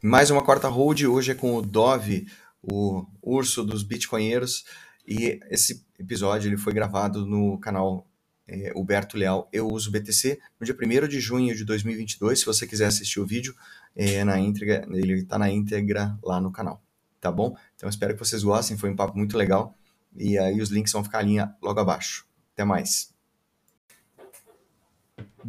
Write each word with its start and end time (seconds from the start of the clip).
Mais 0.00 0.30
uma 0.30 0.44
quarta 0.44 0.68
hold, 0.68 1.02
hoje 1.02 1.32
é 1.32 1.34
com 1.34 1.56
o 1.56 1.60
Dove, 1.60 2.28
o 2.62 3.04
urso 3.20 3.64
dos 3.64 3.82
bitcoinheiros, 3.82 4.64
e 5.04 5.40
esse 5.50 5.84
episódio 5.98 6.48
ele 6.48 6.56
foi 6.56 6.72
gravado 6.72 7.26
no 7.26 7.58
canal 7.58 8.06
é, 8.46 8.72
Huberto 8.76 9.16
Leal 9.16 9.48
Eu 9.52 9.66
Uso 9.66 9.90
BTC, 9.90 10.38
no 10.60 10.64
dia 10.64 10.76
1 10.80 11.08
de 11.08 11.18
junho 11.18 11.52
de 11.52 11.64
2022, 11.64 12.38
se 12.38 12.46
você 12.46 12.64
quiser 12.64 12.86
assistir 12.86 13.18
o 13.18 13.26
vídeo, 13.26 13.52
é, 13.96 14.22
na 14.22 14.38
íntegra, 14.38 14.86
ele 14.88 15.14
está 15.14 15.36
na 15.36 15.50
íntegra 15.50 16.16
lá 16.22 16.40
no 16.40 16.52
canal, 16.52 16.80
tá 17.20 17.32
bom? 17.32 17.56
Então 17.74 17.88
espero 17.88 18.14
que 18.14 18.20
vocês 18.20 18.44
gostem, 18.44 18.78
foi 18.78 18.90
um 18.90 18.96
papo 18.96 19.18
muito 19.18 19.36
legal, 19.36 19.74
e 20.16 20.38
aí 20.38 20.60
os 20.60 20.70
links 20.70 20.92
vão 20.92 21.02
ficar 21.02 21.18
ali 21.18 21.38
logo 21.60 21.80
abaixo. 21.80 22.24
Até 22.54 22.64
mais! 22.64 23.17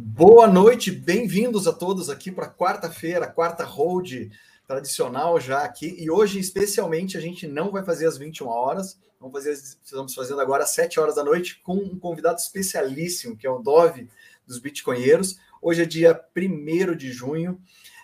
Boa 0.02 0.46
noite, 0.46 0.90
bem-vindos 0.90 1.68
a 1.68 1.74
todos 1.74 2.08
aqui 2.08 2.32
para 2.32 2.48
quarta-feira, 2.48 3.26
quarta 3.26 3.64
hold 3.64 4.30
tradicional 4.66 5.38
já 5.38 5.62
aqui. 5.62 5.94
E 5.98 6.10
hoje, 6.10 6.38
especialmente, 6.38 7.18
a 7.18 7.20
gente 7.20 7.46
não 7.46 7.70
vai 7.70 7.84
fazer 7.84 8.06
às 8.06 8.16
21 8.16 8.48
horas, 8.48 8.98
vamos 9.20 9.34
fazer, 9.34 9.52
estamos 9.52 10.14
fazendo 10.14 10.40
agora 10.40 10.64
às 10.64 10.70
7 10.70 10.98
horas 10.98 11.16
da 11.16 11.22
noite 11.22 11.60
com 11.62 11.74
um 11.74 11.98
convidado 11.98 12.38
especialíssimo, 12.38 13.36
que 13.36 13.46
é 13.46 13.50
o 13.50 13.58
Dove 13.58 14.08
dos 14.46 14.58
Bitcoinheiros. 14.58 15.38
Hoje 15.60 15.82
é 15.82 15.84
dia 15.84 16.18
1 16.34 16.96
de 16.96 17.12
junho 17.12 17.60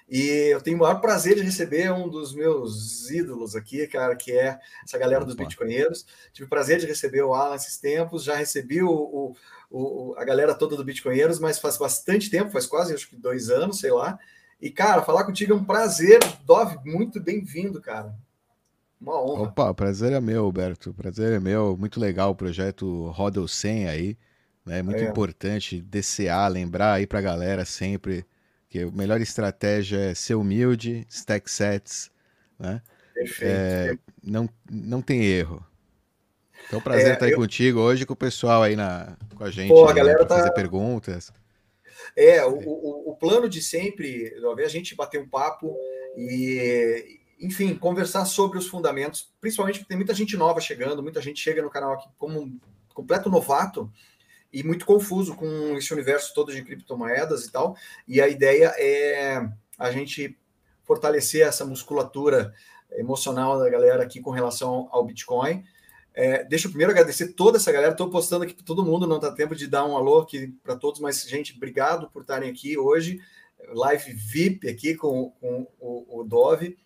e 0.07 0.53
eu 0.53 0.61
tenho 0.61 0.77
o 0.77 0.81
maior 0.81 1.01
prazer 1.01 1.35
de 1.35 1.43
receber 1.43 1.91
um 1.91 2.09
dos 2.09 2.33
meus 2.33 3.11
ídolos 3.11 3.57
aqui, 3.57 3.87
cara, 3.89 4.15
que 4.15 4.33
é 4.33 4.61
essa 4.85 4.99
galera 4.99 5.25
dos 5.25 5.35
Bitcoinheiros. 5.35 6.07
Tive 6.33 6.47
o 6.47 6.51
prazer 6.51 6.79
de 6.79 6.87
receber 6.87 7.23
o 7.23 7.35
Alan 7.35 7.57
esses 7.57 7.79
tempos, 7.79 8.23
já 8.23 8.37
recebi 8.37 8.83
o, 8.83 8.91
o 8.91 9.37
o, 9.71 10.15
a 10.17 10.25
galera 10.25 10.55
toda 10.55 10.77
do 10.77 10.85
Bitcoinheiros, 10.85 11.39
mas 11.39 11.59
faz 11.59 11.77
bastante 11.77 12.31
tempo, 12.31 12.51
faz 12.51 12.67
quase 12.67 12.95
acho 12.95 13.09
que 13.09 13.17
dois 13.17 13.51
anos, 13.51 13.79
sei 13.79 13.91
lá. 13.91 14.19
E, 14.61 14.71
cara, 14.71 15.03
falar 15.03 15.25
contigo 15.25 15.53
é 15.53 15.57
um 15.57 15.65
prazer. 15.65 16.21
Dove, 16.45 16.79
muito 16.85 17.21
bem-vindo, 17.21 17.81
cara. 17.81 18.15
Uma 19.01 19.23
honra. 19.23 19.43
Opa, 19.43 19.75
prazer 19.75 20.13
é 20.13 20.21
meu, 20.21 20.45
Alberto. 20.45 20.95
Prazer 20.95 21.33
é 21.33 21.41
meu. 21.41 21.77
Muito 21.77 22.01
legal 22.01 22.31
o 22.31 22.35
projeto 22.35 23.09
Rodel 23.11 23.47
100 23.47 23.89
aí. 23.89 24.19
Né? 24.65 24.83
Muito 24.83 25.03
é. 25.03 25.09
importante 25.09 25.81
DCA, 25.81 26.49
lembrar 26.49 26.95
aí 26.95 27.07
pra 27.07 27.21
galera 27.21 27.65
sempre 27.65 28.25
que 28.69 28.81
a 28.81 28.91
melhor 28.91 29.21
estratégia 29.21 29.99
é 29.99 30.15
ser 30.15 30.35
humilde, 30.35 31.07
stack 31.09 31.49
sets, 31.51 32.11
né? 32.59 32.83
Perfeito. 33.15 33.45
É, 33.45 33.99
não, 34.23 34.49
não 34.71 35.01
tem 35.01 35.25
erro. 35.25 35.65
Então, 36.67 36.81
prazer 36.81 37.09
é, 37.09 37.13
estar 37.15 37.27
aí 37.27 37.33
eu... 37.33 37.39
contigo 37.39 37.81
hoje 37.81 38.05
com 38.05 38.13
o 38.13 38.17
pessoal 38.17 38.63
aí 38.63 38.75
na, 38.75 39.17
com 39.35 39.45
a 39.45 39.51
gente. 39.51 39.69
Pô, 39.69 39.89
a 39.89 39.93
galera 39.93 40.25
tá... 40.25 40.37
fazer 40.37 40.53
perguntas. 40.53 41.33
É, 42.15 42.45
o, 42.45 42.59
o, 42.59 43.11
o, 43.11 43.17
plano 43.17 43.49
de 43.49 43.63
sempre, 43.63 44.33
a 44.65 44.69
gente 44.69 44.95
bater 44.95 45.21
um 45.21 45.29
papo 45.29 45.77
e, 46.17 47.21
enfim, 47.41 47.75
conversar 47.75 48.25
sobre 48.25 48.59
os 48.59 48.67
fundamentos, 48.67 49.31
principalmente 49.41 49.79
porque 49.79 49.89
tem 49.89 49.97
muita 49.97 50.15
gente 50.15 50.37
nova 50.37 50.61
chegando, 50.61 51.03
muita 51.03 51.21
gente 51.21 51.41
chega 51.41 51.63
no 51.63 51.71
canal 51.71 51.95
aqui 51.95 52.09
como 52.19 52.41
um 52.41 52.61
completo 52.95 53.29
novato 53.29 53.91
e 54.53 54.63
muito 54.63 54.87
confuso 54.87 55.35
com 55.35 55.77
esse 55.77 55.93
universo 55.93 56.33
todo 56.35 56.53
de 56.53 56.63
criptomoedas 56.63 57.45
e 57.45 57.53
tal. 57.53 57.77
E 58.07 58.21
a 58.21 58.29
ideia 58.29 58.73
é 58.79 59.47
a 59.79 59.91
gente 59.91 60.39
fortalecer 60.85 61.47
essa 61.47 61.65
musculatura 61.65 62.55
emocional 62.93 63.59
da 63.59 63.69
galera 63.69 64.03
aqui 64.03 64.21
com 64.21 64.31
relação 64.31 64.89
ao 64.91 65.05
Bitcoin 65.05 65.65
é, 66.17 66.43
deixa 66.45 66.67
eu 66.67 66.71
primeiro 66.71 66.93
agradecer 66.93 67.35
toda 67.35 67.59
essa 67.59 67.71
galera. 67.71 67.93
Estou 67.93 68.09
postando 68.09 68.43
aqui 68.43 68.55
para 68.55 68.65
todo 68.65 68.83
mundo, 68.83 69.07
não 69.07 69.21
dá 69.21 69.31
tempo 69.31 69.55
de 69.55 69.67
dar 69.67 69.85
um 69.85 69.95
alô 69.95 70.21
aqui 70.21 70.49
para 70.65 70.75
todos, 70.75 70.99
mas, 70.99 71.21
gente, 71.29 71.55
obrigado 71.55 72.11
por 72.11 72.23
estarem 72.23 72.51
aqui 72.51 72.79
hoje. 72.79 73.21
Live 73.69 74.15
VIP 74.15 74.67
aqui 74.67 74.95
com, 74.95 75.31
com 75.33 75.69
o, 75.79 76.21
o 76.21 76.25
Dove. 76.25 76.79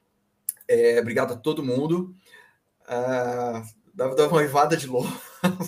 É, 0.67 0.99
obrigado 0.99 1.35
a 1.35 1.37
todo 1.37 1.63
mundo. 1.63 2.13
Ah, 2.89 3.63
dá, 3.95 4.09
dá 4.15 4.27
uma 4.27 4.43
invada 4.43 4.77
de 4.77 4.89
louco, 4.89 5.13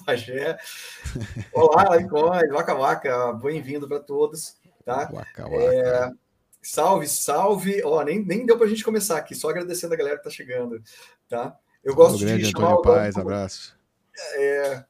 Pajé. 0.05 0.59
Olá, 1.55 1.97
Litecoin, 1.97 2.49
Vaca 2.49 2.75
Vaca, 2.75 3.33
bem-vindo 3.35 3.87
para 3.87 4.01
todos. 4.01 4.57
Tá? 4.85 5.05
Vaca, 5.05 5.45
vaca. 5.45 5.55
É, 5.55 6.11
salve, 6.61 7.07
salve. 7.07 7.81
Ó, 7.85 8.03
nem, 8.03 8.25
nem 8.25 8.45
deu 8.45 8.57
para 8.57 8.67
a 8.67 8.69
gente 8.69 8.83
começar 8.83 9.19
aqui, 9.19 9.37
só 9.37 9.51
agradecendo 9.51 9.95
a 9.95 9.97
galera 9.97 10.17
que 10.17 10.27
está 10.27 10.31
chegando. 10.31 10.83
Tá? 11.29 11.57
Eu 11.85 11.95
gosto 11.95 12.19
de 12.19 12.25
grande 12.25 12.51
chamar 12.51 12.73
Antônio 12.73 12.83
Paz, 12.83 13.17
abraço. 13.17 13.77
É, 14.35 14.85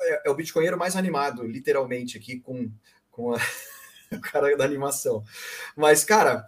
é, 0.00 0.22
é, 0.26 0.30
o 0.30 0.34
bitcoinheiro 0.34 0.78
mais 0.78 0.96
animado, 0.96 1.44
literalmente, 1.44 2.16
aqui 2.16 2.38
com, 2.38 2.70
com 3.10 3.34
a, 3.34 3.38
o 4.12 4.20
cara 4.20 4.56
da 4.56 4.64
animação. 4.64 5.24
Mas, 5.76 6.04
cara, 6.04 6.46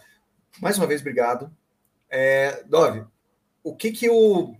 mais 0.60 0.78
uma 0.78 0.87
vez, 0.87 1.00
obrigado. 1.00 1.50
É, 2.08 2.62
Dove, 2.64 3.04
o 3.62 3.75
que 3.75 3.92
que 3.92 4.06
eu 4.06 4.56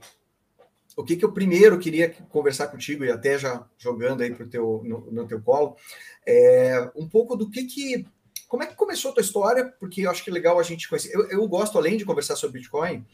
o 0.97 1.05
que 1.05 1.17
que 1.17 1.25
eu 1.25 1.33
primeiro 1.33 1.79
queria 1.79 2.11
conversar 2.29 2.67
contigo 2.67 3.05
e 3.05 3.11
até 3.11 3.39
já 3.39 3.65
jogando 3.79 4.23
aí 4.23 4.35
pro 4.35 4.49
teu 4.49 4.83
no, 4.85 5.11
no 5.13 5.27
teu 5.29 5.41
colo 5.41 5.77
é 6.27 6.91
um 6.95 7.09
pouco 7.09 7.37
do 7.37 7.49
que 7.49 7.65
que 7.65 8.07
como 8.49 8.65
é 8.65 8.67
que 8.67 8.75
começou 8.75 9.13
a 9.13 9.15
tua 9.15 9.23
história 9.23 9.73
porque 9.79 10.03
eu 10.03 10.11
acho 10.11 10.25
que 10.25 10.29
é 10.29 10.33
legal 10.33 10.59
a 10.59 10.63
gente 10.63 10.89
conhecer 10.89 11.15
eu, 11.15 11.27
eu 11.31 11.49
gosto 11.49 11.79
além 11.79 11.97
de 11.97 12.05
conversar 12.05 12.35
sobre 12.37 12.59
Bitcoin 12.59 13.07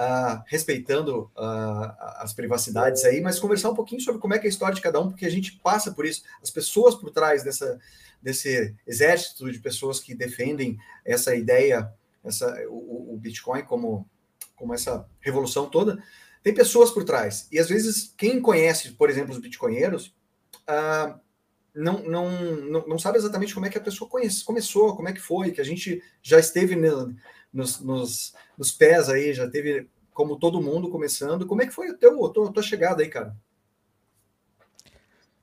uh, 0.00 0.42
respeitando 0.46 1.30
uh, 1.36 1.94
as 2.16 2.32
privacidades 2.32 3.04
aí, 3.04 3.20
mas 3.20 3.38
conversar 3.38 3.70
um 3.70 3.74
pouquinho 3.74 4.00
sobre 4.00 4.20
como 4.20 4.32
é 4.32 4.38
que 4.38 4.46
é 4.46 4.48
a 4.48 4.50
história 4.50 4.74
de 4.74 4.80
cada 4.80 4.98
um, 4.98 5.08
porque 5.08 5.26
a 5.26 5.30
gente 5.30 5.60
passa 5.62 5.92
por 5.92 6.06
isso, 6.06 6.22
as 6.42 6.50
pessoas 6.50 6.94
por 6.94 7.10
trás 7.10 7.44
dessa, 7.44 7.78
desse 8.22 8.74
exército 8.86 9.50
de 9.52 9.58
pessoas 9.58 10.00
que 10.00 10.14
defendem 10.14 10.78
essa 11.04 11.34
ideia, 11.34 11.92
essa, 12.24 12.56
o, 12.68 13.14
o 13.14 13.16
Bitcoin 13.18 13.62
como, 13.62 14.08
como 14.56 14.72
essa 14.72 15.06
revolução 15.20 15.68
toda, 15.68 16.02
tem 16.42 16.54
pessoas 16.54 16.90
por 16.90 17.04
trás. 17.04 17.46
E 17.52 17.58
às 17.58 17.68
vezes, 17.68 18.14
quem 18.16 18.40
conhece, 18.40 18.92
por 18.92 19.10
exemplo, 19.10 19.32
os 19.32 19.38
bitcoinheiros, 19.38 20.14
uh, 20.66 21.20
não, 21.74 22.02
não, 22.02 22.30
não, 22.62 22.86
não, 22.86 22.98
sabe 22.98 23.18
exatamente 23.18 23.54
como 23.54 23.66
é 23.66 23.68
que 23.70 23.78
a 23.78 23.82
pessoa 23.82 24.08
conhece, 24.08 24.42
começou, 24.42 24.96
como 24.96 25.08
é 25.08 25.12
que 25.12 25.20
foi, 25.20 25.50
que 25.52 25.60
a 25.60 25.64
gente 25.64 26.02
já 26.22 26.38
esteve 26.38 26.74
nos, 27.52 27.80
nos, 27.80 28.34
nos 28.56 28.72
pés 28.72 29.08
aí, 29.08 29.32
já 29.32 29.48
teve 29.48 29.88
como 30.12 30.36
todo 30.36 30.62
mundo 30.62 30.90
começando. 30.90 31.46
Como 31.46 31.62
é 31.62 31.66
que 31.66 31.72
foi 31.72 31.90
o 31.90 31.96
teu, 31.96 32.24
a 32.24 32.32
tua, 32.32 32.52
tua 32.52 32.62
chegada 32.62 33.02
aí, 33.02 33.08
cara? 33.08 33.36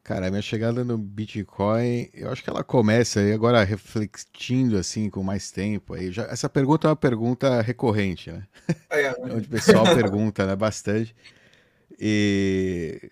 Cara, 0.03 0.27
a 0.27 0.29
minha 0.29 0.41
chegada 0.41 0.85
no 0.85 0.97
Bitcoin, 0.97 2.09
eu 2.13 2.31
acho 2.31 2.41
que 2.41 2.49
ela 2.49 2.63
começa 2.63 3.19
aí 3.19 3.33
agora 3.33 3.61
refletindo 3.65 4.77
assim 4.77 5.09
com 5.09 5.21
mais 5.21 5.51
tempo. 5.51 5.93
Aí 5.93 6.13
já, 6.13 6.23
essa 6.27 6.47
pergunta 6.47 6.87
é 6.87 6.89
uma 6.89 6.95
pergunta 6.95 7.61
recorrente, 7.61 8.31
né? 8.31 8.47
É, 8.89 9.01
é. 9.07 9.15
Onde 9.19 9.47
o 9.47 9.49
pessoal 9.49 9.83
pergunta 9.83 10.45
né, 10.45 10.55
bastante. 10.55 11.13
E 11.99 13.11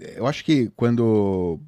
eu 0.00 0.26
acho 0.26 0.44
que 0.44 0.68
quando 0.74 1.60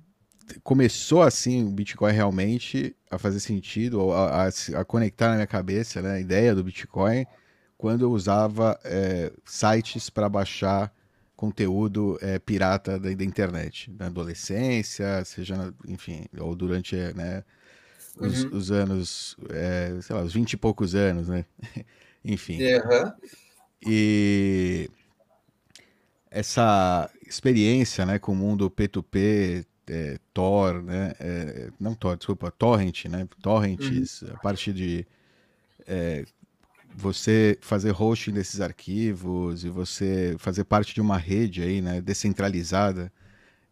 começou 0.62 1.22
assim 1.22 1.64
o 1.64 1.70
Bitcoin 1.70 2.12
realmente 2.12 2.94
a 3.10 3.18
fazer 3.18 3.40
sentido, 3.40 4.12
a, 4.12 4.46
a, 4.46 4.48
a, 4.80 4.84
conectar 4.84 5.28
na 5.28 5.34
minha 5.34 5.46
cabeça 5.46 6.02
né, 6.02 6.12
a 6.12 6.20
ideia 6.20 6.54
do 6.54 6.64
Bitcoin, 6.64 7.26
quando 7.76 8.02
eu 8.02 8.12
usava 8.12 8.78
é, 8.84 9.32
sites 9.44 10.10
para 10.10 10.28
baixar 10.28 10.92
conteúdo 11.36 12.18
é, 12.20 12.38
pirata 12.38 12.98
da, 12.98 13.12
da, 13.12 13.24
internet, 13.24 13.90
na 13.98 14.06
adolescência, 14.06 15.24
seja, 15.24 15.56
na, 15.56 15.72
enfim, 15.86 16.26
ou 16.38 16.54
durante 16.54 16.96
né, 17.14 17.44
os, 18.18 18.44
uhum. 18.44 18.56
os, 18.56 18.70
anos, 18.70 19.36
é, 19.50 19.98
sei 20.00 20.16
lá, 20.16 20.22
os 20.22 20.32
vinte 20.32 20.52
e 20.52 20.56
poucos 20.56 20.94
anos, 20.94 21.28
né? 21.28 21.44
enfim. 22.24 22.58
Uhum. 22.62 23.12
E 23.86 24.88
essa 26.30 27.10
experiência 27.26 28.06
né, 28.06 28.18
com 28.18 28.32
o 28.32 28.36
mundo 28.36 28.70
P2P, 28.70 29.66
é, 29.88 30.18
Tor, 30.32 30.82
né? 30.82 31.12
É, 31.20 31.70
não 31.78 31.94
Tor, 31.94 32.16
desculpa, 32.16 32.50
Torrent, 32.50 33.06
né? 33.06 33.28
Torrents, 33.40 34.22
uhum. 34.22 34.30
a 34.34 34.38
parte 34.38 34.72
de 34.72 35.06
é, 35.86 36.24
você 36.94 37.58
fazer 37.60 37.90
hosting 37.90 38.32
desses 38.32 38.60
arquivos 38.60 39.64
e 39.64 39.68
você 39.68 40.36
fazer 40.38 40.64
parte 40.64 40.94
de 40.94 41.00
uma 41.00 41.18
rede 41.18 41.62
aí, 41.62 41.80
né? 41.80 42.00
Descentralizada 42.00 43.12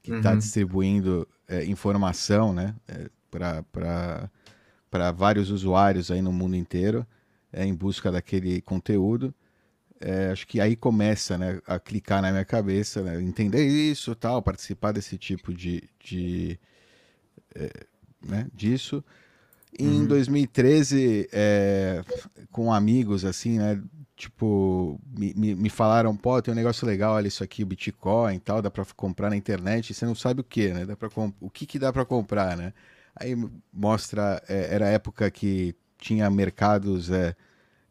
que 0.02 0.12
está 0.12 0.32
uhum. 0.32 0.38
distribuindo 0.38 1.28
é, 1.48 1.64
informação, 1.64 2.52
né? 2.52 2.75
É, 2.88 3.08
para 3.31 5.10
vários 5.12 5.50
usuários 5.50 6.10
aí 6.10 6.20
no 6.20 6.32
mundo 6.32 6.56
inteiro 6.56 7.06
é, 7.52 7.64
em 7.64 7.75
busca 7.75 8.10
daquele 8.10 8.60
conteúdo 8.60 9.34
é, 10.02 10.31
acho 10.32 10.46
que 10.46 10.60
aí 10.60 10.75
começa 10.75 11.38
né, 11.38 11.60
a 11.66 11.78
clicar 11.78 12.20
na 12.20 12.32
minha 12.32 12.44
cabeça, 12.44 13.02
né, 13.02 13.22
entender 13.22 13.64
isso, 13.64 14.14
tal, 14.16 14.43
participar 14.43 14.90
desse 14.90 15.16
tipo 15.16 15.54
de, 15.54 15.88
de 16.00 16.58
é, 17.54 17.70
né, 18.20 18.49
disso. 18.52 19.02
Em 19.78 20.00
uhum. 20.00 20.06
2013, 20.06 21.28
é, 21.32 22.02
com 22.50 22.72
amigos, 22.72 23.25
assim, 23.25 23.58
né, 23.58 23.81
tipo, 24.16 25.00
me, 25.16 25.32
me, 25.34 25.54
me, 25.54 25.70
falaram, 25.70 26.16
pô, 26.16 26.43
tem 26.43 26.52
um 26.52 26.56
negócio 26.56 26.87
legal, 26.87 27.14
olha 27.14 27.28
isso 27.28 27.44
aqui, 27.44 27.64
Bitcoin 27.64 28.34
e 28.34 28.40
tal, 28.40 28.60
dá 28.60 28.70
para 28.70 28.84
comprar 28.96 29.31
na 29.31 29.37
internet, 29.37 29.94
você 29.94 30.05
não 30.05 30.16
sabe 30.16 30.40
o 30.40 30.44
que, 30.44 30.69
né, 30.69 30.84
dá 30.84 30.96
pra 30.96 31.08
o 31.40 31.48
que 31.48 31.64
que 31.64 31.78
dá 31.78 31.93
para 31.93 32.05
comprar, 32.05 32.56
né? 32.56 32.75
Aí 33.14 33.37
mostra, 33.72 34.43
é, 34.48 34.75
era 34.75 34.87
a 34.87 34.90
época 34.90 35.31
que 35.31 35.76
tinha 35.96 36.28
mercados... 36.28 37.08
É, 37.08 37.37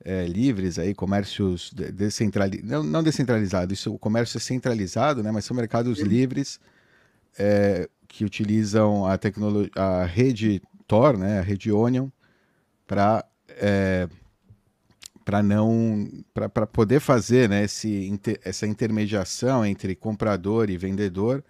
é, 0.03 0.25
livres, 0.25 0.80
aí, 0.80 0.94
comércios 0.94 1.71
descentralizados, 1.74 2.69
não, 2.69 2.83
não 2.83 3.03
descentralizado, 3.03 3.74
isso, 3.74 3.94
o 3.94 4.00
comércio 4.00 4.38
é 4.38 4.39
centralizado, 4.39 5.21
né, 5.21 5.31
mas 5.31 5.45
são 5.45 5.56
mercados 5.56 6.00
Sim. 6.00 6.06
livres 6.06 6.59
é, 7.38 7.88
que 8.07 8.25
utilizam 8.25 9.06
a 9.06 9.18
tecnologia, 9.18 9.71
a 9.75 10.06
rede 10.06 10.62
Tor, 10.88 11.18
né, 11.18 11.39
a 11.39 11.42
rede 11.42 11.71
Onion, 11.71 12.09
para 12.86 13.24
é, 13.50 14.07
para 15.24 15.44
não 15.44 16.09
para 16.33 16.65
poder 16.65 17.00
fazer 17.00 17.47
né, 17.47 17.63
esse, 17.63 18.07
inter, 18.07 18.39
essa 18.44 18.65
intermediação 18.65 19.65
entre 19.65 19.95
comprador 19.95 20.69
e 20.69 20.77
vendedor 20.77 21.44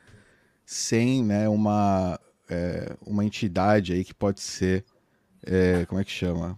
sem 0.65 1.23
né, 1.23 1.49
uma, 1.49 2.19
é, 2.49 2.95
uma 3.05 3.25
entidade 3.25 3.93
aí 3.93 4.03
que 4.03 4.13
pode 4.13 4.41
ser 4.41 4.85
é, 5.43 5.85
como 5.85 5.99
é 5.99 6.03
que 6.03 6.11
chama 6.11 6.57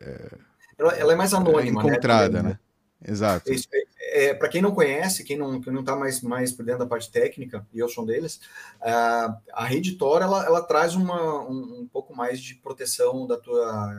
é, 0.00 0.38
ela, 0.78 0.92
ela, 0.94 1.12
é 1.12 1.16
mais 1.16 1.32
anônima 1.34 1.82
né, 1.82 1.88
encontrada 1.88 2.42
né, 2.42 2.48
né? 2.50 2.58
exato 3.04 3.52
Isso, 3.52 3.68
é, 3.72 4.28
é 4.28 4.34
para 4.34 4.48
quem 4.48 4.62
não 4.62 4.72
conhece 4.72 5.24
quem 5.24 5.36
não 5.36 5.60
que 5.60 5.70
não 5.70 5.80
está 5.80 5.96
mais 5.96 6.20
mais 6.22 6.52
por 6.52 6.64
dentro 6.64 6.80
da 6.80 6.86
parte 6.86 7.10
técnica 7.10 7.66
e 7.72 7.78
eu 7.78 7.88
sou 7.88 8.04
um 8.04 8.06
deles 8.06 8.40
a, 8.80 9.38
a 9.52 9.64
rede 9.64 9.96
Tor 9.96 10.22
ela, 10.22 10.44
ela 10.44 10.62
traz 10.62 10.94
uma 10.94 11.42
um, 11.48 11.82
um 11.82 11.88
pouco 11.92 12.14
mais 12.14 12.40
de 12.40 12.54
proteção 12.54 13.26
da 13.26 13.36
tua 13.36 13.96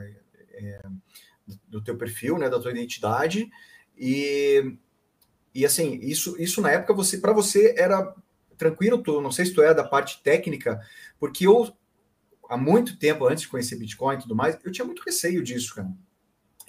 é, 0.52 0.82
do 1.68 1.82
teu 1.82 1.96
perfil, 1.96 2.38
né, 2.38 2.48
da 2.48 2.58
tua 2.58 2.70
identidade 2.70 3.48
e 3.96 4.76
e 5.54 5.64
assim 5.64 5.98
isso 6.02 6.40
isso 6.40 6.60
na 6.60 6.70
época 6.70 6.92
você 6.92 7.18
para 7.18 7.32
você 7.32 7.74
era 7.76 8.14
tranquilo, 8.58 8.98
tu 8.98 9.20
não 9.20 9.30
sei 9.30 9.46
se 9.46 9.54
tu 9.54 9.62
é 9.62 9.72
da 9.72 9.84
parte 9.84 10.20
técnica, 10.22 10.80
porque 11.18 11.46
eu 11.46 11.72
há 12.50 12.56
muito 12.56 12.98
tempo 12.98 13.26
antes 13.26 13.42
de 13.42 13.48
conhecer 13.48 13.76
Bitcoin 13.76 14.16
e 14.16 14.22
tudo 14.22 14.34
mais, 14.34 14.58
eu 14.64 14.72
tinha 14.72 14.84
muito 14.84 15.02
receio 15.02 15.42
disso, 15.42 15.74
cara. 15.74 15.88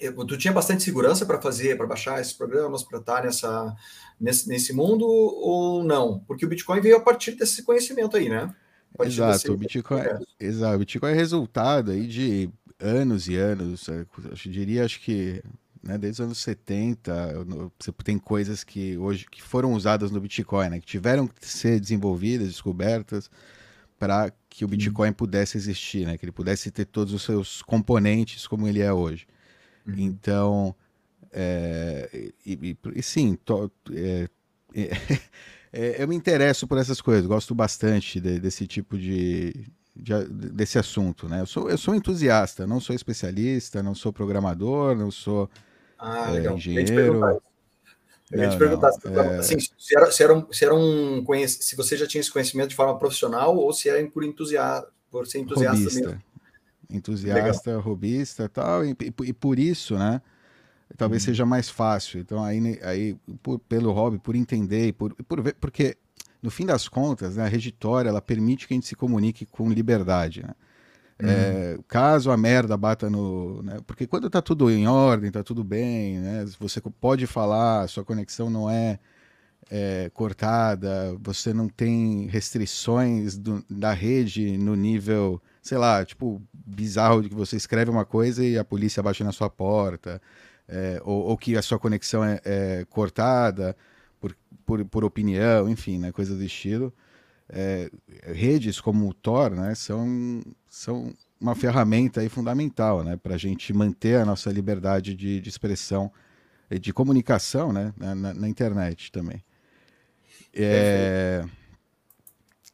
Eu, 0.00 0.14
tu 0.24 0.38
tinha 0.38 0.52
bastante 0.52 0.82
segurança 0.82 1.26
para 1.26 1.40
fazer, 1.40 1.76
para 1.76 1.86
baixar 1.86 2.20
esses 2.20 2.32
programas, 2.32 2.82
para 2.82 2.98
estar 2.98 3.24
nessa, 3.24 3.76
nesse, 4.20 4.48
nesse 4.48 4.72
mundo 4.72 5.06
ou 5.06 5.84
não? 5.84 6.20
Porque 6.20 6.46
o 6.46 6.48
Bitcoin 6.48 6.80
veio 6.80 6.96
a 6.96 7.00
partir 7.00 7.32
desse 7.32 7.62
conhecimento 7.62 8.16
aí, 8.16 8.28
né? 8.28 8.54
Exato, 9.02 9.52
o 9.52 9.56
Bitcoin, 9.56 10.02
exato, 10.38 10.74
o 10.74 10.78
Bitcoin 10.80 11.12
é 11.12 11.14
resultado 11.14 11.92
aí 11.92 12.06
de 12.06 12.50
anos 12.78 13.28
e 13.28 13.36
anos, 13.36 13.88
é, 13.88 14.00
eu 14.00 14.34
diria, 14.50 14.84
acho 14.84 15.00
que 15.00 15.42
né, 15.82 15.96
desde 15.96 16.20
os 16.20 16.26
anos 16.26 16.38
70, 16.38 17.46
você 17.78 17.92
tem 18.04 18.18
coisas 18.18 18.62
que 18.64 18.96
hoje 18.98 19.26
que 19.30 19.42
foram 19.42 19.72
usadas 19.72 20.10
no 20.10 20.20
Bitcoin, 20.20 20.68
né, 20.68 20.80
que 20.80 20.86
tiveram 20.86 21.26
que 21.26 21.46
ser 21.46 21.80
desenvolvidas, 21.80 22.48
descobertas, 22.48 23.30
para 23.98 24.32
que 24.48 24.64
o 24.64 24.68
Bitcoin 24.68 25.12
pudesse 25.12 25.56
existir, 25.56 26.06
né, 26.06 26.18
que 26.18 26.24
ele 26.24 26.32
pudesse 26.32 26.70
ter 26.70 26.84
todos 26.84 27.14
os 27.14 27.22
seus 27.22 27.62
componentes 27.62 28.46
como 28.46 28.66
ele 28.66 28.80
é 28.80 28.92
hoje. 28.92 29.26
Uhum. 29.98 30.06
Então, 30.06 30.74
é, 31.32 32.32
e, 32.44 32.52
e, 32.52 32.78
e, 32.94 33.02
sim, 33.02 33.36
to, 33.44 33.70
é, 33.92 34.28
é, 35.72 36.02
eu 36.02 36.08
me 36.08 36.16
interesso 36.16 36.66
por 36.66 36.78
essas 36.78 37.00
coisas, 37.00 37.26
gosto 37.26 37.54
bastante 37.54 38.20
de, 38.20 38.40
desse 38.40 38.66
tipo 38.66 38.98
de, 38.98 39.66
de, 39.94 40.24
desse 40.28 40.78
assunto, 40.78 41.28
né? 41.28 41.40
Eu 41.40 41.46
sou, 41.46 41.70
eu 41.70 41.78
sou 41.78 41.94
entusiasta, 41.94 42.66
não 42.66 42.80
sou 42.80 42.94
especialista, 42.94 43.82
não 43.82 43.94
sou 43.94 44.12
programador, 44.12 44.96
não 44.96 45.10
sou 45.10 45.48
ah, 45.98 46.36
é, 46.36 46.52
engenheiro. 46.52 47.40
Eu 48.32 48.44
ia 48.44 48.48
te 48.48 48.58
perguntar, 48.58 48.92
se, 48.92 49.08
é... 49.08 49.38
assim, 49.38 49.58
se, 49.58 49.96
era, 49.96 50.10
se, 50.10 50.22
era 50.22 50.32
um, 50.32 50.52
se, 50.52 50.64
era 50.64 50.74
um 50.74 51.24
se 51.48 51.74
você 51.74 51.96
já 51.96 52.06
tinha 52.06 52.20
esse 52.20 52.30
conhecimento 52.30 52.68
de 52.68 52.76
forma 52.76 52.96
profissional 52.96 53.56
ou 53.56 53.72
se 53.72 53.88
era 53.88 54.04
por 54.08 54.22
entusiasta, 54.22 54.88
por 55.10 55.26
ser 55.26 55.40
entusiasta 55.40 55.76
robista. 55.76 56.06
mesmo. 56.06 56.22
Entusiasta, 56.90 57.70
Legal. 57.70 57.82
robista 57.82 58.48
tal, 58.48 58.84
e, 58.84 58.90
e, 58.90 59.28
e 59.28 59.32
por 59.32 59.58
isso, 59.58 59.96
né? 59.96 60.20
Talvez 60.96 61.22
hum. 61.22 61.26
seja 61.26 61.46
mais 61.46 61.68
fácil. 61.68 62.20
Então, 62.20 62.42
aí, 62.42 62.80
aí 62.82 63.16
por, 63.42 63.58
pelo 63.60 63.92
hobby, 63.92 64.18
por 64.18 64.34
entender, 64.34 64.88
e 64.88 64.92
por, 64.92 65.14
por 65.14 65.40
ver, 65.40 65.54
porque 65.60 65.96
no 66.42 66.50
fim 66.50 66.66
das 66.66 66.88
contas, 66.88 67.36
né, 67.36 67.44
a 67.44 67.48
reditória 67.48 68.08
ela 68.08 68.22
permite 68.22 68.66
que 68.66 68.74
a 68.74 68.76
gente 68.76 68.86
se 68.86 68.96
comunique 68.96 69.46
com 69.46 69.70
liberdade. 69.70 70.42
Né? 70.42 70.54
Uhum. 71.22 71.28
É, 71.28 71.78
caso 71.86 72.30
a 72.30 72.36
merda 72.36 72.76
bata 72.76 73.10
no. 73.10 73.62
Né, 73.62 73.78
porque 73.86 74.06
quando 74.06 74.26
está 74.26 74.40
tudo 74.40 74.70
em 74.70 74.86
ordem, 74.86 75.28
está 75.28 75.42
tudo 75.42 75.62
bem, 75.62 76.18
né, 76.18 76.46
você 76.58 76.80
pode 76.80 77.26
falar, 77.26 77.88
sua 77.88 78.04
conexão 78.04 78.48
não 78.48 78.70
é, 78.70 78.98
é 79.70 80.10
cortada, 80.14 81.14
você 81.20 81.52
não 81.52 81.68
tem 81.68 82.26
restrições 82.26 83.36
do, 83.36 83.64
da 83.68 83.92
rede 83.92 84.56
no 84.56 84.74
nível, 84.74 85.40
sei 85.62 85.78
lá, 85.78 86.04
tipo, 86.04 86.42
bizarro 86.52 87.22
de 87.22 87.28
que 87.28 87.34
você 87.34 87.56
escreve 87.56 87.90
uma 87.90 88.04
coisa 88.04 88.44
e 88.44 88.58
a 88.58 88.64
polícia 88.64 89.02
bate 89.02 89.22
na 89.22 89.32
sua 89.32 89.50
porta, 89.50 90.20
é, 90.68 91.00
ou, 91.04 91.24
ou, 91.24 91.36
que 91.36 91.56
a 91.56 91.62
sua 91.62 91.78
conexão 91.78 92.24
é, 92.24 92.40
é 92.44 92.86
cortada 92.88 93.76
por, 94.20 94.36
por, 94.64 94.84
por 94.84 95.04
opinião, 95.04 95.68
enfim, 95.68 95.98
né, 95.98 96.12
coisas 96.12 96.38
do 96.38 96.44
estilo. 96.44 96.92
É, 97.48 97.90
redes 98.32 98.80
como 98.80 99.08
o 99.08 99.12
Tor 99.12 99.50
né, 99.50 99.74
são, 99.74 100.40
são 100.68 101.12
uma 101.40 101.56
ferramenta 101.56 102.20
aí 102.20 102.28
fundamental 102.28 103.02
né, 103.02 103.16
para 103.16 103.34
a 103.34 103.38
gente 103.38 103.72
manter 103.72 104.20
a 104.20 104.24
nossa 104.24 104.52
liberdade 104.52 105.16
de, 105.16 105.40
de 105.40 105.48
expressão 105.48 106.12
e 106.70 106.78
de 106.78 106.92
comunicação 106.92 107.72
né, 107.72 107.92
na, 107.96 108.14
na 108.14 108.48
internet 108.48 109.10
também. 109.10 109.42
É, 110.54 111.44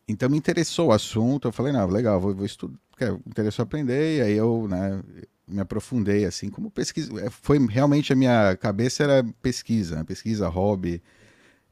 então 0.09 0.29
me 0.29 0.37
interessou 0.37 0.89
o 0.89 0.93
assunto, 0.93 1.49
eu 1.49 1.53
falei, 1.53 1.73
não, 1.73 1.87
legal, 1.87 2.21
vou, 2.21 2.35
vou 2.35 2.47
estudar, 2.47 2.79
me 3.01 3.21
interessou 3.27 3.63
aprender, 3.63 4.19
e 4.19 4.21
aí 4.23 4.33
eu 4.35 4.67
né, 4.69 5.03
me 5.47 5.61
aprofundei 5.61 6.25
assim, 6.25 6.49
como 6.51 6.71
pesquisa, 6.71 7.13
é, 7.21 7.31
foi 7.31 7.65
realmente 7.67 8.13
a 8.13 8.17
minha 8.17 8.57
cabeça 8.57 9.03
era 9.03 9.25
pesquisa, 9.43 9.97
né, 9.97 10.05
pesquisa, 10.05 10.49
hobby, 10.49 11.03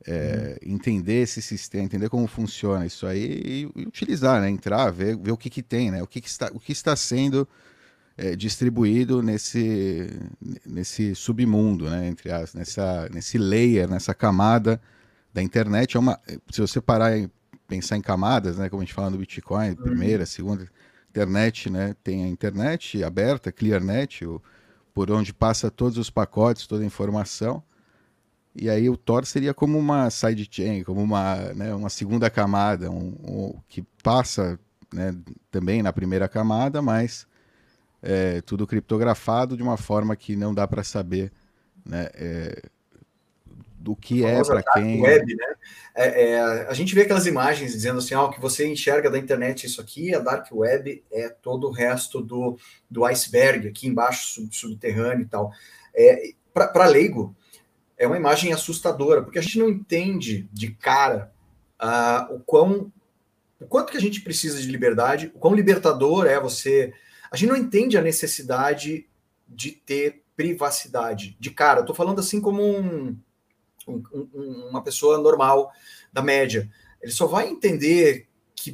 é, 0.06 0.58
uhum. 0.62 0.74
entender 0.74 1.22
esse 1.22 1.40
sistema, 1.40 1.84
entender 1.84 2.08
como 2.08 2.26
funciona 2.26 2.84
isso 2.84 3.06
aí 3.06 3.24
e, 3.24 3.80
e 3.80 3.86
utilizar, 3.86 4.40
né? 4.40 4.50
Entrar, 4.50 4.90
ver, 4.90 5.16
ver 5.16 5.32
o 5.32 5.36
que, 5.36 5.48
que 5.48 5.62
tem, 5.62 5.90
né? 5.90 6.02
O 6.02 6.06
que, 6.06 6.20
que 6.20 6.28
está, 6.28 6.50
o 6.52 6.60
que 6.60 6.72
está 6.72 6.94
sendo 6.94 7.48
é, 8.16 8.36
distribuído 8.36 9.22
nesse, 9.22 10.08
nesse 10.66 11.14
submundo, 11.14 11.88
né? 11.88 12.06
Entre 12.06 12.30
as, 12.30 12.54
nessa, 12.54 13.08
nesse 13.10 13.38
layer, 13.38 13.88
nessa 13.88 14.14
camada 14.14 14.80
da 15.32 15.42
internet. 15.42 15.96
É 15.96 16.00
uma, 16.00 16.20
se 16.50 16.60
você 16.60 16.80
parar 16.80 17.12
pensar 17.66 17.96
em 17.96 18.02
camadas, 18.02 18.58
né? 18.58 18.68
Como 18.68 18.82
a 18.82 18.84
gente 18.84 18.94
fala 18.94 19.10
no 19.10 19.18
Bitcoin, 19.18 19.70
uhum. 19.70 19.76
primeira, 19.76 20.26
segunda, 20.26 20.68
internet, 21.10 21.70
né? 21.70 21.94
Tem 22.02 22.24
a 22.24 22.28
internet 22.28 23.02
aberta, 23.02 23.52
ClearNet, 23.52 24.24
o, 24.24 24.42
por 24.92 25.10
onde 25.10 25.32
passa 25.32 25.70
todos 25.70 25.98
os 25.98 26.10
pacotes, 26.10 26.66
toda 26.66 26.82
a 26.82 26.86
informação 26.86 27.62
e 28.54 28.70
aí 28.70 28.88
o 28.88 28.96
Tor 28.96 29.26
seria 29.26 29.52
como 29.52 29.76
uma 29.76 30.08
sidechain, 30.10 30.84
como 30.84 31.02
uma, 31.02 31.36
né, 31.54 31.74
uma 31.74 31.90
segunda 31.90 32.30
camada, 32.30 32.88
um, 32.88 33.14
um 33.24 33.60
que 33.68 33.82
passa 34.02 34.58
né, 34.92 35.14
também 35.50 35.82
na 35.82 35.92
primeira 35.92 36.28
camada, 36.28 36.80
mas 36.80 37.26
é, 38.00 38.40
tudo 38.42 38.66
criptografado 38.66 39.56
de 39.56 39.62
uma 39.62 39.76
forma 39.76 40.14
que 40.14 40.36
não 40.36 40.54
dá 40.54 40.68
para 40.68 40.84
saber 40.84 41.32
né, 41.84 42.08
é, 42.14 42.62
do 43.84 43.94
que 43.94 44.24
é 44.24 44.42
para 44.42 44.62
quem. 44.62 45.02
Web, 45.02 45.36
né? 45.36 45.54
É, 45.94 46.30
é, 46.30 46.40
a 46.66 46.72
gente 46.72 46.94
vê 46.94 47.02
aquelas 47.02 47.26
imagens 47.26 47.72
dizendo 47.72 47.98
assim: 47.98 48.14
ó, 48.14 48.24
o 48.24 48.30
que 48.30 48.40
você 48.40 48.66
enxerga 48.66 49.10
da 49.10 49.18
internet, 49.18 49.66
isso 49.66 49.78
aqui, 49.78 50.14
a 50.14 50.20
Dark 50.20 50.46
Web 50.50 51.04
é 51.12 51.28
todo 51.28 51.68
o 51.68 51.70
resto 51.70 52.22
do, 52.22 52.58
do 52.90 53.04
iceberg, 53.04 53.68
aqui 53.68 53.86
embaixo, 53.86 54.26
sub, 54.26 54.56
subterrâneo 54.56 55.24
e 55.24 55.26
tal. 55.26 55.52
É, 55.94 56.30
para 56.54 56.86
leigo, 56.86 57.36
é 57.98 58.06
uma 58.06 58.16
imagem 58.16 58.54
assustadora, 58.54 59.22
porque 59.22 59.38
a 59.38 59.42
gente 59.42 59.58
não 59.58 59.68
entende 59.68 60.48
de 60.50 60.70
cara 60.70 61.30
uh, 61.78 62.34
o 62.36 62.40
quão 62.40 62.90
o 63.60 63.66
quanto 63.66 63.92
que 63.92 63.98
a 63.98 64.00
gente 64.00 64.22
precisa 64.22 64.60
de 64.60 64.70
liberdade, 64.70 65.30
o 65.34 65.38
quão 65.38 65.54
libertador 65.54 66.26
é 66.26 66.40
você. 66.40 66.92
A 67.30 67.36
gente 67.36 67.50
não 67.50 67.56
entende 67.56 67.98
a 67.98 68.02
necessidade 68.02 69.06
de 69.46 69.70
ter 69.72 70.22
privacidade. 70.36 71.36
De 71.38 71.50
cara, 71.50 71.80
eu 71.80 71.84
tô 71.84 71.94
falando 71.94 72.18
assim 72.18 72.40
como 72.40 72.62
um, 72.62 73.16
um, 73.88 74.02
um, 74.12 74.68
uma 74.70 74.82
pessoa 74.82 75.18
normal, 75.18 75.72
da 76.12 76.22
média. 76.22 76.70
Ele 77.02 77.12
só 77.12 77.26
vai 77.26 77.48
entender 77.48 78.26
que. 78.54 78.72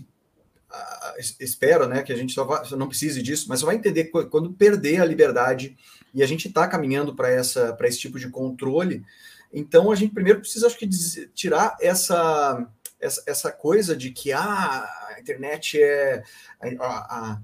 Uh, 0.70 1.20
espero 1.40 1.88
né, 1.88 2.02
que 2.02 2.12
a 2.12 2.16
gente 2.16 2.32
só 2.32 2.44
vai, 2.44 2.62
não 2.70 2.88
precise 2.88 3.22
disso, 3.22 3.46
mas 3.48 3.60
só 3.60 3.66
vai 3.66 3.76
entender 3.76 4.04
quando 4.04 4.52
perder 4.52 5.00
a 5.00 5.04
liberdade 5.04 5.76
e 6.14 6.22
a 6.22 6.26
gente 6.26 6.48
está 6.48 6.66
caminhando 6.68 7.14
para 7.14 7.34
esse 7.34 7.98
tipo 7.98 8.18
de 8.18 8.28
controle. 8.28 9.04
Então, 9.52 9.90
a 9.90 9.96
gente 9.96 10.14
primeiro 10.14 10.40
precisa, 10.40 10.66
acho 10.66 10.78
que, 10.78 10.88
tirar 11.34 11.76
essa, 11.80 12.68
essa, 13.00 13.22
essa 13.26 13.52
coisa 13.52 13.96
de 13.96 14.10
que 14.10 14.32
ah, 14.32 14.88
a 15.08 15.20
internet 15.20 15.80
é. 15.80 16.22
A, 16.60 16.86
a, 16.86 17.40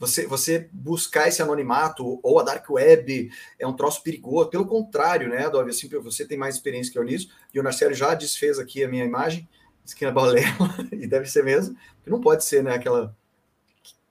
você, 0.00 0.26
você 0.26 0.66
buscar 0.72 1.28
esse 1.28 1.42
anonimato 1.42 2.18
ou 2.22 2.40
a 2.40 2.42
dark 2.42 2.68
web 2.70 3.30
é 3.58 3.66
um 3.66 3.74
troço 3.74 4.02
perigoso. 4.02 4.48
Pelo 4.48 4.66
contrário, 4.66 5.28
né, 5.28 5.48
Dove? 5.50 5.68
Assim, 5.68 5.88
você 5.88 6.24
tem 6.24 6.38
mais 6.38 6.54
experiência 6.54 6.90
que 6.90 6.98
eu 6.98 7.04
nisso. 7.04 7.30
E 7.52 7.60
o 7.60 7.62
Narcélio 7.62 7.94
já 7.94 8.14
desfez 8.14 8.58
aqui 8.58 8.82
a 8.82 8.88
minha 8.88 9.04
imagem, 9.04 9.46
que 9.94 10.06
é 10.06 10.10
balela, 10.10 10.48
e 10.90 11.06
deve 11.06 11.26
ser 11.26 11.44
mesmo, 11.44 11.76
que 12.02 12.08
não 12.08 12.20
pode 12.20 12.44
ser, 12.44 12.64
né, 12.64 12.74
aquela 12.74 13.14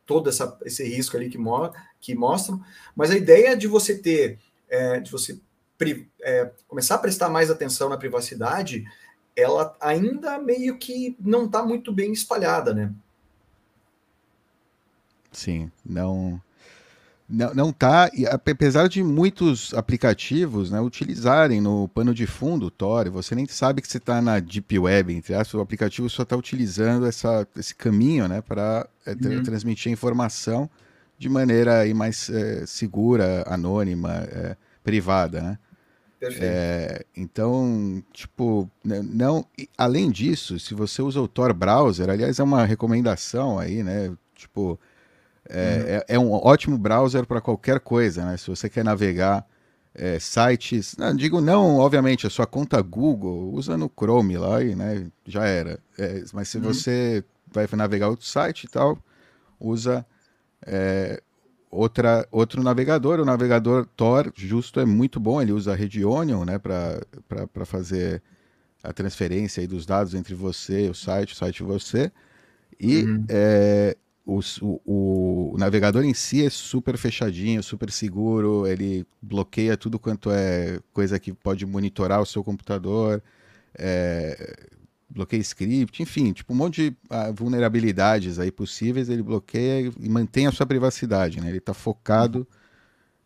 todo 0.06 0.30
essa, 0.30 0.58
esse 0.66 0.84
risco 0.84 1.16
ali 1.16 1.30
que, 1.30 1.38
mo 1.38 1.72
que 2.02 2.16
mostram, 2.16 2.62
mas 2.96 3.12
a 3.12 3.16
ideia 3.16 3.56
de 3.56 3.68
você 3.68 3.98
ter 3.98 4.40
é, 4.68 5.00
de 5.00 5.10
você 5.10 5.40
é, 6.22 6.52
começar 6.68 6.96
a 6.96 7.00
prestar 7.00 7.30
mais 7.30 7.50
atenção 7.50 7.90
na 7.90 7.98
privacidade, 7.98 8.86
ela 9.36 9.76
ainda 9.80 10.38
meio 10.40 10.78
que 10.78 11.16
não 11.20 11.46
está 11.46 11.64
muito 11.64 11.92
bem 11.94 12.12
espalhada, 12.12 12.74
né? 12.74 12.92
Sim, 15.32 15.72
não 15.86 16.42
não, 17.30 17.54
não 17.54 17.72
tá, 17.72 18.10
e 18.12 18.26
apesar 18.26 18.90
de 18.90 19.04
muitos 19.04 19.72
aplicativos 19.76 20.72
né, 20.72 20.82
utilizarem 20.82 21.62
no 21.62 21.88
pano 21.90 22.12
de 22.12 22.26
fundo 22.26 22.66
o 22.66 22.72
Tor, 22.72 23.08
você 23.12 23.36
nem 23.36 23.46
sabe 23.46 23.84
que 23.84 23.88
você 23.88 24.00
está 24.00 24.20
na 24.20 24.40
Deep 24.40 24.80
Web, 24.80 25.14
entre 25.14 25.36
aspas, 25.36 25.54
o 25.54 25.62
aplicativo 25.62 26.10
só 26.10 26.24
está 26.24 26.36
utilizando 26.36 27.06
essa, 27.06 27.48
esse 27.56 27.76
caminho 27.76 28.28
né, 28.28 28.42
para 28.42 28.90
é, 29.06 29.12
uhum. 29.12 29.44
transmitir 29.44 29.92
a 29.92 29.94
informação 29.94 30.68
de 31.20 31.30
maneira 31.30 31.82
aí, 31.82 31.94
mais 31.94 32.32
é, 32.32 32.66
segura, 32.66 33.44
anônima, 33.46 34.28
é, 34.32 34.58
privada. 34.84 35.42
Né? 35.42 35.60
É, 36.22 37.06
então, 37.16 38.04
tipo, 38.12 38.70
não. 38.84 39.46
Além 39.78 40.10
disso, 40.10 40.60
se 40.60 40.74
você 40.74 41.02
usa 41.02 41.22
o 41.22 41.28
Tor 41.28 41.54
browser, 41.54 42.10
aliás, 42.10 42.40
é 42.40 42.44
uma 42.44 42.66
recomendação 42.66 43.60
aí, 43.60 43.84
né? 43.84 44.12
Tipo, 44.36 44.80
é, 45.50 45.58
uhum. 45.58 45.88
é, 45.88 46.06
é, 46.08 46.20
um 46.20 46.32
ótimo 46.32 46.78
browser 46.78 47.26
para 47.26 47.42
qualquer 47.42 47.80
coisa, 47.80 48.24
né? 48.24 48.38
Se 48.38 48.48
você 48.48 48.70
quer 48.70 48.84
navegar 48.84 49.46
é, 49.96 50.20
sites, 50.20 50.96
não, 50.96 51.16
digo 51.16 51.42
não, 51.42 51.78
obviamente, 51.78 52.28
a 52.28 52.30
sua 52.30 52.46
conta 52.46 52.80
Google, 52.82 53.52
usa 53.54 53.76
no 53.76 53.90
Chrome 53.90 54.38
lá 54.38 54.64
e 54.64 54.76
né, 54.76 55.08
já 55.26 55.46
era. 55.46 55.80
É, 55.98 56.24
mas 56.34 56.50
se 56.50 56.58
uhum. 56.58 56.64
você 56.64 57.24
vai 57.52 57.68
navegar 57.74 58.10
outro 58.10 58.28
site 58.28 58.66
e 58.66 58.68
tal, 58.68 58.98
usa 59.60 60.06
é, 60.66 61.22
outra, 61.72 62.28
outro 62.32 62.62
navegador. 62.62 63.20
O 63.20 63.26
navegador 63.26 63.88
Tor, 63.96 64.32
justo, 64.36 64.80
é 64.80 64.86
muito 64.86 65.20
bom. 65.20 65.42
Ele 65.42 65.52
usa 65.52 65.74
a 65.74 65.76
rede 65.76 66.06
Onion 66.06 66.46
né, 66.46 66.60
para 66.60 67.66
fazer 67.66 68.22
a 68.84 68.94
transferência 68.94 69.62
aí 69.62 69.68
dos 69.68 69.86
dados 69.86 70.14
entre 70.14 70.36
você, 70.36 70.90
o 70.90 70.94
site, 70.94 71.34
o 71.34 71.36
site 71.36 71.60
e 71.60 71.64
você. 71.64 72.12
E 72.80 73.04
uhum. 73.04 73.26
é, 73.28 73.98
o, 74.30 74.40
o, 74.62 75.54
o, 75.54 75.58
navegador 75.58 76.04
em 76.04 76.14
si 76.14 76.46
é 76.46 76.50
super 76.50 76.98
fechadinho, 76.98 77.64
super 77.64 77.92
seguro, 77.92 78.68
ele 78.68 79.06
bloqueia 79.22 79.76
tudo 79.76 79.98
quanto 79.98 80.30
é 80.32 80.80
coisa 80.94 81.20
que 81.20 81.34
pode 81.34 81.66
monitorar 81.66 82.22
o 82.22 82.26
seu 82.26 82.44
computador, 82.44 83.24
é, 83.78 84.68
bloqueia 85.10 85.42
script, 85.42 86.04
enfim, 86.04 86.32
tipo 86.32 86.54
um 86.54 86.56
monte 86.56 86.92
de 86.92 86.98
uh, 87.10 87.34
vulnerabilidades 87.34 88.38
aí 88.38 88.52
possíveis, 88.52 89.10
ele 89.10 89.24
bloqueia 89.24 89.92
e 90.00 90.10
mantém 90.10 90.46
a 90.46 90.52
sua 90.52 90.66
privacidade, 90.66 91.42
né? 91.42 91.50
Ele 91.50 91.58
está 91.58 91.74
focado 91.74 92.48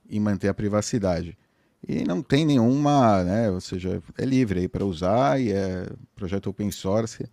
em 0.10 0.19
manter 0.19 0.48
a 0.48 0.53
privacidade. 0.53 1.38
E 1.86 2.05
não 2.05 2.22
tem 2.22 2.45
nenhuma, 2.45 3.24
né? 3.24 3.51
Ou 3.51 3.60
seja, 3.60 4.01
é 4.17 4.25
livre 4.25 4.62
aí 4.62 4.67
para 4.69 4.86
usar 4.86 5.41
e 5.41 5.51
é 5.51 5.86
projeto 6.15 6.50
open 6.50 6.72
source. 6.72 7.25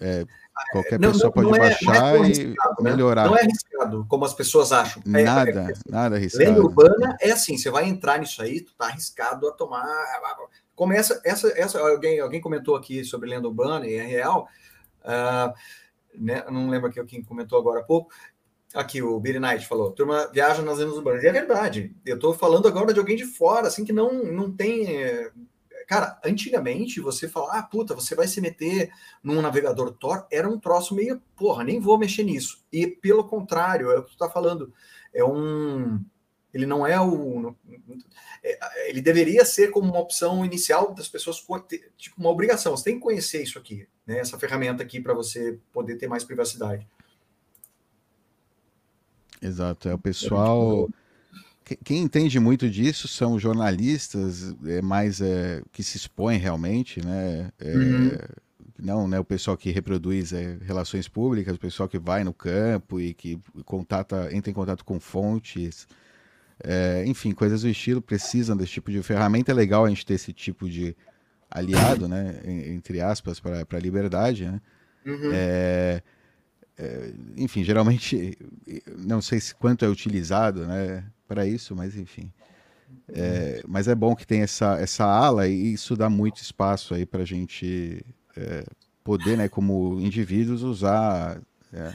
É, 0.00 0.26
Qualquer 0.70 1.00
não, 1.00 1.12
pessoa 1.12 1.26
não, 1.26 1.32
pode 1.32 1.48
não 1.48 1.56
é, 1.56 1.58
baixar 1.58 2.14
é 2.14 2.28
e 2.28 2.46
né? 2.46 2.54
melhorar. 2.80 3.26
Não 3.26 3.36
é 3.36 3.42
arriscado, 3.42 4.06
como 4.08 4.24
as 4.24 4.34
pessoas 4.34 4.72
acham. 4.72 5.02
É, 5.06 5.22
nada, 5.22 5.50
é, 5.50 5.90
nada 5.90 6.16
arriscado. 6.16 6.44
Lenda 6.44 6.60
urbana 6.60 7.16
é 7.20 7.32
assim, 7.32 7.56
você 7.58 7.70
vai 7.70 7.88
entrar 7.88 8.18
nisso 8.18 8.40
aí, 8.40 8.60
tu 8.60 8.74
tá 8.74 8.86
arriscado 8.86 9.48
a 9.48 9.52
tomar... 9.52 9.84
Começa, 10.74 11.20
essa, 11.24 11.52
essa, 11.56 11.78
alguém, 11.78 12.18
alguém 12.20 12.40
comentou 12.40 12.74
aqui 12.74 13.04
sobre 13.04 13.30
lenda 13.30 13.46
urbana 13.46 13.86
e 13.86 13.94
é 13.94 14.04
real, 14.04 14.48
uh, 15.04 15.54
né, 16.16 16.44
não 16.50 16.68
lembro 16.68 16.88
aqui 16.88 17.04
quem 17.04 17.22
comentou 17.22 17.58
agora 17.58 17.80
há 17.80 17.84
pouco, 17.84 18.12
Aqui 18.74 19.00
o 19.00 19.20
Billy 19.20 19.38
Knight 19.38 19.68
falou, 19.68 19.92
turma 19.92 20.28
viaja 20.32 20.60
nas 20.60 20.78
lendas 20.78 20.96
urbanas. 20.96 21.22
E 21.22 21.28
é 21.28 21.32
verdade. 21.32 21.94
Eu 22.04 22.16
estou 22.16 22.34
falando 22.34 22.66
agora 22.66 22.92
de 22.92 22.98
alguém 22.98 23.14
de 23.14 23.24
fora, 23.24 23.68
assim, 23.68 23.84
que 23.84 23.92
não, 23.92 24.24
não 24.24 24.50
tem 24.50 25.30
Cara, 25.86 26.18
antigamente 26.24 27.00
você 27.00 27.28
falar, 27.28 27.58
ah, 27.58 27.62
puta, 27.62 27.94
você 27.94 28.14
vai 28.14 28.26
se 28.26 28.40
meter 28.40 28.92
num 29.22 29.40
navegador 29.40 29.92
Tor, 29.92 30.26
era 30.30 30.48
um 30.48 30.58
troço 30.58 30.94
meio, 30.94 31.20
porra, 31.36 31.64
nem 31.64 31.80
vou 31.80 31.98
mexer 31.98 32.24
nisso. 32.24 32.64
E 32.72 32.86
pelo 32.86 33.24
contrário, 33.24 33.90
é 33.90 33.98
o 33.98 34.02
que 34.02 34.12
tu 34.12 34.18
tá 34.18 34.28
falando. 34.28 34.72
É 35.12 35.24
um. 35.24 36.02
Ele 36.52 36.66
não 36.66 36.86
é 36.86 37.00
o. 37.00 37.54
É, 38.42 38.90
ele 38.90 39.02
deveria 39.02 39.44
ser 39.44 39.70
como 39.70 39.90
uma 39.90 40.00
opção 40.00 40.44
inicial 40.44 40.94
das 40.94 41.08
pessoas, 41.08 41.44
tipo, 41.96 42.20
uma 42.20 42.30
obrigação. 42.30 42.76
Você 42.76 42.84
tem 42.84 42.94
que 42.94 43.02
conhecer 43.02 43.42
isso 43.42 43.58
aqui, 43.58 43.88
né? 44.06 44.18
Essa 44.18 44.38
ferramenta 44.38 44.82
aqui 44.82 45.00
para 45.00 45.14
você 45.14 45.58
poder 45.72 45.96
ter 45.96 46.06
mais 46.06 46.24
privacidade. 46.24 46.86
Exato, 49.42 49.88
é 49.88 49.94
o 49.94 49.98
pessoal. 49.98 50.88
É 50.88 51.03
quem 51.82 52.02
entende 52.02 52.38
muito 52.38 52.68
disso 52.68 53.08
são 53.08 53.38
jornalistas 53.38 54.54
é, 54.66 54.82
mais 54.82 55.20
é, 55.20 55.62
que 55.72 55.82
se 55.82 55.96
expõem 55.96 56.38
realmente, 56.38 57.04
né? 57.04 57.50
É, 57.58 57.74
uhum. 57.74 58.10
Não 58.78 59.08
né, 59.08 59.18
o 59.20 59.24
pessoal 59.24 59.56
que 59.56 59.70
reproduz 59.70 60.32
é, 60.32 60.58
relações 60.62 61.08
públicas, 61.08 61.54
o 61.54 61.60
pessoal 61.60 61.88
que 61.88 61.98
vai 61.98 62.24
no 62.24 62.34
campo 62.34 63.00
e 63.00 63.14
que 63.14 63.40
contata, 63.64 64.28
entra 64.34 64.50
em 64.50 64.54
contato 64.54 64.84
com 64.84 64.98
fontes. 65.00 65.86
É, 66.62 67.04
enfim, 67.06 67.32
coisas 67.32 67.62
do 67.62 67.68
estilo 67.68 68.02
precisam 68.02 68.56
desse 68.56 68.72
tipo 68.72 68.90
de 68.90 69.02
ferramenta. 69.02 69.52
É 69.52 69.54
legal 69.54 69.84
a 69.84 69.88
gente 69.88 70.04
ter 70.04 70.14
esse 70.14 70.32
tipo 70.32 70.68
de 70.68 70.94
aliado, 71.50 72.08
né? 72.08 72.40
Entre 72.44 73.00
aspas, 73.00 73.40
para 73.40 73.64
a 73.70 73.78
liberdade, 73.78 74.46
né? 74.46 74.60
Uhum. 75.06 75.30
É, 75.32 76.02
é, 76.02 76.02
enfim, 77.36 77.62
geralmente, 77.62 78.36
não 78.98 79.22
sei 79.22 79.40
se 79.40 79.54
quanto 79.54 79.84
é 79.84 79.88
utilizado, 79.88 80.66
né? 80.66 81.04
para 81.26 81.46
isso, 81.46 81.74
mas 81.74 81.96
enfim. 81.96 82.32
É, 83.08 83.62
mas 83.66 83.88
é 83.88 83.94
bom 83.94 84.14
que 84.14 84.26
tem 84.26 84.42
essa, 84.42 84.78
essa 84.78 85.04
ala 85.04 85.48
e 85.48 85.72
isso 85.72 85.96
dá 85.96 86.08
muito 86.08 86.40
espaço 86.40 86.94
aí 86.94 87.04
para 87.04 87.22
a 87.22 87.26
gente 87.26 88.04
é, 88.36 88.64
poder, 89.02 89.36
né, 89.36 89.48
como 89.48 90.00
indivíduos, 90.00 90.62
usar. 90.62 91.40
É, 91.72 91.92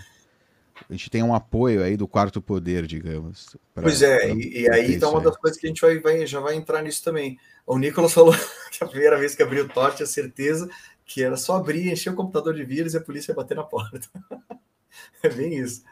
a 0.89 0.93
gente 0.93 1.09
tem 1.09 1.23
um 1.23 1.33
apoio 1.33 1.83
aí 1.83 1.95
do 1.95 2.07
quarto 2.07 2.41
poder, 2.41 2.85
digamos. 2.85 3.55
Pra, 3.73 3.83
pois 3.83 4.01
é, 4.01 4.31
e, 4.33 4.61
e, 4.61 4.69
aí 4.69 4.95
então 4.95 5.11
uma 5.11 5.21
das 5.21 5.37
coisas 5.37 5.59
que 5.59 5.67
a 5.67 5.69
gente 5.69 5.81
vai, 5.81 5.99
vai, 5.99 6.25
já 6.27 6.39
vai 6.39 6.55
entrar 6.55 6.81
nisso 6.81 7.03
também. 7.03 7.37
O 7.65 7.77
Nicolas 7.77 8.13
falou 8.13 8.33
que 8.71 8.83
a 8.83 8.87
primeira 8.87 9.17
vez 9.17 9.35
que 9.35 9.43
abriu 9.43 9.65
o 9.65 9.69
TOR 9.69 9.93
tinha 9.95 10.05
certeza 10.05 10.69
que 11.05 11.23
era 11.23 11.37
só 11.37 11.55
abrir, 11.55 11.91
encher 11.91 12.13
o 12.13 12.15
computador 12.15 12.53
de 12.53 12.63
vírus 12.63 12.93
e 12.93 12.97
a 12.97 13.01
polícia 13.01 13.31
ia 13.31 13.35
bater 13.35 13.55
na 13.55 13.63
porta. 13.63 13.99
é 15.23 15.29
bem 15.29 15.57
isso. 15.57 15.83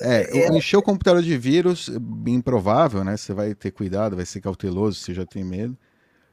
É, 0.00 0.38
é, 0.38 0.56
encher 0.56 0.76
o 0.76 0.82
computador 0.82 1.22
de 1.22 1.36
vírus, 1.36 1.90
improvável, 2.26 3.04
né? 3.04 3.16
Você 3.16 3.34
vai 3.34 3.54
ter 3.54 3.70
cuidado, 3.70 4.16
vai 4.16 4.24
ser 4.24 4.40
cauteloso, 4.40 4.98
você 4.98 5.12
já 5.12 5.26
tem 5.26 5.44
medo. 5.44 5.76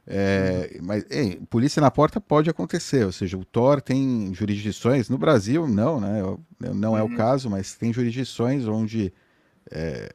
É, 0.06 0.70
uhum. 0.74 0.86
Mas 0.86 1.06
ei, 1.10 1.40
polícia 1.48 1.80
na 1.80 1.90
porta 1.90 2.20
pode 2.20 2.50
acontecer, 2.50 3.04
ou 3.04 3.12
seja, 3.12 3.36
o 3.36 3.44
Tor 3.44 3.80
tem 3.80 4.34
jurisdições, 4.34 5.08
no 5.08 5.18
Brasil 5.18 5.66
não, 5.68 6.00
né? 6.00 6.22
Não 6.74 6.96
é 6.96 7.02
uhum. 7.02 7.12
o 7.12 7.16
caso, 7.16 7.48
mas 7.48 7.74
tem 7.74 7.92
jurisdições 7.92 8.66
onde 8.66 9.12
é, 9.70 10.12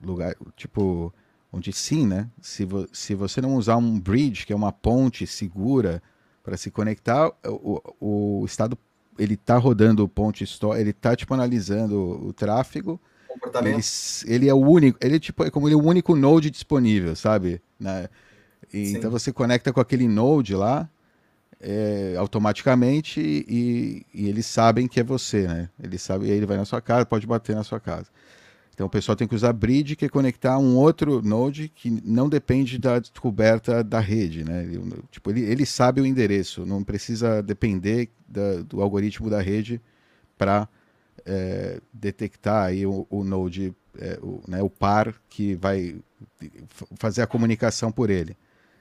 lugar, 0.00 0.36
tipo, 0.56 1.12
onde 1.52 1.72
sim, 1.72 2.06
né? 2.06 2.30
Se, 2.40 2.64
vo, 2.64 2.86
se 2.92 3.14
você 3.14 3.40
não 3.40 3.56
usar 3.56 3.76
um 3.76 3.98
bridge, 3.98 4.46
que 4.46 4.52
é 4.52 4.56
uma 4.56 4.72
ponte 4.72 5.26
segura 5.26 6.02
para 6.42 6.56
se 6.56 6.70
conectar, 6.70 7.32
o, 7.44 7.80
o 8.00 8.44
Estado 8.44 8.78
ele 9.18 9.36
tá 9.36 9.56
rodando 9.56 10.04
o 10.04 10.08
ponte 10.08 10.44
store, 10.44 10.80
ele 10.80 10.92
tá 10.92 11.14
tipo 11.14 11.32
analisando 11.34 12.26
o, 12.26 12.32
tráfego. 12.32 13.00
Ele, 14.26 14.36
ele, 14.36 14.48
é 14.48 14.54
o 14.54 14.58
único, 14.58 14.98
ele 15.02 15.16
é 15.16 15.18
tipo 15.18 15.44
é 15.44 15.50
como 15.50 15.66
ele 15.66 15.74
é 15.74 15.78
o 15.78 15.84
único 15.84 16.14
node 16.14 16.50
disponível, 16.50 17.16
sabe? 17.16 17.60
E, 18.72 18.92
então 18.92 19.10
você 19.10 19.32
conecta 19.32 19.72
com 19.72 19.80
aquele 19.80 20.06
node 20.08 20.54
lá 20.54 20.88
é, 21.60 22.14
automaticamente 22.18 23.20
e, 23.20 24.06
e, 24.12 24.28
eles 24.28 24.46
sabem 24.46 24.86
que 24.86 25.00
é 25.00 25.02
você, 25.02 25.46
né? 25.46 25.68
Ele 25.82 25.98
sabe, 25.98 26.28
ele 26.28 26.46
vai 26.46 26.56
na 26.56 26.64
sua 26.64 26.80
casa, 26.80 27.06
pode 27.06 27.26
bater 27.26 27.56
na 27.56 27.64
sua 27.64 27.80
casa. 27.80 28.06
Então 28.74 28.86
o 28.86 28.90
pessoal 28.90 29.14
tem 29.14 29.28
que 29.28 29.34
usar 29.34 29.52
bridge, 29.52 29.94
que 29.94 30.04
é 30.04 30.08
conectar 30.08 30.58
um 30.58 30.76
outro 30.76 31.22
node 31.22 31.68
que 31.68 31.88
não 32.04 32.28
depende 32.28 32.76
da 32.76 32.98
descoberta 32.98 33.84
da 33.84 34.00
rede, 34.00 34.44
né? 34.44 34.64
Ele, 34.64 34.82
tipo, 35.10 35.30
ele, 35.30 35.42
ele 35.42 35.64
sabe 35.64 36.00
o 36.00 36.06
endereço, 36.06 36.66
não 36.66 36.82
precisa 36.82 37.40
depender 37.40 38.10
da, 38.28 38.62
do 38.62 38.82
algoritmo 38.82 39.30
da 39.30 39.40
rede 39.40 39.80
para 40.36 40.68
é, 41.24 41.80
detectar 41.92 42.64
aí 42.64 42.84
o, 42.84 43.06
o 43.08 43.22
node, 43.22 43.72
é, 43.96 44.18
o, 44.20 44.42
né, 44.48 44.60
o 44.60 44.68
par 44.68 45.14
que 45.28 45.54
vai 45.54 45.96
fazer 46.96 47.22
a 47.22 47.28
comunicação 47.28 47.92
por 47.92 48.10
ele. 48.10 48.36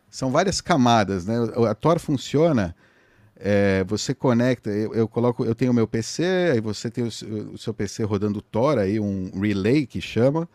São 0.09 0.31
várias 0.31 0.59
camadas, 0.59 1.25
né? 1.25 1.35
A 1.69 1.75
Tor 1.75 1.99
funciona 1.99 2.75
é, 3.35 3.83
você 3.85 4.13
conecta, 4.13 4.69
eu, 4.69 4.93
eu, 4.93 5.07
coloco, 5.07 5.43
eu 5.43 5.55
tenho 5.55 5.71
o 5.71 5.73
meu 5.73 5.87
PC, 5.87 6.23
aí 6.53 6.61
você 6.61 6.89
tem 6.89 7.03
o, 7.03 7.07
o, 7.07 7.57
seu 7.57 7.73
PC 7.73 8.03
rodando 8.03 8.41
Tor, 8.41 8.77
aí 8.77 8.99
um 8.99 9.39
relay 9.39 9.85
que 9.85 9.99
chama, 9.99 10.47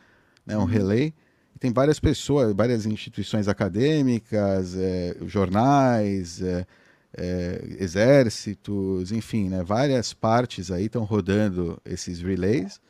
né, 0.46 0.56
um 0.56 0.60
uhum. 0.60 0.66
relay. 0.66 1.12
E 1.54 1.58
tem 1.58 1.72
várias 1.72 1.98
pessoas, 1.98 2.52
várias 2.54 2.86
instituições 2.86 3.48
acadêmicas, 3.48 4.76
é, 4.76 5.16
jornais, 5.26 6.40
é, 6.40 6.66
é 7.16 7.76
exércitos, 7.80 9.10
enfim, 9.10 9.48
né, 9.48 9.62
várias 9.62 10.14
partes 10.14 10.70
aí 10.70 10.86
estão 10.86 11.04
rodando 11.04 11.80
esses 11.84 12.20
relays. 12.20 12.80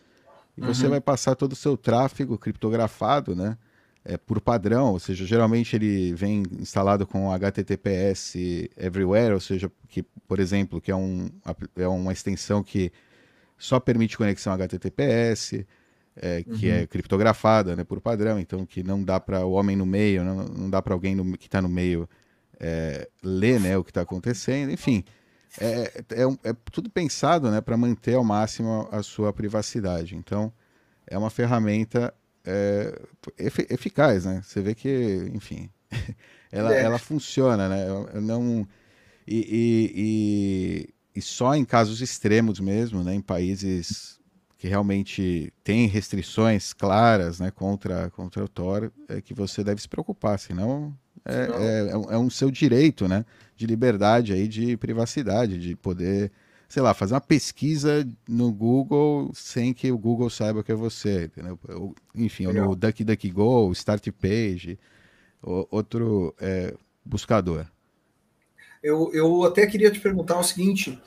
E 0.56 0.60
você 0.60 0.84
uhum. 0.84 0.90
vai 0.90 1.00
passar 1.00 1.34
todo 1.34 1.52
o 1.52 1.56
seu 1.56 1.76
tráfego 1.76 2.36
criptografado, 2.36 3.34
né? 3.34 3.56
É, 4.04 4.16
por 4.16 4.40
padrão, 4.40 4.92
ou 4.92 4.98
seja, 4.98 5.24
geralmente 5.26 5.76
ele 5.76 6.14
vem 6.14 6.42
instalado 6.58 7.06
com 7.06 7.30
HTTPS 7.32 8.70
Everywhere, 8.76 9.34
ou 9.34 9.40
seja, 9.40 9.70
que, 9.88 10.02
por 10.26 10.40
exemplo, 10.40 10.80
que 10.80 10.90
é, 10.90 10.96
um, 10.96 11.28
é 11.76 11.88
uma 11.88 12.12
extensão 12.12 12.62
que 12.62 12.92
só 13.56 13.80
permite 13.80 14.16
conexão 14.16 14.52
HTTPS, 14.52 15.66
é, 16.16 16.42
que 16.42 16.68
é 16.68 16.76
uhum. 16.76 16.82
é 16.82 16.86
criptografada 16.86 17.76
né, 17.76 17.84
por 17.84 18.00
padrão, 18.00 18.38
então 18.38 18.64
que 18.64 18.82
não 18.82 19.02
dá 19.02 19.20
para 19.20 19.44
o 19.44 19.52
homem 19.52 19.76
no 19.76 19.86
meio, 19.86 20.24
não, 20.24 20.44
não 20.44 20.70
dá 20.70 20.80
para 20.80 20.94
alguém 20.94 21.14
no, 21.14 21.36
que 21.36 21.46
está 21.46 21.60
no 21.60 21.68
meio 21.68 22.08
é, 22.58 23.08
ler 23.22 23.60
né, 23.60 23.76
o 23.76 23.84
que 23.84 23.90
está 23.90 24.02
acontecendo, 24.02 24.72
enfim. 24.72 25.04
É, 25.60 26.02
é, 26.10 26.50
é, 26.50 26.52
tudo 26.70 26.90
pensado 26.90 27.50
né, 27.50 27.60
para 27.60 27.76
manter 27.76 28.14
ao 28.14 28.24
máximo 28.24 28.88
a 28.92 29.02
sua 29.02 29.32
privacidade. 29.32 30.14
Então, 30.14 30.52
é 31.06 31.16
uma 31.16 31.30
ferramenta 31.30 32.12
é, 32.48 32.98
eficaz, 33.68 34.24
né? 34.24 34.40
Você 34.42 34.62
vê 34.62 34.74
que, 34.74 35.30
enfim, 35.34 35.68
ela, 36.50 36.74
é. 36.74 36.82
ela 36.82 36.98
funciona, 36.98 37.68
né? 37.68 37.86
Não, 38.20 38.66
e, 39.26 39.36
e, 39.36 39.92
e, 39.94 41.18
e, 41.18 41.22
só 41.22 41.54
em 41.54 41.64
casos 41.64 42.00
extremos 42.00 42.58
mesmo, 42.58 43.04
né? 43.04 43.14
Em 43.14 43.20
países 43.20 44.18
que 44.56 44.66
realmente 44.66 45.52
têm 45.62 45.86
restrições 45.86 46.72
claras 46.72 47.38
né, 47.38 47.50
contra, 47.50 48.10
contra 48.10 48.42
o 48.42 48.48
Tor, 48.48 48.92
é 49.08 49.20
que 49.20 49.32
você 49.32 49.62
deve 49.62 49.80
se 49.80 49.88
preocupar, 49.88 50.36
senão 50.36 50.92
é, 51.24 51.34
é, 51.34 51.88
é, 51.90 52.14
é 52.14 52.18
um 52.18 52.28
seu 52.28 52.50
direito 52.50 53.06
né, 53.06 53.24
de 53.54 53.66
liberdade, 53.66 54.32
aí, 54.32 54.48
de 54.48 54.76
privacidade, 54.76 55.60
de 55.60 55.76
poder 55.76 56.32
sei 56.68 56.82
lá, 56.82 56.92
fazer 56.92 57.14
uma 57.14 57.20
pesquisa 57.20 58.06
no 58.28 58.52
Google 58.52 59.30
sem 59.32 59.72
que 59.72 59.90
o 59.90 59.96
Google 59.96 60.28
saiba 60.28 60.62
que 60.62 60.70
é 60.70 60.74
você, 60.74 61.24
entendeu? 61.24 61.58
Enfim, 62.14 62.46
ou 62.46 62.52
no 62.52 62.76
DuckDuckGo, 62.76 63.72
Start 63.72 64.06
Page, 64.12 64.78
outro 65.42 66.34
é, 66.38 66.74
buscador. 67.02 67.66
Eu, 68.82 69.10
eu 69.14 69.44
até 69.44 69.66
queria 69.66 69.90
te 69.90 69.98
perguntar 69.98 70.38
o 70.38 70.44
seguinte, 70.44 71.00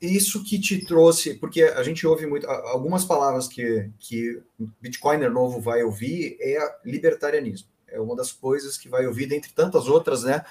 isso 0.00 0.42
que 0.44 0.58
te 0.58 0.84
trouxe, 0.84 1.34
porque 1.34 1.64
a 1.64 1.82
gente 1.82 2.06
ouve 2.06 2.24
muito, 2.26 2.46
algumas 2.48 3.04
palavras 3.04 3.48
que, 3.48 3.90
que 3.98 4.40
Bitcoiner 4.80 5.30
novo 5.30 5.60
vai 5.60 5.82
ouvir 5.82 6.36
é 6.40 6.58
libertarianismo. 6.84 7.68
É 7.88 8.00
uma 8.00 8.16
das 8.16 8.32
coisas 8.32 8.78
que 8.78 8.88
vai 8.88 9.06
ouvir, 9.06 9.26
dentre 9.26 9.52
tantas 9.52 9.86
outras, 9.86 10.22
né? 10.22 10.42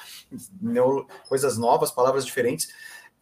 Coisas 1.27 1.57
novas, 1.57 1.89
palavras 1.89 2.23
diferentes 2.23 2.69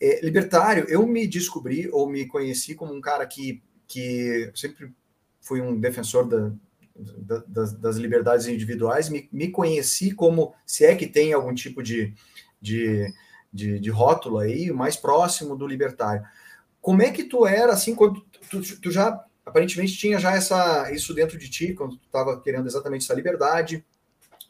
é, 0.01 0.21
libertário, 0.21 0.85
eu 0.87 1.05
me 1.05 1.27
descobri 1.27 1.89
ou 1.91 2.09
me 2.09 2.25
conheci 2.25 2.73
como 2.73 2.93
um 2.93 3.01
cara 3.01 3.25
que, 3.25 3.61
que 3.87 4.51
sempre 4.55 4.93
fui 5.41 5.61
um 5.61 5.79
defensor 5.79 6.27
da, 6.27 6.51
da, 6.95 7.43
das, 7.47 7.73
das, 7.73 7.97
liberdades 7.97 8.47
individuais, 8.47 9.09
me, 9.09 9.27
me, 9.31 9.49
conheci 9.49 10.11
como, 10.11 10.53
se 10.65 10.85
é 10.85 10.95
que 10.95 11.07
tem 11.07 11.33
algum 11.33 11.53
tipo 11.53 11.81
de, 11.83 12.13
de, 12.61 13.13
de, 13.51 13.79
de 13.79 13.89
rótulo 13.89 14.39
aí, 14.39 14.71
mais 14.71 14.95
próximo 14.95 15.55
do 15.55 15.67
libertário. 15.67 16.23
Como 16.81 17.01
é 17.01 17.11
que 17.11 17.23
tu 17.23 17.45
era, 17.45 17.73
assim, 17.73 17.93
quando 17.93 18.21
tu, 18.49 18.61
tu 18.79 18.91
já 18.91 19.23
aparentemente 19.45 19.97
tinha 19.97 20.19
já 20.19 20.35
essa, 20.35 20.91
isso 20.91 21.13
dentro 21.13 21.37
de 21.37 21.49
ti, 21.49 21.73
quando 21.73 21.97
tu 21.97 22.05
estava 22.05 22.39
querendo 22.39 22.67
exatamente 22.67 23.03
essa 23.03 23.13
liberdade, 23.13 23.85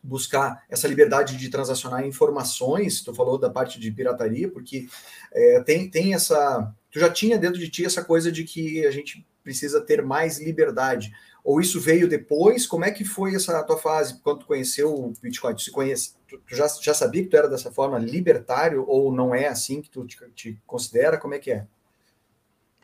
buscar 0.02 0.64
essa 0.70 0.88
liberdade 0.88 1.38
de 1.38 1.50
transacionar 1.50 2.06
informações, 2.06 3.02
tu 3.02 3.14
falou 3.14 3.38
da 3.38 3.50
parte 3.50 3.80
de 3.80 3.92
pirataria, 3.92 4.50
porque 4.50 4.88
é, 5.32 5.62
tem, 5.62 5.90
tem 5.90 6.14
essa. 6.14 6.74
Tu 6.92 7.00
já 7.00 7.10
tinha 7.10 7.38
dentro 7.38 7.60
de 7.60 7.70
ti 7.70 7.86
essa 7.86 8.04
coisa 8.04 8.32
de 8.32 8.44
que 8.44 8.86
a 8.86 8.92
gente 8.92 9.26
precisa 9.44 9.82
ter 9.82 10.04
mais 10.04 10.40
liberdade. 10.40 11.12
Ou 11.44 11.62
isso 11.62 11.80
veio 11.80 12.08
depois? 12.08 12.68
Como 12.68 12.86
é 12.86 12.92
que 12.92 13.06
foi 13.06 13.36
essa 13.36 13.64
tua 13.64 13.78
fase 13.78 14.20
quando 14.22 14.40
tu 14.40 14.46
conheceu 14.46 14.94
o 14.94 15.14
Bitcoin? 15.22 15.56
Tu, 15.56 15.62
se 15.62 15.72
conhece, 15.72 16.14
tu, 16.28 16.38
tu 16.38 16.56
já, 16.56 16.68
já 16.82 16.94
sabia 16.94 17.24
que 17.24 17.30
tu 17.30 17.38
era 17.38 17.48
dessa 17.48 17.72
forma 17.72 17.98
libertário 17.98 18.84
ou 18.88 19.12
não 19.12 19.34
é 19.34 19.48
assim 19.48 19.82
que 19.82 19.90
tu 19.90 20.06
te, 20.06 20.18
te 20.36 20.62
considera? 20.68 21.18
Como 21.18 21.34
é 21.34 21.40
que 21.40 21.52
é? 21.52 21.66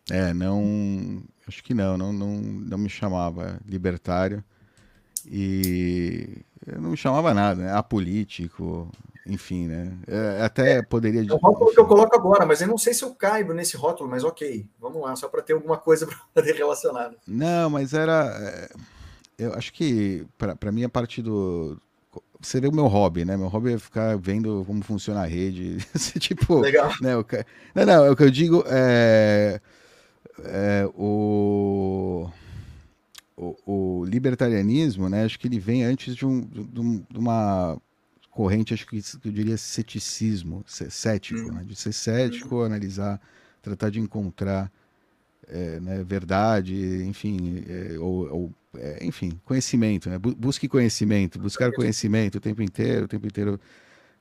É, 0.10 0.34
não. 0.34 1.24
Acho 1.48 1.64
que 1.64 1.74
não, 1.74 1.98
não, 1.98 2.12
não, 2.12 2.38
não 2.42 2.78
me 2.78 2.90
chamava 2.90 3.60
libertário. 3.66 4.44
E 5.28 6.38
eu 6.66 6.82
não 6.82 6.92
me 6.92 6.98
chamava 6.98 7.34
nada, 7.34 7.64
né? 7.64 7.72
Apolítico, 7.74 8.90
enfim, 9.26 9.68
né? 9.68 9.92
É, 10.08 10.44
até 10.44 10.82
poderia. 10.82 11.22
É 11.22 11.34
o 11.34 11.38
rótulo 11.38 11.72
que 11.72 11.80
eu 11.80 11.86
coloco 11.86 12.16
agora, 12.16 12.46
mas 12.46 12.62
eu 12.62 12.68
não 12.68 12.78
sei 12.78 12.94
se 12.94 13.04
eu 13.04 13.14
caibo 13.14 13.54
nesse 13.54 13.76
rótulo, 13.78 14.10
mas 14.10 14.24
ok, 14.24 14.66
vamos 14.80 15.02
lá, 15.02 15.16
só 15.16 15.28
para 15.28 15.42
ter 15.42 15.54
alguma 15.54 15.78
coisa 15.78 16.08
para 16.34 16.44
ter 16.44 16.56
relacionado. 16.56 17.16
Não, 17.28 17.70
mas 17.70 17.94
era. 17.94 18.36
É, 18.40 18.70
eu 19.38 19.54
acho 19.54 19.74
que, 19.74 20.26
para 20.38 20.72
mim, 20.72 20.84
a 20.84 20.90
parte 20.90 21.22
do. 21.22 21.80
Seria 22.42 22.70
o 22.70 22.76
meu 22.76 22.86
hobby, 22.86 23.26
né? 23.26 23.36
Meu 23.36 23.48
hobby 23.48 23.74
é 23.74 23.80
ficar 23.80 24.18
vendo 24.18 24.64
como 24.68 24.84
funciona 24.84 25.22
a 25.22 25.26
rede. 25.26 25.78
tipo. 26.20 26.60
Legal. 26.60 26.92
Né, 27.02 27.18
o... 27.18 27.26
Não, 27.74 27.86
não, 27.86 28.12
o 28.12 28.16
que 28.16 28.24
eu 28.24 28.30
digo 28.30 28.64
é. 28.68 29.60
é 30.44 30.90
o 30.96 32.30
o, 33.38 33.56
o, 33.66 34.06
libertarianismo, 34.06 35.10
né, 35.10 35.26
acho 35.26 35.38
que 35.38 35.48
ele 35.48 35.60
vem 35.60 35.84
antes 35.84 36.16
de, 36.16 36.26
um, 36.26 36.42
de, 36.42 36.64
de 37.10 37.20
uma 37.20 37.80
corrente, 38.32 38.74
acho 38.74 38.86
que 38.86 39.02
eu 39.24 39.32
diria 39.32 39.58
ceticismo, 39.58 40.64
cético, 40.68 41.40
hum. 41.40 41.54
né, 41.54 41.64
de 41.64 41.76
ser 41.76 41.94
cético, 41.94 42.56
hum. 42.56 42.64
analisar, 42.64 43.20
tratar 43.62 43.90
de 43.90 44.00
encontrar 44.00 44.72
é, 45.48 45.80
né, 45.80 46.04
verdade, 46.04 47.04
enfim, 47.04 47.64
é, 47.68 48.00
ou, 48.00 48.30
ou 48.30 48.54
é, 48.78 49.06
enfim, 49.06 49.40
conhecimento, 49.46 50.10
né, 50.10 50.18
busque 50.18 50.68
conhecimento, 50.68 51.40
buscar 51.40 51.72
conhecimento 51.72 52.36
o 52.36 52.42
tempo 52.42 52.62
inteiro, 52.62 53.06
o 53.06 53.08
tempo 53.08 53.26
inteiro 53.26 53.60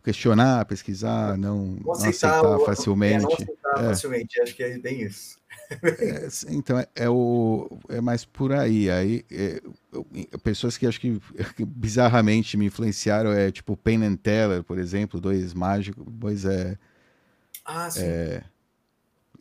questionar, 0.04 0.64
pesquisar, 0.66 1.36
não, 1.38 1.78
não 1.82 1.92
aceitar, 1.92 2.40
aceitar 2.40 2.64
facilmente. 2.66 3.22
não 3.22 3.32
aceitar 3.32 3.78
é. 3.78 3.88
facilmente, 3.88 4.40
acho 4.40 4.54
que 4.54 4.62
é 4.62 4.78
bem 4.78 5.02
isso. 5.02 5.42
É, 5.70 6.28
então 6.50 6.78
é, 6.78 6.86
é, 6.94 7.08
o, 7.08 7.78
é 7.88 8.00
mais 8.00 8.24
por 8.24 8.52
aí. 8.52 8.90
Aí 8.90 9.24
é, 9.32 9.62
pessoas 10.42 10.76
que 10.76 10.86
acho 10.86 11.00
que, 11.00 11.18
que, 11.56 11.64
bizarramente 11.64 12.56
me 12.56 12.66
influenciaram 12.66 13.32
é 13.32 13.50
tipo 13.50 13.76
Penn 13.76 14.04
and 14.04 14.16
Teller, 14.16 14.62
por 14.62 14.78
exemplo, 14.78 15.18
dois 15.18 15.54
mágicos, 15.54 16.04
pois 16.20 16.44
é. 16.44 16.76
Ah, 17.64 17.90
sim. 17.90 18.02
É, 18.02 18.44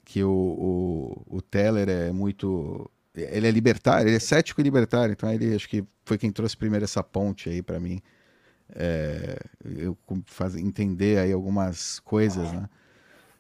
que 0.06 0.23
o, 0.23 0.32
o, 0.32 1.38
o 1.38 1.41
Teller 1.41 1.89
é 1.89 2.12
muito. 2.12 2.89
Ele 3.13 3.47
é 3.47 3.52
libertário, 3.52 4.08
ele 4.08 4.15
é 4.15 4.19
cético 4.19 4.62
e 4.62 4.63
libertário, 4.63 5.12
então 5.12 5.32
ele 5.32 5.54
acho 5.54 5.67
que 5.67 5.84
foi 6.06 6.17
quem 6.17 6.32
trouxe 6.32 6.58
primeiro 6.58 6.86
essa 6.86 7.04
ponte 7.04 7.49
aí 7.49 7.62
para 7.62 7.80
mim. 7.80 8.02
É, 8.76 9.40
eu 9.64 9.98
faz, 10.26 10.56
entender 10.56 11.20
aí 11.20 11.32
algumas 11.32 12.00
coisas, 12.00 12.52
né? 12.52 12.70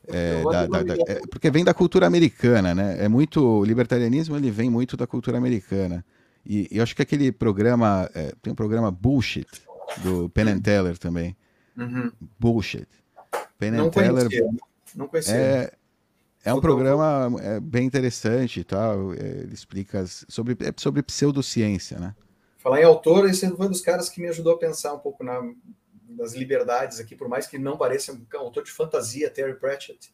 É, 0.07 0.43
da, 0.43 0.67
da, 0.67 0.83
da, 0.83 0.93
é, 1.07 1.21
porque 1.31 1.49
vem 1.49 1.63
da 1.63 1.73
cultura 1.73 2.05
americana, 2.05 2.75
né? 2.75 3.03
É 3.03 3.07
muito 3.07 3.41
o 3.41 3.63
libertarianismo 3.63 4.35
ele 4.35 4.51
vem 4.51 4.69
muito 4.69 4.97
da 4.97 5.07
cultura 5.07 5.37
americana. 5.37 6.05
E, 6.45 6.67
e 6.69 6.77
eu 6.77 6.83
acho 6.83 6.95
que 6.95 7.01
aquele 7.01 7.31
programa 7.31 8.09
é, 8.13 8.33
tem 8.41 8.51
um 8.51 8.55
programa 8.55 8.91
Bullshit 8.91 9.47
do 10.03 10.29
Penn 10.29 10.49
and 10.49 10.59
Teller 10.59 10.97
também. 10.97 11.35
Uhum. 11.77 12.11
Bullshit. 12.37 12.87
Penn 13.57 13.71
Não 13.71 13.87
and 13.87 13.89
Teller. 13.91 14.27
Conhecia. 14.27 14.49
Não 14.95 15.07
conhecia. 15.07 15.35
É, 15.35 15.73
é 16.45 16.53
um 16.53 16.59
programa 16.59 17.31
é, 17.41 17.59
bem 17.59 17.85
interessante 17.85 18.63
tal. 18.63 19.13
É, 19.13 19.17
ele 19.43 19.53
explica 19.53 20.05
sobre, 20.05 20.57
é 20.59 20.73
sobre 20.75 21.01
pseudociência, 21.01 21.97
né? 21.97 22.13
Falar 22.63 22.79
em 22.79 22.85
autor, 22.85 23.29
esse 23.29 23.45
foi 23.49 23.65
um 23.67 23.69
dos 23.69 23.81
caras 23.81 24.07
que 24.07 24.21
me 24.21 24.29
ajudou 24.29 24.53
a 24.53 24.57
pensar 24.57 24.93
um 24.93 24.99
pouco 24.99 25.21
na, 25.21 25.41
das 26.15 26.33
liberdades 26.33 26.97
aqui, 26.97 27.13
por 27.13 27.27
mais 27.27 27.45
que 27.45 27.57
não 27.57 27.77
pareça 27.77 28.13
um 28.13 28.37
autor 28.37 28.63
de 28.63 28.71
fantasia, 28.71 29.29
Terry 29.29 29.55
Pratchett. 29.55 30.13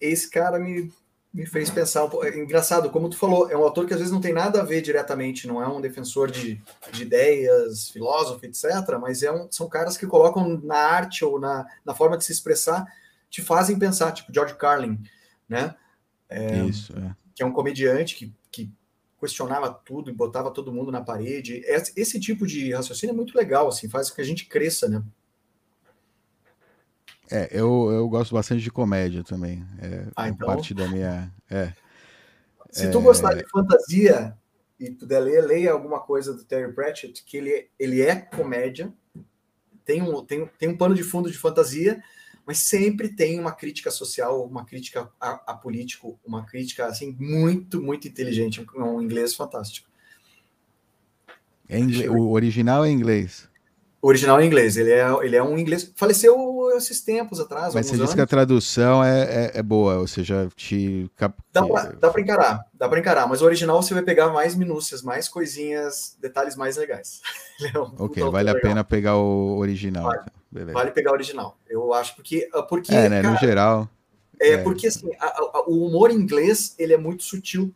Esse 0.00 0.30
cara 0.30 0.60
me, 0.60 0.92
me 1.34 1.44
fez 1.44 1.68
pensar 1.68 2.04
um 2.04 2.08
pouco. 2.08 2.24
É 2.24 2.38
engraçado, 2.38 2.88
como 2.90 3.10
tu 3.10 3.18
falou, 3.18 3.50
é 3.50 3.56
um 3.56 3.64
autor 3.64 3.84
que 3.84 3.92
às 3.92 3.98
vezes 3.98 4.12
não 4.12 4.20
tem 4.20 4.32
nada 4.32 4.60
a 4.60 4.64
ver 4.64 4.80
diretamente, 4.80 5.48
não 5.48 5.60
é 5.60 5.66
um 5.66 5.80
defensor 5.80 6.30
de, 6.30 6.62
de 6.92 7.02
ideias, 7.02 7.90
filósofo, 7.90 8.46
etc., 8.46 8.96
mas 9.00 9.24
é 9.24 9.32
um, 9.32 9.50
são 9.50 9.68
caras 9.68 9.96
que 9.96 10.06
colocam 10.06 10.56
na 10.62 10.78
arte 10.78 11.24
ou 11.24 11.40
na, 11.40 11.66
na 11.84 11.94
forma 11.96 12.16
de 12.16 12.24
se 12.24 12.30
expressar, 12.30 12.86
te 13.28 13.42
fazem 13.42 13.76
pensar, 13.76 14.12
tipo 14.12 14.32
George 14.32 14.54
Carlin, 14.54 15.02
né? 15.48 15.74
É, 16.28 16.62
Isso, 16.64 16.96
é. 16.96 17.16
Que 17.34 17.42
é 17.42 17.46
um 17.46 17.52
comediante 17.52 18.14
que 18.14 18.32
questionava 19.20 19.70
tudo 19.70 20.10
e 20.10 20.14
botava 20.14 20.50
todo 20.50 20.72
mundo 20.72 20.90
na 20.90 21.02
parede. 21.02 21.62
Esse 21.66 22.18
tipo 22.18 22.46
de 22.46 22.72
raciocínio 22.72 23.12
é 23.12 23.16
muito 23.16 23.36
legal, 23.36 23.68
assim, 23.68 23.88
faz 23.88 24.08
com 24.08 24.16
que 24.16 24.22
a 24.22 24.24
gente 24.24 24.46
cresça, 24.46 24.88
né? 24.88 25.02
É, 27.30 27.48
eu, 27.52 27.90
eu 27.92 28.08
gosto 28.08 28.34
bastante 28.34 28.62
de 28.62 28.72
comédia 28.72 29.22
também. 29.22 29.64
É, 29.80 30.06
ah, 30.16 30.28
então... 30.28 30.48
parte 30.48 30.74
da 30.74 30.88
minha. 30.88 31.32
É. 31.48 31.72
Se 32.70 32.86
é... 32.86 32.90
tu 32.90 33.00
gostar 33.00 33.34
de 33.34 33.48
fantasia 33.48 34.36
e 34.78 34.90
puder 34.90 35.20
ler, 35.20 35.42
leia 35.42 35.72
alguma 35.72 36.00
coisa 36.00 36.34
do 36.34 36.42
Terry 36.42 36.72
Pratchett, 36.72 37.22
que 37.22 37.36
ele, 37.36 37.68
ele 37.78 38.00
é 38.00 38.16
comédia, 38.16 38.92
tem 39.84 40.02
um, 40.02 40.24
tem, 40.24 40.50
tem 40.58 40.68
um 40.70 40.76
pano 40.76 40.94
de 40.94 41.04
fundo 41.04 41.30
de 41.30 41.36
fantasia, 41.36 42.02
mas 42.50 42.58
sempre 42.58 43.08
tem 43.08 43.38
uma 43.38 43.52
crítica 43.52 43.92
social, 43.92 44.44
uma 44.44 44.64
crítica 44.64 45.08
a, 45.20 45.52
a 45.52 45.54
político, 45.54 46.18
uma 46.26 46.44
crítica 46.44 46.86
assim 46.86 47.16
muito, 47.16 47.80
muito 47.80 48.08
inteligente, 48.08 48.66
um 48.74 49.00
inglês 49.00 49.36
fantástico. 49.36 49.88
É 51.68 51.78
inglês, 51.78 52.10
o 52.10 52.30
original 52.30 52.84
é 52.84 52.90
inglês. 52.90 53.48
O 54.02 54.08
original 54.08 54.40
é 54.40 54.46
inglês, 54.46 54.76
ele 54.76 54.90
é, 54.90 55.06
ele 55.22 55.36
é 55.36 55.42
um 55.44 55.56
inglês. 55.56 55.92
Faleceu 55.94 56.34
esses 56.76 57.00
tempos 57.00 57.38
atrás. 57.38 57.72
Mas 57.72 57.86
você 57.86 57.94
anos. 57.94 58.06
disse 58.06 58.16
que 58.16 58.20
a 58.20 58.26
tradução 58.26 59.04
é, 59.04 59.22
é, 59.22 59.50
é, 59.54 59.62
boa, 59.62 59.98
ou 59.98 60.08
seja, 60.08 60.48
te. 60.56 61.08
Dá 61.52 62.10
pra 62.10 62.20
encarar, 62.20 62.66
dá 62.74 62.88
pra 62.88 62.98
encarar, 62.98 63.28
mas 63.28 63.42
o 63.42 63.44
original 63.44 63.80
você 63.80 63.94
vai 63.94 64.02
pegar 64.02 64.30
mais 64.30 64.56
minúcias, 64.56 65.02
mais 65.02 65.28
coisinhas, 65.28 66.16
detalhes 66.20 66.56
mais 66.56 66.76
legais. 66.76 67.20
É 67.62 67.78
um 67.78 67.94
ok, 67.98 68.24
vale 68.30 68.50
legal. 68.50 68.56
a 68.56 68.60
pena 68.60 68.82
pegar 68.82 69.16
o 69.18 69.58
original. 69.58 70.04
Vale, 70.04 70.39
então. 70.52 70.72
vale, 70.72 70.90
pegar 70.90 71.10
o 71.10 71.14
original. 71.14 71.56
Eu 71.68 71.92
acho 71.92 72.14
porque. 72.16 72.48
Ah, 72.52 72.62
porque 72.62 72.92
é, 72.94 73.08
né? 73.08 73.22
Cara, 73.22 73.34
no 73.34 73.40
geral. 73.40 73.88
É, 74.40 74.52
é, 74.52 74.58
porque 74.58 74.86
assim, 74.86 75.10
a, 75.18 75.26
a, 75.26 75.64
o 75.66 75.86
humor 75.86 76.10
inglês 76.10 76.74
ele 76.78 76.94
é 76.94 76.96
muito 76.96 77.22
sutil 77.22 77.74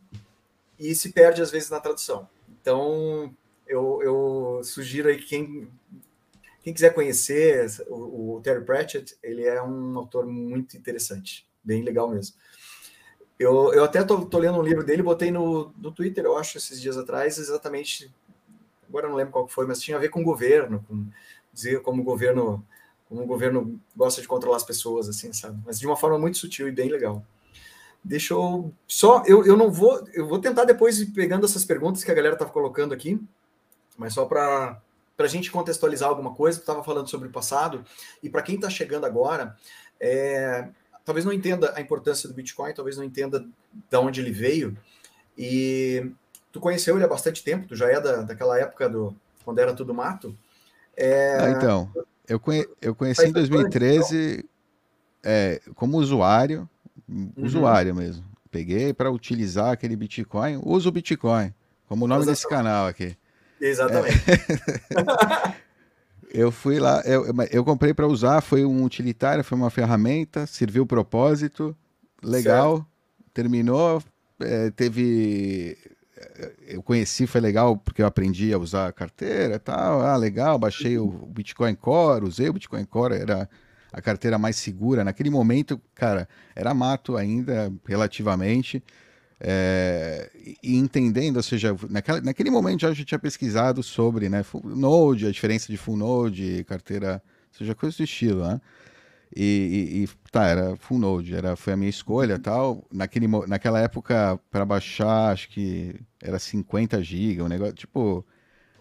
e 0.79 0.95
se 0.95 1.11
perde 1.11 1.41
às 1.41 1.51
vezes 1.51 1.69
na 1.69 1.79
tradução. 1.79 2.27
Então, 2.61 3.31
eu, 3.67 4.01
eu 4.01 4.61
sugiro 4.63 5.09
aí 5.09 5.17
que 5.17 5.25
quem 5.25 5.69
quem 6.65 6.73
quiser 6.73 6.95
conhecer 6.95 7.67
o, 7.87 8.37
o, 8.37 8.41
Terry 8.41 8.65
Pratchett, 8.65 9.15
ele 9.21 9.43
é 9.43 9.61
um 9.61 9.99
autor 9.99 10.25
muito 10.25 10.75
interessante, 10.75 11.47
bem 11.63 11.83
legal 11.83 12.09
mesmo. 12.09 12.35
Eu, 13.37 13.71
eu 13.71 13.83
até 13.83 14.03
tô, 14.03 14.25
tô 14.25 14.39
lendo 14.39 14.57
um 14.57 14.63
livro 14.63 14.83
dele, 14.83 15.03
botei 15.03 15.29
no, 15.29 15.71
no 15.77 15.91
Twitter, 15.91 16.25
eu 16.25 16.35
acho, 16.35 16.57
esses 16.57 16.81
dias 16.81 16.97
atrás, 16.97 17.37
exatamente. 17.37 18.11
Agora 18.89 19.07
não 19.07 19.15
lembro 19.15 19.31
qual 19.31 19.47
foi, 19.47 19.67
mas 19.67 19.79
tinha 19.79 19.95
a 19.95 19.99
ver 19.99 20.09
com 20.09 20.21
o 20.21 20.23
governo, 20.23 20.83
com 20.87 21.05
dizer 21.55 21.81
como 21.81 22.01
o 22.01 22.05
governo, 22.05 22.63
como 23.07 23.23
o 23.23 23.25
governo 23.25 23.79
gosta 23.95 24.21
de 24.21 24.27
controlar 24.27 24.57
as 24.57 24.63
pessoas, 24.63 25.09
assim, 25.09 25.33
sabe? 25.33 25.57
Mas 25.65 25.79
de 25.79 25.87
uma 25.87 25.95
forma 25.95 26.19
muito 26.19 26.37
sutil 26.37 26.67
e 26.67 26.71
bem 26.71 26.89
legal. 26.89 27.25
Deixa 28.03 28.35
eu 28.35 28.71
só, 28.85 29.23
eu, 29.25 29.43
eu 29.43 29.57
não 29.57 29.71
vou, 29.71 30.07
eu 30.13 30.27
vou 30.27 30.37
tentar 30.37 30.65
depois 30.65 31.03
pegando 31.05 31.45
essas 31.45 31.65
perguntas 31.65 32.03
que 32.03 32.11
a 32.11 32.13
galera 32.13 32.35
estava 32.35 32.51
colocando 32.51 32.93
aqui, 32.93 33.19
mas 33.97 34.13
só 34.13 34.25
para 34.25 34.79
para 35.17 35.27
a 35.27 35.29
gente 35.29 35.49
contextualizar 35.49 36.09
alguma 36.09 36.35
coisa, 36.35 36.59
estava 36.59 36.83
falando 36.83 37.09
sobre 37.09 37.29
o 37.29 37.31
passado, 37.31 37.85
e 38.21 38.29
para 38.29 38.41
quem 38.41 38.55
está 38.55 38.69
chegando 38.69 39.05
agora, 39.05 39.55
é, 39.97 40.67
talvez 41.05 41.23
não 41.23 41.31
entenda 41.31 41.71
a 41.73 41.79
importância 41.79 42.27
do 42.27 42.35
Bitcoin, 42.35 42.73
talvez 42.73 42.97
não 42.97 43.03
entenda 43.05 43.39
de 43.73 43.97
onde 43.97 44.19
ele 44.19 44.31
veio, 44.31 44.77
e 45.37 46.11
tu 46.51 46.59
conheceu 46.59 46.97
ele 46.97 47.05
há 47.05 47.07
bastante 47.07 47.45
tempo, 47.45 47.65
tu 47.65 47.77
já 47.77 47.89
é 47.89 48.01
da, 48.01 48.23
daquela 48.23 48.59
época 48.59 48.89
do 48.89 49.15
quando 49.45 49.59
era 49.59 49.73
tudo 49.73 49.93
mato. 49.93 50.35
É, 50.97 51.37
ah, 51.39 51.49
então, 51.51 51.91
eu, 52.27 52.39
conhe, 52.39 52.65
eu 52.81 52.95
conheci 52.95 53.27
em 53.27 53.31
2013 53.31 54.33
então. 54.33 54.49
é, 55.23 55.61
como 55.75 55.97
usuário, 55.97 56.69
uhum. 57.07 57.31
usuário 57.37 57.93
mesmo. 57.93 58.23
Peguei 58.49 58.93
para 58.93 59.11
utilizar 59.11 59.71
aquele 59.71 59.95
Bitcoin, 59.95 60.61
uso 60.63 60.89
o 60.89 60.91
Bitcoin, 60.91 61.53
como 61.87 62.05
o 62.05 62.07
nome 62.07 62.25
desse 62.25 62.47
canal 62.47 62.87
aqui. 62.87 63.17
Exatamente. 63.59 64.17
É... 64.91 65.55
eu 66.41 66.51
fui 66.51 66.79
lá, 66.79 67.01
eu, 67.05 67.25
eu 67.51 67.65
comprei 67.65 67.93
para 67.93 68.07
usar, 68.07 68.41
foi 68.41 68.65
um 68.65 68.83
utilitário, 68.83 69.43
foi 69.43 69.57
uma 69.57 69.69
ferramenta, 69.69 70.47
serviu 70.47 70.83
o 70.83 70.87
propósito, 70.87 71.75
legal, 72.23 72.77
certo. 72.77 72.87
terminou, 73.33 74.01
é, 74.39 74.71
teve 74.71 75.77
eu 76.67 76.81
conheci, 76.81 77.27
foi 77.27 77.41
legal, 77.41 77.77
porque 77.77 78.01
eu 78.01 78.05
aprendi 78.05 78.53
a 78.53 78.57
usar 78.57 78.87
a 78.87 78.93
carteira 78.93 79.55
e 79.55 79.59
tal. 79.59 80.01
Ah, 80.01 80.15
legal, 80.15 80.57
baixei 80.57 80.97
o 80.97 81.07
Bitcoin 81.07 81.75
Core, 81.75 82.25
usei 82.25 82.49
o 82.49 82.53
Bitcoin 82.53 82.85
Core, 82.85 83.15
era 83.15 83.49
a 83.91 84.01
carteira 84.01 84.37
mais 84.37 84.55
segura. 84.55 85.03
Naquele 85.03 85.29
momento, 85.29 85.79
cara, 85.93 86.27
era 86.55 86.73
mato 86.73 87.17
ainda, 87.17 87.71
relativamente. 87.85 88.83
É, 89.39 90.29
e 90.63 90.77
entendendo, 90.77 91.37
ou 91.37 91.43
seja, 91.43 91.75
naquela, 91.89 92.21
naquele 92.21 92.49
momento 92.49 92.81
já, 92.81 92.93
já 92.93 93.03
tinha 93.03 93.19
pesquisado 93.19 93.83
sobre 93.83 94.29
né, 94.29 94.45
Node, 94.63 95.27
a 95.27 95.31
diferença 95.31 95.71
de 95.71 95.77
Full 95.77 95.97
Node, 95.97 96.63
carteira, 96.63 97.21
ou 97.51 97.57
seja, 97.57 97.75
coisa 97.75 97.97
do 97.97 98.03
estilo, 98.03 98.47
né? 98.47 98.61
E, 99.35 99.43
e, 99.43 100.03
e, 100.03 100.09
tá, 100.31 100.45
era 100.45 100.75
Full 100.75 100.99
Node, 100.99 101.35
era, 101.35 101.55
foi 101.55 101.73
a 101.73 101.77
minha 101.77 101.89
escolha 101.89 102.39
tal. 102.39 102.83
Naquele, 102.91 103.27
naquela 103.47 103.79
época, 103.79 104.39
para 104.51 104.65
baixar, 104.65 105.31
acho 105.31 105.49
que 105.49 105.95
era 106.21 106.39
50 106.39 107.01
GB, 107.01 107.41
um 107.41 107.47
negócio, 107.47 107.73
tipo, 107.73 108.25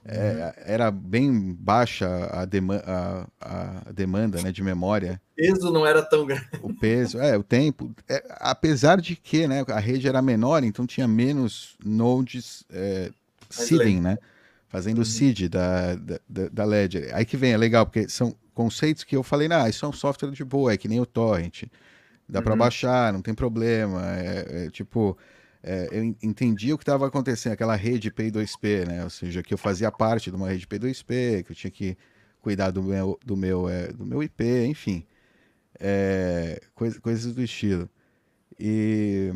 é, 0.04 0.54
uhum. 0.57 0.64
era 0.66 0.90
bem 0.90 1.54
baixa 1.59 2.07
a, 2.30 2.44
dema 2.44 2.83
a, 2.87 3.26
a, 3.40 3.92
demanda 3.92 4.42
né, 4.42 4.52
de 4.52 4.62
memória. 4.62 5.20
O 5.33 5.37
peso 5.37 5.72
não 5.72 5.87
era 5.87 6.02
tão 6.02 6.26
grande. 6.26 6.46
O 6.61 6.74
peso, 6.74 7.18
é, 7.18 7.37
o 7.38 7.42
tempo. 7.42 7.90
É, 8.09 8.22
apesar 8.38 9.00
de 9.00 9.16
que 9.16 9.48
né, 9.48 9.64
a 9.68 9.80
rede 9.80 10.07
era 10.07 10.20
menor, 10.20 10.62
então 10.62 10.87
tinha 10.87 11.09
menos 11.09 11.76
nodes 11.83 12.64
é, 12.70 13.11
seeding, 13.48 14.00
né? 14.00 14.18
Fazendo 14.68 14.98
o 14.98 15.00
uhum. 15.00 15.04
seed 15.07 15.48
da, 15.48 15.94
da, 15.94 16.48
da 16.52 16.64
Ledger. 16.64 17.11
Aí 17.14 17.24
que 17.24 17.37
vem, 17.37 17.52
é 17.52 17.57
legal, 17.57 17.87
porque 17.87 18.09
são 18.09 18.35
conceitos 18.54 19.04
que 19.04 19.16
eu 19.16 19.22
falei, 19.22 19.48
ah, 19.50 19.68
isso 19.68 19.84
é 19.84 19.88
um 19.88 19.92
software 19.92 20.30
de 20.30 20.44
boa, 20.44 20.72
é 20.72 20.76
que 20.76 20.88
nem 20.88 21.00
o 21.00 21.06
Torrent. 21.06 21.64
Dá 22.28 22.38
uhum. 22.38 22.44
para 22.44 22.56
baixar, 22.56 23.12
não 23.12 23.20
tem 23.20 23.34
problema. 23.34 24.16
É, 24.16 24.66
é 24.66 24.70
tipo, 24.70 25.18
é, 25.62 25.88
eu 25.90 26.04
entendi 26.22 26.72
o 26.72 26.78
que 26.78 26.82
estava 26.82 27.06
acontecendo, 27.06 27.52
aquela 27.52 27.74
rede 27.74 28.10
P2P, 28.10 28.86
né? 28.86 29.04
Ou 29.04 29.10
seja, 29.10 29.42
que 29.42 29.52
eu 29.52 29.58
fazia 29.58 29.90
parte 29.90 30.30
de 30.30 30.36
uma 30.36 30.48
rede 30.48 30.66
P2P, 30.66 31.42
que 31.44 31.52
eu 31.52 31.56
tinha 31.56 31.70
que 31.70 31.96
cuidar 32.40 32.70
do 32.70 32.82
meu, 32.82 33.18
do 33.24 33.36
meu, 33.36 33.68
é, 33.68 33.88
do 33.88 34.04
meu 34.06 34.22
IP, 34.22 34.44
enfim. 34.66 35.06
É, 35.80 36.60
coisa, 36.74 37.00
coisas 37.00 37.34
do 37.34 37.42
estilo. 37.42 37.88
E, 38.58 39.32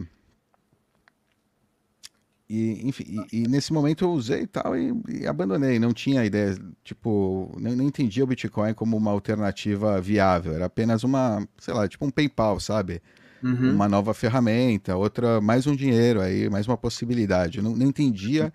e 2.48 2.87
enfim, 2.88 3.04
e, 3.32 3.42
e, 3.42 3.48
nesse 3.48 3.72
momento 3.72 4.04
eu 4.04 4.11
usei 4.11 4.42
e 4.42 4.46
tal 4.46 4.76
e, 4.76 4.92
e 5.08 5.26
abandonei. 5.26 5.78
Não 5.78 5.92
tinha 5.92 6.24
ideia, 6.24 6.56
tipo, 6.82 7.54
não, 7.61 7.76
não 7.76 7.84
entendia 7.84 8.24
o 8.24 8.26
Bitcoin 8.26 8.72
como 8.74 8.96
uma 8.96 9.11
alternativa 9.11 10.00
viável. 10.00 10.54
Era 10.54 10.66
apenas 10.66 11.04
uma, 11.04 11.46
sei 11.58 11.74
lá, 11.74 11.87
tipo 11.87 12.06
um 12.06 12.11
PayPal, 12.11 12.58
sabe? 12.58 13.02
uhum. 13.42 13.72
uma 13.72 13.88
nova 13.88 14.14
ferramenta, 14.14 14.96
outra, 14.96 15.40
mais 15.40 15.66
um 15.66 15.74
dinheiro 15.74 16.20
aí, 16.20 16.48
mais 16.48 16.66
uma 16.66 16.76
possibilidade. 16.76 17.58
Eu 17.58 17.64
não, 17.64 17.76
não 17.76 17.87
entendia 17.87 18.52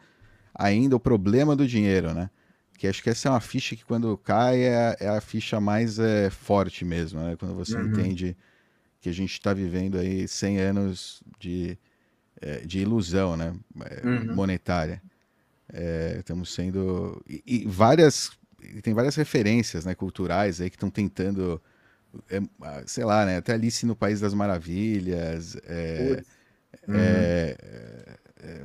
ainda 0.53 0.95
o 0.95 0.99
problema 0.99 1.55
do 1.55 1.67
dinheiro, 1.67 2.13
né? 2.13 2.29
Que 2.77 2.87
acho 2.87 3.01
que 3.01 3.09
essa 3.09 3.29
é 3.29 3.31
uma 3.31 3.39
ficha 3.39 3.75
que 3.75 3.85
quando 3.85 4.17
cai 4.17 4.61
é, 4.63 4.97
é 4.99 5.09
a 5.09 5.21
ficha 5.21 5.59
mais 5.59 5.99
é, 5.99 6.29
forte 6.29 6.83
mesmo, 6.83 7.19
né? 7.19 7.35
Quando 7.37 7.55
você 7.55 7.77
uhum. 7.77 7.87
entende 7.87 8.35
que 8.99 9.09
a 9.09 9.13
gente 9.13 9.33
está 9.33 9.53
vivendo 9.53 9.97
aí 9.97 10.27
100 10.27 10.59
anos 10.59 11.23
de, 11.39 11.77
de 12.65 12.79
ilusão, 12.79 13.37
né? 13.37 13.53
É, 13.85 14.07
uhum. 14.07 14.35
Monetária. 14.35 15.01
É, 15.71 16.17
estamos 16.19 16.53
sendo... 16.53 17.23
E, 17.27 17.43
e 17.45 17.65
várias... 17.65 18.31
Tem 18.81 18.93
várias 18.93 19.15
referências 19.15 19.83
né, 19.83 19.93
culturais 19.93 20.61
aí 20.61 20.69
que 20.69 20.77
estão 20.77 20.89
tentando 20.89 21.61
é, 22.29 22.39
sei 22.85 23.03
lá, 23.03 23.25
né? 23.25 23.37
Até 23.37 23.53
Alice 23.53 23.85
no 23.85 23.95
País 23.95 24.19
das 24.19 24.33
Maravilhas. 24.33 25.57
É, 25.65 26.23
uhum. 26.87 26.95
é, 26.95 27.57
é, 28.43 28.61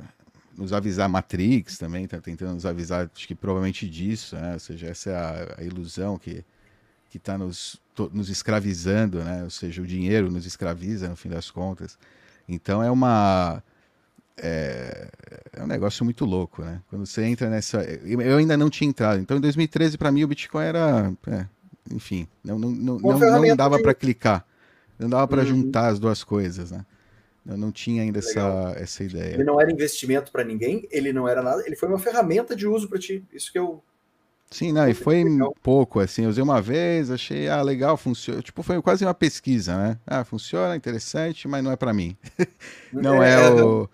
nos 0.57 0.73
avisar 0.73 1.07
Matrix 1.07 1.77
também, 1.77 2.07
tá 2.07 2.19
tentando 2.19 2.53
nos 2.53 2.65
avisar, 2.65 3.09
acho 3.15 3.27
que 3.27 3.33
provavelmente 3.33 3.89
disso, 3.89 4.35
né? 4.35 4.53
Ou 4.53 4.59
seja, 4.59 4.87
essa 4.87 5.09
é 5.09 5.15
a, 5.15 5.55
a 5.59 5.63
ilusão 5.63 6.17
que 6.17 6.43
que 7.09 7.17
está 7.17 7.39
nos, 7.39 7.81
nos 8.13 8.29
escravizando, 8.29 9.23
né? 9.23 9.43
Ou 9.43 9.49
seja, 9.49 9.81
o 9.81 9.87
dinheiro 9.87 10.29
nos 10.29 10.45
escraviza 10.45 11.09
no 11.09 11.15
fim 11.15 11.27
das 11.27 11.49
contas. 11.49 11.97
Então 12.47 12.83
é 12.83 12.91
uma 12.91 13.63
é, 14.41 15.09
é, 15.53 15.63
um 15.63 15.67
negócio 15.67 16.03
muito 16.03 16.25
louco, 16.25 16.61
né? 16.61 16.81
Quando 16.89 17.05
você 17.05 17.23
entra 17.23 17.49
nessa, 17.49 17.81
eu 17.83 18.37
ainda 18.37 18.57
não 18.57 18.69
tinha 18.69 18.89
entrado. 18.89 19.19
Então 19.19 19.37
em 19.37 19.41
2013 19.41 19.97
para 19.97 20.11
mim 20.11 20.23
o 20.23 20.27
Bitcoin 20.27 20.65
era 20.65 21.13
é, 21.27 21.45
enfim, 21.91 22.27
não, 22.43 22.57
não, 22.57 22.69
não, 22.69 22.99
não, 22.99 23.19
não 23.19 23.55
dava 23.55 23.77
de... 23.77 23.83
para 23.83 23.93
clicar, 23.93 24.45
não 24.97 25.09
dava 25.09 25.27
para 25.27 25.41
uhum. 25.41 25.47
juntar 25.47 25.87
as 25.87 25.99
duas 25.99 26.23
coisas, 26.23 26.71
né? 26.71 26.85
Eu 27.45 27.57
não 27.57 27.71
tinha 27.71 28.03
ainda 28.03 28.19
essa, 28.19 28.73
essa 28.77 29.03
ideia. 29.03 29.33
Ele 29.33 29.43
não 29.43 29.59
era 29.59 29.71
investimento 29.71 30.31
para 30.31 30.43
ninguém, 30.43 30.87
ele 30.91 31.11
não 31.11 31.27
era 31.27 31.41
nada, 31.41 31.63
ele 31.65 31.75
foi 31.75 31.89
uma 31.89 31.97
ferramenta 31.97 32.55
de 32.55 32.67
uso 32.67 32.87
para 32.87 32.99
ti. 32.99 33.25
Isso 33.33 33.51
que 33.51 33.57
eu. 33.57 33.83
Sim, 34.51 34.71
não, 34.71 34.87
e 34.87 34.93
foi 34.95 35.23
legal. 35.23 35.55
pouco, 35.61 35.99
assim, 35.99 36.23
eu 36.23 36.29
usei 36.29 36.43
uma 36.43 36.59
vez, 36.59 37.11
achei, 37.11 37.47
ah, 37.47 37.61
legal, 37.61 37.95
funciona. 37.95 38.41
Tipo, 38.41 38.63
foi 38.63 38.81
quase 38.81 39.05
uma 39.05 39.13
pesquisa, 39.13 39.77
né? 39.77 39.99
Ah, 40.05 40.23
funciona, 40.23 40.75
interessante, 40.75 41.47
mas 41.47 41.63
não 41.63 41.71
é 41.71 41.75
para 41.75 41.93
mim. 41.93 42.17
não 42.91 43.21
é, 43.21 43.33
é 43.33 43.63
o 43.63 43.87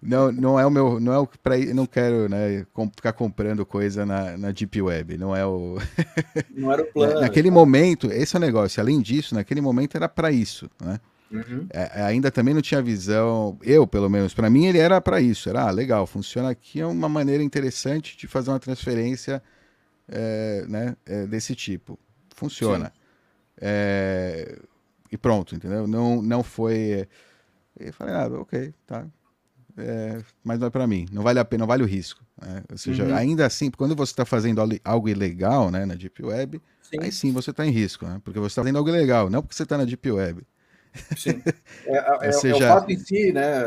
não, 0.00 0.30
não 0.30 0.60
é 0.60 0.64
o 0.64 0.70
meu, 0.70 1.00
não 1.00 1.12
é 1.12 1.18
o 1.18 1.26
para 1.26 1.58
não 1.74 1.86
quero, 1.86 2.28
né, 2.28 2.64
ficar 2.94 3.12
comprando 3.12 3.66
coisa 3.66 4.06
na, 4.06 4.36
na 4.36 4.52
deep 4.52 4.80
web, 4.80 5.18
não 5.18 5.34
é 5.34 5.44
o 5.44 5.78
Não 6.54 6.72
era 6.72 6.82
o 6.82 6.86
plano. 6.86 7.20
naquele 7.20 7.50
momento, 7.50 8.10
esse 8.12 8.36
é 8.36 8.38
o 8.38 8.40
negócio. 8.40 8.80
Além 8.80 9.00
disso, 9.00 9.34
naquele 9.34 9.60
momento 9.60 9.96
era 9.96 10.08
para 10.08 10.30
isso, 10.30 10.70
né? 10.80 11.00
Uhum. 11.30 11.66
É, 11.70 12.02
ainda 12.02 12.30
também 12.30 12.54
não 12.54 12.62
tinha 12.62 12.80
visão, 12.80 13.58
eu 13.62 13.86
pelo 13.86 14.08
menos, 14.08 14.32
para 14.32 14.48
mim 14.48 14.66
ele 14.66 14.78
era 14.78 15.00
para 15.00 15.20
isso. 15.20 15.48
Era 15.48 15.64
ah, 15.64 15.70
legal, 15.70 16.06
funciona 16.06 16.48
aqui, 16.48 16.80
é 16.80 16.86
uma 16.86 17.08
maneira 17.08 17.42
interessante 17.42 18.16
de 18.16 18.26
fazer 18.26 18.50
uma 18.50 18.60
transferência 18.60 19.42
é, 20.08 20.64
né, 20.68 20.96
é, 21.04 21.26
desse 21.26 21.54
tipo. 21.54 21.98
Funciona. 22.34 22.92
É, 23.60 24.58
e 25.10 25.18
pronto, 25.18 25.56
entendeu? 25.56 25.86
Não, 25.86 26.22
não 26.22 26.42
foi. 26.42 27.06
Eu 27.78 27.92
falei, 27.92 28.14
ah, 28.14 28.28
ok, 28.40 28.72
tá. 28.86 29.04
É, 29.78 30.20
mas 30.42 30.58
não 30.58 30.66
é 30.66 30.70
para 30.70 30.86
mim. 30.86 31.06
Não 31.12 31.22
vale 31.22 31.38
a 31.38 31.44
pena, 31.44 31.60
não 31.60 31.66
vale 31.66 31.82
o 31.82 31.86
risco. 31.86 32.24
Né? 32.40 32.62
Ou 32.70 32.76
seja, 32.76 33.04
uhum. 33.04 33.14
ainda 33.14 33.46
assim, 33.46 33.70
quando 33.70 33.94
você 33.94 34.12
está 34.12 34.24
fazendo 34.24 34.60
algo 34.84 35.08
ilegal, 35.08 35.70
né, 35.70 35.86
na 35.86 35.94
Deep 35.94 36.22
Web, 36.22 36.60
sim. 36.82 36.96
aí 37.00 37.12
sim 37.12 37.32
você 37.32 37.50
está 37.50 37.64
em 37.64 37.70
risco, 37.70 38.04
né? 38.06 38.20
Porque 38.24 38.38
você 38.38 38.48
está 38.48 38.62
fazendo 38.62 38.76
algo 38.76 38.88
ilegal, 38.88 39.30
não 39.30 39.40
porque 39.40 39.54
você 39.54 39.62
está 39.62 39.78
na 39.78 39.84
Deep 39.84 40.10
Web. 40.10 40.42
Sim. 41.16 41.42
É, 41.86 42.28
é, 42.28 42.32
seja... 42.32 42.64
é, 42.64 42.66
o 42.66 42.74
fato 42.74 42.90
em 42.90 42.98
si, 42.98 43.32
né? 43.32 43.62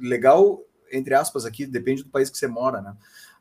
Legal, 0.00 0.62
entre 0.90 1.14
aspas, 1.14 1.44
aqui, 1.44 1.66
depende 1.66 2.02
do 2.02 2.08
país 2.08 2.30
que 2.30 2.38
você 2.38 2.46
mora, 2.46 2.80
né? 2.80 2.94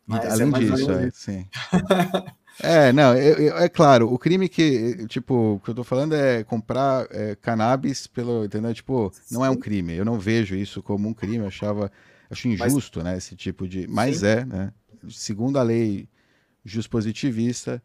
Mas 0.05 0.25
Além 0.25 0.53
é 0.53 0.59
disso, 0.59 0.91
é, 0.91 1.09
sim. 1.13 1.47
É, 2.59 2.93
não, 2.93 3.13
é, 3.13 3.65
é, 3.65 3.69
claro, 3.69 4.13
o 4.13 4.17
crime 4.17 4.47
que, 4.47 5.07
tipo, 5.07 5.59
que 5.63 5.71
eu 5.71 5.75
tô 5.75 5.83
falando 5.83 6.13
é 6.13 6.43
comprar 6.43 7.07
é, 7.09 7.35
cannabis 7.35 8.05
pelo, 8.05 8.45
entendeu? 8.45 8.73
Tipo, 8.73 9.11
Sim. 9.13 9.35
não 9.35 9.45
é 9.45 9.49
um 9.49 9.55
crime. 9.55 9.93
Eu 9.93 10.05
não 10.05 10.19
vejo 10.19 10.55
isso 10.55 10.81
como 10.83 11.07
um 11.07 11.13
crime, 11.13 11.37
eu 11.37 11.47
achava, 11.47 11.91
acho 12.29 12.47
injusto, 12.47 12.99
mas... 12.99 13.05
né, 13.05 13.17
esse 13.17 13.35
tipo 13.35 13.67
de, 13.67 13.87
mas 13.87 14.17
Sim. 14.17 14.27
é, 14.27 14.45
né? 14.45 14.73
Segundo 15.09 15.57
a 15.57 15.63
lei 15.63 16.07
positivista, 16.89 17.81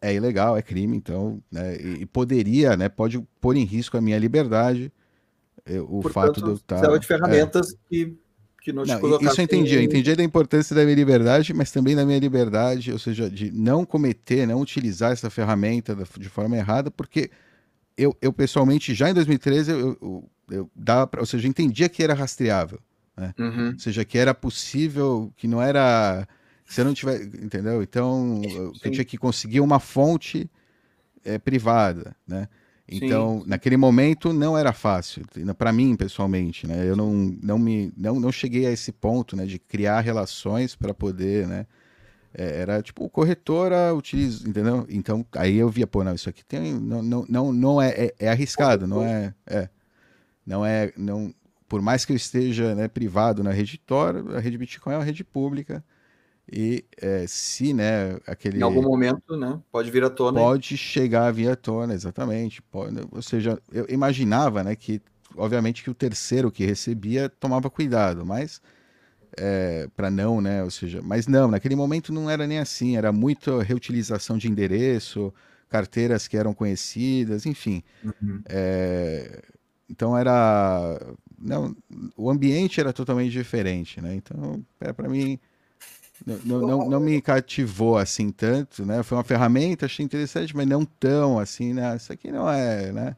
é 0.00 0.14
ilegal, 0.14 0.56
é 0.56 0.62
crime, 0.62 0.96
então, 0.96 1.42
né, 1.50 1.76
e, 1.76 2.06
poderia, 2.06 2.76
né, 2.76 2.88
pode 2.88 3.20
pôr 3.40 3.56
em 3.56 3.64
risco 3.64 3.96
a 3.96 4.00
minha 4.00 4.18
liberdade, 4.18 4.92
eh, 5.64 5.80
o 5.80 6.00
Portanto, 6.00 6.12
fato 6.12 6.42
de 6.42 6.48
eu 6.48 6.54
estar... 6.54 6.80
Tá, 6.80 6.96
de 6.96 7.06
ferramentas 7.06 7.72
é. 7.72 7.76
que 7.88 8.18
que 8.68 8.72
não, 8.72 8.84
não 8.84 9.20
Isso 9.20 9.40
eu 9.40 9.44
entendi, 9.44 9.74
eu 9.74 9.82
entendi 9.82 10.14
da 10.14 10.22
importância 10.22 10.76
da 10.76 10.82
minha 10.84 10.94
liberdade, 10.94 11.54
mas 11.54 11.70
também 11.70 11.96
da 11.96 12.04
minha 12.04 12.18
liberdade, 12.18 12.92
ou 12.92 12.98
seja, 12.98 13.30
de 13.30 13.50
não 13.50 13.84
cometer, 13.84 14.46
não 14.46 14.60
utilizar 14.60 15.12
essa 15.12 15.30
ferramenta 15.30 15.96
de 16.18 16.28
forma 16.28 16.56
errada, 16.56 16.90
porque 16.90 17.30
eu, 17.96 18.14
eu 18.20 18.32
pessoalmente, 18.32 18.94
já 18.94 19.08
em 19.08 19.14
2013, 19.14 19.70
eu, 19.70 19.78
eu, 19.78 20.30
eu 20.50 20.70
dava 20.76 21.06
pra, 21.06 21.20
ou 21.20 21.26
seja, 21.26 21.48
entendia 21.48 21.88
que 21.88 22.02
era 22.02 22.12
rastreável, 22.12 22.78
né? 23.16 23.34
Uhum. 23.38 23.70
Ou 23.72 23.78
seja, 23.78 24.04
que 24.04 24.18
era 24.18 24.34
possível, 24.34 25.32
que 25.36 25.48
não 25.48 25.62
era... 25.62 26.28
Se 26.66 26.82
eu 26.82 26.84
não 26.84 26.92
tiver, 26.92 27.22
entendeu? 27.22 27.82
Então, 27.82 28.42
eu, 28.44 28.72
eu 28.84 28.90
tinha 28.90 29.04
que 29.04 29.16
conseguir 29.16 29.60
uma 29.60 29.80
fonte 29.80 30.50
é, 31.24 31.38
privada, 31.38 32.14
né? 32.26 32.46
Então, 32.90 33.40
sim, 33.40 33.50
naquele 33.50 33.76
momento 33.76 34.32
não 34.32 34.56
era 34.56 34.72
fácil, 34.72 35.22
para 35.58 35.72
mim 35.72 35.94
pessoalmente, 35.94 36.66
né? 36.66 36.88
Eu 36.88 36.96
não, 36.96 37.36
não 37.42 37.58
me 37.58 37.92
não, 37.96 38.18
não 38.18 38.32
cheguei 38.32 38.66
a 38.66 38.70
esse 38.70 38.90
ponto, 38.92 39.36
né, 39.36 39.44
de 39.44 39.58
criar 39.58 40.00
relações 40.00 40.74
para 40.74 40.94
poder, 40.94 41.46
né? 41.46 41.66
É, 42.32 42.60
era 42.60 42.82
tipo 42.82 43.08
corretora 43.10 43.94
utiliza, 43.94 44.48
entendeu? 44.48 44.86
Então, 44.88 45.24
aí 45.32 45.56
eu 45.56 45.68
via, 45.68 45.86
pô, 45.86 46.02
não, 46.02 46.14
isso 46.14 46.28
aqui 46.28 46.44
tem 46.44 46.72
não 46.74 47.02
não 47.02 47.26
não, 47.28 47.52
não 47.52 47.82
é, 47.82 47.88
é, 47.90 48.14
é 48.18 48.28
arriscado, 48.30 48.86
não 48.86 49.04
é, 49.04 49.34
é 49.46 49.68
não 50.46 50.64
é 50.64 50.92
não 50.96 51.34
por 51.68 51.82
mais 51.82 52.06
que 52.06 52.12
eu 52.12 52.16
esteja, 52.16 52.74
né, 52.74 52.88
privado 52.88 53.44
na 53.44 53.50
rede 53.50 53.76
Tor, 53.76 54.34
a 54.34 54.40
rede 54.40 54.56
Bitcoin 54.56 54.94
é 54.94 54.96
uma 54.96 55.04
rede 55.04 55.22
pública. 55.22 55.84
E 56.50 56.84
é, 56.96 57.26
se, 57.26 57.74
né, 57.74 58.18
aquele. 58.26 58.58
Em 58.58 58.62
algum 58.62 58.82
momento, 58.82 59.36
né? 59.36 59.60
Pode 59.70 59.90
vir 59.90 60.02
à 60.02 60.08
tona. 60.08 60.40
Pode 60.40 60.76
chegar 60.78 61.26
a 61.26 61.30
vir 61.30 61.50
à 61.50 61.56
tona, 61.56 61.92
exatamente. 61.92 62.62
Pode, 62.62 62.96
ou 63.10 63.20
seja, 63.20 63.60
eu 63.70 63.86
imaginava, 63.90 64.64
né, 64.64 64.74
que, 64.74 65.00
obviamente, 65.36 65.84
que 65.84 65.90
o 65.90 65.94
terceiro 65.94 66.50
que 66.50 66.64
recebia 66.64 67.28
tomava 67.28 67.68
cuidado, 67.68 68.24
mas. 68.24 68.62
É, 69.36 69.86
para 69.94 70.10
não, 70.10 70.40
né? 70.40 70.64
Ou 70.64 70.70
seja, 70.70 71.00
mas 71.02 71.26
não, 71.26 71.48
naquele 71.48 71.76
momento 71.76 72.12
não 72.12 72.30
era 72.30 72.46
nem 72.46 72.58
assim, 72.58 72.96
era 72.96 73.12
muita 73.12 73.62
reutilização 73.62 74.38
de 74.38 74.48
endereço, 74.48 75.32
carteiras 75.68 76.26
que 76.26 76.36
eram 76.36 76.54
conhecidas, 76.54 77.44
enfim. 77.44 77.82
Uhum. 78.02 78.42
É, 78.48 79.42
então 79.88 80.16
era. 80.16 80.98
Não, 81.38 81.76
o 82.16 82.30
ambiente 82.30 82.80
era 82.80 82.92
totalmente 82.92 83.30
diferente, 83.30 84.00
né? 84.00 84.14
Então, 84.14 84.64
é, 84.80 84.94
para 84.94 85.08
mim 85.10 85.38
não, 86.26 86.60
não, 86.60 86.88
não, 86.88 87.00
me 87.00 87.20
cativou 87.20 87.96
assim 87.96 88.30
tanto, 88.30 88.84
né? 88.84 89.02
Foi 89.02 89.16
uma 89.16 89.24
ferramenta, 89.24 89.86
achei 89.86 90.04
interessante, 90.04 90.56
mas 90.56 90.66
não 90.66 90.84
tão 90.84 91.38
assim, 91.38 91.72
né? 91.72 91.96
Isso 91.96 92.12
aqui 92.12 92.30
não 92.30 92.50
é, 92.50 92.92
né? 92.92 93.16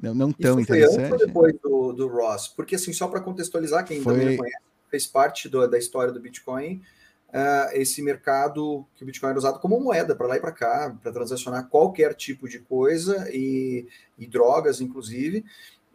Não, 0.00 0.14
não 0.14 0.32
tão 0.32 0.58
Isso 0.60 0.68
foi 0.68 0.78
interessante. 0.78 1.12
Antes 1.12 1.20
ou 1.20 1.26
depois 1.26 1.54
do, 1.62 1.92
do 1.92 2.08
Ross? 2.08 2.48
Porque 2.48 2.74
assim, 2.74 2.92
só 2.92 3.08
para 3.08 3.20
contextualizar, 3.20 3.84
quem 3.84 4.02
foi... 4.02 4.16
não 4.16 4.36
conhece, 4.36 4.58
fez 4.90 5.06
parte 5.06 5.48
do, 5.48 5.66
da 5.66 5.78
história 5.78 6.12
do 6.12 6.20
Bitcoin, 6.20 6.82
uh, 7.28 7.70
esse 7.72 8.02
mercado 8.02 8.86
que 8.94 9.02
o 9.02 9.06
Bitcoin 9.06 9.30
era 9.30 9.38
usado 9.38 9.58
como 9.58 9.80
moeda 9.80 10.14
para 10.14 10.26
lá 10.26 10.36
e 10.36 10.40
para 10.40 10.52
cá, 10.52 10.96
para 11.02 11.12
transacionar 11.12 11.68
qualquer 11.68 12.14
tipo 12.14 12.48
de 12.48 12.58
coisa 12.58 13.28
e, 13.32 13.86
e, 14.18 14.26
drogas, 14.26 14.80
inclusive. 14.80 15.44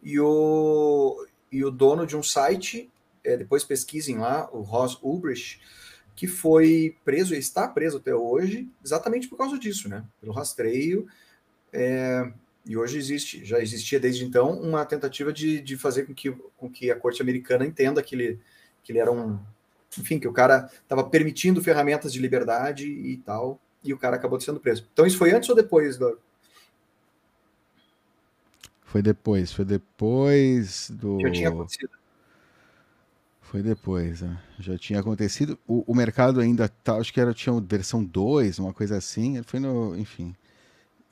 E 0.02 0.18
o, 0.18 1.24
e 1.50 1.64
o 1.64 1.70
dono 1.70 2.06
de 2.06 2.16
um 2.16 2.22
site, 2.22 2.90
é, 3.24 3.36
depois 3.36 3.64
pesquisem 3.64 4.18
lá, 4.18 4.48
o 4.52 4.60
Ross 4.60 4.98
Ulbricht, 5.00 5.60
que 6.14 6.26
foi 6.26 6.96
preso 7.04 7.34
e 7.34 7.38
está 7.38 7.66
preso 7.66 7.98
até 7.98 8.14
hoje, 8.14 8.68
exatamente 8.84 9.28
por 9.28 9.36
causa 9.36 9.58
disso, 9.58 9.88
né? 9.88 10.04
Pelo 10.20 10.32
rastreio. 10.32 11.06
É, 11.72 12.30
e 12.64 12.76
hoje 12.76 12.98
existe, 12.98 13.44
já 13.44 13.60
existia 13.60 13.98
desde 13.98 14.24
então, 14.24 14.52
uma 14.60 14.84
tentativa 14.84 15.32
de, 15.32 15.60
de 15.60 15.76
fazer 15.76 16.06
com 16.06 16.14
que, 16.14 16.30
com 16.56 16.70
que 16.70 16.90
a 16.90 16.96
corte 16.96 17.20
americana 17.20 17.66
entenda 17.66 18.02
que 18.02 18.14
ele, 18.14 18.40
que 18.82 18.92
ele 18.92 18.98
era 18.98 19.10
um. 19.10 19.38
Enfim, 19.98 20.18
que 20.18 20.28
o 20.28 20.32
cara 20.32 20.70
estava 20.82 21.04
permitindo 21.04 21.62
ferramentas 21.62 22.12
de 22.12 22.18
liberdade 22.18 22.86
e 22.86 23.18
tal, 23.18 23.60
e 23.84 23.92
o 23.92 23.98
cara 23.98 24.16
acabou 24.16 24.40
sendo 24.40 24.60
preso. 24.60 24.88
Então, 24.92 25.04
isso 25.04 25.18
foi 25.18 25.32
antes 25.32 25.48
ou 25.48 25.56
depois 25.56 25.98
do. 25.98 26.18
Foi 28.84 29.02
depois, 29.02 29.52
foi 29.52 29.64
depois 29.64 30.90
do. 30.90 31.20
Já 31.20 31.30
tinha 31.30 31.48
acontecido. 31.48 32.01
Foi 33.52 33.62
depois, 33.62 34.22
né? 34.22 34.38
já 34.58 34.78
tinha 34.78 34.98
acontecido. 34.98 35.58
O, 35.68 35.84
o, 35.86 35.94
mercado 35.94 36.40
ainda 36.40 36.70
tá, 36.70 36.96
acho 36.96 37.12
que 37.12 37.20
era 37.20 37.34
tinha 37.34 37.54
versão 37.60 38.02
2, 38.02 38.58
uma 38.58 38.72
coisa 38.72 38.96
assim. 38.96 39.42
Foi 39.42 39.60
no, 39.60 39.94
enfim. 39.94 40.34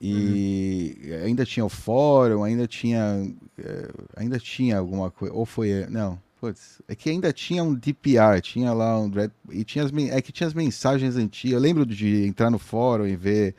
E 0.01 0.97
uhum. 1.05 1.27
ainda 1.27 1.45
tinha 1.45 1.67
o 1.67 1.69
fórum, 1.69 2.43
ainda 2.43 2.67
tinha, 2.67 3.31
é, 3.59 3.91
ainda 4.17 4.39
tinha 4.39 4.79
alguma 4.79 5.11
coisa. 5.11 5.35
Ou 5.35 5.45
foi, 5.45 5.85
não, 5.91 6.19
putz, 6.41 6.81
é 6.89 6.95
que 6.95 7.11
ainda 7.11 7.31
tinha 7.31 7.63
um 7.63 7.75
DPR, 7.75 8.41
tinha 8.41 8.73
lá 8.73 8.99
um 8.99 9.11
e 9.51 9.63
tinha 9.63 9.85
as, 9.85 9.93
é 9.93 10.23
que 10.23 10.33
tinha 10.33 10.47
as 10.47 10.55
mensagens 10.55 11.17
antigas. 11.17 11.53
Eu 11.53 11.61
lembro 11.61 11.85
de 11.85 12.25
entrar 12.25 12.49
no 12.49 12.59
fórum 12.59 13.07
e 13.07 13.17
ver 13.17 13.55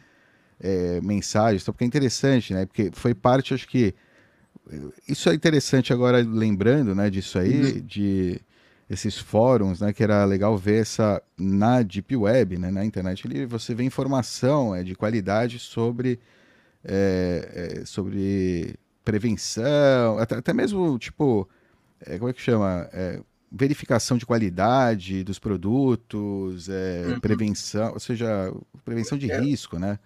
é, 0.59 0.99
mensagens, 1.01 1.63
porque 1.63 1.83
é 1.83 1.87
interessante, 1.87 2.51
né? 2.51 2.65
Porque 2.65 2.89
foi 2.93 3.13
parte, 3.13 3.53
acho 3.53 3.67
que 3.67 3.93
isso 5.07 5.29
é 5.29 5.35
interessante 5.35 5.93
agora 5.93 6.17
lembrando, 6.17 6.95
né, 6.95 7.11
disso 7.11 7.37
aí, 7.37 7.73
uhum. 7.73 7.85
de 7.85 8.41
esses 8.91 9.17
fóruns, 9.17 9.79
né, 9.79 9.93
que 9.93 10.03
era 10.03 10.25
legal 10.25 10.57
ver 10.57 10.81
essa 10.81 11.23
na 11.37 11.81
deep 11.81 12.13
web, 12.13 12.57
né, 12.57 12.69
na 12.69 12.83
internet, 12.83 13.25
ali 13.25 13.45
você 13.45 13.73
vê 13.73 13.85
informação 13.85 14.75
é, 14.75 14.83
de 14.83 14.95
qualidade 14.95 15.59
sobre 15.59 16.19
é, 16.83 17.77
é, 17.79 17.85
sobre 17.85 18.75
prevenção, 19.05 20.19
até, 20.19 20.35
até 20.35 20.51
mesmo 20.51 20.99
tipo, 20.99 21.47
é, 22.05 22.17
como 22.17 22.29
é 22.29 22.33
que 22.33 22.41
chama, 22.41 22.89
é, 22.91 23.21
verificação 23.49 24.17
de 24.17 24.25
qualidade 24.25 25.23
dos 25.23 25.39
produtos, 25.39 26.67
é, 26.67 27.05
uhum. 27.07 27.19
prevenção, 27.21 27.93
ou 27.93 27.99
seja, 27.99 28.53
prevenção 28.83 29.17
de 29.17 29.27
risco, 29.27 29.79
né, 29.79 29.99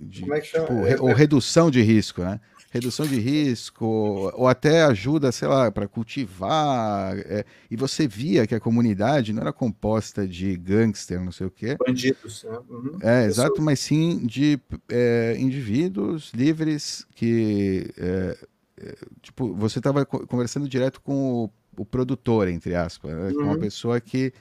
de, 0.00 0.22
como 0.22 0.34
é 0.34 0.40
que 0.40 0.46
chama? 0.46 0.66
Tipo, 0.66 0.82
re, 0.84 0.96
ou 0.96 1.12
redução 1.12 1.70
de 1.70 1.82
risco, 1.82 2.22
né? 2.22 2.40
Redução 2.70 3.06
de 3.06 3.18
risco, 3.18 3.86
ou 4.34 4.46
até 4.46 4.82
ajuda, 4.82 5.32
sei 5.32 5.48
lá, 5.48 5.70
para 5.70 5.88
cultivar. 5.88 7.16
É, 7.18 7.44
e 7.70 7.76
você 7.76 8.06
via 8.06 8.46
que 8.46 8.54
a 8.54 8.60
comunidade 8.60 9.32
não 9.32 9.40
era 9.40 9.52
composta 9.52 10.26
de 10.26 10.56
gangster, 10.56 11.20
não 11.20 11.32
sei 11.32 11.46
o 11.46 11.50
quê. 11.50 11.76
Bandidos. 11.78 12.44
Né? 12.44 12.58
Uhum. 12.68 12.98
É, 13.00 13.24
exato, 13.24 13.62
mas 13.62 13.80
sim 13.80 14.18
de 14.26 14.60
é, 14.88 15.36
indivíduos 15.38 16.32
livres 16.34 17.06
que. 17.14 17.90
É, 17.96 18.38
é 18.80 18.96
tipo, 19.22 19.54
você 19.54 19.78
estava 19.78 20.04
conversando 20.04 20.68
direto 20.68 21.00
com 21.00 21.44
o, 21.44 21.50
o 21.76 21.86
produtor, 21.86 22.48
entre 22.48 22.74
aspas, 22.74 23.12
né? 23.12 23.28
uhum. 23.28 23.34
com 23.34 23.42
uma 23.42 23.52
uhum. 23.54 23.60
pessoa 23.60 24.00
que. 24.00 24.32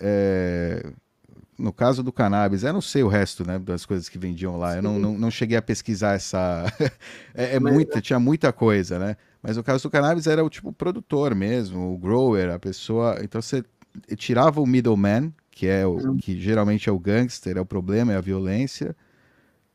É, 0.00 0.92
no 1.60 1.72
caso 1.72 2.02
do 2.02 2.12
cannabis, 2.12 2.62
eu 2.62 2.72
não 2.72 2.80
sei 2.80 3.02
o 3.02 3.08
resto 3.08 3.46
né, 3.46 3.58
das 3.58 3.84
coisas 3.84 4.08
que 4.08 4.18
vendiam 4.18 4.56
lá, 4.56 4.72
Sim. 4.72 4.76
eu 4.76 4.82
não, 4.82 4.98
não, 4.98 5.18
não, 5.18 5.30
cheguei 5.30 5.56
a 5.56 5.62
pesquisar 5.62 6.14
essa. 6.14 6.64
é, 7.34 7.56
é 7.56 7.60
muita, 7.60 7.98
é. 7.98 8.00
tinha 8.00 8.18
muita 8.18 8.52
coisa, 8.52 8.98
né? 8.98 9.16
Mas 9.42 9.56
no 9.56 9.62
caso 9.62 9.84
do 9.84 9.90
cannabis 9.90 10.26
era 10.26 10.44
o 10.44 10.50
tipo 10.50 10.72
produtor 10.72 11.34
mesmo, 11.34 11.94
o 11.94 11.98
grower, 11.98 12.50
a 12.50 12.58
pessoa. 12.58 13.18
Então 13.22 13.40
você 13.40 13.62
tirava 14.16 14.60
o 14.60 14.66
middleman, 14.66 15.32
que 15.50 15.66
é 15.66 15.86
o 15.86 15.96
uhum. 15.96 16.16
que 16.16 16.40
geralmente 16.40 16.88
é 16.88 16.92
o 16.92 16.98
gangster, 16.98 17.56
é 17.56 17.60
o 17.60 17.66
problema, 17.66 18.12
é 18.12 18.16
a 18.16 18.20
violência, 18.20 18.96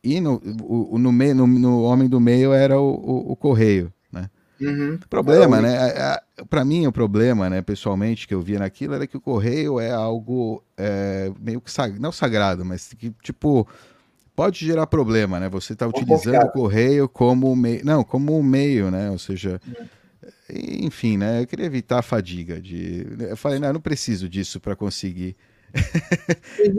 e 0.03 0.21
no, 0.21 0.39
o, 0.63 0.99
no, 0.99 1.11
meio, 1.11 1.33
no, 1.33 1.47
no 1.47 1.81
homem 1.81 2.07
do 2.07 2.19
meio 2.19 2.53
era 2.53 2.79
o, 2.79 2.93
o, 2.93 3.31
o 3.31 3.35
correio. 3.35 3.91
Uhum. 4.59 4.97
Problema, 5.09 5.57
é, 5.57 5.61
né? 5.61 6.17
Para 6.49 6.63
mim, 6.63 6.87
o 6.87 6.91
problema, 6.91 7.49
né, 7.49 7.61
pessoalmente, 7.61 8.27
que 8.27 8.33
eu 8.33 8.41
via 8.41 8.59
naquilo 8.59 8.93
era 8.93 9.05
que 9.05 9.17
o 9.17 9.21
correio 9.21 9.79
é 9.79 9.91
algo 9.91 10.63
é, 10.77 11.31
meio 11.39 11.59
que 11.59 11.71
sag... 11.71 11.99
não 11.99 12.11
sagrado, 12.11 12.63
mas 12.63 12.93
que, 12.93 13.13
tipo, 13.21 13.67
pode 14.35 14.65
gerar 14.65 14.87
problema, 14.87 15.39
né? 15.39 15.49
Você 15.49 15.73
está 15.73 15.87
utilizando 15.87 16.43
o 16.43 16.51
correio 16.51 17.07
como 17.07 17.55
meio. 17.55 17.85
Não, 17.85 18.03
como 18.03 18.37
um 18.37 18.43
meio, 18.43 18.91
né? 18.91 19.09
Ou 19.09 19.17
seja, 19.19 19.59
enfim, 20.49 21.17
né? 21.17 21.41
Eu 21.41 21.47
queria 21.47 21.65
evitar 21.65 21.99
a 21.99 22.03
fadiga 22.03 22.61
de. 22.61 23.07
Eu 23.19 23.37
falei, 23.37 23.59
não, 23.59 23.69
eu 23.69 23.73
não 23.73 23.81
preciso 23.81 24.27
disso 24.29 24.59
para 24.59 24.75
conseguir. 24.75 25.35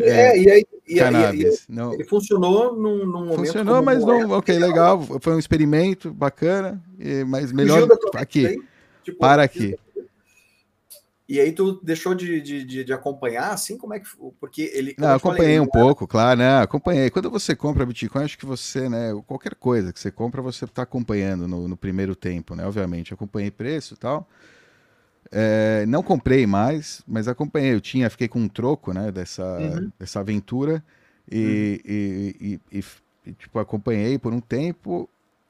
É, 0.00 0.10
é, 0.10 0.38
e 0.38 0.50
aí, 0.50 0.66
e 0.86 0.94
cannabis. 0.96 1.66
E, 1.68 1.72
não. 1.72 1.92
Ele 1.92 2.04
funcionou 2.04 2.74
num, 2.74 3.06
num 3.06 3.26
momento. 3.26 3.36
Funcionou, 3.36 3.82
mas 3.82 4.04
não. 4.04 4.30
Ok, 4.32 4.58
legal. 4.58 5.02
Foi 5.20 5.34
um 5.34 5.38
experimento 5.38 6.12
bacana, 6.12 6.82
mas 7.26 7.52
melhor 7.52 7.86
aqui. 8.14 8.58
Tipo, 9.04 9.18
para 9.18 9.42
aqui. 9.42 9.76
E 11.28 11.40
aí 11.40 11.50
tu 11.50 11.80
deixou 11.82 12.14
de, 12.14 12.40
de, 12.40 12.84
de, 12.84 12.92
acompanhar, 12.92 13.50
assim, 13.52 13.76
como 13.76 13.92
é 13.92 13.98
que... 13.98 14.06
Porque 14.38 14.70
ele... 14.72 14.94
Não, 14.96 15.14
acompanhei 15.14 15.56
falei, 15.56 15.60
um 15.60 15.66
pouco, 15.66 16.06
claro, 16.06 16.38
né? 16.38 16.60
Acompanhei. 16.60 17.10
Quando 17.10 17.28
você 17.28 17.56
compra 17.56 17.84
Bitcoin, 17.84 18.22
acho 18.22 18.38
que 18.38 18.46
você, 18.46 18.88
né? 18.88 19.12
Qualquer 19.26 19.56
coisa 19.56 19.92
que 19.92 19.98
você 19.98 20.12
compra, 20.12 20.40
você 20.40 20.66
está 20.66 20.82
acompanhando 20.82 21.48
no, 21.48 21.66
no, 21.66 21.76
primeiro 21.76 22.14
tempo, 22.14 22.54
né? 22.54 22.64
Obviamente, 22.64 23.12
acompanhei 23.12 23.50
preço 23.50 23.94
e 23.94 23.96
tal. 23.96 24.28
É, 25.30 25.84
não 25.86 26.02
comprei 26.02 26.46
mais, 26.46 27.02
mas 27.06 27.28
acompanhei. 27.28 27.74
Eu 27.74 27.80
tinha, 27.80 28.08
fiquei 28.10 28.28
com 28.28 28.40
um 28.40 28.48
troco, 28.48 28.92
né? 28.92 29.10
Dessa, 29.10 29.58
uhum. 29.58 29.90
dessa 29.98 30.20
aventura. 30.20 30.82
E, 31.30 31.80
uhum. 31.84 32.48
e, 32.48 32.60
e, 32.72 32.84
e, 33.26 33.32
tipo, 33.32 33.58
acompanhei 33.58 34.18
por 34.18 34.32
um 34.32 34.40
tempo, 34.40 35.08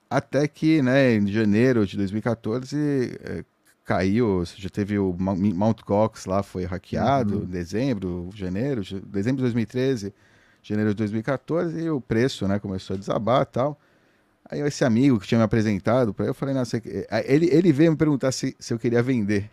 até 0.08 0.48
que, 0.48 0.80
né, 0.80 1.14
em 1.14 1.26
janeiro 1.26 1.86
de 1.86 1.96
2014 1.96 3.46
caiu, 3.86 4.42
já 4.56 4.68
teve 4.68 4.98
o 4.98 5.14
Mount 5.16 5.80
Gox 5.86 6.26
lá, 6.26 6.42
foi 6.42 6.64
hackeado, 6.64 7.38
uhum. 7.38 7.44
dezembro, 7.44 8.28
janeiro, 8.34 8.82
dezembro 9.06 9.36
de 9.36 9.42
2013, 9.42 10.12
janeiro 10.60 10.90
de 10.90 10.96
2014, 10.96 11.80
e 11.80 11.88
o 11.88 12.00
preço, 12.00 12.48
né, 12.48 12.58
começou 12.58 12.94
a 12.94 12.98
desabar 12.98 13.46
tal. 13.46 13.78
Aí 14.48 14.60
esse 14.60 14.84
amigo 14.84 15.18
que 15.18 15.26
tinha 15.26 15.38
me 15.38 15.44
apresentado 15.44 16.14
para 16.14 16.26
eu 16.26 16.34
falei, 16.34 16.54
não, 16.54 16.64
você... 16.64 16.80
ele, 17.24 17.48
ele 17.50 17.72
veio 17.72 17.90
me 17.90 17.96
perguntar 17.96 18.30
se, 18.30 18.54
se 18.58 18.72
eu 18.72 18.78
queria 18.78 19.02
vender, 19.02 19.50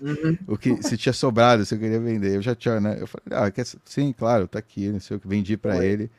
uhum. 0.00 0.38
o 0.48 0.56
que 0.56 0.82
se 0.82 0.96
tinha 0.96 1.12
sobrado, 1.12 1.66
se 1.66 1.74
eu 1.74 1.78
queria 1.78 2.00
vender. 2.00 2.36
Eu 2.36 2.42
já 2.42 2.54
tinha, 2.54 2.80
né? 2.80 2.96
Eu 2.98 3.06
falei, 3.06 3.26
ah, 3.30 3.50
quer... 3.50 3.66
sim, 3.84 4.12
claro, 4.16 4.48
tá 4.48 4.58
aqui, 4.58 4.88
não 4.88 5.00
sei 5.00 5.16
o 5.16 5.20
que 5.20 5.28
vendi 5.28 5.56
para 5.56 5.84
ele. 5.84 6.10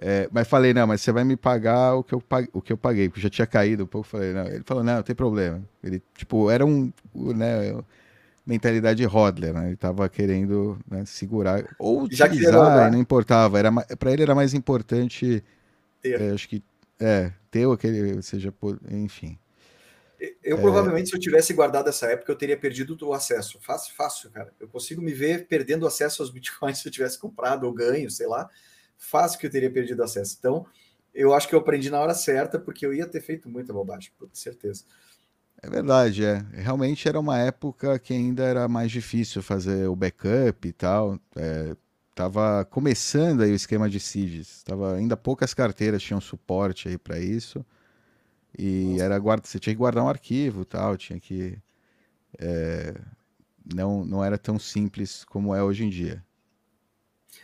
É, 0.00 0.28
mas 0.32 0.48
falei, 0.48 0.72
não, 0.72 0.86
mas 0.86 1.02
você 1.02 1.12
vai 1.12 1.24
me 1.24 1.36
pagar 1.36 1.94
o 1.94 2.02
que 2.02 2.14
eu 2.14 2.20
paguei, 2.20 2.50
o 2.54 2.62
que 2.62 2.72
eu 2.72 2.76
paguei, 2.78 3.08
porque 3.08 3.20
já 3.20 3.28
tinha 3.28 3.46
caído 3.46 3.84
um 3.84 3.86
pouco. 3.86 4.06
Falei, 4.08 4.32
não. 4.32 4.46
Ele 4.46 4.62
falou, 4.64 4.82
não, 4.82 4.96
não 4.96 5.02
tem 5.02 5.14
problema. 5.14 5.60
Ele, 5.84 6.02
tipo, 6.16 6.50
era 6.50 6.64
um, 6.64 6.90
né, 7.14 7.74
mentalidade 8.46 9.04
Hodler, 9.04 9.52
né? 9.52 9.66
Ele 9.66 9.76
tava 9.76 10.08
querendo 10.08 10.78
né, 10.90 11.04
segurar 11.04 11.64
ou 11.78 12.04
utilizar, 12.04 12.90
não 12.90 12.98
importava. 12.98 13.58
Era 13.58 13.70
para 13.72 14.12
ele 14.12 14.22
era 14.22 14.34
mais 14.34 14.54
importante, 14.54 15.44
é, 16.02 16.30
acho 16.30 16.48
que 16.48 16.62
é 17.00 17.32
ter 17.50 17.66
aquele, 17.68 18.22
seja, 18.22 18.52
enfim. 18.90 19.38
Eu 20.42 20.58
é... 20.58 20.60
provavelmente, 20.60 21.08
se 21.08 21.16
eu 21.16 21.20
tivesse 21.20 21.52
guardado 21.54 21.88
essa 21.88 22.06
época, 22.06 22.30
eu 22.30 22.36
teria 22.36 22.56
perdido 22.56 22.96
o 23.06 23.12
acesso. 23.14 23.58
Fácil, 23.60 23.94
fácil, 23.94 24.30
cara. 24.30 24.52
Eu 24.60 24.68
consigo 24.68 25.00
me 25.00 25.12
ver 25.12 25.46
perdendo 25.46 25.86
acesso 25.86 26.22
aos 26.22 26.30
bitcoins 26.30 26.78
se 26.82 26.86
eu 26.86 26.92
tivesse 26.92 27.18
comprado 27.18 27.64
ou 27.64 27.72
ganho, 27.72 28.10
sei 28.10 28.26
lá 28.26 28.48
fácil 29.00 29.38
que 29.40 29.46
eu 29.46 29.50
teria 29.50 29.70
perdido 29.70 30.02
acesso. 30.02 30.36
Então, 30.38 30.66
eu 31.12 31.34
acho 31.34 31.48
que 31.48 31.54
eu 31.54 31.58
aprendi 31.58 31.90
na 31.90 31.98
hora 31.98 32.14
certa, 32.14 32.58
porque 32.58 32.84
eu 32.84 32.94
ia 32.94 33.06
ter 33.06 33.20
feito 33.20 33.48
muita 33.48 33.72
bobagem, 33.72 34.12
com 34.18 34.28
certeza. 34.32 34.84
É 35.62 35.68
verdade, 35.68 36.24
é. 36.24 36.44
Realmente 36.52 37.08
era 37.08 37.18
uma 37.18 37.38
época 37.38 37.98
que 37.98 38.12
ainda 38.12 38.44
era 38.44 38.68
mais 38.68 38.90
difícil 38.92 39.42
fazer 39.42 39.88
o 39.88 39.96
backup 39.96 40.68
e 40.68 40.72
tal. 40.72 41.18
É, 41.34 41.74
tava 42.20 42.66
começando 42.66 43.40
aí 43.40 43.50
o 43.50 43.54
esquema 43.54 43.88
de 43.88 43.98
seeds. 43.98 44.62
Tava 44.62 44.94
ainda 44.94 45.16
poucas 45.16 45.54
carteiras 45.54 46.02
tinham 46.02 46.20
suporte 46.20 46.86
aí 46.86 46.98
para 46.98 47.18
isso. 47.18 47.64
E 48.58 48.90
Nossa. 48.90 49.04
era 49.04 49.18
guarda, 49.18 49.46
você 49.46 49.58
tinha 49.58 49.74
que 49.74 49.78
guardar 49.78 50.04
um 50.04 50.08
arquivo, 50.08 50.66
tal, 50.66 50.98
tinha 50.98 51.18
que 51.18 51.56
é, 52.38 52.94
não 53.74 54.04
não 54.04 54.22
era 54.22 54.36
tão 54.36 54.58
simples 54.58 55.24
como 55.24 55.54
é 55.54 55.62
hoje 55.62 55.84
em 55.84 55.88
dia. 55.88 56.22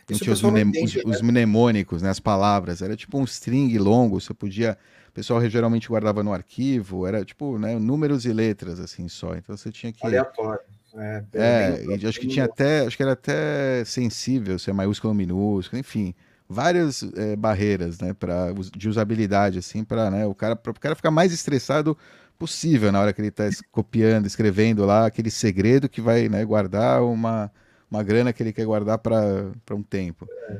Tem 0.05 0.15
tinha 0.17 0.31
os, 0.31 0.43
entende, 0.43 1.01
os, 1.05 1.21
né? 1.21 1.27
mnemônicos, 1.27 2.03
né, 2.03 2.09
as 2.09 2.19
palavras. 2.19 2.81
Era 2.83 2.95
tipo 2.95 3.17
um 3.17 3.23
string 3.23 3.75
longo, 3.79 4.21
você 4.21 4.33
podia. 4.33 4.77
O 5.09 5.11
pessoal 5.11 5.43
geralmente 5.49 5.87
guardava 5.87 6.21
no 6.21 6.31
arquivo, 6.31 7.07
era 7.07 7.25
tipo 7.25 7.57
né, 7.57 7.79
números 7.79 8.25
e 8.25 8.31
letras, 8.31 8.79
assim 8.79 9.07
só. 9.07 9.35
Então 9.35 9.57
você 9.57 9.71
tinha 9.71 9.91
que. 9.91 10.05
Aleatório. 10.05 10.76
É, 10.97 11.23
é 11.33 11.85
e 11.85 12.07
acho 12.07 12.19
que 12.19 12.27
tinha 12.27 12.45
até. 12.45 12.85
Acho 12.85 12.97
que 12.97 13.03
era 13.03 13.13
até 13.13 13.83
sensível, 13.85 14.57
se 14.57 14.69
é 14.69 14.73
maiúsculo 14.73 15.11
ou 15.11 15.15
minúsculo, 15.15 15.79
enfim. 15.79 16.13
Várias 16.49 17.03
é, 17.15 17.35
barreiras, 17.35 17.99
né, 17.99 18.13
pra, 18.13 18.53
de 18.73 18.87
usabilidade, 18.87 19.59
assim, 19.59 19.83
para 19.83 20.09
né, 20.09 20.25
o 20.25 20.33
cara, 20.33 20.53
o 20.53 20.79
cara 20.79 20.95
ficar 20.95 21.11
mais 21.11 21.33
estressado 21.33 21.97
possível 22.39 22.91
na 22.91 23.01
hora 23.01 23.11
que 23.11 23.19
ele 23.19 23.27
está 23.27 23.49
copiando, 23.71 24.27
escrevendo 24.27 24.85
lá 24.85 25.05
aquele 25.05 25.29
segredo 25.29 25.89
que 25.89 25.99
vai 25.99 26.29
né, 26.29 26.45
guardar 26.45 27.03
uma, 27.03 27.51
uma 27.91 28.01
grana 28.01 28.31
que 28.31 28.41
ele 28.41 28.53
quer 28.53 28.65
guardar 28.65 28.97
para 28.97 29.51
um 29.71 29.83
tempo. 29.83 30.25
É. 30.49 30.59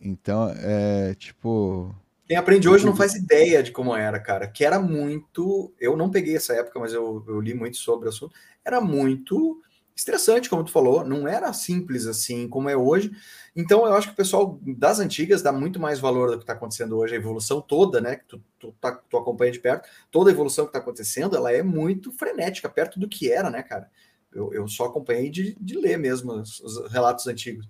Então, 0.00 0.52
é 0.58 1.14
tipo. 1.14 1.94
Quem 2.26 2.36
aprende 2.36 2.68
hoje 2.68 2.84
não 2.84 2.94
faz 2.94 3.14
ideia 3.14 3.62
de 3.62 3.72
como 3.72 3.94
era, 3.94 4.18
cara. 4.20 4.46
Que 4.46 4.64
era 4.64 4.78
muito. 4.78 5.72
Eu 5.80 5.96
não 5.96 6.10
peguei 6.10 6.36
essa 6.36 6.54
época, 6.54 6.78
mas 6.78 6.92
eu, 6.92 7.24
eu 7.26 7.40
li 7.40 7.54
muito 7.54 7.76
sobre 7.76 8.06
o 8.06 8.08
assunto. 8.10 8.32
Era 8.64 8.80
muito 8.80 9.60
estressante, 9.96 10.50
como 10.50 10.62
tu 10.62 10.70
falou. 10.70 11.04
Não 11.04 11.26
era 11.26 11.52
simples 11.54 12.06
assim 12.06 12.46
como 12.46 12.68
é 12.68 12.76
hoje. 12.76 13.10
Então, 13.56 13.86
eu 13.86 13.94
acho 13.94 14.08
que 14.08 14.12
o 14.12 14.16
pessoal 14.16 14.60
das 14.62 15.00
antigas 15.00 15.40
dá 15.40 15.50
muito 15.50 15.80
mais 15.80 15.98
valor 15.98 16.30
do 16.30 16.36
que 16.36 16.42
está 16.44 16.52
acontecendo 16.52 16.98
hoje, 16.98 17.14
a 17.14 17.16
evolução 17.16 17.62
toda, 17.62 18.00
né? 18.00 18.16
Que 18.16 18.24
tu, 18.26 18.42
tu, 18.58 18.72
tá, 18.78 18.92
tu 18.92 19.16
acompanha 19.16 19.50
de 19.50 19.58
perto, 19.58 19.88
toda 20.10 20.30
a 20.30 20.32
evolução 20.32 20.66
que 20.66 20.68
está 20.68 20.78
acontecendo, 20.78 21.34
ela 21.34 21.50
é 21.50 21.62
muito 21.62 22.12
frenética, 22.12 22.68
perto 22.68 23.00
do 23.00 23.08
que 23.08 23.32
era, 23.32 23.48
né, 23.48 23.62
cara? 23.62 23.90
Eu, 24.30 24.52
eu 24.52 24.68
só 24.68 24.84
acompanhei 24.84 25.30
de, 25.30 25.56
de 25.58 25.78
ler 25.78 25.98
mesmo 25.98 26.32
os, 26.32 26.60
os, 26.60 26.92
relatos 26.92 27.26
antigos. 27.26 27.66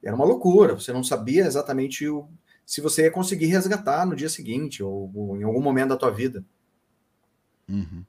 Era 0.00 0.14
uma 0.14 0.24
loucura, 0.24 0.74
você 0.74 0.92
não 0.92 1.02
sabia 1.02 1.44
exatamente 1.44 2.08
o, 2.08 2.28
se 2.64 2.80
você 2.80 3.02
ia 3.02 3.10
conseguir 3.10 3.46
resgatar 3.46 4.06
no 4.06 4.14
dia 4.14 4.28
seguinte 4.28 4.80
ou, 4.80 5.10
ou 5.12 5.36
em 5.36 5.42
algum 5.42 5.60
momento 5.60 5.88
da 5.88 5.96
tua 5.96 6.12
vida. 6.12 6.44
Uhum. 7.68 8.04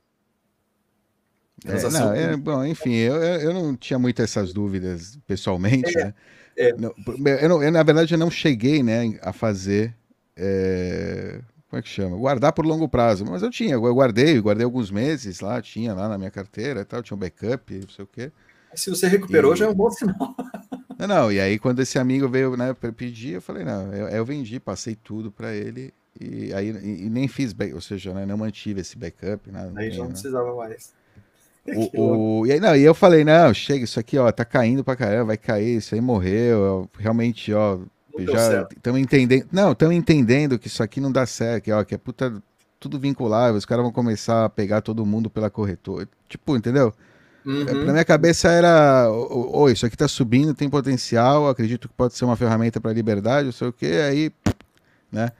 É, 1.65 1.89
não, 1.89 2.13
é, 2.13 2.37
bom, 2.37 2.65
enfim, 2.65 2.93
eu, 2.95 3.15
eu 3.15 3.53
não 3.53 3.75
tinha 3.75 3.99
muitas 3.99 4.29
essas 4.29 4.53
dúvidas 4.53 5.17
pessoalmente, 5.27 5.97
é, 5.97 6.05
né? 6.05 6.13
É. 6.57 6.73
Não, 6.73 6.93
eu, 7.41 7.49
não, 7.49 7.63
eu, 7.63 7.71
na 7.71 7.83
verdade, 7.83 8.13
eu 8.13 8.17
não 8.17 8.29
cheguei 8.29 8.83
né, 8.83 9.17
a 9.21 9.31
fazer 9.33 9.95
como 11.69 11.79
é 11.79 11.81
que 11.83 11.87
chama? 11.89 12.17
Guardar 12.17 12.51
por 12.51 12.65
longo 12.65 12.89
prazo. 12.89 13.23
Mas 13.25 13.43
eu 13.43 13.49
tinha, 13.49 13.73
eu 13.75 13.93
guardei, 13.93 14.39
guardei 14.41 14.65
alguns 14.65 14.89
meses 14.89 15.39
lá, 15.39 15.61
tinha 15.61 15.93
lá 15.93 16.09
na 16.09 16.17
minha 16.17 16.31
carteira 16.31 16.81
e 16.81 16.85
tal, 16.85 17.03
tinha 17.03 17.15
um 17.15 17.19
backup, 17.19 17.73
não 17.73 17.89
sei 17.89 18.03
o 18.03 18.07
quê. 18.07 18.31
Se 18.73 18.89
você 18.89 19.07
recuperou, 19.07 19.53
e... 19.53 19.57
já 19.57 19.65
é 19.65 19.69
um 19.69 19.73
bom 19.73 19.89
sinal. 19.89 20.15
Não, 20.99 21.07
não, 21.07 21.31
e 21.31 21.39
aí 21.39 21.57
quando 21.57 21.79
esse 21.79 21.97
amigo 21.97 22.27
veio 22.27 22.57
né, 22.57 22.75
pedir, 22.93 23.35
eu 23.35 23.41
falei, 23.41 23.63
não, 23.63 23.93
eu, 23.93 24.09
eu 24.09 24.25
vendi, 24.25 24.59
passei 24.59 24.97
tudo 25.01 25.31
para 25.31 25.55
ele 25.55 25.93
e 26.19 26.53
aí 26.53 26.71
e, 26.71 27.05
e 27.05 27.09
nem 27.09 27.25
fiz, 27.25 27.55
ou 27.73 27.79
seja, 27.79 28.13
né, 28.13 28.25
não 28.25 28.35
mantive 28.35 28.81
esse 28.81 28.97
backup. 28.97 29.49
Nada, 29.49 29.71
aí 29.79 29.91
já 29.91 29.99
não 29.99 30.07
né? 30.07 30.11
precisava 30.11 30.53
mais. 30.53 30.93
O, 31.93 32.39
o, 32.41 32.47
e, 32.47 32.51
aí, 32.51 32.59
não, 32.59 32.75
e 32.75 32.83
eu 32.83 32.93
falei, 32.93 33.23
não, 33.23 33.53
chega, 33.53 33.83
isso 33.83 33.99
aqui, 33.99 34.17
ó, 34.17 34.31
tá 34.31 34.43
caindo 34.43 34.83
pra 34.83 34.95
caramba, 34.95 35.25
vai 35.25 35.37
cair, 35.37 35.77
isso 35.77 35.95
aí 35.95 36.01
morreu, 36.01 36.57
eu, 36.59 36.89
realmente, 36.97 37.53
ó, 37.53 37.79
já 38.17 38.67
estamos 38.75 38.99
entendendo. 38.99 39.47
Não, 39.51 39.71
estamos 39.71 39.95
entendendo 39.95 40.59
que 40.59 40.67
isso 40.67 40.83
aqui 40.83 40.99
não 40.99 41.11
dá 41.11 41.25
certo, 41.25 41.63
que, 41.63 41.71
ó, 41.71 41.83
que 41.83 41.95
é 41.95 41.97
puta, 41.97 42.41
tudo 42.79 42.99
vinculável, 42.99 43.55
os 43.55 43.65
caras 43.65 43.83
vão 43.83 43.91
começar 43.91 44.45
a 44.45 44.49
pegar 44.49 44.81
todo 44.81 45.05
mundo 45.05 45.29
pela 45.29 45.49
corretora. 45.49 46.07
Tipo, 46.27 46.55
entendeu? 46.55 46.93
Uhum. 47.45 47.85
Na 47.85 47.93
minha 47.93 48.05
cabeça 48.05 48.49
era, 48.49 49.09
oi, 49.09 49.71
isso 49.71 49.85
aqui 49.85 49.95
está 49.95 50.07
subindo, 50.07 50.53
tem 50.53 50.69
potencial, 50.69 51.47
acredito 51.47 51.87
que 51.87 51.93
pode 51.93 52.13
ser 52.13 52.25
uma 52.25 52.35
ferramenta 52.35 52.79
para 52.79 52.93
liberdade, 52.93 53.45
não 53.45 53.51
sei 53.51 53.67
o 53.67 53.73
que, 53.73 53.85
aí, 53.85 54.31
né? 55.11 55.31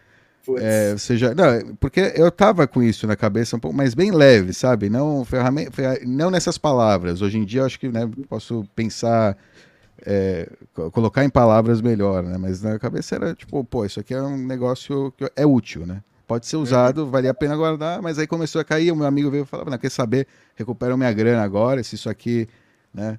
É, 0.60 0.92
ou 0.94 0.98
seja, 0.98 1.36
não, 1.36 1.76
porque 1.76 2.14
eu 2.16 2.32
tava 2.32 2.66
com 2.66 2.82
isso 2.82 3.06
na 3.06 3.16
cabeça 3.16 3.56
um 3.56 3.60
pouco, 3.60 3.76
mas 3.76 3.94
bem 3.94 4.12
leve, 4.12 4.54
sabe? 4.54 4.90
Não 4.90 5.24
ferramenta, 5.24 6.00
não 6.06 6.32
nessas 6.32 6.58
palavras. 6.58 7.22
Hoje 7.22 7.38
em 7.38 7.46
dia 7.46 7.62
eu 7.62 7.66
acho 7.66 7.80
que 7.80 7.90
né, 7.90 8.10
posso 8.28 8.66
pensar 8.76 9.38
é, 10.06 10.50
colocar 10.92 11.24
em 11.24 11.30
palavras 11.30 11.82
melhor, 11.82 12.24
né? 12.24 12.38
Mas 12.38 12.62
na 12.62 12.80
cabeça 12.80 13.16
era 13.16 13.36
tipo, 13.36 13.64
pô, 13.64 13.86
isso 13.86 14.00
aqui 14.00 14.14
é 14.14 14.22
um 14.22 14.38
negócio 14.38 15.14
que 15.18 15.30
é 15.36 15.46
útil, 15.46 15.86
né? 15.86 16.02
Pode 16.28 16.46
ser 16.46 16.58
usado, 16.58 17.06
uhum. 17.06 17.10
valia 17.10 17.32
a 17.32 17.34
pena 17.34 17.56
guardar, 17.56 18.02
mas 18.02 18.20
aí 18.20 18.28
começou 18.28 18.62
a 18.62 18.64
cair, 18.64 18.92
o 18.92 18.96
meu 18.96 19.08
amigo 19.08 19.32
veio 19.32 19.44
e 19.44 19.48
falava, 19.48 19.72
não, 19.72 19.78
quer 19.78 19.90
saber, 19.90 20.28
recupera 20.56 20.96
minha 20.96 21.12
grana 21.12 21.44
agora, 21.44 21.84
se 21.84 21.96
isso 21.96 22.10
aqui, 22.10 22.48
né? 22.94 23.18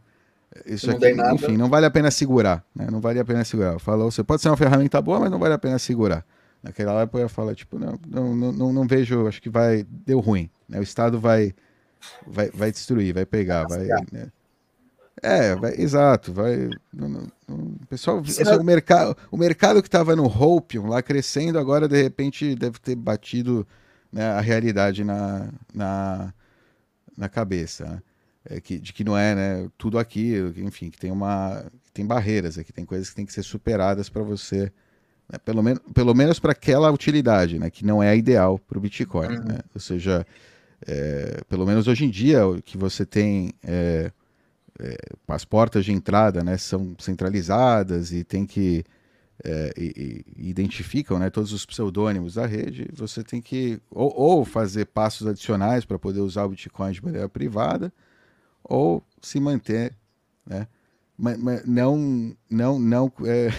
Isso 0.66 0.88
não 0.88 0.96
aqui, 0.96 1.34
enfim, 1.34 1.56
não 1.56 1.68
vale 1.68 1.86
a 1.86 1.90
pena 1.90 2.10
segurar, 2.10 2.64
né? 2.74 2.88
Não 2.90 3.00
vale 3.00 3.20
a 3.20 3.24
pena 3.24 3.44
segurar. 3.44 3.78
Falou, 3.78 4.10
você 4.10 4.22
pode 4.22 4.42
ser 4.42 4.48
uma 4.48 4.56
ferramenta 4.56 5.00
boa, 5.00 5.20
mas 5.20 5.30
não 5.30 5.38
vale 5.38 5.54
a 5.54 5.58
pena 5.58 5.78
segurar. 5.78 6.24
Naquela 6.62 6.92
hora 6.92 7.08
eu 7.12 7.20
ia 7.20 7.28
falar, 7.28 7.54
tipo, 7.54 7.78
não, 7.78 7.98
não, 8.06 8.52
não, 8.52 8.72
não 8.72 8.86
vejo, 8.86 9.26
acho 9.26 9.40
que 9.40 9.48
vai, 9.48 9.84
deu 9.88 10.20
ruim, 10.20 10.50
né? 10.68 10.78
O 10.78 10.82
Estado 10.82 11.18
vai, 11.18 11.54
vai, 12.26 12.50
vai 12.50 12.70
destruir, 12.70 13.14
vai 13.14 13.24
pegar, 13.24 13.66
vai, 13.66 13.86
né? 14.12 14.30
É, 15.22 15.54
vai, 15.54 15.74
exato, 15.76 16.32
vai. 16.32 16.70
o 17.48 17.86
pessoal, 17.88 18.20
assim, 18.20 18.42
o, 18.42 18.64
mercado, 18.64 19.16
o 19.30 19.36
mercado 19.36 19.82
que 19.82 19.88
estava 19.88 20.16
no 20.16 20.24
Hopium 20.24 20.86
lá 20.86 21.02
crescendo, 21.02 21.58
agora 21.58 21.88
de 21.88 22.02
repente 22.02 22.54
deve 22.54 22.78
ter 22.78 22.94
batido 22.94 23.66
né, 24.12 24.24
a 24.24 24.40
realidade 24.40 25.04
na, 25.04 25.50
na, 25.74 26.32
na 27.16 27.28
cabeça, 27.28 27.84
né? 27.84 28.02
é, 28.44 28.60
que, 28.60 28.78
de 28.78 28.92
que 28.92 29.04
não 29.04 29.16
é 29.16 29.34
né, 29.34 29.70
tudo 29.76 29.98
aquilo, 29.98 30.52
enfim, 30.58 30.90
que 30.90 30.98
tem 30.98 31.10
uma 31.10 31.64
que 31.84 31.92
tem 31.92 32.06
barreiras, 32.06 32.56
é, 32.56 32.64
que 32.64 32.72
tem 32.72 32.84
coisas 32.84 33.10
que 33.10 33.16
tem 33.16 33.26
que 33.26 33.32
ser 33.32 33.42
superadas 33.42 34.08
para 34.08 34.22
você, 34.22 34.72
né, 35.30 35.38
pelo, 35.44 35.62
men 35.62 35.76
pelo 35.94 36.14
menos 36.14 36.38
para 36.38 36.52
aquela 36.52 36.90
utilidade, 36.90 37.58
né, 37.58 37.70
que 37.70 37.84
não 37.84 38.02
é 38.02 38.10
a 38.10 38.16
ideal 38.16 38.58
para 38.58 38.78
o 38.78 38.80
Bitcoin. 38.80 39.28
Uhum. 39.28 39.44
Né? 39.44 39.58
Ou 39.74 39.80
seja, 39.80 40.26
é, 40.86 41.40
pelo 41.48 41.66
menos 41.66 41.86
hoje 41.86 42.04
em 42.04 42.10
dia, 42.10 42.40
que 42.64 42.76
você 42.76 43.06
tem 43.06 43.52
é, 43.62 44.10
é, 44.78 44.96
as 45.28 45.44
portas 45.44 45.84
de 45.84 45.92
entrada 45.92 46.42
né, 46.42 46.56
são 46.56 46.94
centralizadas 46.98 48.12
e 48.12 48.24
tem 48.24 48.44
que 48.44 48.84
é, 49.42 49.72
e, 49.76 50.24
e, 50.36 50.50
identificam 50.50 51.18
né, 51.18 51.30
todos 51.30 51.52
os 51.52 51.64
pseudônimos 51.64 52.34
da 52.34 52.44
rede, 52.44 52.88
você 52.92 53.22
tem 53.22 53.40
que 53.40 53.80
ou, 53.90 54.12
ou 54.14 54.44
fazer 54.44 54.86
passos 54.86 55.26
adicionais 55.26 55.84
para 55.84 55.98
poder 55.98 56.20
usar 56.20 56.44
o 56.44 56.50
Bitcoin 56.50 56.92
de 56.92 57.02
maneira 57.02 57.28
privada, 57.28 57.92
ou 58.62 59.02
se 59.22 59.40
manter, 59.40 59.94
né? 60.46 60.66
Mas, 61.16 61.38
mas 61.38 61.64
não, 61.66 62.34
não, 62.50 62.78
não, 62.78 63.12
é, 63.24 63.50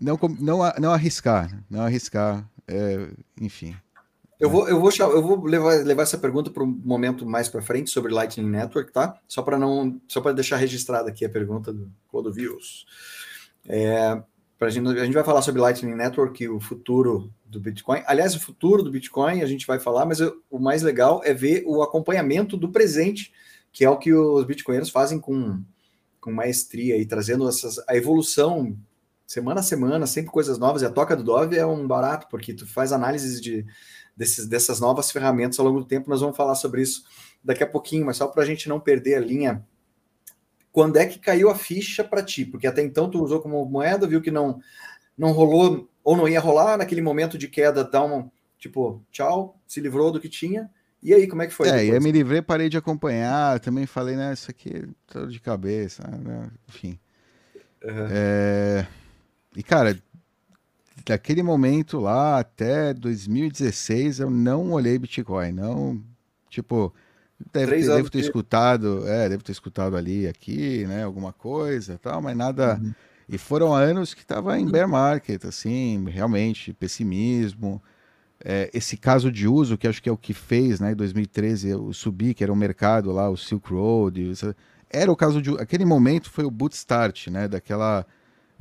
não, 0.00 0.18
não, 0.38 0.58
não 0.78 0.92
arriscar, 0.92 1.62
não 1.70 1.82
arriscar, 1.82 2.48
é, 2.66 3.08
enfim. 3.40 3.74
Eu 4.38 4.48
vou, 4.48 4.68
eu 4.68 4.78
vou, 4.78 4.90
eu 4.90 5.22
vou 5.22 5.44
levar, 5.44 5.84
levar 5.84 6.02
essa 6.04 6.16
pergunta 6.16 6.50
para 6.50 6.62
um 6.62 6.80
momento 6.84 7.26
mais 7.26 7.48
para 7.48 7.60
frente 7.60 7.90
sobre 7.90 8.12
Lightning 8.12 8.48
Network, 8.48 8.92
tá? 8.92 9.18
Só 9.26 9.42
para 9.42 9.58
não, 9.58 10.00
só 10.06 10.20
para 10.20 10.32
deixar 10.32 10.56
registrada 10.56 11.08
aqui 11.08 11.24
a 11.24 11.28
pergunta 11.28 11.72
do 11.72 11.90
Clodovius. 12.08 12.86
É, 13.66 14.22
pra 14.56 14.70
gente, 14.70 14.88
a 14.88 15.04
gente 15.04 15.14
vai 15.14 15.24
falar 15.24 15.42
sobre 15.42 15.60
Lightning 15.60 15.94
Network 15.94 16.42
e 16.42 16.48
o 16.48 16.60
futuro 16.60 17.32
do 17.44 17.58
Bitcoin. 17.58 18.02
Aliás, 18.06 18.36
o 18.36 18.40
futuro 18.40 18.82
do 18.84 18.92
Bitcoin 18.92 19.42
a 19.42 19.46
gente 19.46 19.66
vai 19.66 19.80
falar, 19.80 20.06
mas 20.06 20.20
eu, 20.20 20.40
o 20.48 20.60
mais 20.60 20.82
legal 20.82 21.20
é 21.24 21.34
ver 21.34 21.64
o 21.66 21.82
acompanhamento 21.82 22.56
do 22.56 22.68
presente 22.68 23.32
que 23.72 23.84
é 23.84 23.90
o 23.90 23.96
que 23.96 24.12
os 24.12 24.44
bitcoinheiros 24.44 24.90
fazem 24.90 25.20
com, 25.20 25.62
com 26.20 26.32
maestria 26.32 26.96
e 26.96 27.06
trazendo 27.06 27.48
essas, 27.48 27.78
a 27.88 27.96
evolução 27.96 28.76
semana 29.28 29.60
a 29.60 29.62
semana, 29.62 30.06
sempre 30.06 30.32
coisas 30.32 30.58
novas. 30.58 30.80
E 30.80 30.86
a 30.86 30.90
Toca 30.90 31.14
do 31.14 31.22
Dove 31.22 31.58
é 31.58 31.66
um 31.66 31.86
barato, 31.86 32.26
porque 32.30 32.54
tu 32.54 32.66
faz 32.66 32.92
análises 32.92 33.42
de, 33.42 33.64
desses, 34.16 34.46
dessas 34.46 34.80
novas 34.80 35.10
ferramentas 35.10 35.58
ao 35.58 35.66
longo 35.66 35.80
do 35.80 35.86
tempo. 35.86 36.08
Nós 36.08 36.22
vamos 36.22 36.36
falar 36.36 36.54
sobre 36.54 36.80
isso 36.80 37.04
daqui 37.44 37.62
a 37.62 37.66
pouquinho, 37.66 38.06
mas 38.06 38.16
só 38.16 38.26
para 38.26 38.42
a 38.42 38.46
gente 38.46 38.70
não 38.70 38.80
perder 38.80 39.16
a 39.16 39.20
linha. 39.20 39.62
Quando 40.72 40.96
é 40.96 41.04
que 41.04 41.18
caiu 41.18 41.50
a 41.50 41.54
ficha 41.54 42.02
para 42.02 42.22
ti? 42.22 42.46
Porque 42.46 42.66
até 42.66 42.82
então 42.82 43.10
tu 43.10 43.22
usou 43.22 43.40
como 43.40 43.62
moeda, 43.66 44.06
viu 44.06 44.22
que 44.22 44.30
não, 44.30 44.60
não 45.16 45.32
rolou 45.32 45.90
ou 46.02 46.16
não 46.16 46.26
ia 46.26 46.40
rolar 46.40 46.78
naquele 46.78 47.02
momento 47.02 47.36
de 47.36 47.48
queda, 47.48 47.84
dá 47.84 48.02
um 48.02 48.30
tipo, 48.58 49.04
tchau, 49.10 49.60
se 49.66 49.78
livrou 49.78 50.10
do 50.10 50.20
que 50.20 50.28
tinha. 50.28 50.70
E 51.02 51.12
aí, 51.12 51.28
como 51.28 51.42
é 51.42 51.46
que 51.46 51.52
foi? 51.52 51.68
É, 51.68 51.84
eu 51.84 52.00
me 52.00 52.10
livrei, 52.10 52.40
parei 52.40 52.68
de 52.68 52.78
acompanhar, 52.78 53.60
também 53.60 53.86
falei, 53.86 54.16
né, 54.16 54.32
isso 54.32 54.50
aqui 54.50 54.70
é 54.74 54.88
tudo 55.06 55.30
de 55.30 55.38
cabeça, 55.38 56.02
né? 56.08 56.50
enfim. 56.66 56.98
Uhum. 57.84 58.08
É... 58.10 58.86
E, 59.58 59.62
cara, 59.64 60.00
daquele 61.04 61.42
momento 61.42 61.98
lá 61.98 62.38
até 62.38 62.94
2016, 62.94 64.20
eu 64.20 64.30
não 64.30 64.70
olhei 64.70 64.96
Bitcoin, 64.96 65.50
não, 65.50 66.00
tipo, 66.48 66.94
deve, 67.52 67.82
devo 67.82 68.08
ter 68.08 68.20
escutado, 68.20 69.04
é, 69.08 69.28
devo 69.28 69.42
ter 69.42 69.50
escutado 69.50 69.96
ali, 69.96 70.28
aqui, 70.28 70.86
né, 70.86 71.02
alguma 71.02 71.32
coisa 71.32 71.98
tal, 71.98 72.22
mas 72.22 72.36
nada... 72.36 72.78
Uhum. 72.80 72.94
E 73.30 73.36
foram 73.36 73.74
anos 73.74 74.14
que 74.14 74.24
tava 74.24 74.58
em 74.58 74.64
bear 74.64 74.88
market, 74.88 75.44
assim, 75.44 76.02
realmente, 76.08 76.72
pessimismo, 76.72 77.82
é, 78.42 78.70
esse 78.72 78.96
caso 78.96 79.30
de 79.30 79.46
uso, 79.48 79.76
que 79.76 79.88
acho 79.88 80.00
que 80.00 80.08
é 80.08 80.12
o 80.12 80.16
que 80.16 80.32
fez, 80.32 80.78
né, 80.78 80.92
em 80.92 80.94
2013, 80.96 81.74
o 81.74 81.92
subir, 81.92 82.32
que 82.32 82.44
era 82.44 82.52
o 82.52 82.56
mercado 82.56 83.10
lá, 83.10 83.28
o 83.28 83.36
Silk 83.36 83.70
Road, 83.70 84.32
era 84.88 85.10
o 85.10 85.16
caso 85.16 85.42
de 85.42 85.50
aquele 85.60 85.84
momento 85.84 86.30
foi 86.30 86.44
o 86.44 86.50
boot 86.50 86.74
start, 86.76 87.26
né, 87.26 87.48
daquela 87.48 88.06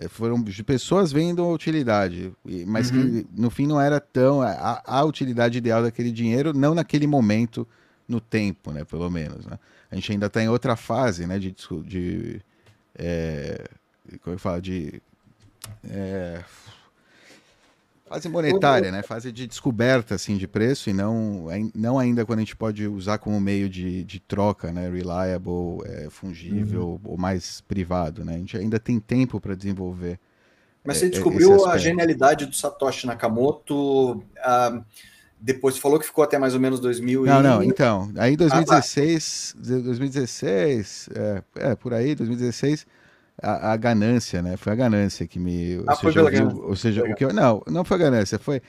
foram 0.10 0.41
de 0.41 0.64
pessoas 0.64 1.12
vendo 1.12 1.43
a 1.43 1.52
utilidade, 1.52 2.32
mas 2.68 2.91
uhum. 2.91 3.24
que 3.24 3.28
no 3.36 3.50
fim 3.50 3.66
não 3.66 3.82
era 3.82 4.00
tão 4.00 4.41
a, 4.41 4.82
a, 4.86 5.04
utilidade 5.04 5.58
ideal 5.58 5.82
daquele 5.82 6.12
dinheiro, 6.12 6.54
não 6.54 6.76
naquele 6.76 7.08
momento 7.08 7.68
no 8.08 8.22
tempo, 8.22 8.72
né, 8.72 8.86
pelo 8.86 9.10
menos, 9.10 9.45
né? 9.48 9.58
A 9.89 9.95
gente 9.95 10.12
ainda 10.12 10.28
está 10.28 10.43
em 10.43 10.50
outra 10.50 10.76
fase, 10.76 11.26
né, 11.26 11.39
de, 11.39 11.56
de 11.84 12.41
é, 12.93 13.68
como 14.22 14.36
eu 14.36 14.39
falo, 14.39 14.62
de 14.62 15.02
é, 15.89 16.43
Fase 18.10 18.30
monetária, 18.30 18.89
né? 18.89 19.03
Fase 19.03 19.32
de 19.32 19.45
descoberta 19.45 20.16
assim, 20.16 20.38
de 20.38 20.47
preço 20.47 20.89
e 20.89 20.93
não, 20.93 21.47
não 21.76 21.99
ainda 21.99 22.26
quando 22.26 22.39
a 22.39 22.41
gente 22.41 22.55
pode 22.55 22.88
usar 22.88 23.18
como 23.18 23.39
meio 23.39 23.70
de, 23.70 24.03
de 24.03 24.20
troca, 24.20 24.72
né? 24.72 24.89
Reliable, 24.89 25.84
é, 25.86 26.10
fungível 26.10 26.88
uhum. 26.88 26.99
ou 27.03 27.18
mais 27.18 27.60
privado, 27.62 28.24
né? 28.24 28.36
A 28.36 28.38
gente 28.38 28.58
ainda 28.58 28.80
tem 28.80 28.99
tempo 28.99 29.41
para 29.41 29.55
desenvolver. 29.55 30.20
Mas 30.86 30.97
você 30.97 31.08
é, 31.08 31.10
descobriu 31.10 31.66
a 31.66 31.78
genialidade 31.78 32.45
do 32.45 32.55
Satoshi 32.55 33.05
Nakamoto. 33.05 34.24
Ah, 34.38 34.82
depois 35.39 35.78
falou 35.78 35.99
que 35.99 36.05
ficou 36.05 36.24
até 36.24 36.39
mais 36.39 36.53
ou 36.53 36.60
menos 36.60 36.80
2000 36.80 37.26
Não, 37.26 37.39
e... 37.39 37.43
não, 37.43 37.64
então. 37.64 38.12
Aí 38.18 38.38
2016, 38.38 39.55
ah, 39.58 39.62
2016, 39.62 41.10
é, 41.14 41.43
é, 41.55 41.76
por 41.76 41.93
aí, 41.93 42.16
2016 42.16 42.88
a, 43.42 43.74
a, 43.74 43.78
ganância, 43.78 44.42
né? 44.42 44.58
Foi 44.58 44.74
a 44.74 44.76
ganância 44.76 45.28
que 45.28 45.40
me. 45.40 45.84
Ah, 45.88 45.92
ou 45.92 45.96
seja, 45.98 46.22
foi 46.22 46.32
viu, 46.32 46.64
ou 46.64 46.76
seja 46.76 47.04
o 47.04 47.16
que 47.16 47.26
eu, 47.26 47.34
não, 47.34 47.62
não 47.68 47.84
foi 47.84 47.96
a 47.96 48.00
ganância, 48.00 48.40
foi. 48.40 48.62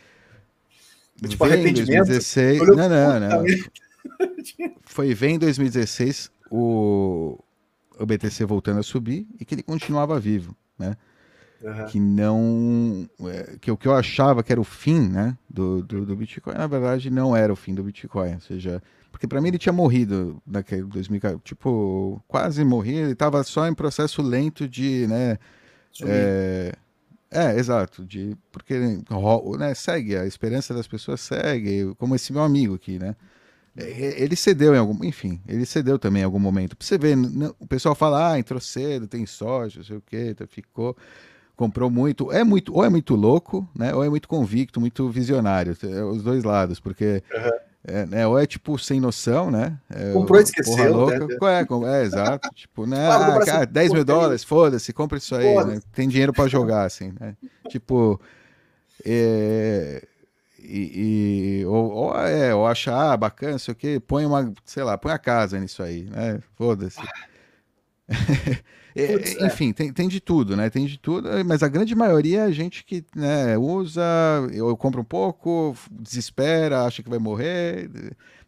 Tipo, 1.27 1.45
arrependimento? 1.45 2.07
2016, 2.07 2.59
não, 2.69 2.89
não, 2.89 3.21
não. 3.21 3.45
foi 4.85 5.15
vem 5.15 5.35
em 5.35 5.39
2016 5.39 6.31
o, 6.51 7.39
o 7.99 8.07
BTC 8.07 8.45
voltando 8.45 8.81
a 8.81 8.83
subir 8.83 9.27
e 9.41 9.45
que 9.45 9.55
ele 9.55 9.63
continuava 9.63 10.19
vivo, 10.19 10.57
né? 10.79 10.97
Uhum. 11.61 11.87
Que 11.87 11.99
não. 11.99 13.11
É, 13.27 13.57
que 13.61 13.71
o 13.71 13.77
que 13.77 13.89
eu 13.89 13.95
achava 13.95 14.43
que 14.43 14.53
era 14.53 14.61
o 14.61 14.65
fim 14.65 15.09
né, 15.09 15.37
do, 15.51 15.83
do, 15.83 16.07
do 16.07 16.15
Bitcoin, 16.15 16.55
na 16.55 16.69
verdade, 16.69 17.11
não 17.11 17.35
era 17.35 17.53
o 17.53 17.57
fim 17.57 17.75
do 17.75 17.83
Bitcoin. 17.83 18.35
Ou 18.35 18.41
seja, 18.41 18.83
porque 19.19 19.27
para 19.27 19.41
mim 19.41 19.49
ele 19.49 19.59
tinha 19.59 19.73
morrido 19.73 20.41
naquele 20.47 20.85
2014, 20.85 21.43
tipo, 21.43 22.23
quase 22.29 22.65
morri, 22.65 22.95
ele 22.95 23.13
estava 23.13 23.43
só 23.43 23.67
em 23.67 23.75
processo 23.75 24.23
lento 24.23 24.69
de, 24.69 25.09
né, 25.09 25.37
é, 26.05 26.73
é, 27.29 27.59
exato, 27.59 28.07
de 28.07 28.37
porque 28.53 28.79
né, 29.59 29.75
segue, 29.75 30.17
a 30.17 30.25
esperança 30.25 30.73
das 30.73 30.87
pessoas 30.87 31.21
segue, 31.21 31.93
como 31.99 32.15
esse 32.15 32.33
meu 32.33 32.43
amigo 32.43 32.77
aqui, 32.77 32.97
né? 32.97 33.17
Ele 33.77 34.37
cedeu 34.37 34.75
em 34.75 34.79
algum, 34.79 35.05
enfim, 35.05 35.41
ele 35.47 35.67
cedeu 35.67 35.99
também 35.99 36.23
em 36.23 36.25
algum 36.25 36.39
momento. 36.39 36.77
Pra 36.77 36.87
você 36.87 36.99
ver, 36.99 37.17
o 37.61 37.67
pessoal 37.67 37.95
fala, 37.95 38.33
ah, 38.33 38.39
entrou 38.39 38.61
cedo, 38.61 39.07
tem 39.07 39.25
sorte, 39.25 39.79
não 39.79 39.85
sei 39.85 39.97
o 39.97 40.03
quê, 40.05 40.29
então 40.31 40.47
ficou, 40.49 40.97
comprou 41.57 41.89
muito. 41.89 42.33
É 42.33 42.43
muito, 42.43 42.75
ou 42.75 42.85
é 42.85 42.89
muito 42.89 43.15
louco, 43.15 43.69
né? 43.77 43.95
Ou 43.95 44.03
é 44.03 44.09
muito 44.09 44.27
convicto, 44.27 44.81
muito 44.81 45.09
visionário, 45.11 45.77
os 46.11 46.23
dois 46.25 46.43
lados, 46.43 46.81
porque 46.81 47.23
uhum. 47.33 47.68
É, 47.85 48.05
né, 48.07 48.27
ou 48.27 48.39
é 48.39 48.45
tipo 48.47 48.77
sem 48.79 49.01
noção, 49.01 49.51
né? 49.51 49.79
É, 49.89 50.13
Comprou 50.13 50.41
e 50.41 50.43
esqueceu. 50.43 51.07
Né? 51.07 51.19
É, 51.43 52.01
é, 52.01 52.05
exato. 52.05 52.51
tipo, 52.55 52.87
né? 52.87 53.09
Ah, 53.09 53.39
cara, 53.45 53.67
10 53.67 53.93
mil 53.93 54.05
dólares, 54.05 54.45
foda-se, 54.45 54.93
compra 54.93 55.17
isso 55.19 55.35
aí. 55.35 55.55
Né? 55.65 55.81
Tem 55.93 56.09
dinheiro 56.09 56.33
para 56.33 56.49
jogar, 56.49 56.85
assim, 56.85 57.15
né? 57.19 57.37
tipo. 57.69 58.21
É, 59.07 60.05
e, 60.59 61.61
e, 61.61 61.67
ou, 61.67 61.91
ou, 61.91 62.19
é, 62.19 62.55
ou 62.55 62.67
achar, 62.67 63.13
ah, 63.13 63.17
bacana, 63.17 63.59
sei 63.59 63.73
o 63.73 63.77
quê, 63.77 64.03
põe 64.05 64.27
uma, 64.27 64.53
sei 64.65 64.83
lá, 64.83 64.99
põe 64.99 65.13
a 65.13 65.19
casa 65.19 65.59
nisso 65.59 65.83
aí, 65.83 66.03
né? 66.05 66.41
Foda-se. 66.57 67.01
É, 68.99 69.07
Putz, 69.07 69.37
é. 69.37 69.47
enfim, 69.47 69.73
tem, 69.73 69.93
tem 69.93 70.09
de 70.09 70.19
tudo, 70.19 70.57
né? 70.57 70.69
Tem 70.69 70.85
de 70.85 70.99
tudo, 70.99 71.29
mas 71.47 71.63
a 71.63 71.69
grande 71.69 71.95
maioria 71.95 72.49
é 72.49 72.53
gente 72.53 72.85
que 72.85 73.05
né, 73.15 73.57
usa, 73.57 74.03
eu, 74.53 74.69
eu 74.69 74.77
compro 74.77 75.01
um 75.01 75.05
pouco, 75.05 75.77
desespera, 75.89 76.83
acha 76.83 77.01
que 77.01 77.09
vai 77.09 77.21
morrer, 77.21 77.89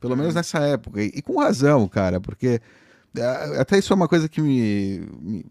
pelo 0.01 0.17
menos 0.17 0.33
uhum. 0.33 0.39
nessa 0.39 0.59
época. 0.59 1.01
E, 1.01 1.13
e, 1.15 1.23
com 1.23 1.39
razão, 1.39 1.87
cara, 1.87 2.21
porque 2.21 2.61
até 3.61 3.79
isso 3.79 3.93
é 3.93 3.97
uma 3.97 4.09
coisa 4.09 4.29
que 4.29 4.41
me, 4.41 5.07
me 5.21 5.45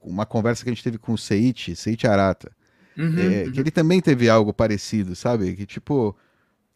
uma 0.00 0.24
conversa 0.24 0.64
que 0.64 0.70
a 0.70 0.72
gente 0.72 0.84
teve 0.84 0.96
com 0.96 1.12
o 1.12 1.18
Seiichi, 1.18 1.76
Seiichi 1.76 2.06
Arata, 2.06 2.50
uhum, 2.96 3.14
é, 3.18 3.44
uhum. 3.44 3.52
que 3.52 3.60
ele 3.60 3.70
também 3.70 4.00
teve 4.00 4.26
algo 4.26 4.54
parecido, 4.54 5.14
sabe? 5.14 5.54
Que 5.54 5.66
tipo, 5.66 6.16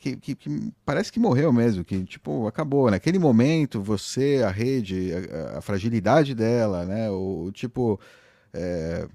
que, 0.01 0.17
que, 0.17 0.35
que, 0.35 0.73
parece 0.83 1.13
que 1.13 1.21
morreu 1.21 1.53
mesmo, 1.53 1.85
que 1.85 2.03
tipo, 2.05 2.47
acabou. 2.47 2.91
Naquele 2.91 3.19
momento, 3.19 3.83
você, 3.83 4.43
a 4.43 4.51
rede, 4.51 5.11
a, 5.13 5.59
a 5.59 5.61
fragilidade 5.61 6.35
dela, 6.35 6.87
né? 6.87 7.11
O, 7.11 7.51
tipo. 7.53 8.01
É, 8.53 9.07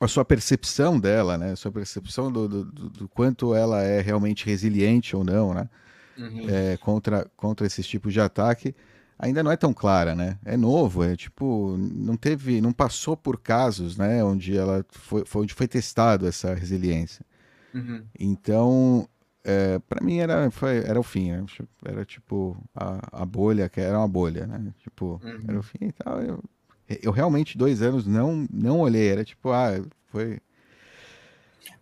a 0.00 0.08
sua 0.08 0.24
percepção 0.24 0.98
dela, 0.98 1.38
né? 1.38 1.52
A 1.52 1.56
sua 1.56 1.70
percepção 1.70 2.30
do, 2.30 2.48
do, 2.48 2.64
do, 2.64 3.08
quanto 3.08 3.54
ela 3.54 3.82
é 3.82 4.00
realmente 4.00 4.44
resiliente 4.44 5.14
ou 5.14 5.22
não, 5.22 5.54
né? 5.54 5.68
Uhum. 6.18 6.50
É, 6.50 6.76
contra, 6.78 7.30
contra 7.36 7.64
esses 7.64 7.86
tipos 7.86 8.12
de 8.12 8.20
ataque, 8.20 8.74
ainda 9.16 9.44
não 9.44 9.52
é 9.52 9.56
tão 9.56 9.72
clara, 9.72 10.16
né? 10.16 10.36
É 10.44 10.56
novo, 10.56 11.04
é 11.04 11.14
tipo, 11.14 11.76
não 11.78 12.16
teve, 12.16 12.60
não 12.60 12.72
passou 12.72 13.16
por 13.16 13.38
casos, 13.38 13.96
né? 13.96 14.24
Onde 14.24 14.56
ela 14.56 14.84
foi, 14.90 15.24
foi 15.24 15.42
onde 15.42 15.54
foi 15.54 15.68
testado 15.68 16.26
essa 16.26 16.52
resiliência. 16.52 17.24
Uhum. 17.72 18.04
Então, 18.18 19.08
é, 19.44 19.78
para 19.80 20.02
mim 20.02 20.18
era, 20.18 20.50
foi, 20.50 20.78
era 20.78 20.98
o 20.98 21.02
fim, 21.02 21.30
né? 21.30 21.44
era 21.84 22.02
tipo 22.04 22.56
a, 22.74 23.22
a 23.22 23.26
bolha, 23.26 23.68
que 23.68 23.78
era 23.78 23.98
uma 23.98 24.08
bolha, 24.08 24.46
né? 24.46 24.72
Tipo, 24.78 25.20
uhum. 25.22 25.44
era 25.46 25.58
o 25.58 25.62
fim 25.62 25.78
e 25.82 25.92
tal. 25.92 26.22
Eu, 26.22 26.42
eu 27.02 27.12
realmente, 27.12 27.58
dois 27.58 27.82
anos, 27.82 28.06
não, 28.06 28.46
não 28.50 28.80
olhei, 28.80 29.08
era 29.08 29.22
tipo, 29.22 29.50
ah, 29.50 29.72
foi. 30.06 30.40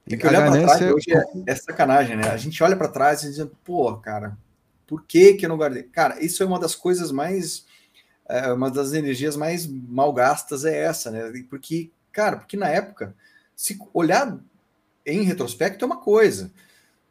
Tem 0.04 0.18
que 0.18 0.26
olhar 0.26 0.50
ganância... 0.50 0.76
trás, 0.76 0.92
hoje 0.92 1.12
é, 1.12 1.52
é, 1.52 1.54
sacanagem, 1.54 2.16
né? 2.16 2.30
A 2.30 2.36
gente 2.36 2.60
olha 2.64 2.76
para 2.76 2.88
trás 2.88 3.22
e 3.22 3.30
diz, 3.30 3.46
pô, 3.62 3.96
cara, 3.96 4.36
por 4.84 5.04
que 5.04 5.34
que 5.34 5.44
eu 5.46 5.48
não 5.48 5.56
guardei? 5.56 5.84
Cara, 5.84 6.22
isso 6.22 6.42
é 6.42 6.46
uma 6.46 6.58
das 6.58 6.74
coisas 6.74 7.12
mais, 7.12 7.64
é, 8.28 8.52
uma 8.52 8.72
das 8.72 8.92
energias 8.92 9.36
mais 9.36 9.68
mal 9.68 10.12
gastas 10.12 10.64
é 10.64 10.76
essa, 10.76 11.12
né? 11.12 11.32
Porque, 11.48 11.92
cara, 12.10 12.38
porque 12.38 12.56
na 12.56 12.68
época, 12.68 13.14
se 13.54 13.78
olhar 13.94 14.36
em 15.06 15.22
retrospecto 15.22 15.84
é 15.84 15.86
uma 15.86 15.98
coisa, 15.98 16.50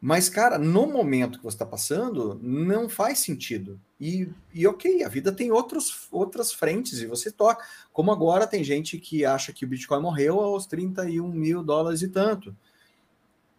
mas, 0.04 0.28
cara, 0.28 0.58
no 0.58 0.84
momento 0.84 1.38
que 1.38 1.44
você 1.44 1.54
está 1.54 1.64
passando, 1.64 2.36
não 2.42 2.88
faz 2.88 3.20
sentido. 3.20 3.80
E, 4.00 4.28
e 4.52 4.66
ok, 4.66 5.04
a 5.04 5.08
vida 5.08 5.30
tem 5.30 5.52
outros, 5.52 6.08
outras 6.10 6.52
frentes 6.52 7.00
e 7.00 7.06
você 7.06 7.30
toca. 7.30 7.64
Como 7.92 8.10
agora 8.10 8.44
tem 8.44 8.64
gente 8.64 8.98
que 8.98 9.24
acha 9.24 9.52
que 9.52 9.64
o 9.64 9.68
Bitcoin 9.68 10.02
morreu 10.02 10.40
aos 10.40 10.66
31 10.66 11.28
mil 11.28 11.62
dólares 11.62 12.02
e 12.02 12.08
tanto. 12.08 12.52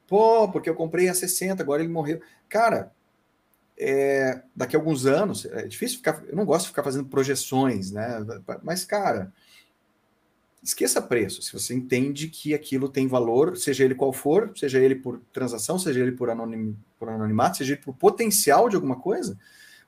Pô, 0.06 0.52
porque 0.52 0.70
eu 0.70 0.76
comprei 0.76 1.08
a 1.08 1.14
60, 1.14 1.64
agora 1.64 1.82
ele 1.82 1.94
morreu. 1.94 2.20
Cara, 2.50 2.91
é, 3.78 4.44
daqui 4.54 4.76
a 4.76 4.80
alguns 4.80 5.06
anos, 5.06 5.46
é 5.46 5.66
difícil 5.66 6.00
ficar. 6.00 6.26
Eu 6.28 6.36
não 6.36 6.44
gosto 6.44 6.64
de 6.64 6.72
ficar 6.72 6.84
fazendo 6.84 7.08
projeções, 7.08 7.89
né? 7.89 8.18
Mas, 8.62 8.84
cara, 8.84 9.32
esqueça 10.64 11.01
preço. 11.01 11.41
Se 11.41 11.51
você 11.51 11.74
entende 11.74 12.28
que 12.28 12.53
aquilo 12.53 12.88
tem 12.88 13.07
valor, 13.07 13.57
seja 13.57 13.84
ele 13.84 13.93
qual 13.93 14.14
for, 14.14 14.51
seja 14.55 14.80
ele 14.80 14.95
por 14.95 15.20
transação, 15.32 15.78
seja 15.78 15.99
ele 15.99 16.14
por, 16.14 16.30
anonim, 16.30 16.76
por 16.97 17.09
anonimato, 17.09 17.57
seja 17.57 17.74
ele 17.74 17.82
por 17.82 17.93
potencial 17.93 18.70
de 18.70 18.76
alguma 18.76 18.95
coisa. 18.95 19.38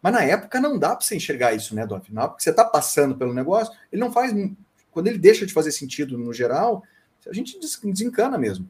Mas 0.02 0.14
na 0.14 0.24
época 0.24 0.60
não 0.60 0.78
dá 0.78 0.96
para 0.96 1.06
você 1.06 1.16
enxergar 1.16 1.54
isso, 1.54 1.74
né, 1.74 1.88
do 1.88 2.00
final, 2.02 2.30
porque 2.30 2.44
você 2.44 2.50
está 2.50 2.66
passando 2.66 3.16
pelo 3.16 3.34
negócio, 3.34 3.74
ele 3.92 4.02
não 4.02 4.12
faz. 4.12 4.34
Quando 4.92 5.08
ele 5.08 5.18
deixa 5.18 5.46
de 5.46 5.54
fazer 5.54 5.72
sentido 5.72 6.18
no 6.18 6.34
geral, 6.34 6.84
a 7.28 7.34
gente 7.34 7.60
desencana 7.60 8.38
mesmo. 8.38 8.68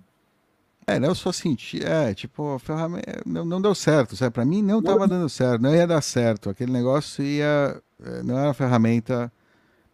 É, 0.88 1.00
não, 1.00 1.10
eu 1.10 1.16
só 1.16 1.32
senti, 1.32 1.84
é, 1.84 2.14
tipo, 2.14 2.54
a 2.54 2.60
ferramenta 2.60 3.22
não, 3.26 3.44
não 3.44 3.60
deu 3.60 3.74
certo, 3.74 4.16
sabe? 4.16 4.32
Para 4.32 4.46
mim 4.46 4.62
não 4.62 4.80
estava 4.80 5.08
dando 5.08 5.28
certo, 5.28 5.62
não 5.62 5.76
ia 5.76 5.88
dar 5.88 6.02
certo. 6.02 6.50
Aquele 6.50 6.72
negócio 6.72 7.24
ia, 7.24 7.82
é, 8.04 8.22
não 8.22 8.38
era 8.38 8.50
uma 8.50 8.54
ferramenta 8.54 9.32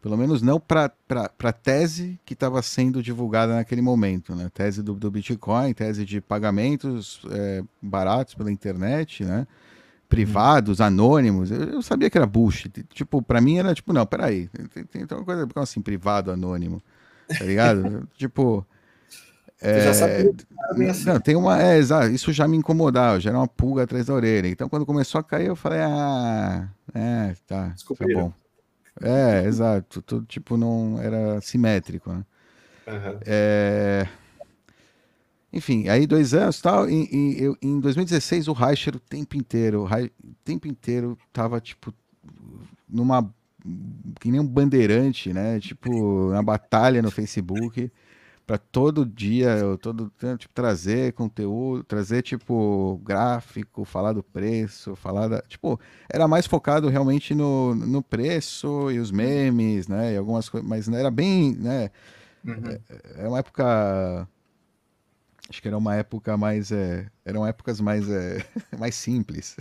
pelo 0.02 0.18
menos 0.18 0.41
não 0.41 0.60
para 0.60 0.91
a 1.14 1.54
tese 1.54 2.20
que 2.26 2.34
estava 2.34 2.62
sendo 2.64 3.04
divulgada 3.04 3.56
naquele 3.56 3.82
momento, 3.82 4.36
né? 4.36 4.49
Tese 4.52 4.82
do, 4.82 4.95
do 4.95 5.12
Bitcoin, 5.12 5.74
tese 5.74 6.04
de 6.04 6.20
pagamentos 6.20 7.22
é, 7.30 7.64
baratos 7.80 8.34
pela 8.34 8.52
internet, 8.52 9.24
né? 9.24 9.45
Privados, 10.10 10.80
uhum. 10.80 10.88
anônimos. 10.88 11.52
Eu, 11.52 11.64
eu, 11.66 11.82
sabia 11.84 12.10
que 12.10 12.18
era 12.18 12.26
bullshit. 12.26 12.84
Tipo, 12.91 13.22
para 13.22 13.39
mim 13.39 13.60
era 13.60 13.76
tipo, 13.76 13.93
não, 13.93 14.06
peraí, 14.06 14.47
tem, 14.47 14.84
tem, 14.86 15.06
tem 15.06 15.18
uma 15.18 15.24
coisa 15.24 15.45
como 15.45 15.64
assim, 15.64 15.82
privado, 15.82 16.32
anônimo, 16.32 16.82
tá 17.38 17.45
ligado? 17.45 18.08
tipo. 18.18 18.66
É, 19.62 19.82
já 19.82 19.93
sabia, 19.93 20.89
assim. 20.89 21.06
não, 21.06 21.20
tem 21.20 21.36
uma, 21.36 21.62
é, 21.62 21.78
exato, 21.78 22.08
isso 22.08 22.34
já 22.34 22.47
me 22.47 22.58
incomodava, 22.58 23.20
já 23.20 23.30
era 23.30 23.38
uma 23.38 23.47
pulga 23.47 23.84
atrás 23.84 24.08
da 24.08 24.14
orelha. 24.16 24.47
Então, 24.47 24.68
quando 24.68 24.88
começou 24.88 25.20
a 25.20 25.24
cair, 25.24 25.45
eu 25.45 25.56
falei, 25.56 25.82
ah, 25.82 26.68
é, 26.95 27.36
tá, 27.45 27.72
tá 27.95 28.06
bom. 28.12 28.34
É, 29.02 29.45
exato. 29.45 30.02
Tudo 30.02 30.26
tipo 30.26 30.58
não 30.58 30.99
era 31.02 31.41
simétrico, 31.41 32.12
né? 32.12 32.26
Uhum. 32.88 33.20
É... 33.26 34.08
Enfim, 35.54 35.89
aí 35.89 36.08
dois 36.08 36.34
anos 36.34 36.62
tal. 36.62 36.89
E, 36.89 37.10
e, 37.12 37.43
eu, 37.43 37.58
em 37.62 37.80
2016 37.80 38.47
o 38.47 38.54
Reicher 38.54 38.95
o 38.95 38.99
tempo 38.99 39.36
inteiro, 39.36 39.86
o 39.86 40.34
tempo 40.43 40.68
inteiro 40.68 41.18
tava 41.34 41.60
tipo 41.60 41.93
numa 42.88 43.34
que 44.20 44.32
nem 44.32 44.39
um 44.39 44.47
bandeirante, 44.47 45.32
né? 45.34 45.60
Tipo, 45.60 46.32
na 46.32 46.41
batalha 46.41 47.02
no 47.02 47.12
Facebook 47.12 47.91
para 48.46 48.58
todo 48.58 49.06
dia, 49.06 49.58
todo 49.82 50.12
tipo, 50.38 50.54
trazer 50.54 51.14
conteúdo, 51.14 51.84
trazer 51.84 52.22
tipo 52.22 53.00
gráfico, 53.04 53.86
falar 53.86 54.14
do 54.14 54.24
preço, 54.24 54.96
falar 54.96 55.28
da, 55.28 55.42
tipo, 55.44 55.80
era 56.10 56.28
mais 56.28 56.46
focado 56.46 56.89
realmente 56.89 57.34
no, 57.34 57.74
no 57.76 58.02
preço 58.02 58.92
e 58.92 59.00
os 59.00 59.12
memes, 59.12 59.88
né, 59.88 60.14
e 60.14 60.18
algumas 60.18 60.50
coisas, 60.50 60.68
mas 60.68 60.88
era 60.89 61.10
bem, 61.10 61.56
né, 61.56 61.89
uhum. 62.46 62.62
é, 62.68 63.24
é 63.24 63.28
uma 63.28 63.39
época 63.39 64.28
acho 65.50 65.62
que 65.62 65.68
era 65.68 65.78
uma 65.78 65.96
época 65.96 66.38
mais 66.38 66.72
é, 66.72 67.08
eram 67.26 67.46
épocas 67.46 67.82
mais 67.82 68.10
é, 68.10 68.44
mais 68.80 68.96
simples 68.96 69.58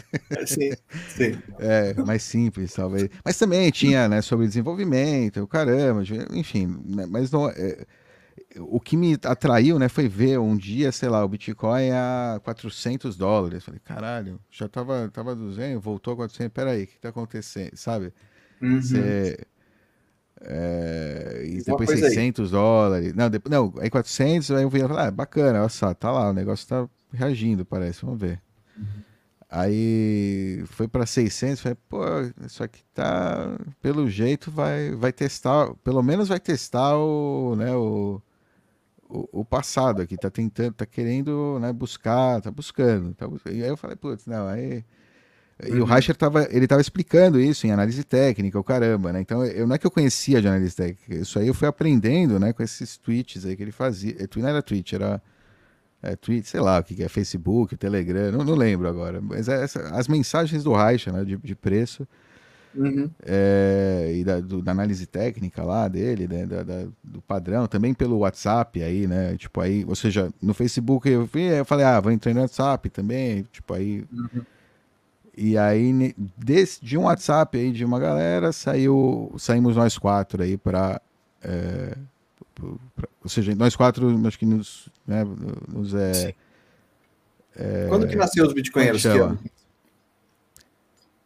sim, 0.46 0.70
sim. 1.08 1.38
é, 1.58 1.94
mais 1.94 2.22
simples 2.22 2.72
talvez 2.72 3.10
mas 3.24 3.36
também 3.36 3.68
tinha 3.72 4.08
né 4.08 4.22
sobre 4.22 4.46
desenvolvimento 4.46 5.42
o 5.42 5.48
caramba 5.48 6.02
enfim 6.32 6.80
né, 6.84 7.06
mas 7.06 7.32
não 7.32 7.48
é, 7.48 7.84
o 8.58 8.80
que 8.80 8.96
me 8.96 9.16
atraiu, 9.24 9.78
né, 9.78 9.88
foi 9.88 10.08
ver 10.08 10.38
um 10.38 10.56
dia, 10.56 10.90
sei 10.90 11.08
lá, 11.08 11.24
o 11.24 11.28
Bitcoin 11.28 11.90
a 11.90 12.40
400 12.42 13.16
dólares. 13.16 13.64
Falei, 13.64 13.80
caralho, 13.84 14.40
já 14.50 14.68
tava, 14.68 15.08
tava 15.12 15.34
200, 15.34 15.82
voltou 15.82 16.14
a 16.14 16.16
400, 16.16 16.52
peraí, 16.52 16.84
o 16.84 16.86
que 16.86 16.98
tá 16.98 17.10
acontecendo, 17.10 17.76
sabe? 17.76 18.12
Uhum. 18.60 18.80
Você... 18.80 19.38
É, 20.42 21.42
e 21.44 21.62
depois 21.62 21.90
600 21.90 22.46
aí. 22.46 22.50
dólares. 22.50 23.14
Não, 23.14 23.28
depois, 23.28 23.50
não, 23.50 23.74
aí 23.78 23.90
400, 23.90 24.50
aí 24.52 24.62
eu 24.62 24.70
vi, 24.70 24.80
ah, 24.82 25.10
bacana, 25.10 25.60
olha 25.60 25.68
só, 25.68 25.92
tá 25.92 26.10
lá, 26.10 26.30
o 26.30 26.32
negócio 26.32 26.66
tá 26.66 26.88
reagindo, 27.12 27.64
parece, 27.64 28.04
vamos 28.04 28.20
ver. 28.20 28.40
Uhum. 28.76 29.09
Aí 29.50 30.62
foi 30.66 30.86
para 30.86 31.04
600, 31.04 31.60
falei, 31.60 31.76
pô, 31.88 32.00
isso 32.46 32.62
aqui 32.62 32.84
tá, 32.94 33.58
pelo 33.82 34.08
jeito 34.08 34.48
vai, 34.48 34.92
vai 34.92 35.12
testar, 35.12 35.74
pelo 35.82 36.00
menos 36.04 36.28
vai 36.28 36.38
testar 36.38 36.96
o, 36.96 37.56
né, 37.56 37.74
o, 37.74 38.22
o, 39.08 39.40
o, 39.40 39.44
passado 39.44 40.02
aqui, 40.02 40.16
tá 40.16 40.30
tentando, 40.30 40.74
tá 40.74 40.86
querendo 40.86 41.58
né, 41.60 41.72
buscar, 41.72 42.40
tá 42.40 42.48
buscando. 42.48 43.12
Tá 43.14 43.26
buscando. 43.26 43.56
E 43.56 43.64
aí 43.64 43.68
eu 43.68 43.76
falei, 43.76 43.96
putz, 43.96 44.24
não, 44.26 44.46
aí. 44.46 44.84
E 45.66 45.72
uhum. 45.72 45.82
o 45.82 45.84
Reicher 45.84 46.16
tava, 46.16 46.46
ele 46.52 46.68
tava 46.68 46.80
explicando 46.80 47.40
isso 47.40 47.66
em 47.66 47.72
análise 47.72 48.04
técnica, 48.04 48.58
o 48.58 48.64
caramba, 48.64 49.12
né? 49.12 49.20
Então, 49.20 49.44
eu 49.44 49.66
não 49.66 49.74
é 49.74 49.78
que 49.78 49.86
eu 49.86 49.90
conhecia 49.90 50.40
de 50.40 50.46
análise 50.46 50.76
técnica, 50.76 51.16
isso 51.16 51.38
aí 51.40 51.48
eu 51.48 51.54
fui 51.54 51.66
aprendendo, 51.66 52.38
né, 52.38 52.52
com 52.52 52.62
esses 52.62 52.96
tweets 52.96 53.44
aí 53.44 53.56
que 53.56 53.62
ele 53.64 53.72
fazia. 53.72 54.14
É, 54.16 54.40
não 54.40 54.48
era 54.48 54.62
tweet, 54.62 54.94
era 54.94 55.20
é, 56.02 56.16
tweet, 56.16 56.48
sei 56.48 56.60
lá 56.60 56.78
o 56.78 56.84
que 56.84 57.02
é, 57.02 57.08
Facebook, 57.08 57.76
Telegram, 57.76 58.32
não, 58.32 58.44
não 58.44 58.54
lembro 58.54 58.88
agora. 58.88 59.20
Mas 59.20 59.48
é 59.48 59.64
essa, 59.64 59.80
as 59.90 60.08
mensagens 60.08 60.64
do 60.64 60.72
Reicher, 60.72 61.12
né, 61.12 61.24
de, 61.24 61.36
de 61.36 61.54
preço, 61.54 62.06
Uhum. 62.74 63.10
É, 63.24 64.12
e 64.14 64.24
da, 64.24 64.40
do, 64.40 64.62
da, 64.62 64.70
análise 64.70 65.06
técnica 65.06 65.62
lá 65.62 65.88
dele, 65.88 66.28
né, 66.28 66.46
da, 66.46 66.62
da, 66.62 66.86
do 67.02 67.20
padrão, 67.20 67.66
também 67.66 67.92
pelo 67.92 68.18
WhatsApp 68.18 68.82
aí, 68.82 69.06
né? 69.06 69.36
Tipo 69.36 69.60
aí, 69.60 69.84
ou 69.86 69.96
seja, 69.96 70.32
no 70.40 70.54
Facebook 70.54 71.08
eu 71.08 71.26
vi, 71.26 71.46
eu 71.46 71.64
falei, 71.64 71.84
ah, 71.84 72.00
vou 72.00 72.12
entrar 72.12 72.32
no 72.32 72.40
WhatsApp 72.40 72.88
também, 72.90 73.44
tipo 73.50 73.74
aí. 73.74 74.04
Uhum. 74.12 74.42
E 75.36 75.56
aí, 75.56 76.14
desse, 76.36 76.84
de 76.84 76.98
um 76.98 77.04
WhatsApp 77.04 77.56
aí 77.56 77.72
de 77.72 77.84
uma 77.84 77.98
galera, 77.98 78.52
saiu, 78.52 79.32
saímos 79.38 79.76
nós 79.76 79.96
quatro 79.96 80.42
aí 80.42 80.56
para 80.56 81.00
é, 81.42 81.96
ou 82.62 83.28
seja, 83.28 83.54
nós 83.54 83.76
quatro, 83.76 84.26
acho 84.26 84.38
que 84.38 84.46
nos, 84.46 84.88
né, 85.06 85.24
nos 85.68 85.94
é, 85.94 86.34
é, 87.56 87.86
Quando 87.88 88.06
que 88.06 88.16
nasceu 88.16 88.46
os 88.46 88.52
bitcoinheiros? 88.52 89.02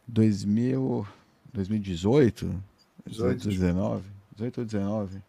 2000 0.07 1.07
2018? 1.53 2.63
18, 3.07 3.49
19? 3.49 4.03
18 4.35 4.57
ou 4.59 4.65
19? 4.65 5.21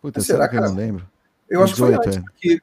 Puta, 0.00 0.18
Mas 0.18 0.26
será, 0.26 0.48
que 0.48 0.56
eu 0.56 0.62
não 0.62 0.74
lembro? 0.74 1.08
Eu 1.48 1.64
18, 1.64 1.64
acho 1.64 1.74
que 1.74 1.80
foi 1.80 1.94
antes, 1.94 2.16
é. 2.16 2.20
porque, 2.20 2.62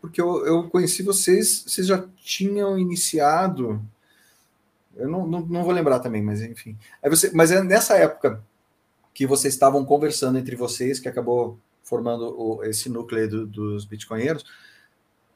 porque 0.00 0.20
eu, 0.20 0.46
eu 0.46 0.68
conheci 0.68 1.02
vocês, 1.02 1.64
vocês 1.66 1.86
já 1.86 2.04
tinham 2.16 2.78
iniciado. 2.78 3.80
Eu 4.94 5.08
não, 5.08 5.26
não, 5.26 5.40
não 5.40 5.64
vou 5.64 5.72
lembrar 5.72 6.00
também, 6.00 6.22
mas 6.22 6.42
enfim. 6.42 6.76
Aí 7.02 7.08
você, 7.08 7.30
mas 7.32 7.50
é 7.50 7.62
nessa 7.62 7.96
época 7.96 8.44
que 9.14 9.26
vocês 9.26 9.54
estavam 9.54 9.84
conversando 9.84 10.38
entre 10.38 10.56
vocês, 10.56 10.98
que 10.98 11.08
acabou 11.08 11.58
formando 11.84 12.34
o, 12.36 12.64
esse 12.64 12.88
núcleo 12.88 13.28
do, 13.28 13.46
dos 13.46 13.84
bitcoinheiros, 13.84 14.44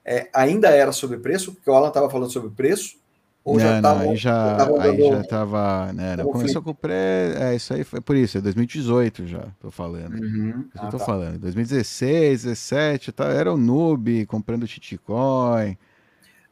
é, 0.04 0.28
ainda 0.32 0.68
era 0.70 0.90
sobre 0.90 1.18
preço, 1.18 1.52
porque 1.54 1.70
o 1.70 1.74
Alan 1.74 1.88
estava 1.88 2.10
falando 2.10 2.32
sobre 2.32 2.50
preço, 2.50 2.96
ou 3.44 3.54
não, 3.54 3.60
já 3.60 3.80
tava, 3.80 4.02
aí 4.02 4.16
já, 4.16 4.82
aí 4.82 5.08
já 5.08 5.24
tava, 5.24 5.92
né, 5.92 6.16
não, 6.16 6.30
começou 6.30 6.60
com 6.60 6.70
o 6.70 6.74
pré, 6.74 7.34
é, 7.36 7.56
isso 7.56 7.72
aí 7.72 7.84
foi 7.84 8.00
por 8.00 8.16
isso, 8.16 8.36
é 8.36 8.40
2018 8.40 9.26
já, 9.26 9.46
tô 9.60 9.70
falando. 9.70 10.14
Uhum. 10.14 10.68
Ah, 10.74 10.88
tô 10.88 10.98
tá. 10.98 11.04
falando, 11.04 11.38
2016, 11.38 12.42
17, 12.44 13.12
tá, 13.12 13.26
era 13.26 13.52
o 13.52 13.56
noob 13.56 14.26
comprando 14.26 14.66
shitcoin, 14.66 15.76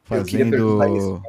fazendo... 0.07 1.23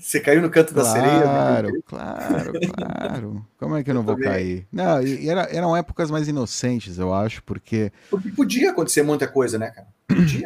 Você 0.00 0.20
caiu 0.20 0.42
no 0.42 0.50
canto 0.50 0.74
claro, 0.74 0.88
da 0.88 0.92
sereia? 0.92 1.22
Claro, 1.22 1.82
claro, 1.86 2.52
claro. 2.74 3.46
Como 3.58 3.76
é 3.76 3.82
que 3.82 3.90
eu 3.90 3.94
não 3.94 4.02
eu 4.02 4.06
vou 4.06 4.16
também. 4.16 4.30
cair? 4.30 4.66
Não, 4.70 5.02
e 5.02 5.28
era, 5.28 5.42
eram 5.50 5.74
épocas 5.74 6.10
mais 6.10 6.28
inocentes, 6.28 6.98
eu 6.98 7.12
acho, 7.14 7.42
porque... 7.42 7.90
Porque 8.10 8.28
podia 8.30 8.70
acontecer 8.70 9.02
muita 9.02 9.26
coisa, 9.26 9.58
né, 9.58 9.70
cara? 9.70 9.88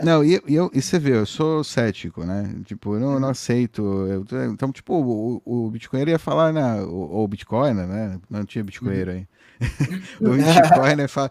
Não, 0.04 0.24
e, 0.24 0.40
e, 0.46 0.54
eu, 0.54 0.70
e 0.72 0.80
você 0.80 0.98
vê, 0.98 1.16
eu 1.16 1.26
sou 1.26 1.64
cético, 1.64 2.24
né? 2.24 2.54
Tipo, 2.64 2.94
eu 2.94 3.00
não, 3.00 3.18
não 3.18 3.30
aceito. 3.30 3.82
Eu, 3.82 4.24
então, 4.52 4.70
tipo, 4.70 4.94
o, 4.94 5.42
o 5.44 5.70
Bitcoin 5.70 6.08
ia 6.08 6.18
falar, 6.18 6.52
né? 6.52 6.80
O, 6.82 7.24
o 7.24 7.28
Bitcoin, 7.28 7.74
né? 7.74 8.20
Não 8.30 8.44
tinha 8.44 8.62
Bitcoin 8.62 8.90
aí. 8.90 9.26
o 10.20 10.30
Bitcoin, 10.38 10.96
né? 10.96 11.08
Fala, 11.08 11.30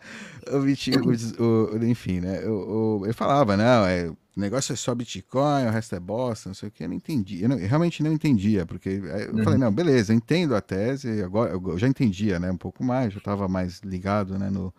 o 0.52 0.60
Bitcoin, 0.60 1.16
o, 1.40 1.86
enfim, 1.86 2.20
né? 2.20 2.40
Eu, 2.44 3.04
eu, 3.06 3.14
falava, 3.14 3.56
não, 3.56 3.86
é, 3.86 4.12
o 4.38 4.40
negócio 4.40 4.72
é 4.72 4.76
só 4.76 4.94
Bitcoin, 4.94 5.66
o 5.66 5.72
resto 5.72 5.96
é 5.96 6.00
bosta, 6.00 6.48
não 6.48 6.54
sei 6.54 6.70
o 6.70 6.72
que. 6.72 6.84
Eu 6.84 6.90
não 6.90 6.96
entendi. 6.96 7.42
Eu, 7.42 7.50
não, 7.50 7.58
eu 7.58 7.68
realmente 7.68 8.04
não 8.04 8.14
entendia, 8.14 8.68
porque 8.68 8.90
eu 8.90 9.34
uhum. 9.34 9.44
falei, 9.44 9.58
não, 9.58 9.74
beleza, 9.74 10.14
eu 10.14 10.18
entendo 10.18 10.56
a 10.56 10.62
tese, 10.62 11.24
agora 11.24 11.54
eu 11.54 11.78
já 11.80 11.88
entendia, 11.88 12.40
né? 12.40 12.52
Um 12.52 12.58
pouco 12.58 12.84
mais, 12.84 13.12
já 13.12 13.18
estava 13.18 13.48
mais 13.48 13.80
ligado, 13.80 14.38
né? 14.38 14.52
No. 14.52 14.72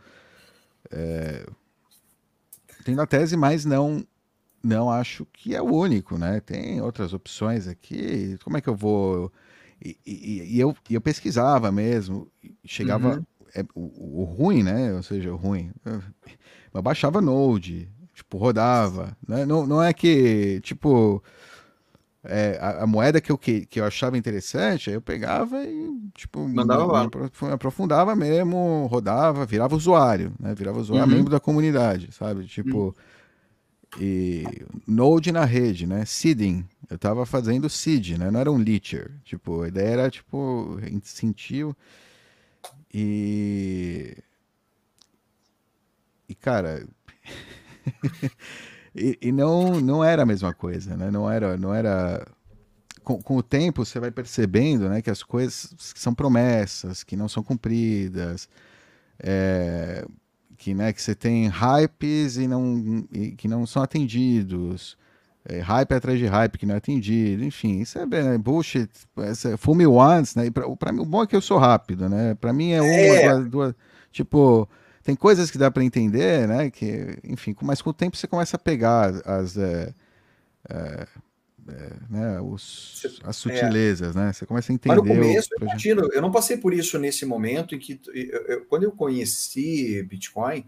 É, 0.93 1.45
entendo 2.81 3.03
a 3.03 3.07
tese, 3.07 3.37
mas 3.37 3.65
não 3.65 4.07
não 4.63 4.91
acho 4.91 5.27
que 5.33 5.57
é 5.57 5.61
o 5.61 5.75
único, 5.75 6.17
né? 6.17 6.39
Tem 6.39 6.81
outras 6.81 7.13
opções 7.13 7.67
aqui. 7.67 8.39
Como 8.45 8.57
é 8.57 8.61
que 8.61 8.69
eu 8.69 8.77
vou? 8.77 9.33
E, 9.85 9.99
e, 10.07 10.55
e 10.55 10.61
eu, 10.61 10.77
eu 10.89 11.01
pesquisava 11.01 11.73
mesmo, 11.73 12.31
chegava 12.65 13.17
uhum. 13.17 13.25
é, 13.57 13.65
o, 13.75 14.23
o, 14.23 14.25
ruim, 14.25 14.63
né? 14.63 14.95
Ou 14.95 15.03
seja, 15.03 15.33
o 15.33 15.37
ruim. 15.37 15.73
Eu 16.73 16.81
baixava 16.81 17.21
Node, 17.21 17.91
tipo 18.29 18.37
rodava, 18.37 19.17
né? 19.27 19.47
Não, 19.47 19.67
não 19.67 19.83
é 19.83 19.93
que 19.93 20.61
tipo 20.63 21.23
é, 22.25 22.59
a, 22.61 22.83
a, 22.83 22.87
moeda 22.87 23.21
que 23.21 23.33
eu, 23.33 23.39
que, 23.39 23.65
que 23.65 23.81
eu 23.81 23.85
achava 23.85 24.19
interessante, 24.19 24.91
eu 24.91 25.01
pegava 25.01 25.65
e, 25.65 26.11
tipo, 26.15 26.47
Mandava 26.47 26.87
me, 26.87 26.93
lá. 26.93 27.05
Me 27.05 27.53
aprofundava 27.53 28.15
mesmo, 28.15 28.87
rodava, 28.91 29.47
virava 29.47 29.75
usuário, 29.75 30.33
né? 30.39 30.55
Virava 30.55 30.79
usuário, 30.79 31.11
uhum. 31.11 31.17
membro 31.17 31.31
da 31.31 31.41
comunidade, 31.41 32.13
sabe? 32.13 32.45
Tipo, 32.47 32.95
uhum. 33.97 34.03
e 34.03 34.45
Node 34.87 35.33
na 35.33 35.45
rede, 35.45 35.87
né? 35.87 36.05
Seeding. 36.05 36.67
Eu 36.91 36.99
tava 36.99 37.25
fazendo 37.25 37.69
seed, 37.71 38.19
né? 38.19 38.31
Não 38.31 38.41
era 38.41 38.53
um 38.53 38.59
leecher. 38.59 39.13
Tipo, 39.25 39.63
a 39.63 39.69
ideia 39.69 39.89
era, 39.89 40.11
tipo, 40.11 40.79
incentivo. 40.91 41.75
E... 42.93 44.17
E, 46.29 46.35
cara... 46.35 46.87
E, 48.95 49.19
e, 49.23 49.33
não, 49.33 49.81
não 49.81 50.03
era 50.03 50.23
a 50.23 50.27
mesma 50.27 50.53
coisa, 50.53 50.97
né? 50.97 51.11
Não 51.11 51.31
era, 51.31 51.57
não 51.57 51.73
era. 51.73 52.27
Com, 53.05 53.23
com, 53.23 53.37
o 53.37 53.43
tempo 53.43 53.85
você 53.85 54.01
vai 54.01 54.11
percebendo, 54.11 54.89
né, 54.89 55.01
que 55.01 55.11
as 55.11 55.23
coisas 55.23 55.73
são 55.95 56.13
promessas, 56.13 57.03
que 57.03 57.17
não 57.17 57.29
são 57.29 57.43
cumpridas, 57.43 58.49
é, 59.19 60.05
que, 60.59 60.75
né, 60.75 60.93
que 60.93 61.01
você 61.01 61.15
tem 61.15 61.47
hypes 61.47 62.37
e 62.37 62.47
não, 62.47 63.07
e, 63.13 63.31
que 63.33 63.49
não 63.49 63.67
são 63.67 63.83
atendidos. 63.83 64.99
É, 65.45 65.61
hype 65.61 65.93
atrás 65.93 66.19
de 66.19 66.27
hype 66.27 66.59
que 66.59 66.67
não 66.67 66.75
é 66.75 66.79
atendido, 66.79 67.43
enfim, 67.43 67.81
isso 67.81 67.99
é 67.99 68.05
né, 68.05 68.37
bullshit, 68.37 68.91
é, 69.19 69.57
full 69.57 69.75
me 69.75 69.87
once, 69.87 70.37
né? 70.37 70.51
Para 70.51 70.93
mim, 70.93 71.01
o 71.01 71.07
bom 71.07 71.23
é 71.23 71.27
que 71.27 71.37
eu 71.37 71.41
sou 71.41 71.57
rápido, 71.57 72.09
né? 72.09 72.35
Para 72.35 72.53
mim 72.53 72.73
é 72.73 72.83
uma, 72.83 72.91
é. 72.91 73.31
Duas, 73.31 73.49
duas, 73.49 73.75
tipo, 74.13 74.69
tem 75.09 75.17
coisas 75.17 75.51
que 75.51 75.57
dá 75.57 75.71
para 75.71 75.83
entender, 75.83 76.47
né? 76.47 76.71
Que, 76.71 77.17
enfim, 77.25 77.57
mas 77.63 77.81
com 77.81 77.89
o 77.89 77.95
tempo 77.95 78.15
você 78.15 78.27
começa 78.27 78.59
a 78.59 78.61
pegar 78.61 79.09
as, 79.25 79.57
é, 79.57 79.95
é, 80.69 81.07
é, 81.67 81.93
né, 82.11 82.41
os, 82.43 83.19
as 83.25 83.29
é. 83.29 83.33
sutilezas, 83.33 84.15
né? 84.15 84.35
Você 84.35 84.45
começa 84.45 84.71
a 84.71 84.75
entender. 84.75 84.95
Mas 84.95 85.03
no 85.03 85.15
começo, 85.15 85.49
eu, 85.59 85.67
imagino, 85.67 86.13
eu 86.13 86.21
não 86.21 86.31
passei 86.31 86.59
por 86.59 86.75
isso 86.75 86.99
nesse 86.99 87.25
momento 87.25 87.75
em 87.75 87.79
que, 87.79 87.99
eu, 88.09 88.43
eu, 88.43 88.65
quando 88.67 88.83
eu 88.83 88.93
conheci 88.93 90.03
Bitcoin, 90.03 90.67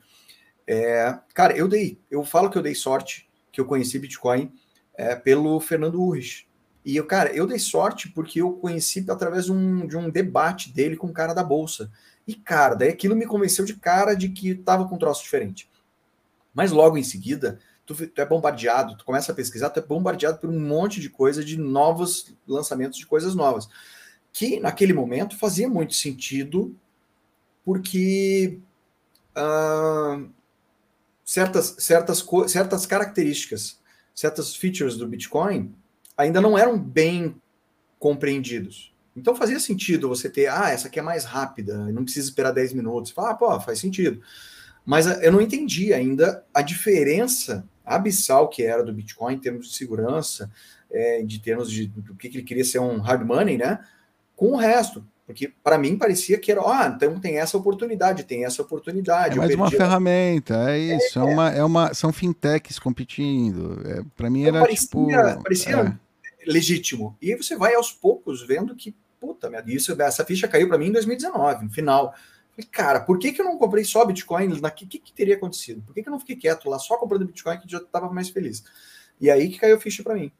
é, 0.66 1.18
cara, 1.34 1.54
eu 1.54 1.68
dei, 1.68 2.00
eu 2.10 2.24
falo 2.24 2.48
que 2.48 2.56
eu 2.56 2.62
dei 2.62 2.74
sorte 2.74 3.28
que 3.52 3.60
eu 3.60 3.66
conheci 3.66 3.98
Bitcoin 3.98 4.50
é, 4.94 5.14
pelo 5.16 5.60
Fernando 5.60 6.00
Urrich. 6.00 6.48
E 6.82 6.96
eu, 6.96 7.04
cara, 7.04 7.30
eu 7.30 7.46
dei 7.46 7.58
sorte 7.58 8.08
porque 8.08 8.40
eu 8.40 8.52
conheci 8.52 9.04
através 9.06 9.44
de 9.44 9.52
um, 9.52 9.86
de 9.86 9.98
um 9.98 10.08
debate 10.08 10.72
dele 10.72 10.96
com 10.96 11.08
o 11.08 11.12
cara 11.12 11.34
da 11.34 11.44
Bolsa. 11.44 11.90
E, 12.26 12.34
cara, 12.34 12.74
daí 12.74 12.90
aquilo 12.90 13.16
me 13.16 13.26
convenceu 13.26 13.64
de 13.64 13.74
cara 13.74 14.14
de 14.14 14.28
que 14.28 14.54
tava 14.54 14.86
com 14.88 14.94
um 14.94 14.98
troço 14.98 15.22
diferente. 15.22 15.68
Mas 16.54 16.70
logo 16.70 16.96
em 16.96 17.02
seguida, 17.02 17.58
tu, 17.86 17.94
tu, 17.94 18.20
é 18.20 18.26
bombardeado, 18.26 18.96
tu 18.96 19.04
começa 19.04 19.32
a 19.32 19.34
pesquisar, 19.34 19.70
tu 19.70 19.80
é 19.80 19.82
bombardeado 19.82 20.38
por 20.38 20.50
um 20.50 20.60
monte 20.60 21.00
de 21.00 21.10
coisa, 21.10 21.44
de 21.44 21.56
novos 21.56 22.34
lançamentos 22.46 22.98
de 22.98 23.06
coisas 23.06 23.34
novas. 23.34 23.68
Que 24.32 24.60
naquele 24.60 24.92
momento 24.92 25.36
fazia 25.36 25.68
muito 25.68 25.94
sentido, 25.94 26.76
porque 27.64 28.58
uh, 29.36 30.30
certas, 31.24 31.76
certas, 31.78 32.24
certas 32.48 32.86
características, 32.86 33.80
certas 34.14 34.54
features 34.54 34.96
do 34.96 35.06
Bitcoin 35.06 35.74
ainda 36.16 36.40
não 36.40 36.58
eram 36.58 36.78
bem 36.78 37.40
compreendidos. 37.98 38.92
Então 39.20 39.36
fazia 39.36 39.60
sentido 39.60 40.08
você 40.08 40.30
ter, 40.30 40.48
ah, 40.48 40.70
essa 40.70 40.88
aqui 40.88 40.98
é 40.98 41.02
mais 41.02 41.24
rápida, 41.24 41.76
não 41.92 42.04
precisa 42.04 42.26
esperar 42.26 42.52
10 42.52 42.72
minutos. 42.72 43.12
Fala, 43.12 43.30
ah, 43.30 43.34
pô, 43.34 43.60
faz 43.60 43.78
sentido. 43.78 44.22
Mas 44.84 45.06
eh, 45.06 45.20
eu 45.22 45.30
não 45.30 45.42
entendi 45.42 45.92
ainda 45.92 46.42
a 46.54 46.62
diferença 46.62 47.64
abissal 47.84 48.48
que 48.48 48.62
era 48.62 48.82
do 48.82 48.94
Bitcoin 48.94 49.34
em 49.34 49.38
termos 49.38 49.68
de 49.68 49.76
segurança, 49.76 50.50
é, 50.90 51.22
de 51.22 51.38
termos 51.38 51.70
de 51.70 51.86
do 51.86 52.14
que 52.14 52.28
ele 52.28 52.42
queria 52.42 52.64
ser 52.64 52.78
um 52.78 52.98
hard 52.98 53.26
money, 53.26 53.58
né? 53.58 53.80
Com 54.34 54.52
o 54.52 54.56
resto. 54.56 55.04
Porque 55.26 55.52
para 55.62 55.78
mim 55.78 55.96
parecia 55.96 56.38
que 56.38 56.50
era, 56.50 56.60
ah, 56.62 56.92
então 56.96 57.20
tem 57.20 57.38
essa 57.38 57.56
oportunidade, 57.56 58.24
tem 58.24 58.44
essa 58.44 58.62
oportunidade. 58.62 59.36
É 59.36 59.38
mais 59.38 59.54
uma 59.54 59.70
ferramenta, 59.70 60.70
é 60.70 60.78
isso. 60.78 61.18
É, 61.18 61.22
é, 61.22 61.24
uma, 61.24 61.50
é 61.50 61.62
uma, 61.62 61.94
são 61.94 62.12
fintechs 62.12 62.78
competindo. 62.78 63.80
É, 63.86 64.02
para 64.16 64.30
mim 64.30 64.40
então 64.40 64.56
era 64.56 64.64
parecia, 64.64 64.88
tipo. 64.88 65.42
Parecia 65.42 65.98
é 66.40 66.50
legítimo. 66.50 67.16
E 67.20 67.32
aí 67.32 67.36
você 67.36 67.56
vai 67.56 67.74
aos 67.74 67.92
poucos 67.92 68.42
vendo 68.46 68.74
que, 68.74 68.94
puta, 69.20 69.50
isso, 69.66 70.00
essa 70.00 70.24
ficha 70.24 70.48
caiu 70.48 70.66
para 70.66 70.78
mim 70.78 70.86
em 70.86 70.92
2019, 70.92 71.64
no 71.64 71.70
final. 71.70 72.14
Falei, 72.50 72.68
cara, 72.70 73.00
por 73.00 73.18
que, 73.18 73.32
que 73.32 73.40
eu 73.40 73.44
não 73.44 73.58
comprei 73.58 73.84
só 73.84 74.04
Bitcoin? 74.04 74.48
O 74.48 74.70
que, 74.72 74.86
que, 74.86 74.98
que, 74.98 75.12
teria 75.12 75.36
acontecido? 75.36 75.82
Por 75.82 75.94
que, 75.94 76.02
que 76.02 76.08
eu 76.08 76.12
não 76.12 76.18
fiquei 76.18 76.36
quieto 76.36 76.68
lá 76.68 76.78
só 76.78 76.96
comprando 76.96 77.26
Bitcoin 77.26 77.58
que 77.60 77.70
já 77.70 77.78
estava 77.78 78.12
mais 78.12 78.30
feliz? 78.30 78.64
E 79.20 79.30
aí 79.30 79.48
que 79.48 79.58
caiu 79.58 79.76
a 79.76 79.80
ficha 79.80 80.02
para 80.02 80.14
mim. 80.14 80.32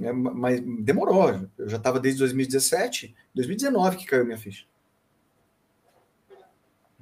É, 0.00 0.12
mas 0.12 0.60
demorou. 0.60 1.48
Eu 1.58 1.68
já 1.68 1.78
estava 1.78 1.98
desde 1.98 2.20
2017, 2.20 3.14
2019 3.34 3.96
que 3.96 4.06
caiu 4.06 4.24
minha 4.24 4.38
ficha. 4.38 4.64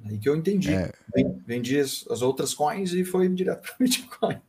Aí 0.05 0.17
que 0.17 0.29
eu 0.29 0.35
entendi. 0.35 0.73
É. 0.73 0.91
Vendi 1.45 1.79
as, 1.79 2.05
as 2.09 2.21
outras 2.21 2.53
coins 2.53 2.93
e 2.93 3.03
foi 3.03 3.27
direto 3.29 3.61
para 3.61 3.75
Bitcoin. 3.85 4.41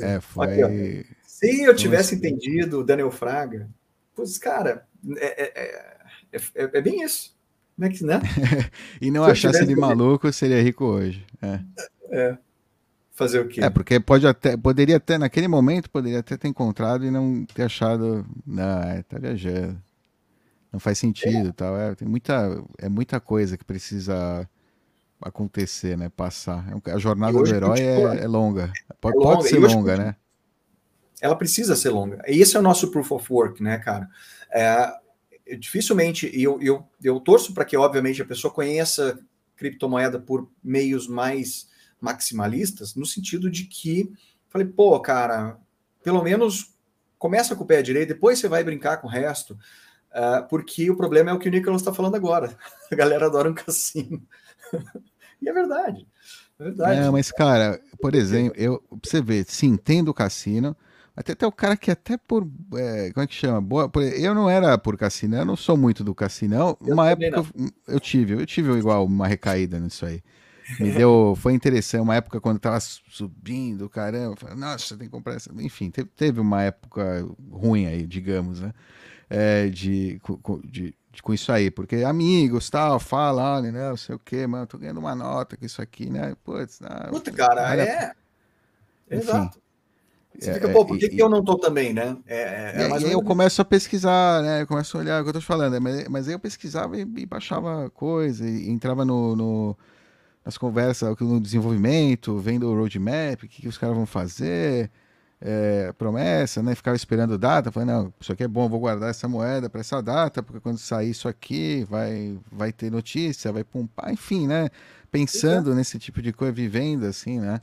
É, 0.00 0.20
foi. 0.20 0.62
Aqui, 0.62 1.06
se 1.22 1.62
eu 1.62 1.76
tivesse 1.76 2.14
entendido 2.14 2.80
o 2.80 2.84
Daniel 2.84 3.10
Fraga, 3.10 3.68
pois, 4.16 4.38
cara, 4.38 4.86
é, 5.18 5.42
é, 5.42 5.92
é, 6.32 6.40
é 6.78 6.80
bem 6.80 7.02
isso. 7.02 7.36
Né? 7.78 7.90
né? 8.00 8.20
e 9.00 9.10
não 9.10 9.22
achasse 9.22 9.62
ele 9.62 9.76
maluco, 9.76 10.32
seria 10.32 10.62
rico 10.62 10.84
hoje. 10.84 11.24
É. 11.42 11.60
é. 12.10 12.38
Fazer 13.12 13.40
o 13.40 13.48
quê? 13.48 13.62
É, 13.62 13.70
porque 13.70 14.00
pode 14.00 14.26
até, 14.26 14.56
poderia 14.56 14.96
até, 14.96 15.16
naquele 15.16 15.46
momento, 15.46 15.90
poderia 15.90 16.20
até 16.20 16.36
ter 16.36 16.48
encontrado 16.48 17.04
e 17.04 17.10
não 17.10 17.44
ter 17.46 17.62
achado, 17.62 18.26
não, 18.46 19.02
tá 19.08 19.18
viajando. 19.18 19.80
Não 20.72 20.80
faz 20.80 20.98
sentido, 20.98 21.52
tal. 21.52 21.76
É, 21.78 21.94
tem 21.94 22.06
muita, 22.06 22.62
é 22.78 22.88
muita 22.88 23.18
coisa 23.20 23.56
que 23.56 23.64
precisa 23.64 24.48
acontecer, 25.20 25.96
né? 25.96 26.10
Passar. 26.10 26.66
A 26.84 26.98
jornada 26.98 27.32
do 27.32 27.46
herói 27.46 27.80
é, 27.80 28.24
é, 28.24 28.26
longa. 28.26 28.70
Pode, 29.00 29.16
longa. 29.16 29.36
pode 29.36 29.48
ser 29.48 29.58
longa, 29.58 29.96
né? 29.96 30.16
Ela 31.20 31.36
precisa 31.36 31.74
ser 31.74 31.90
longa. 31.90 32.22
E 32.26 32.40
esse 32.40 32.56
é 32.56 32.60
o 32.60 32.62
nosso 32.62 32.90
proof 32.90 33.12
of 33.12 33.32
work, 33.32 33.62
né, 33.62 33.78
cara? 33.78 34.08
É, 34.50 34.92
dificilmente, 35.58 36.30
e 36.34 36.42
eu, 36.42 36.60
eu, 36.60 36.86
eu 37.02 37.20
torço 37.20 37.54
para 37.54 37.64
que, 37.64 37.76
obviamente, 37.76 38.20
a 38.20 38.26
pessoa 38.26 38.52
conheça 38.52 39.18
criptomoeda 39.56 40.18
por 40.18 40.50
meios 40.62 41.06
mais 41.08 41.68
maximalistas, 42.00 42.94
no 42.94 43.06
sentido 43.06 43.50
de 43.50 43.64
que, 43.64 44.12
falei, 44.48 44.66
pô, 44.66 44.98
cara, 45.00 45.58
pelo 46.02 46.22
menos 46.22 46.74
começa 47.18 47.56
com 47.56 47.64
o 47.64 47.66
pé 47.66 47.80
direito, 47.80 48.08
depois 48.08 48.38
você 48.38 48.48
vai 48.48 48.62
brincar 48.62 48.98
com 48.98 49.06
o 49.06 49.10
resto, 49.10 49.58
uh, 50.12 50.46
porque 50.48 50.90
o 50.90 50.96
problema 50.96 51.30
é 51.30 51.34
o 51.34 51.38
que 51.38 51.48
o 51.48 51.50
Nicolas 51.50 51.80
está 51.80 51.92
falando 51.92 52.14
agora. 52.14 52.56
A 52.92 52.94
galera 52.94 53.26
adora 53.26 53.50
um 53.50 53.54
cassino. 53.54 54.22
e 55.40 55.48
é 55.48 55.52
verdade. 55.52 56.06
É 56.58 56.64
verdade. 56.64 57.00
É, 57.00 57.10
mas, 57.10 57.32
cara, 57.32 57.80
por 58.00 58.14
exemplo, 58.14 58.54
eu, 58.56 58.82
você 59.02 59.22
vê, 59.22 59.44
sim, 59.44 59.76
tendo 59.76 60.14
cassino, 60.14 60.76
até 61.16 61.32
até 61.32 61.46
o 61.46 61.52
cara 61.52 61.76
que 61.78 61.90
até 61.90 62.18
por. 62.18 62.46
É, 62.74 63.10
como 63.10 63.24
é 63.24 63.26
que 63.26 63.34
chama? 63.34 63.58
Boa, 63.60 63.88
por, 63.88 64.02
eu 64.02 64.34
não 64.34 64.50
era 64.50 64.76
por 64.76 64.98
cassino, 64.98 65.36
eu 65.36 65.46
não 65.46 65.56
sou 65.56 65.74
muito 65.74 66.04
do 66.04 66.14
cassino. 66.14 66.76
Uma 66.80 67.08
época 67.08 67.26
eu, 67.56 67.70
eu, 67.88 67.98
tive, 67.98 68.34
eu 68.34 68.44
tive 68.44 68.70
igual 68.72 69.06
uma 69.06 69.26
recaída 69.26 69.80
nisso 69.80 70.04
aí. 70.04 70.22
Me 70.78 70.92
deu. 70.92 71.34
Foi 71.40 71.54
interessante, 71.54 72.02
uma 72.02 72.16
época 72.16 72.38
quando 72.38 72.58
tava 72.58 72.78
subindo, 72.80 73.88
caramba. 73.88 74.36
Falei, 74.36 74.56
Nossa, 74.56 74.94
tem 74.94 75.06
que 75.06 75.12
comprar 75.12 75.34
essa. 75.34 75.50
Enfim, 75.58 75.90
teve, 75.90 76.10
teve 76.14 76.38
uma 76.38 76.62
época 76.62 77.26
ruim 77.50 77.86
aí, 77.86 78.06
digamos, 78.06 78.60
né? 78.60 78.74
É, 79.30 79.68
de, 79.68 80.20
de, 80.64 80.94
com 81.22 81.32
isso 81.32 81.50
aí, 81.50 81.70
porque 81.70 81.96
amigos, 82.04 82.68
tal, 82.70 83.00
fala, 83.00 83.60
né, 83.60 83.88
não 83.88 83.96
sei 83.96 84.14
o 84.14 84.18
que, 84.20 84.46
mano, 84.46 84.68
tô 84.68 84.78
ganhando 84.78 85.00
uma 85.00 85.16
nota 85.16 85.56
com 85.56 85.66
isso 85.66 85.82
aqui, 85.82 86.08
né, 86.08 86.36
putz, 86.44 86.78
não, 86.78 87.10
Puta, 87.10 87.32
cara, 87.32 87.76
é... 87.76 88.12
Enfim, 89.10 89.28
Exato. 89.28 89.58
Você 90.38 90.50
é, 90.50 90.54
fica, 90.54 90.68
pô, 90.68 90.84
por 90.84 90.98
que, 90.98 91.06
e, 91.06 91.08
que 91.08 91.22
eu 91.22 91.28
não 91.28 91.42
tô 91.42 91.56
também, 91.56 91.92
né? 91.92 92.16
É, 92.26 92.36
é, 92.36 92.82
é 92.82 92.88
e 92.88 93.04
aí 93.06 93.12
eu 93.12 93.22
começo 93.22 93.60
a 93.62 93.64
pesquisar, 93.64 94.42
né? 94.42 94.62
Eu 94.62 94.66
começo 94.66 94.96
a 94.96 95.00
olhar 95.00 95.20
o 95.20 95.24
que 95.24 95.30
eu 95.30 95.34
tô 95.34 95.40
te 95.40 95.46
falando, 95.46 95.80
mas, 95.80 96.08
mas 96.08 96.28
aí 96.28 96.34
eu 96.34 96.38
pesquisava 96.38 96.96
e, 96.96 97.00
e 97.00 97.26
baixava 97.26 97.90
coisa, 97.90 98.48
e 98.48 98.68
entrava 98.68 99.04
no, 99.04 99.34
no, 99.34 99.76
nas 100.44 100.58
conversas, 100.58 101.16
no 101.18 101.40
desenvolvimento, 101.40 102.38
vendo 102.38 102.70
o 102.70 102.76
roadmap, 102.76 103.42
o 103.42 103.48
que, 103.48 103.62
que 103.62 103.68
os 103.68 103.78
caras 103.78 103.96
vão 103.96 104.06
fazer, 104.06 104.90
é, 105.40 105.92
promessa, 105.96 106.62
né? 106.62 106.74
Ficava 106.74 106.96
esperando 106.96 107.38
data, 107.38 107.72
falando, 107.72 107.88
não, 107.88 108.14
isso 108.20 108.32
aqui 108.32 108.44
é 108.44 108.48
bom, 108.48 108.68
vou 108.68 108.80
guardar 108.80 109.10
essa 109.10 109.26
moeda 109.26 109.70
para 109.70 109.80
essa 109.80 110.02
data, 110.02 110.42
porque 110.42 110.60
quando 110.60 110.78
sair 110.78 111.10
isso 111.10 111.28
aqui 111.28 111.86
vai, 111.88 112.38
vai 112.50 112.72
ter 112.72 112.90
notícia, 112.90 113.52
vai 113.52 113.64
pumpar, 113.64 114.12
enfim, 114.12 114.46
né? 114.46 114.68
Pensando 115.10 115.74
nesse 115.74 115.98
tipo 115.98 116.20
de 116.20 116.32
coisa, 116.32 116.52
vivendo 116.52 117.04
assim, 117.04 117.40
né? 117.40 117.60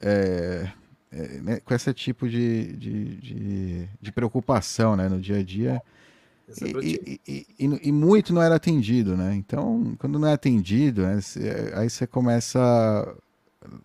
É, 0.00 0.68
é, 1.14 1.40
né? 1.40 1.60
com 1.60 1.72
esse 1.72 1.94
tipo 1.94 2.28
de, 2.28 2.72
de, 2.76 3.16
de, 3.16 3.88
de, 4.02 4.12
preocupação, 4.12 4.96
né? 4.96 5.08
No 5.08 5.20
dia 5.20 5.38
a 5.38 5.42
dia. 5.44 5.80
E, 6.82 7.20
e, 7.26 7.46
e, 7.58 7.78
e, 7.88 7.92
muito 7.92 8.32
não 8.32 8.42
era 8.42 8.56
atendido, 8.56 9.16
né? 9.16 9.34
Então, 9.34 9.94
quando 9.98 10.18
não 10.18 10.28
é 10.28 10.32
atendido, 10.32 11.02
né, 11.02 11.18
aí 11.74 11.88
você 11.88 12.06
começa 12.06 12.60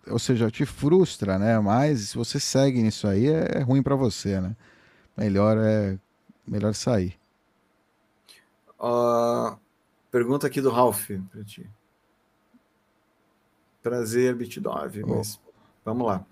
ou 0.07 0.19
seja, 0.19 0.51
te 0.51 0.65
frustra, 0.65 1.37
né? 1.39 1.57
Mas 1.59 2.09
se 2.09 2.17
você 2.17 2.39
segue 2.39 2.81
nisso 2.81 3.07
aí, 3.07 3.27
é, 3.27 3.59
é 3.59 3.59
ruim 3.61 3.81
para 3.81 3.95
você, 3.95 4.41
né? 4.41 4.55
Melhor 5.15 5.57
é 5.57 5.97
melhor 6.45 6.73
sair. 6.73 7.17
Uh, 8.79 9.57
pergunta 10.11 10.47
aqui 10.47 10.59
do 10.59 10.69
Ralph 10.69 11.09
para 11.31 11.43
ti. 11.43 11.69
Prazer, 13.81 14.35
Bitdove, 14.35 15.03
oh. 15.03 15.15
mas 15.15 15.39
vamos 15.85 16.07
lá. 16.07 16.25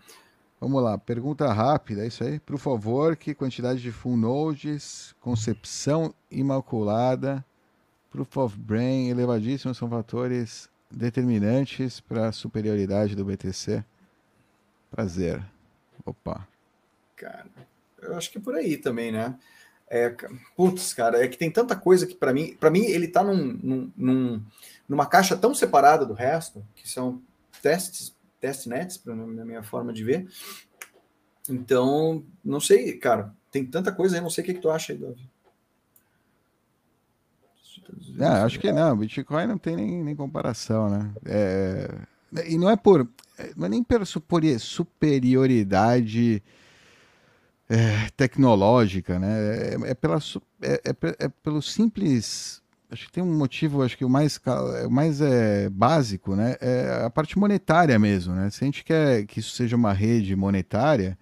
Vamos 0.60 0.82
lá, 0.82 0.98
pergunta 0.98 1.52
rápida, 1.54 2.04
é 2.04 2.08
isso 2.08 2.24
aí. 2.24 2.40
Por 2.40 2.58
favor, 2.58 3.16
que 3.16 3.36
quantidade 3.36 3.80
de 3.80 3.92
full 3.92 4.18
nodes, 4.18 5.16
concepção 5.22 6.14
imaculada, 6.32 7.46
proof 8.10 8.38
of 8.38 8.58
brain 8.58 9.10
elevadíssimos 9.10 9.78
são 9.78 9.88
fatores 9.88 10.68
determinantes 10.90 12.00
para 12.00 12.30
a 12.30 12.32
superioridade 12.32 13.16
do 13.16 13.24
BTC? 13.24 13.84
Prazer. 14.90 15.44
Opa. 16.04 16.48
Cara, 17.16 17.46
eu 18.02 18.18
acho 18.18 18.32
que 18.32 18.40
é 18.40 18.42
por 18.42 18.56
aí 18.56 18.78
também, 18.78 19.12
né? 19.12 19.38
É, 19.88 20.14
putz, 20.56 20.92
cara, 20.92 21.24
é 21.24 21.28
que 21.28 21.38
tem 21.38 21.52
tanta 21.52 21.76
coisa 21.76 22.08
que 22.08 22.16
para 22.16 22.34
mim, 22.34 22.56
para 22.60 22.72
mim 22.72 22.86
ele 22.86 23.08
tá 23.08 23.24
num, 23.24 23.54
num, 23.62 23.92
num, 23.96 24.44
numa 24.90 25.06
caixa 25.06 25.38
tão 25.38 25.54
separada 25.54 26.04
do 26.04 26.14
resto, 26.14 26.66
que 26.76 26.90
são 26.90 27.22
testes, 27.62 28.16
testnets, 28.40 29.04
na 29.06 29.46
minha 29.46 29.64
forma 29.64 29.94
de 29.94 30.04
ver. 30.04 30.28
Então, 31.50 32.26
não 32.44 32.60
sei, 32.60 32.98
cara, 32.98 33.34
tem 33.52 33.66
tanta 33.66 33.92
coisa 33.92 34.16
aí, 34.16 34.22
não 34.22 34.30
sei 34.30 34.44
o 34.44 34.46
que, 34.46 34.54
que 34.54 34.62
tu 34.62 34.70
acha 34.70 34.94
aí, 34.94 35.00
Davi. 35.00 35.28
Não, 38.10 38.46
acho 38.46 38.60
que 38.60 38.72
não. 38.72 38.96
Bitcoin 38.98 39.48
não 39.48 39.58
tem 39.58 39.76
nem, 39.76 40.04
nem 40.04 40.16
comparação, 40.16 40.88
né? 40.90 41.12
É, 41.26 41.90
e 42.48 42.56
não 42.58 42.70
é 42.70 42.76
por. 42.76 43.10
Não 43.56 43.68
é 43.68 43.70
nem 43.70 43.84
pela 43.84 44.04
superioridade 44.06 46.44
é, 47.70 48.10
tecnológica, 48.16 49.20
né? 49.20 49.74
É, 49.74 49.76
é 49.92 49.94
pela, 49.94 50.18
é, 50.62 50.82
é, 50.84 50.96
é, 51.26 51.30
pelo 51.30 51.62
simples. 51.62 52.62
Acho 52.90 53.06
que 53.08 53.12
tem 53.12 53.24
um 53.24 53.38
motivo, 53.38 53.84
acho 53.84 53.98
que 53.98 54.06
o 54.06 54.10
mais, 54.10 54.40
o 54.86 54.90
mais 54.90 55.20
é, 55.20 55.70
básico, 55.70 56.36
né? 56.36 56.56
É 56.62 57.04
a 57.06 57.10
parte 57.10 57.38
monetária 57.38 58.00
mesmo, 58.00 58.34
né? 58.34 58.50
Se 58.50 58.64
a 58.64 58.66
gente 58.66 58.84
quer 58.84 59.26
que 59.26 59.40
isso 59.42 59.56
seja 59.56 59.76
uma 59.76 59.92
rede 59.92 60.36
monetária, 60.36 61.18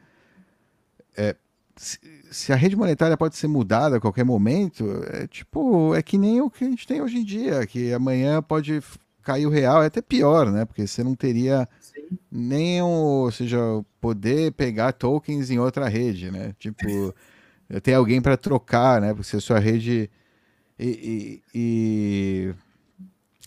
é, 1.18 1.36
se 1.76 2.54
a 2.54 2.56
rede 2.56 2.76
monetária 2.76 3.18
pode 3.18 3.36
ser 3.36 3.48
mudada 3.48 3.98
a 3.98 4.00
qualquer 4.00 4.24
momento, 4.24 4.86
é 5.12 5.26
tipo, 5.26 5.96
é 5.96 6.04
que 6.04 6.18
nem 6.18 6.40
o 6.42 6.50
que 6.50 6.66
a 6.66 6.70
gente 6.70 6.86
tem 6.86 7.02
hoje 7.02 7.18
em 7.18 7.24
dia, 7.24 7.66
que 7.66 7.92
amanhã 7.94 8.42
pode 8.42 8.82
cair 9.24 9.48
o 9.48 9.50
real, 9.50 9.82
é 9.82 9.88
até 9.88 10.02
pior, 10.02 10.52
né? 10.52 10.66
Porque 10.66 10.86
você 10.86 11.04
não 11.04 11.16
teria 11.16 11.68
Sim. 11.80 12.18
nem 12.32 12.82
o, 12.82 13.24
ou 13.24 13.32
seja, 13.32 13.58
poder 14.00 14.52
pegar 14.52 14.94
tokens 14.94 15.50
em 15.50 15.58
outra 15.58 15.90
rede, 15.90 16.30
né? 16.30 16.54
Tipo, 16.60 17.14
ter 17.82 17.96
alguém 17.96 18.22
para 18.22 18.38
trocar, 18.38 19.02
né? 19.02 19.14
Porque 19.14 19.28
se 19.28 19.36
a 19.36 19.42
sua 19.42 19.58
rede 19.58 20.10
e, 20.80 21.42
e, 21.54 22.54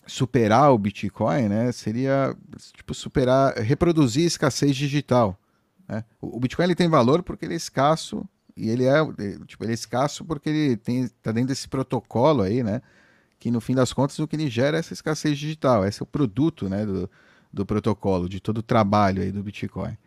superar 0.07 0.71
o 0.71 0.77
Bitcoin, 0.77 1.47
né? 1.47 1.71
Seria 1.71 2.35
tipo 2.73 2.93
superar, 2.93 3.55
reproduzir 3.57 4.25
escassez 4.25 4.75
digital. 4.75 5.39
Né? 5.87 6.03
O 6.19 6.39
Bitcoin 6.39 6.65
ele 6.65 6.75
tem 6.75 6.89
valor 6.89 7.23
porque 7.23 7.45
ele 7.45 7.53
é 7.53 7.57
escasso 7.57 8.27
e 8.57 8.69
ele 8.69 8.85
é, 8.85 8.97
tipo, 9.45 9.63
ele 9.63 9.71
é 9.71 9.73
escasso 9.73 10.25
porque 10.25 10.49
ele 10.49 10.77
tem, 10.77 11.07
tá 11.21 11.31
dentro 11.31 11.49
desse 11.49 11.67
protocolo 11.67 12.41
aí, 12.41 12.63
né? 12.63 12.81
Que 13.39 13.49
no 13.49 13.61
fim 13.61 13.73
das 13.73 13.93
contas 13.93 14.19
o 14.19 14.27
que 14.27 14.35
ele 14.35 14.49
gera 14.49 14.77
é 14.77 14.79
essa 14.79 14.93
escassez 14.93 15.37
digital, 15.37 15.85
esse 15.85 16.01
é 16.01 16.03
o 16.03 16.07
produto, 16.07 16.67
né? 16.67 16.85
Do, 16.85 17.09
do 17.53 17.65
protocolo, 17.65 18.27
de 18.27 18.39
todo 18.39 18.57
o 18.57 18.63
trabalho 18.63 19.21
aí 19.21 19.31
do 19.31 19.43
Bitcoin. 19.43 19.97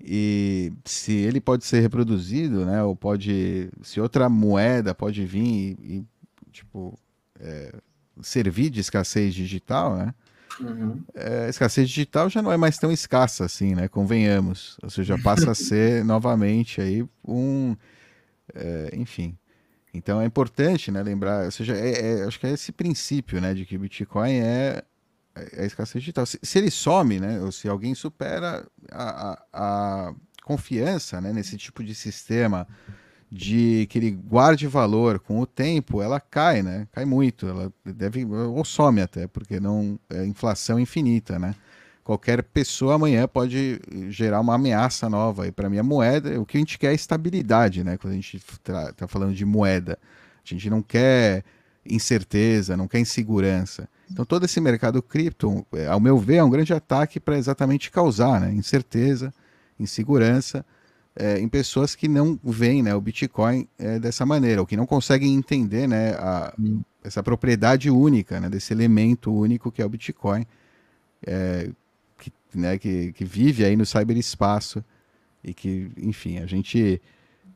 E 0.00 0.72
se 0.84 1.12
ele 1.12 1.40
pode 1.40 1.64
ser 1.66 1.80
reproduzido, 1.80 2.64
né? 2.64 2.82
Ou 2.82 2.96
pode, 2.96 3.70
se 3.82 4.00
outra 4.00 4.28
moeda 4.28 4.94
pode 4.94 5.26
vir 5.26 5.76
e, 5.78 5.96
e 5.98 6.04
tipo, 6.50 6.98
é, 7.38 7.72
servir 8.22 8.70
de 8.70 8.80
escassez 8.80 9.34
digital, 9.34 9.96
né? 9.96 10.14
Uhum. 10.60 11.02
É, 11.14 11.46
a 11.46 11.48
escassez 11.48 11.88
digital 11.88 12.28
já 12.28 12.42
não 12.42 12.52
é 12.52 12.56
mais 12.56 12.76
tão 12.76 12.90
escassa 12.90 13.44
assim, 13.44 13.74
né? 13.74 13.88
Convenhamos. 13.88 14.76
Ou 14.82 14.90
seja, 14.90 15.18
passa 15.18 15.52
a 15.52 15.54
ser 15.54 16.04
novamente 16.04 16.80
aí 16.80 17.06
um. 17.26 17.76
É, 18.54 18.90
enfim. 18.94 19.36
Então 19.92 20.20
é 20.20 20.24
importante 20.24 20.90
né, 20.90 21.02
lembrar, 21.02 21.46
ou 21.46 21.50
seja, 21.50 21.76
é, 21.76 22.20
é, 22.20 22.24
acho 22.24 22.38
que 22.38 22.46
é 22.46 22.52
esse 22.52 22.70
princípio 22.70 23.40
né, 23.40 23.54
de 23.54 23.64
que 23.66 23.76
Bitcoin 23.76 24.38
é, 24.38 24.84
é 25.34 25.62
a 25.62 25.66
escassez 25.66 26.02
digital. 26.02 26.24
Se, 26.26 26.38
se, 26.40 26.58
ele 26.58 26.70
some, 26.70 27.18
né, 27.18 27.40
ou 27.40 27.50
se 27.50 27.68
alguém 27.68 27.94
supera 27.94 28.64
a, 28.92 29.32
a, 29.32 29.42
a 29.52 30.14
confiança 30.44 31.20
né, 31.20 31.32
nesse 31.32 31.56
tipo 31.56 31.82
de 31.82 31.94
sistema 31.94 32.68
de 33.30 33.86
que 33.88 33.98
ele 33.98 34.10
guarde 34.10 34.66
valor 34.66 35.20
com 35.20 35.38
o 35.38 35.46
tempo, 35.46 36.02
ela 36.02 36.18
cai, 36.18 36.62
né? 36.62 36.88
Cai 36.90 37.04
muito, 37.04 37.46
ela 37.46 37.72
deve 37.84 38.24
ou 38.24 38.64
some 38.64 39.00
até, 39.00 39.28
porque 39.28 39.60
não 39.60 39.98
é 40.10 40.26
inflação 40.26 40.80
infinita, 40.80 41.38
né? 41.38 41.54
Qualquer 42.02 42.42
pessoa 42.42 42.96
amanhã 42.96 43.28
pode 43.28 43.80
gerar 44.08 44.40
uma 44.40 44.56
ameaça 44.56 45.08
nova. 45.08 45.46
E 45.46 45.52
para 45.52 45.70
mim 45.70 45.78
a 45.78 45.82
moeda, 45.82 46.40
o 46.40 46.44
que 46.44 46.56
a 46.56 46.60
gente 46.60 46.76
quer 46.76 46.90
é 46.90 46.94
estabilidade, 46.94 47.84
né? 47.84 47.96
Quando 47.96 48.14
a 48.14 48.16
gente 48.16 48.36
está 48.36 49.06
falando 49.06 49.32
de 49.32 49.44
moeda, 49.44 49.96
a 50.44 50.48
gente 50.48 50.68
não 50.68 50.82
quer 50.82 51.44
incerteza, 51.86 52.76
não 52.76 52.88
quer 52.88 52.98
insegurança. 52.98 53.88
Então 54.10 54.24
todo 54.24 54.44
esse 54.44 54.60
mercado 54.60 55.00
cripto, 55.00 55.64
é, 55.72 55.86
ao 55.86 56.00
meu 56.00 56.18
ver, 56.18 56.36
é 56.36 56.44
um 56.44 56.50
grande 56.50 56.74
ataque 56.74 57.20
para 57.20 57.38
exatamente 57.38 57.92
causar, 57.92 58.40
né? 58.40 58.52
Incerteza, 58.52 59.32
insegurança 59.78 60.64
é, 61.16 61.38
em 61.38 61.48
pessoas 61.48 61.94
que 61.94 62.08
não 62.08 62.38
veem 62.42 62.82
né, 62.82 62.94
o 62.94 63.00
Bitcoin 63.00 63.66
é, 63.78 63.98
dessa 63.98 64.24
maneira, 64.24 64.60
ou 64.60 64.66
que 64.66 64.76
não 64.76 64.86
conseguem 64.86 65.34
entender 65.34 65.86
né, 65.86 66.12
a, 66.14 66.54
hum. 66.58 66.82
essa 67.02 67.22
propriedade 67.22 67.90
única, 67.90 68.40
né, 68.40 68.48
desse 68.48 68.72
elemento 68.72 69.32
único 69.32 69.72
que 69.72 69.82
é 69.82 69.84
o 69.84 69.88
Bitcoin, 69.88 70.46
é, 71.26 71.70
que, 72.18 72.32
né, 72.54 72.78
que, 72.78 73.12
que, 73.12 73.24
vive 73.24 73.64
aí 73.64 73.76
no 73.76 73.84
cyberespaço 73.84 74.84
e 75.42 75.52
que, 75.52 75.90
enfim, 75.96 76.38
a 76.38 76.46
gente 76.46 77.00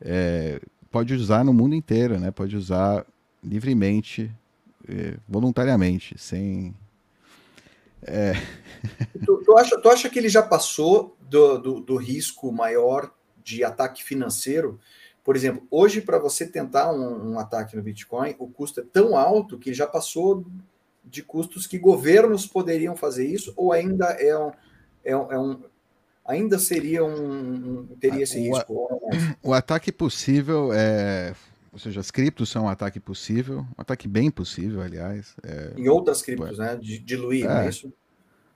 é, 0.00 0.61
pode 0.90 1.14
usar 1.14 1.44
no 1.44 1.52
mundo 1.52 1.74
inteiro, 1.74 2.18
né, 2.18 2.30
pode 2.30 2.57
usar 2.57 3.07
livremente, 3.42 4.30
é, 4.88 5.16
voluntariamente, 5.28 6.16
sem... 6.18 6.74
É. 8.07 8.34
Tu, 9.24 9.42
tu, 9.46 9.57
acha, 9.57 9.80
tu 9.80 9.88
acha 9.88 10.11
que 10.11 10.18
ele 10.18 10.28
já 10.28 10.42
passou 10.42 11.16
do, 11.22 11.57
do, 11.57 11.80
do 11.80 11.96
risco 11.96 12.52
maior 12.52 13.14
de 13.45 13.62
ataque 13.62 14.03
financeiro. 14.03 14.80
Por 15.22 15.36
exemplo, 15.36 15.66
hoje, 15.70 16.01
para 16.01 16.18
você 16.18 16.47
tentar 16.47 16.92
um, 16.92 17.32
um, 17.32 17.38
ataque 17.38 17.76
no 17.76 17.82
Bitcoin, 17.82 18.34
o 18.38 18.49
custo 18.49 18.80
é 18.80 18.84
tão 18.84 19.16
alto 19.16 19.59
que 19.59 19.72
já 19.72 19.86
passou 19.86 20.45
de 21.05 21.22
custos 21.22 21.66
que 21.66 21.78
governos 21.78 22.47
poderiam 22.47 22.97
fazer 22.97 23.26
isso, 23.26 23.53
ou 23.57 23.72
ainda 23.72 24.07
é 24.07 24.36
um. 24.36 24.51
É 25.05 25.16
um, 25.16 25.32
é 25.32 25.38
um 25.38 25.62
ainda 26.24 26.59
seria 26.59 27.05
um. 27.05 27.86
teria 28.01 28.22
esse 28.22 28.38
o, 28.38 28.42
risco. 28.42 29.01
O 29.42 29.53
ataque 29.53 29.92
possível 29.92 30.70
é. 30.72 31.34
Ou 31.72 31.78
seja, 31.78 31.99
as 31.99 32.11
criptos 32.11 32.49
são 32.49 32.66
um 32.66 32.68
ataque 32.68 33.01
possível, 33.01 33.66
um 33.76 33.80
ataque 33.80 34.07
bem 34.07 34.30
possível, 34.30 34.80
aliás. 34.80 35.34
É, 35.42 35.72
em 35.76 35.88
outras 35.88 36.22
criptos, 36.22 36.61
é, 36.61 36.62
né? 36.62 36.80
Diluir, 36.80 37.47
é, 37.47 37.49
não 37.49 37.61
é 37.62 37.68
isso? 37.68 37.92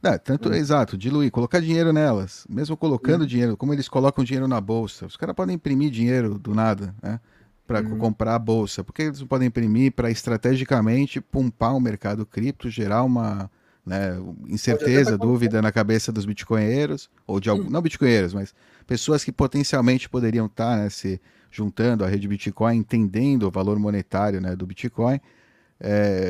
É, 0.02 0.16
tanto, 0.16 0.48
hum. 0.48 0.54
exato, 0.54 0.96
diluir, 0.96 1.30
colocar 1.30 1.60
dinheiro 1.60 1.92
nelas. 1.92 2.46
Mesmo 2.48 2.76
colocando 2.76 3.22
hum. 3.22 3.26
dinheiro, 3.26 3.56
como 3.56 3.72
eles 3.72 3.88
colocam 3.88 4.24
dinheiro 4.24 4.46
na 4.46 4.60
bolsa. 4.60 5.06
Os 5.06 5.16
caras 5.16 5.34
podem 5.34 5.56
imprimir 5.56 5.90
dinheiro 5.90 6.38
do 6.38 6.54
nada, 6.54 6.94
né? 7.02 7.20
para 7.66 7.82
uhum. 7.82 7.98
comprar 7.98 8.34
a 8.34 8.38
bolsa? 8.38 8.82
Por 8.82 8.94
que 8.94 9.02
eles 9.02 9.20
não 9.20 9.26
podem 9.26 9.48
imprimir 9.48 9.92
para 9.92 10.10
estrategicamente 10.10 11.20
pumpar 11.20 11.72
o 11.72 11.80
mercado 11.80 12.24
cripto, 12.24 12.70
gerar 12.70 13.02
uma 13.02 13.50
né, 13.84 14.16
incerteza, 14.48 15.18
dúvida 15.18 15.60
na 15.60 15.70
cabeça 15.70 16.10
dos 16.10 16.24
bitcoinheiros, 16.24 17.10
ou 17.26 17.38
de 17.38 17.50
alguns, 17.50 17.66
uhum. 17.66 17.72
não 17.72 17.82
bitcoinheiros, 17.82 18.32
mas 18.32 18.54
pessoas 18.86 19.22
que 19.22 19.30
potencialmente 19.30 20.08
poderiam 20.08 20.46
estar 20.46 20.76
tá, 20.76 20.82
né, 20.82 20.88
se 20.88 21.20
juntando 21.50 22.04
à 22.04 22.08
rede 22.08 22.28
Bitcoin, 22.28 22.76
entendendo 22.76 23.44
o 23.44 23.50
valor 23.50 23.78
monetário 23.78 24.40
né, 24.40 24.54
do 24.54 24.66
Bitcoin, 24.66 25.20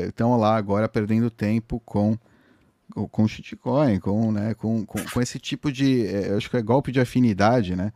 estão 0.07 0.33
é, 0.33 0.37
lá 0.37 0.55
agora 0.55 0.87
perdendo 0.87 1.29
tempo 1.29 1.81
com 1.85 2.17
com 3.11 3.27
shitcoin, 3.27 3.99
com, 3.99 4.31
né, 4.31 4.53
com, 4.53 4.85
com, 4.85 4.99
com 5.03 5.21
esse 5.21 5.39
tipo 5.39 5.71
de, 5.71 6.05
é, 6.07 6.33
acho 6.35 6.49
que 6.49 6.57
é 6.57 6.61
golpe 6.61 6.91
de 6.91 6.99
afinidade, 6.99 7.75
né, 7.75 7.91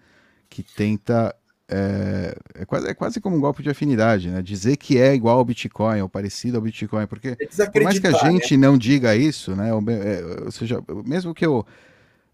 que 0.50 0.64
tenta 0.64 1.36
é, 1.68 2.36
é, 2.56 2.66
quase, 2.66 2.88
é 2.88 2.94
quase 2.94 3.22
como 3.22 3.36
um 3.36 3.40
golpe 3.40 3.64
de 3.64 3.70
afinidade, 3.70 4.30
né? 4.30 4.42
Dizer 4.42 4.76
que 4.76 5.00
é 5.00 5.16
igual 5.16 5.40
ao 5.40 5.46
Bitcoin 5.46 6.02
ou 6.02 6.10
parecido 6.10 6.58
ao 6.58 6.62
Bitcoin, 6.62 7.08
porque 7.08 7.30
é 7.30 7.66
por 7.66 7.82
mais 7.82 7.98
que 7.98 8.06
a 8.06 8.12
gente 8.12 8.58
né? 8.58 8.68
não 8.68 8.78
diga 8.78 9.16
isso, 9.16 9.56
né? 9.56 9.74
Ou, 9.74 9.82
é, 9.90 10.44
ou 10.46 10.52
seja, 10.52 10.84
mesmo 11.06 11.34
que 11.34 11.46
eu 11.46 11.66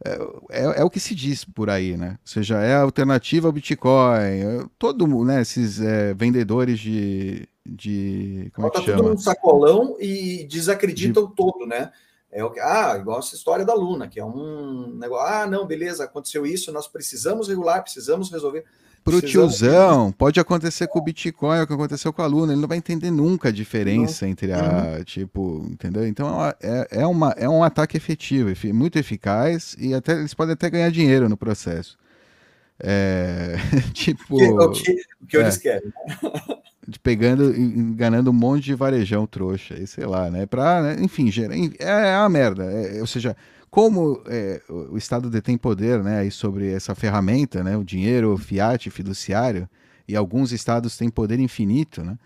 é, 0.03 0.18
é, 0.49 0.82
é, 0.82 0.84
o 0.84 0.89
que 0.89 0.99
se 0.99 1.14
diz 1.14 1.43
por 1.43 1.70
aí, 1.70 1.97
né? 1.97 2.12
Ou 2.22 2.28
seja, 2.28 2.57
é 2.60 2.74
a 2.74 2.82
alternativa 2.82 3.47
ao 3.47 3.51
Bitcoin. 3.51 4.20
É, 4.22 4.66
todo 4.78 5.07
mundo, 5.07 5.26
né? 5.28 5.41
Esses 5.41 5.82
é, 5.82 6.14
vendedores 6.14 6.80
de. 6.80 7.47
de 7.66 8.49
como 8.53 8.68
Bota 8.68 8.80
é 8.80 8.82
que 8.82 8.86
chama? 8.88 8.97
tudo 8.97 9.10
num 9.12 9.18
sacolão 9.18 9.97
e 9.99 10.47
desacreditam 10.49 11.28
de... 11.28 11.36
todo, 11.36 11.66
né? 11.66 11.91
É 12.32 12.43
o 12.43 12.51
que, 12.51 12.59
ah, 12.59 12.95
igual 12.99 13.19
essa 13.19 13.36
história 13.36 13.65
da 13.65 13.73
Luna, 13.73 14.07
que 14.07 14.19
é 14.19 14.25
um 14.25 14.93
negócio. 14.95 15.27
Ah, 15.27 15.47
não, 15.47 15.65
beleza, 15.65 16.03
aconteceu 16.03 16.45
isso, 16.45 16.71
nós 16.71 16.88
precisamos 16.88 17.47
regular, 17.47 17.82
precisamos 17.82 18.32
resolver. 18.32 18.65
Pro 19.03 19.21
tiozão, 19.21 20.11
pode 20.11 20.39
acontecer 20.39 20.88
com 20.88 20.99
o 20.99 21.01
Bitcoin, 21.01 21.57
é 21.57 21.63
o 21.63 21.67
que 21.67 21.73
aconteceu 21.73 22.13
com 22.13 22.21
a 22.21 22.27
Luna, 22.27 22.51
ele 22.51 22.61
não 22.61 22.67
vai 22.67 22.77
entender 22.77 23.09
nunca 23.09 23.49
a 23.49 23.51
diferença 23.51 24.25
não. 24.25 24.32
entre 24.32 24.51
a, 24.51 24.59
uhum. 24.97 25.03
tipo, 25.03 25.65
entendeu? 25.71 26.05
Então 26.05 26.45
é, 26.45 26.55
é, 26.61 26.88
é, 27.01 27.07
uma, 27.07 27.32
é 27.32 27.49
um 27.49 27.63
ataque 27.63 27.97
efetivo, 27.97 28.51
muito 28.73 28.99
eficaz, 28.99 29.75
e 29.80 29.93
até 29.93 30.13
eles 30.13 30.34
podem 30.34 30.53
até 30.53 30.69
ganhar 30.69 30.91
dinheiro 30.91 31.27
no 31.27 31.38
processo. 31.38 31.97
É, 32.80 33.55
tipo... 33.93 34.36
O 34.36 34.71
que, 34.71 34.95
o 35.21 35.25
que 35.25 35.38
é, 35.38 35.41
eles 35.41 35.57
querem. 35.57 35.88
Né? 35.88 36.59
pegando, 37.03 37.55
enganando 37.55 38.31
um 38.31 38.33
monte 38.33 38.63
de 38.63 38.75
varejão 38.75 39.27
trouxa, 39.27 39.75
e 39.75 39.85
sei 39.85 40.05
lá, 40.05 40.29
né? 40.29 40.45
Pra, 40.45 40.81
né? 40.81 40.97
enfim, 40.99 41.29
é, 41.79 42.11
é 42.13 42.17
uma 42.17 42.29
merda. 42.29 42.63
É, 42.63 42.99
ou 43.01 43.07
seja, 43.07 43.35
como 43.69 44.21
é, 44.27 44.61
o 44.67 44.97
Estado 44.97 45.29
detém 45.29 45.57
poder 45.57 46.03
né, 46.03 46.19
aí 46.19 46.31
sobre 46.31 46.71
essa 46.71 46.95
ferramenta, 46.95 47.63
né, 47.63 47.77
o 47.77 47.83
dinheiro 47.83 48.35
fiat 48.37 48.89
fiduciário, 48.89 49.69
e 50.07 50.15
alguns 50.15 50.51
estados 50.51 50.97
têm 50.97 51.09
poder 51.09 51.39
infinito, 51.39 52.03
né? 52.03 52.17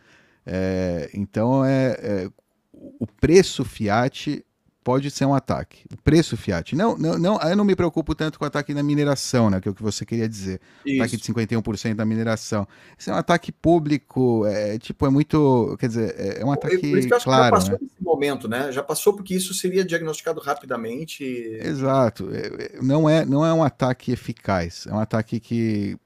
É, 0.46 1.10
então 1.14 1.64
é, 1.64 1.98
é, 2.02 2.30
o 2.74 3.06
preço 3.08 3.64
fiat 3.64 4.44
pode 4.84 5.10
ser 5.10 5.26
um 5.26 5.34
ataque. 5.34 5.86
O 5.92 5.98
preço 5.98 6.36
fiat. 6.36 6.76
Não, 6.76 6.98
não, 6.98 7.18
não, 7.18 7.40
eu 7.42 7.56
não 7.56 7.64
me 7.64 7.76
preocupo 7.76 8.14
tanto 8.14 8.38
com 8.38 8.46
o 8.46 8.48
ataque 8.48 8.74
na 8.74 8.84
mineração, 8.84 9.50
né? 9.50 9.62
Que 9.62 9.68
é 9.68 9.72
o 9.72 9.74
que 9.74 9.82
você 9.82 10.06
queria 10.06 10.28
dizer. 10.28 10.60
Isso. 10.86 11.02
Ataque 11.02 11.18
de 11.18 11.24
51% 11.24 11.96
da 11.96 12.06
mineração. 12.06 12.68
Isso 12.98 13.10
é 13.10 13.14
um 13.14 13.18
ataque 13.18 13.52
público, 13.52 14.46
é 14.46 14.78
tipo, 14.78 15.06
é 15.06 15.10
muito. 15.10 15.76
Quer 15.80 15.88
dizer, 15.88 16.16
é, 16.18 16.42
é 16.42 16.46
um 16.46 16.52
ataque. 16.52 16.78
Por 16.78 16.98
isso 16.98 17.08
que 17.08 17.14
eu 17.14 17.18
acho 17.18 17.26
claro, 17.26 17.44
que 17.44 17.62
já 17.62 17.72
passou 17.72 17.72
né? 17.72 17.80
esse 17.82 18.04
momento, 18.04 18.48
né? 18.48 18.72
Já 18.72 18.84
passou 18.84 19.14
porque 19.14 19.34
isso 19.34 19.54
seria 19.54 19.86
diagnosticado 19.86 20.42
rapidamente. 20.42 21.24
Exato. 21.24 22.30
É, 22.34 22.76
é, 22.78 22.82
não 22.82 23.10
é, 23.10 23.26
não 23.26 23.46
é 23.46 23.54
um 23.54 23.64
ataque 23.64 24.12
eficaz. 24.12 24.86
É 24.88 24.94
um 24.94 25.00
ataque 25.00 25.40
que. 25.40 25.98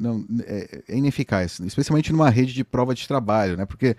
Não, 0.00 0.24
é, 0.44 0.82
é 0.88 0.96
ineficaz, 0.96 1.60
especialmente 1.60 2.10
numa 2.10 2.28
rede 2.28 2.52
de 2.52 2.64
prova 2.64 2.94
de 2.94 3.06
trabalho, 3.06 3.56
né? 3.56 3.64
Porque 3.64 3.96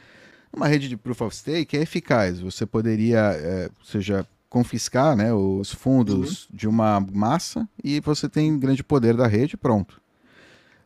uma 0.55 0.67
rede 0.67 0.89
de 0.89 0.97
proof 0.97 1.21
of 1.21 1.35
stake 1.35 1.77
é 1.77 1.81
eficaz. 1.81 2.39
Você 2.39 2.65
poderia, 2.65 3.19
é, 3.35 3.69
seja, 3.83 4.25
confiscar 4.49 5.15
né, 5.15 5.33
os 5.33 5.71
fundos 5.71 6.45
uhum. 6.45 6.55
de 6.55 6.67
uma 6.67 6.99
massa 6.99 7.67
e 7.83 7.99
você 7.99 8.29
tem 8.29 8.57
grande 8.57 8.83
poder 8.83 9.15
da 9.15 9.27
rede, 9.27 9.57
pronto. 9.57 10.01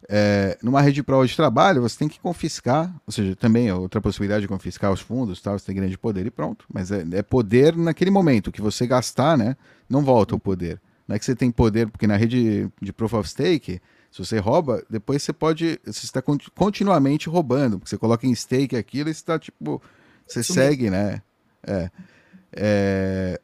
É, 0.09 0.57
numa 0.61 0.81
rede 0.81 0.95
de 0.95 1.03
prova 1.03 1.25
de 1.25 1.35
trabalho, 1.35 1.81
você 1.81 1.97
tem 1.97 2.09
que 2.09 2.19
confiscar, 2.19 2.93
ou 3.05 3.13
seja, 3.13 3.35
também 3.35 3.69
é 3.69 3.73
outra 3.73 4.01
possibilidade 4.01 4.41
de 4.41 4.47
confiscar 4.47 4.91
os 4.91 4.99
fundos, 4.99 5.41
tal, 5.41 5.57
você 5.57 5.67
tem 5.67 5.75
grande 5.75 5.97
poder 5.97 6.25
e 6.25 6.31
pronto. 6.31 6.65
Mas 6.73 6.91
é, 6.91 7.05
é 7.13 7.21
poder 7.21 7.77
naquele 7.77 8.11
momento, 8.11 8.51
que 8.51 8.61
você 8.61 8.85
gastar, 8.85 9.37
né, 9.37 9.55
não 9.89 10.03
volta 10.03 10.35
o 10.35 10.39
poder. 10.39 10.81
Não 11.07 11.15
é 11.15 11.19
que 11.19 11.23
você 11.23 11.35
tem 11.35 11.51
poder, 11.51 11.87
porque 11.87 12.07
na 12.07 12.17
rede 12.17 12.69
de 12.81 12.91
proof 12.91 13.13
of 13.13 13.29
stake, 13.29 13.79
se 14.11 14.19
você 14.19 14.39
rouba, 14.39 14.83
depois 14.89 15.23
você 15.23 15.31
pode. 15.31 15.79
Você 15.85 16.05
está 16.05 16.21
continuamente 16.53 17.29
roubando, 17.29 17.79
porque 17.79 17.89
você 17.89 17.97
coloca 17.97 18.27
em 18.27 18.35
stake 18.35 18.75
aquilo 18.75 19.07
e 19.07 19.11
está 19.11 19.39
tipo. 19.39 19.81
Você 20.27 20.43
segue, 20.43 20.89
né? 20.89 21.21
É. 21.63 21.89
é... 22.53 23.41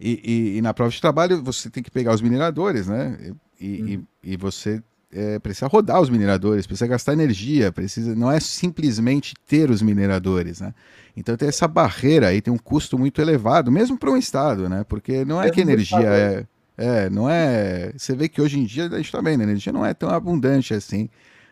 E, 0.00 0.20
e, 0.24 0.58
e, 0.58 0.60
na 0.60 0.74
prova 0.74 0.90
de 0.90 1.00
trabalho 1.00 1.42
você 1.42 1.70
tem 1.70 1.82
que 1.82 1.90
pegar 1.90 2.12
os 2.12 2.20
mineradores, 2.20 2.88
né? 2.88 3.32
E, 3.58 3.96
hum. 3.96 4.04
e, 4.22 4.36
você 4.36 4.82
é, 5.10 5.38
precisa 5.38 5.68
rodar 5.68 6.00
os 6.00 6.10
mineradores, 6.10 6.66
precisa 6.66 6.88
gastar 6.88 7.12
energia, 7.12 7.70
precisa. 7.70 8.14
Não 8.14 8.30
é 8.30 8.40
simplesmente 8.40 9.34
ter 9.46 9.70
os 9.70 9.80
mineradores, 9.80 10.60
né? 10.60 10.74
Então 11.16 11.36
tem 11.36 11.48
essa 11.48 11.68
barreira 11.68 12.28
aí, 12.28 12.42
tem 12.42 12.52
um 12.52 12.58
custo 12.58 12.98
muito 12.98 13.20
elevado, 13.20 13.70
mesmo 13.70 13.96
para 13.96 14.10
um 14.10 14.16
estado, 14.16 14.68
né? 14.68 14.84
Porque 14.84 15.24
não 15.24 15.40
é 15.40 15.48
que 15.48 15.60
energia 15.60 16.00
é. 16.00 16.46
É, 16.76 17.08
não 17.08 17.30
é. 17.30 17.92
Você 17.96 18.14
vê 18.14 18.28
que 18.28 18.40
hoje 18.40 18.58
em 18.58 18.64
dia 18.64 18.86
a 18.86 18.96
gente 18.96 19.12
tá 19.12 19.22
bem, 19.22 19.36
né? 19.36 19.44
A 19.44 19.48
energia 19.48 19.72
não 19.72 19.86
é 19.86 19.94
tão 19.94 20.08
abundante 20.08 20.74
assim, 20.74 21.08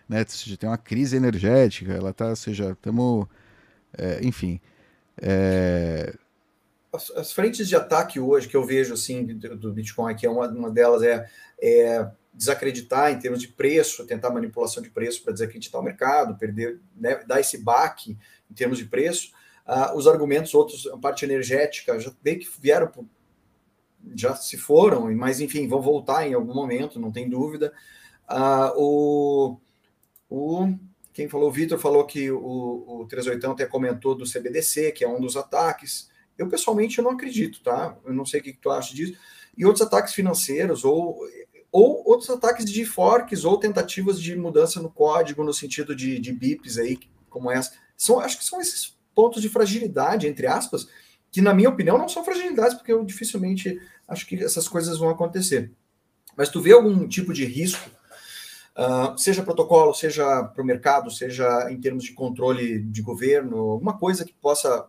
né? 0.08 0.24
Seja, 0.26 0.56
tem 0.56 0.68
uma 0.68 0.78
crise 0.78 1.16
energética, 1.16 1.92
ela 1.92 2.12
tá, 2.12 2.30
ou 2.30 2.36
seja, 2.36 2.72
estamos. 2.72 3.26
É, 3.96 4.20
enfim. 4.22 4.60
É... 5.20 6.14
As, 6.92 7.10
as, 7.10 7.32
frentes 7.32 7.68
de 7.68 7.76
ataque 7.76 8.20
hoje 8.20 8.48
que 8.48 8.56
eu 8.56 8.64
vejo 8.64 8.94
assim 8.94 9.24
do, 9.24 9.56
do 9.56 9.72
Bitcoin, 9.72 10.14
que 10.14 10.26
é 10.26 10.30
uma, 10.30 10.48
uma 10.48 10.70
delas 10.70 11.02
é, 11.02 11.26
é, 11.60 12.10
desacreditar 12.34 13.12
em 13.12 13.18
termos 13.18 13.40
de 13.40 13.48
preço, 13.48 14.06
tentar 14.06 14.30
manipulação 14.30 14.82
de 14.82 14.90
preço 14.90 15.22
para 15.22 15.32
desacreditar 15.32 15.80
o 15.80 15.84
mercado, 15.84 16.36
perder, 16.36 16.80
né, 16.96 17.22
dar 17.26 17.40
esse 17.40 17.58
baque 17.58 18.18
em 18.50 18.54
termos 18.54 18.78
de 18.78 18.86
preço. 18.86 19.32
Uh, 19.66 19.96
os 19.96 20.08
argumentos, 20.08 20.52
outros, 20.54 20.86
a 20.88 20.98
parte 20.98 21.24
energética, 21.24 21.98
já 22.00 22.12
bem 22.22 22.38
que 22.38 22.48
vieram 22.60 22.90
já 24.14 24.34
se 24.34 24.56
foram, 24.56 25.14
mas 25.14 25.40
enfim, 25.40 25.68
vão 25.68 25.80
voltar 25.80 26.26
em 26.26 26.34
algum 26.34 26.54
momento, 26.54 27.00
não 27.00 27.12
tem 27.12 27.28
dúvida. 27.28 27.72
Uh, 28.30 28.72
o, 28.76 29.60
o, 30.28 30.74
quem 31.12 31.28
falou, 31.28 31.48
o 31.48 31.52
Vitor 31.52 31.78
falou 31.78 32.06
que 32.06 32.30
o, 32.30 33.02
o 33.02 33.06
38 33.08 33.46
até 33.50 33.66
comentou 33.66 34.14
do 34.14 34.24
CBDC, 34.24 34.92
que 34.92 35.04
é 35.04 35.08
um 35.08 35.20
dos 35.20 35.36
ataques. 35.36 36.10
Eu, 36.36 36.48
pessoalmente, 36.48 36.98
eu 36.98 37.04
não 37.04 37.12
acredito, 37.12 37.62
tá? 37.62 37.96
Eu 38.04 38.14
não 38.14 38.24
sei 38.24 38.40
o 38.40 38.42
que, 38.42 38.52
que 38.52 38.60
tu 38.60 38.70
acha 38.70 38.94
disso. 38.94 39.18
E 39.56 39.66
outros 39.66 39.86
ataques 39.86 40.14
financeiros, 40.14 40.84
ou, 40.84 41.18
ou 41.70 42.02
outros 42.08 42.30
ataques 42.30 42.64
de 42.64 42.84
forks, 42.86 43.44
ou 43.44 43.58
tentativas 43.58 44.20
de 44.20 44.34
mudança 44.34 44.80
no 44.80 44.90
código, 44.90 45.44
no 45.44 45.52
sentido 45.52 45.94
de, 45.94 46.18
de 46.18 46.32
bips 46.32 46.78
aí, 46.78 46.98
como 47.28 47.50
essa. 47.50 47.72
São, 47.96 48.18
acho 48.18 48.38
que 48.38 48.44
são 48.44 48.60
esses 48.60 48.96
pontos 49.14 49.42
de 49.42 49.50
fragilidade, 49.50 50.26
entre 50.26 50.46
aspas, 50.46 50.88
que, 51.32 51.40
na 51.40 51.54
minha 51.54 51.70
opinião, 51.70 51.96
não 51.96 52.08
são 52.08 52.22
fragilidades, 52.22 52.74
porque 52.74 52.92
eu 52.92 53.02
dificilmente 53.04 53.80
acho 54.06 54.26
que 54.26 54.36
essas 54.44 54.68
coisas 54.68 54.98
vão 54.98 55.08
acontecer. 55.08 55.72
Mas 56.36 56.50
tu 56.50 56.60
vê 56.60 56.72
algum 56.72 57.08
tipo 57.08 57.32
de 57.32 57.46
risco, 57.46 57.90
uh, 58.76 59.16
seja 59.18 59.42
protocolo, 59.42 59.94
seja 59.94 60.44
para 60.44 60.62
o 60.62 60.66
mercado, 60.66 61.10
seja 61.10 61.70
em 61.70 61.80
termos 61.80 62.04
de 62.04 62.12
controle 62.12 62.80
de 62.80 63.00
governo, 63.00 63.56
alguma 63.56 63.98
coisa 63.98 64.26
que 64.26 64.34
possa 64.34 64.86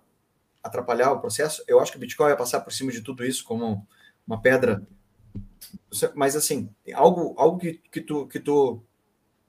atrapalhar 0.62 1.14
o 1.14 1.22
processo? 1.22 1.64
Eu 1.66 1.80
acho 1.80 1.92
que 1.92 1.98
o 1.98 2.02
Bitcoin 2.02 2.28
vai 2.28 2.38
passar 2.38 2.60
por 2.60 2.74
cima 2.74 2.92
de 2.92 3.02
tudo 3.02 3.26
isso 3.26 3.46
como 3.46 3.88
uma 4.28 4.42
pedra. 4.42 4.86
Mas 6.14 6.36
assim, 6.36 6.70
algo, 6.94 7.34
algo 7.38 7.58
que, 7.58 7.82
que, 7.90 8.02
tu, 8.02 8.28
que 8.28 8.40
tu 8.40 8.84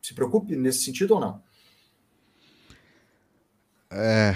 se 0.00 0.14
preocupe 0.14 0.54
nesse 0.54 0.84
sentido 0.84 1.14
ou 1.14 1.20
não? 1.20 1.42
É, 3.90 4.34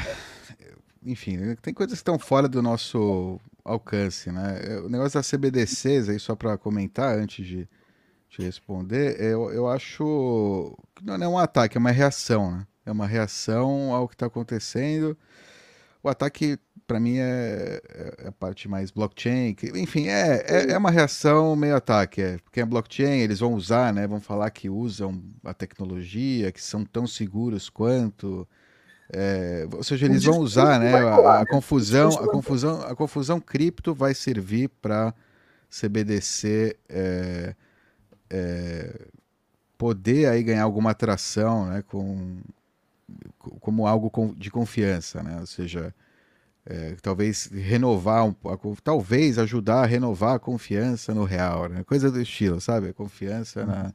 enfim, 1.05 1.55
tem 1.63 1.73
coisas 1.75 1.95
que 1.95 2.01
estão 2.01 2.19
fora 2.19 2.49
do 2.49 2.63
nosso 2.63 3.41
alcance, 3.65 4.31
né? 4.31 4.61
É, 4.63 4.81
o 4.81 4.89
negócio 4.89 5.19
das 5.19 5.31
CBDCs, 5.31 6.09
aí 6.09 6.19
só 6.19 6.35
para 6.35 6.57
comentar 6.59 7.17
antes 7.19 7.47
de, 7.47 7.69
de 8.31 8.43
responder, 8.45 9.21
eu, 9.21 9.51
eu 9.51 9.69
acho 9.69 10.77
que 10.95 11.05
não 11.05 11.15
é 11.15 11.29
um 11.29 11.39
ataque, 11.39 11.77
é 11.77 11.81
uma 11.81 11.91
reação, 11.91 12.51
né? 12.51 12.67
É 12.85 12.93
uma 12.93 13.07
reação 13.07 13.93
ao 13.93 14.09
que 14.09 14.15
está 14.15 14.27
acontecendo. 14.27 15.17
O 16.03 16.09
ataque, 16.09 16.59
para 16.87 16.99
mim, 16.99 17.19
é, 17.19 17.83
é, 17.89 18.29
a 18.29 18.33
parte 18.33 18.67
mais 18.67 18.91
blockchain. 18.91 19.55
Que, 19.55 19.67
enfim, 19.79 20.09
é, 20.09 20.45
é, 20.47 20.71
é, 20.73 20.79
uma 20.79 20.91
reação 20.91 21.55
meio 21.55 21.77
ataque. 21.77 22.23
É, 22.23 22.39
porque 22.39 22.61
é 22.61 22.65
blockchain, 22.65 23.21
eles 23.21 23.41
vão 23.41 23.53
usar, 23.53 23.93
né? 23.93 24.07
Vão 24.07 24.21
falar 24.21 24.51
que 24.51 24.71
usam 24.71 25.23
a 25.45 25.53
tecnologia, 25.53 26.51
que 26.51 26.63
são 26.63 26.85
tão 26.85 27.07
seguros 27.07 27.69
quanto. 27.69 28.49
É, 29.11 29.67
ou 29.73 29.83
seja, 29.83 30.05
eles 30.07 30.25
vão 30.25 30.39
usar, 30.39 30.79
né? 30.79 30.95
A, 30.95 31.41
a 31.41 31.47
confusão, 31.47 32.11
a 32.11 32.29
confusão, 32.29 32.83
a 32.83 32.95
confusão 32.95 33.41
cripto 33.41 33.95
vai 33.95 34.15
servir 34.15 34.69
para 34.83 35.15
CBDC 35.71 36.77
é, 36.89 37.55
é, 38.29 39.07
poder 39.79 40.27
aí 40.27 40.43
ganhar 40.43 40.65
alguma 40.65 40.91
atração, 40.91 41.67
né, 41.67 41.83
com, 41.87 42.39
como 43.61 43.87
algo 43.87 44.35
de 44.37 44.51
confiança, 44.51 45.23
né? 45.23 45.39
Ou 45.41 45.47
seja, 45.47 45.95
é, 46.67 46.95
talvez 47.01 47.47
renovar 47.47 48.27
um 48.27 48.35
talvez 48.85 49.39
ajudar 49.39 49.85
a 49.85 49.87
renovar 49.87 50.35
a 50.35 50.39
confiança 50.39 51.15
no 51.15 51.25
real, 51.25 51.69
né? 51.69 51.83
Coisa 51.85 52.11
do 52.11 52.21
estilo, 52.21 52.61
sabe? 52.61 52.93
Confiança 52.93 53.65
na 53.65 53.95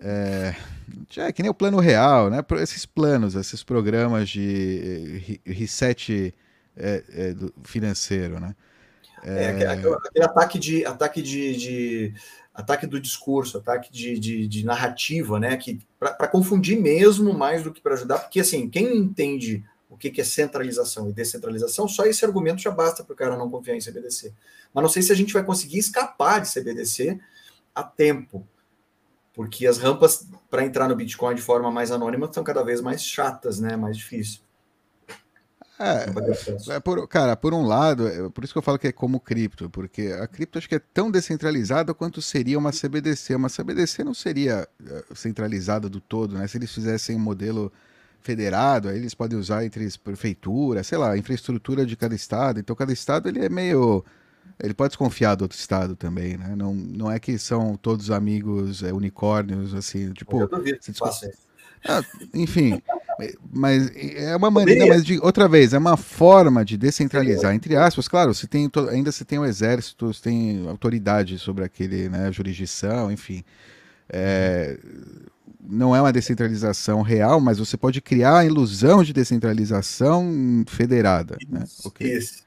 é, 0.00 0.54
é, 1.16 1.32
que 1.32 1.42
nem 1.42 1.50
o 1.50 1.54
plano 1.54 1.78
real, 1.78 2.30
né? 2.30 2.44
Esses 2.60 2.86
planos, 2.86 3.34
esses 3.34 3.62
programas 3.62 4.28
de 4.28 5.40
reset 5.44 6.34
é, 6.76 7.04
é, 7.08 7.34
financeiro, 7.62 8.40
né? 8.40 8.54
É, 9.22 9.44
é, 9.44 9.66
aquele, 9.66 9.94
aquele, 9.94 10.24
ataque 10.24 10.58
de 10.58 10.84
ataque 10.84 11.22
de, 11.22 11.56
de, 11.56 12.14
ataque 12.52 12.86
do 12.86 13.00
discurso, 13.00 13.56
ataque 13.56 13.90
de, 13.90 14.18
de, 14.18 14.46
de 14.46 14.64
narrativa, 14.64 15.40
né? 15.40 15.56
Que 15.56 15.80
para 15.98 16.28
confundir 16.28 16.78
mesmo 16.78 17.32
mais 17.32 17.62
do 17.62 17.72
que 17.72 17.80
para 17.80 17.94
ajudar, 17.94 18.18
porque 18.18 18.40
assim 18.40 18.68
quem 18.68 18.96
entende 18.96 19.64
o 19.88 19.96
que, 19.96 20.10
que 20.10 20.20
é 20.20 20.24
centralização 20.24 21.08
e 21.08 21.12
descentralização, 21.12 21.86
só 21.86 22.04
esse 22.04 22.24
argumento 22.24 22.60
já 22.60 22.70
basta 22.70 23.04
para 23.04 23.12
o 23.12 23.16
cara 23.16 23.36
não 23.36 23.48
confiar 23.48 23.76
em 23.76 23.80
CBDC. 23.80 24.34
Mas 24.74 24.82
não 24.82 24.88
sei 24.88 25.02
se 25.02 25.12
a 25.12 25.14
gente 25.14 25.32
vai 25.32 25.44
conseguir 25.44 25.78
escapar 25.78 26.40
de 26.40 26.52
CBDC 26.52 27.18
a 27.72 27.82
tempo 27.84 28.46
porque 29.34 29.66
as 29.66 29.78
rampas 29.78 30.28
para 30.48 30.64
entrar 30.64 30.88
no 30.88 30.94
Bitcoin 30.94 31.34
de 31.34 31.42
forma 31.42 31.70
mais 31.70 31.90
anônima 31.90 32.30
são 32.32 32.44
cada 32.44 32.62
vez 32.62 32.80
mais 32.80 33.04
chatas, 33.04 33.58
né? 33.58 33.76
Mais 33.76 33.96
difícil. 33.96 34.40
É, 35.76 36.06
é 36.76 36.80
por, 36.80 37.06
cara, 37.08 37.36
por 37.36 37.52
um 37.52 37.66
lado, 37.66 38.06
é 38.06 38.30
por 38.30 38.44
isso 38.44 38.52
que 38.52 38.58
eu 38.58 38.62
falo 38.62 38.78
que 38.78 38.86
é 38.86 38.92
como 38.92 39.18
cripto, 39.18 39.68
porque 39.68 40.02
a 40.20 40.28
cripto 40.28 40.56
acho 40.56 40.68
que 40.68 40.76
é 40.76 40.80
tão 40.92 41.10
descentralizada 41.10 41.92
quanto 41.92 42.22
seria 42.22 42.56
uma 42.56 42.70
CBDC. 42.70 43.34
Uma 43.34 43.48
CBDC 43.48 44.04
não 44.04 44.14
seria 44.14 44.68
eh, 44.86 45.04
centralizada 45.14 45.88
do 45.88 46.00
todo, 46.00 46.38
né? 46.38 46.46
Se 46.46 46.58
eles 46.58 46.72
fizessem 46.72 47.16
um 47.16 47.20
modelo 47.20 47.72
federado, 48.20 48.88
aí 48.88 48.96
eles 48.96 49.14
podem 49.14 49.36
usar 49.36 49.64
entre 49.64 49.86
prefeituras, 49.98 50.86
sei 50.86 50.96
lá, 50.96 51.16
infraestrutura 51.18 51.84
de 51.84 51.96
cada 51.96 52.14
estado. 52.14 52.60
Então 52.60 52.74
cada 52.76 52.92
estado 52.92 53.28
ele 53.28 53.44
é 53.44 53.48
meio 53.48 54.04
ele 54.62 54.74
pode 54.74 54.90
desconfiar 54.90 55.34
do 55.34 55.42
outro 55.42 55.58
estado 55.58 55.96
também, 55.96 56.36
né? 56.36 56.54
Não, 56.56 56.74
não 56.74 57.10
é 57.10 57.18
que 57.18 57.36
são 57.38 57.76
todos 57.76 58.10
amigos 58.10 58.82
é, 58.82 58.92
unicórnios, 58.92 59.74
assim, 59.74 60.12
tipo. 60.12 60.40
Eu 60.40 60.48
duvido 60.48 60.78
que 60.78 60.92
ah, 61.86 62.02
enfim, 62.32 62.80
mas 63.52 63.90
é 63.94 64.34
uma 64.34 64.50
maneira, 64.50 64.86
mas 64.86 65.04
de, 65.04 65.18
outra 65.18 65.46
vez, 65.46 65.74
é 65.74 65.78
uma 65.78 65.98
forma 65.98 66.64
de 66.64 66.78
descentralizar, 66.78 67.54
entre 67.54 67.76
aspas, 67.76 68.08
claro, 68.08 68.32
você 68.32 68.46
tem 68.46 68.70
ainda 68.90 69.12
você 69.12 69.22
tem 69.22 69.38
o 69.38 69.44
exército, 69.44 70.06
você 70.06 70.22
tem 70.22 70.66
autoridade 70.66 71.38
sobre 71.38 71.62
aquele, 71.62 72.08
né, 72.08 72.32
jurisdição, 72.32 73.12
enfim. 73.12 73.44
É, 74.08 74.78
não 75.60 75.94
é 75.94 76.00
uma 76.00 76.12
descentralização 76.12 77.02
real, 77.02 77.38
mas 77.38 77.58
você 77.58 77.76
pode 77.76 78.00
criar 78.00 78.38
a 78.38 78.44
ilusão 78.46 79.04
de 79.04 79.12
descentralização 79.12 80.64
federada. 80.66 81.36
Isso, 81.38 81.52
né? 81.52 81.64
okay. 81.84 82.16
isso 82.16 82.43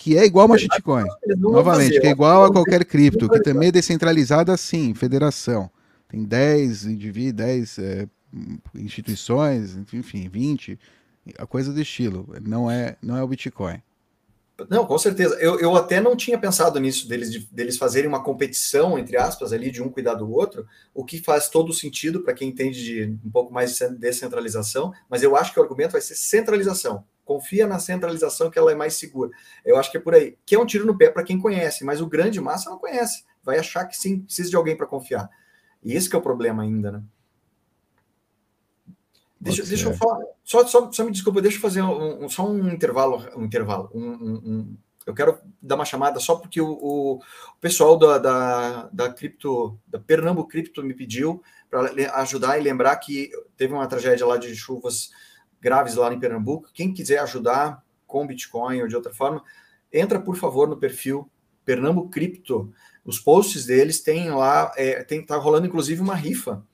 que 0.00 0.16
é 0.16 0.24
igual 0.24 0.46
uma 0.46 0.56
shitcoin. 0.56 1.04
Novamente, 1.36 2.00
que 2.00 2.06
é 2.06 2.10
igual 2.10 2.44
a 2.44 2.50
qualquer 2.50 2.86
cripto, 2.86 3.28
que 3.28 3.38
também 3.42 3.68
é 3.68 3.72
descentralizada 3.72 4.56
sim, 4.56 4.94
federação. 4.94 5.70
Tem 6.08 6.24
10 6.24 6.86
indivíduos, 6.86 7.46
10 7.46 7.78
é, 7.78 8.08
instituições, 8.76 9.76
enfim, 9.92 10.26
20, 10.26 10.78
a 11.36 11.46
coisa 11.46 11.70
do 11.70 11.78
estilo. 11.78 12.26
Não 12.40 12.70
é, 12.70 12.96
não 13.02 13.14
é 13.14 13.22
o 13.22 13.28
Bitcoin. 13.28 13.82
Não, 14.70 14.86
com 14.86 14.96
certeza. 14.96 15.34
Eu, 15.34 15.60
eu 15.60 15.76
até 15.76 16.00
não 16.00 16.16
tinha 16.16 16.38
pensado 16.38 16.80
nisso, 16.80 17.06
deles, 17.06 17.30
de, 17.30 17.40
deles 17.52 17.76
fazerem 17.76 18.08
uma 18.08 18.22
competição, 18.22 18.98
entre 18.98 19.18
aspas, 19.18 19.52
ali, 19.52 19.70
de 19.70 19.82
um 19.82 19.90
cuidar 19.90 20.14
do 20.14 20.32
outro, 20.32 20.66
o 20.94 21.04
que 21.04 21.18
faz 21.18 21.50
todo 21.50 21.74
sentido 21.74 22.22
para 22.22 22.32
quem 22.32 22.48
entende 22.48 22.82
de 22.82 23.18
um 23.22 23.30
pouco 23.30 23.52
mais 23.52 23.76
de 23.76 23.90
descentralização, 23.98 24.94
mas 25.10 25.22
eu 25.22 25.36
acho 25.36 25.52
que 25.52 25.60
o 25.60 25.62
argumento 25.62 25.92
vai 25.92 26.00
ser 26.00 26.14
centralização 26.14 27.04
confia 27.30 27.64
na 27.64 27.78
centralização 27.78 28.50
que 28.50 28.58
ela 28.58 28.72
é 28.72 28.74
mais 28.74 28.94
segura. 28.94 29.30
Eu 29.64 29.76
acho 29.76 29.88
que 29.88 29.96
é 29.96 30.00
por 30.00 30.16
aí. 30.16 30.36
Que 30.44 30.56
é 30.56 30.58
um 30.58 30.66
tiro 30.66 30.84
no 30.84 30.98
pé 30.98 31.08
para 31.08 31.22
quem 31.22 31.38
conhece, 31.38 31.84
mas 31.84 32.00
o 32.00 32.08
grande 32.08 32.40
massa 32.40 32.68
não 32.68 32.76
conhece. 32.76 33.24
Vai 33.40 33.56
achar 33.56 33.84
que 33.84 33.96
sim, 33.96 34.22
precisa 34.22 34.50
de 34.50 34.56
alguém 34.56 34.76
para 34.76 34.84
confiar. 34.84 35.30
E 35.80 35.92
esse 35.92 36.12
é 36.12 36.18
o 36.18 36.20
problema 36.20 36.64
ainda, 36.64 36.90
né? 36.90 37.02
Deixa, 39.40 39.62
deixa 39.62 39.88
eu 39.88 39.94
falar. 39.94 40.24
Só, 40.42 40.66
só, 40.66 40.90
só 40.90 41.04
me 41.04 41.12
desculpa, 41.12 41.40
deixa 41.40 41.56
eu 41.56 41.60
fazer 41.62 41.82
um, 41.82 42.24
um, 42.24 42.28
só 42.28 42.44
um 42.44 42.68
intervalo. 42.68 43.24
Um 43.36 43.44
intervalo. 43.44 43.88
Um, 43.94 44.76
eu 45.06 45.14
quero 45.14 45.38
dar 45.62 45.76
uma 45.76 45.84
chamada 45.84 46.18
só 46.18 46.34
porque 46.34 46.60
o, 46.60 46.72
o, 46.72 47.14
o 47.14 47.60
pessoal 47.60 47.96
da, 47.96 48.18
da, 48.18 48.90
da 48.92 49.12
cripto, 49.12 49.78
da 49.86 50.00
Pernambuco 50.00 50.48
Cripto 50.50 50.82
me 50.82 50.94
pediu 50.94 51.40
para 51.70 51.92
ajudar 52.22 52.58
e 52.58 52.62
lembrar 52.62 52.96
que 52.96 53.30
teve 53.56 53.72
uma 53.72 53.86
tragédia 53.86 54.26
lá 54.26 54.36
de 54.36 54.52
chuvas 54.56 55.10
graves 55.60 55.94
lá 55.94 56.12
em 56.12 56.18
Pernambuco. 56.18 56.70
Quem 56.72 56.92
quiser 56.92 57.18
ajudar 57.18 57.84
com 58.06 58.26
Bitcoin 58.26 58.82
ou 58.82 58.88
de 58.88 58.96
outra 58.96 59.14
forma, 59.14 59.42
entra 59.92 60.20
por 60.20 60.36
favor 60.36 60.68
no 60.68 60.76
perfil 60.76 61.30
Pernambuco 61.64 62.10
Cripto. 62.10 62.72
Os 63.04 63.18
posts 63.18 63.66
deles 63.66 64.00
têm 64.00 64.30
lá, 64.30 64.72
é, 64.76 65.04
tem, 65.04 65.24
tá 65.24 65.36
rolando 65.36 65.66
inclusive 65.66 66.00
uma 66.00 66.14
rifa 66.14 66.64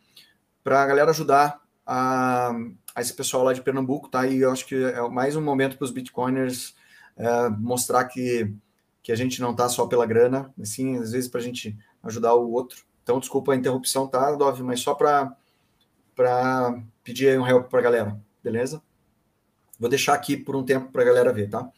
para 0.64 0.82
a 0.82 0.86
galera 0.86 1.10
ajudar 1.10 1.60
a, 1.84 2.52
a, 2.94 3.00
esse 3.00 3.12
pessoal 3.12 3.44
lá 3.44 3.52
de 3.52 3.62
Pernambuco, 3.62 4.08
tá? 4.08 4.26
E 4.26 4.40
eu 4.40 4.50
acho 4.50 4.66
que 4.66 4.74
é 4.74 5.00
mais 5.08 5.36
um 5.36 5.42
momento 5.42 5.76
para 5.76 5.84
os 5.84 5.90
Bitcoiners 5.90 6.74
é, 7.16 7.48
mostrar 7.50 8.04
que, 8.06 8.52
que 9.02 9.12
a 9.12 9.16
gente 9.16 9.40
não 9.40 9.54
tá 9.54 9.68
só 9.68 9.86
pela 9.86 10.06
grana, 10.06 10.52
assim, 10.60 10.96
às 10.96 11.12
vezes 11.12 11.28
para 11.28 11.40
a 11.40 11.44
gente 11.44 11.76
ajudar 12.02 12.34
o 12.34 12.50
outro. 12.50 12.84
Então, 13.02 13.20
desculpa 13.20 13.52
a 13.52 13.56
interrupção, 13.56 14.08
tá, 14.08 14.32
Dove? 14.32 14.64
Mas 14.64 14.80
só 14.80 14.94
para 14.94 15.36
pedir 17.04 17.38
um 17.38 17.46
help 17.46 17.68
para 17.68 17.78
a 17.78 17.82
galera 17.82 18.25
beleza? 18.46 18.80
Vou 19.78 19.90
deixar 19.90 20.14
aqui 20.14 20.36
por 20.36 20.54
um 20.54 20.64
tempo 20.64 20.90
para 20.92 21.02
a 21.02 21.04
galera 21.04 21.32
ver, 21.32 21.50
tá? 21.50 21.68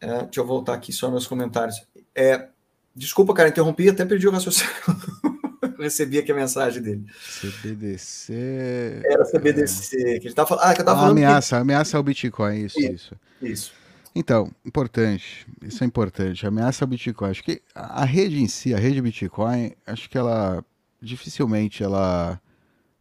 É, 0.00 0.24
deixa 0.24 0.40
eu 0.40 0.46
voltar 0.46 0.74
aqui 0.74 0.92
só 0.92 1.08
nos 1.08 1.26
comentários. 1.26 1.76
É, 2.14 2.48
desculpa, 2.94 3.32
cara, 3.32 3.48
interrompi, 3.48 3.88
até 3.88 4.04
perdi 4.04 4.26
o 4.26 4.32
raciocínio. 4.32 4.72
recebi 5.78 6.18
aqui 6.18 6.32
a 6.32 6.34
mensagem 6.34 6.82
dele. 6.82 7.06
CBDC. 7.40 9.02
Era 9.04 9.24
CBDC. 9.24 9.96
É... 9.96 10.18
Que 10.18 10.26
ele 10.26 10.34
tava, 10.34 10.56
ah, 10.56 10.74
que 10.74 10.80
eu 10.80 10.84
tava 10.84 11.00
falando. 11.00 11.16
Ameaça, 11.16 11.56
que... 11.56 11.62
ameaça 11.62 11.96
ao 11.96 12.02
Bitcoin, 12.02 12.64
isso, 12.64 12.80
isso. 12.80 13.14
Isso. 13.40 13.72
Então, 14.14 14.50
importante, 14.64 15.46
isso 15.62 15.84
é 15.84 15.86
importante. 15.86 16.44
Ameaça 16.44 16.84
ao 16.84 16.88
Bitcoin. 16.88 17.30
Acho 17.30 17.44
que 17.44 17.62
a 17.74 18.04
rede 18.04 18.42
em 18.42 18.48
si, 18.48 18.74
a 18.74 18.78
rede 18.78 19.00
Bitcoin, 19.00 19.72
acho 19.86 20.10
que 20.10 20.18
ela 20.18 20.64
dificilmente 21.00 21.82
ela, 21.82 22.40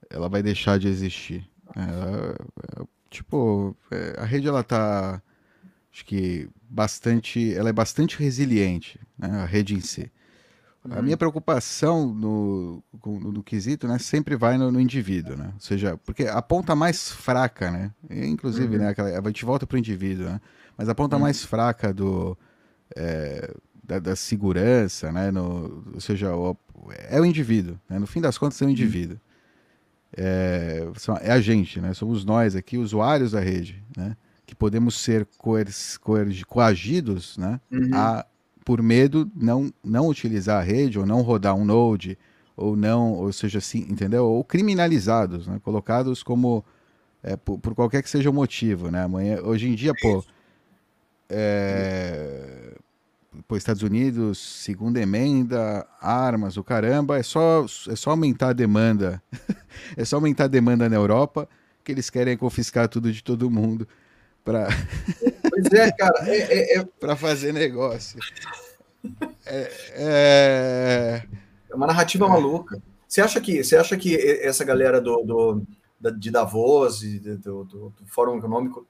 ela 0.09 0.30
vai 0.30 0.43
deixar 0.43 0.77
de 0.77 0.88
existir. 0.88 1.49
É, 1.76 2.82
é, 2.82 2.86
tipo, 3.09 3.76
é, 3.91 4.15
a 4.17 4.26
rede 4.26 4.47
ela 4.47 4.63
tá, 4.63 5.22
acho 5.91 6.05
que 6.05 6.49
bastante, 6.70 7.53
ela 7.53 7.70
é 7.70 7.74
bastante 7.74 8.17
resiliente, 8.17 8.99
né, 9.17 9.30
a 9.41 9.45
rede 9.45 9.76
em 9.76 9.82
si. 9.82 10.11
Uhum. 10.84 10.97
A 10.97 11.01
minha 11.01 11.17
preocupação 11.17 12.13
no, 12.13 12.84
no, 13.05 13.32
no, 13.34 13.43
quesito, 13.43 13.88
né, 13.88 13.99
sempre 13.99 14.36
vai 14.36 14.57
no, 14.57 14.72
no, 14.72 14.80
indivíduo, 14.80 15.36
né? 15.36 15.51
Ou 15.53 15.59
seja, 15.59 15.97
porque 15.97 16.24
a 16.24 16.41
ponta 16.41 16.74
mais 16.74 17.11
fraca, 17.11 17.70
né? 17.70 17.91
Inclusive, 18.09 18.78
uhum. 18.78 18.84
né, 18.84 18.89
aquela, 18.89 19.09
a 19.09 19.28
gente 19.28 19.43
volta 19.43 19.67
para 19.67 19.76
o 19.76 19.78
indivíduo, 19.78 20.26
né? 20.28 20.39
Mas 20.78 20.88
a 20.88 20.95
ponta 20.95 21.17
uhum. 21.17 21.24
mais 21.24 21.43
fraca 21.43 21.93
do 21.93 22.38
é, 22.95 23.53
da, 23.84 23.99
da, 23.99 24.15
segurança, 24.15 25.11
né? 25.11 25.32
No, 25.32 25.84
ou 25.93 25.99
seja, 25.99 26.34
o, 26.34 26.55
é 27.09 27.20
o 27.20 27.26
indivíduo. 27.26 27.78
Né? 27.89 27.99
No 27.99 28.07
fim 28.07 28.22
das 28.22 28.38
contas, 28.38 28.61
é 28.61 28.63
o 28.63 28.67
uhum. 28.67 28.72
indivíduo 28.72 29.20
é, 30.16 30.88
é 31.22 31.32
a 31.32 31.39
gente, 31.39 31.80
né? 31.80 31.93
Somos 31.93 32.26
nós 32.26 32.55
aqui, 32.55 32.78
usuários 32.78 33.32
da 33.32 33.39
rede, 33.39 33.84
né? 33.95 34.16
Que 34.45 34.55
podemos 34.55 34.95
ser 34.95 35.28
coagidos, 36.47 37.38
né? 37.38 37.60
Uhum. 37.72 37.89
A, 37.93 38.26
por 38.66 38.82
medo 38.82 39.30
não 39.36 39.74
não 39.84 40.07
utilizar 40.07 40.60
a 40.60 40.64
rede 40.64 40.99
ou 40.99 41.05
não 41.05 41.22
rodar 41.22 41.55
um 41.55 41.66
node 41.66 42.18
ou 42.55 42.76
não, 42.76 43.14
ou 43.14 43.32
seja, 43.32 43.60
assim, 43.60 43.86
entendeu? 43.89 44.26
Ou 44.26 44.43
criminalizados, 44.43 45.47
né? 45.47 45.60
Colocados 45.64 46.22
como 46.22 46.64
é, 47.24 47.36
por, 47.38 47.57
por, 47.60 47.74
qualquer 47.74 48.03
que 48.03 48.10
seja 48.10 48.30
o 48.30 48.34
motivo, 48.34 48.91
né? 48.91 49.03
Amanhã, 49.03 49.39
hoje 49.41 49.70
em 49.70 49.76
dia, 49.76 49.93
pô, 50.01 50.24
é, 51.30 52.76
pô, 53.47 53.55
Estados 53.55 53.82
Unidos, 53.82 54.38
segunda 54.38 54.99
emenda, 54.99 55.88
armas, 56.01 56.57
o 56.57 56.63
caramba, 56.63 57.17
é 57.17 57.23
só, 57.23 57.65
é 57.88 57.95
só 57.95 58.11
aumentar 58.11 58.49
a 58.49 58.53
demanda. 58.53 59.21
é 59.95 60.05
só 60.05 60.17
aumentar 60.17 60.45
a 60.45 60.47
demanda 60.47 60.89
na 60.89 60.95
Europa, 60.95 61.47
que 61.84 61.91
eles 61.91 62.09
querem 62.09 62.38
confiscar 62.38 62.88
tudo 62.88 63.11
de 63.11 63.23
todo 63.23 63.49
mundo 63.49 63.88
para 64.43 64.67
Pois 65.49 65.73
é, 65.73 65.91
cara, 65.91 66.30
é, 66.30 66.38
é, 66.38 66.77
é... 66.77 66.84
para 66.99 67.15
fazer 67.15 67.53
negócio. 67.53 68.19
É, 69.45 69.71
é... 69.93 71.23
é 71.69 71.75
uma 71.75 71.88
narrativa 71.88 72.27
maluca. 72.27 72.82
Você 73.07 73.21
acha 73.21 73.41
que 73.41 73.63
você 73.63 73.75
acha 73.75 73.97
que 73.97 74.15
essa 74.15 74.63
galera 74.63 75.01
do, 75.01 75.23
do 75.23 76.11
de 76.17 76.32
Davos 76.32 77.03
e 77.03 77.19
do, 77.19 77.63
do, 77.63 77.89
do 77.89 78.05
Fórum 78.05 78.38
Econômico 78.38 78.88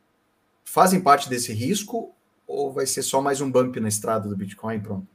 fazem 0.64 1.02
parte 1.02 1.30
desse 1.30 1.54
risco 1.54 2.14
ou 2.50 2.74
vai 2.74 2.88
ser 2.88 3.04
só 3.04 3.22
mais 3.22 3.40
um 3.40 3.52
bump 3.52 3.80
na 3.80 3.88
estrada 3.88 4.28
do 4.28 4.36
Bitcoin 4.36 4.80
pronto? 4.80 5.08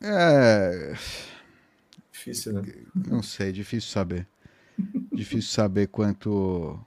É. 0.00 0.94
Difícil, 2.12 2.52
né? 2.52 2.62
Não 2.94 3.22
sei, 3.22 3.50
difícil 3.50 3.90
saber. 3.90 4.26
difícil 5.12 5.50
saber 5.50 5.88
quanto. 5.88 6.78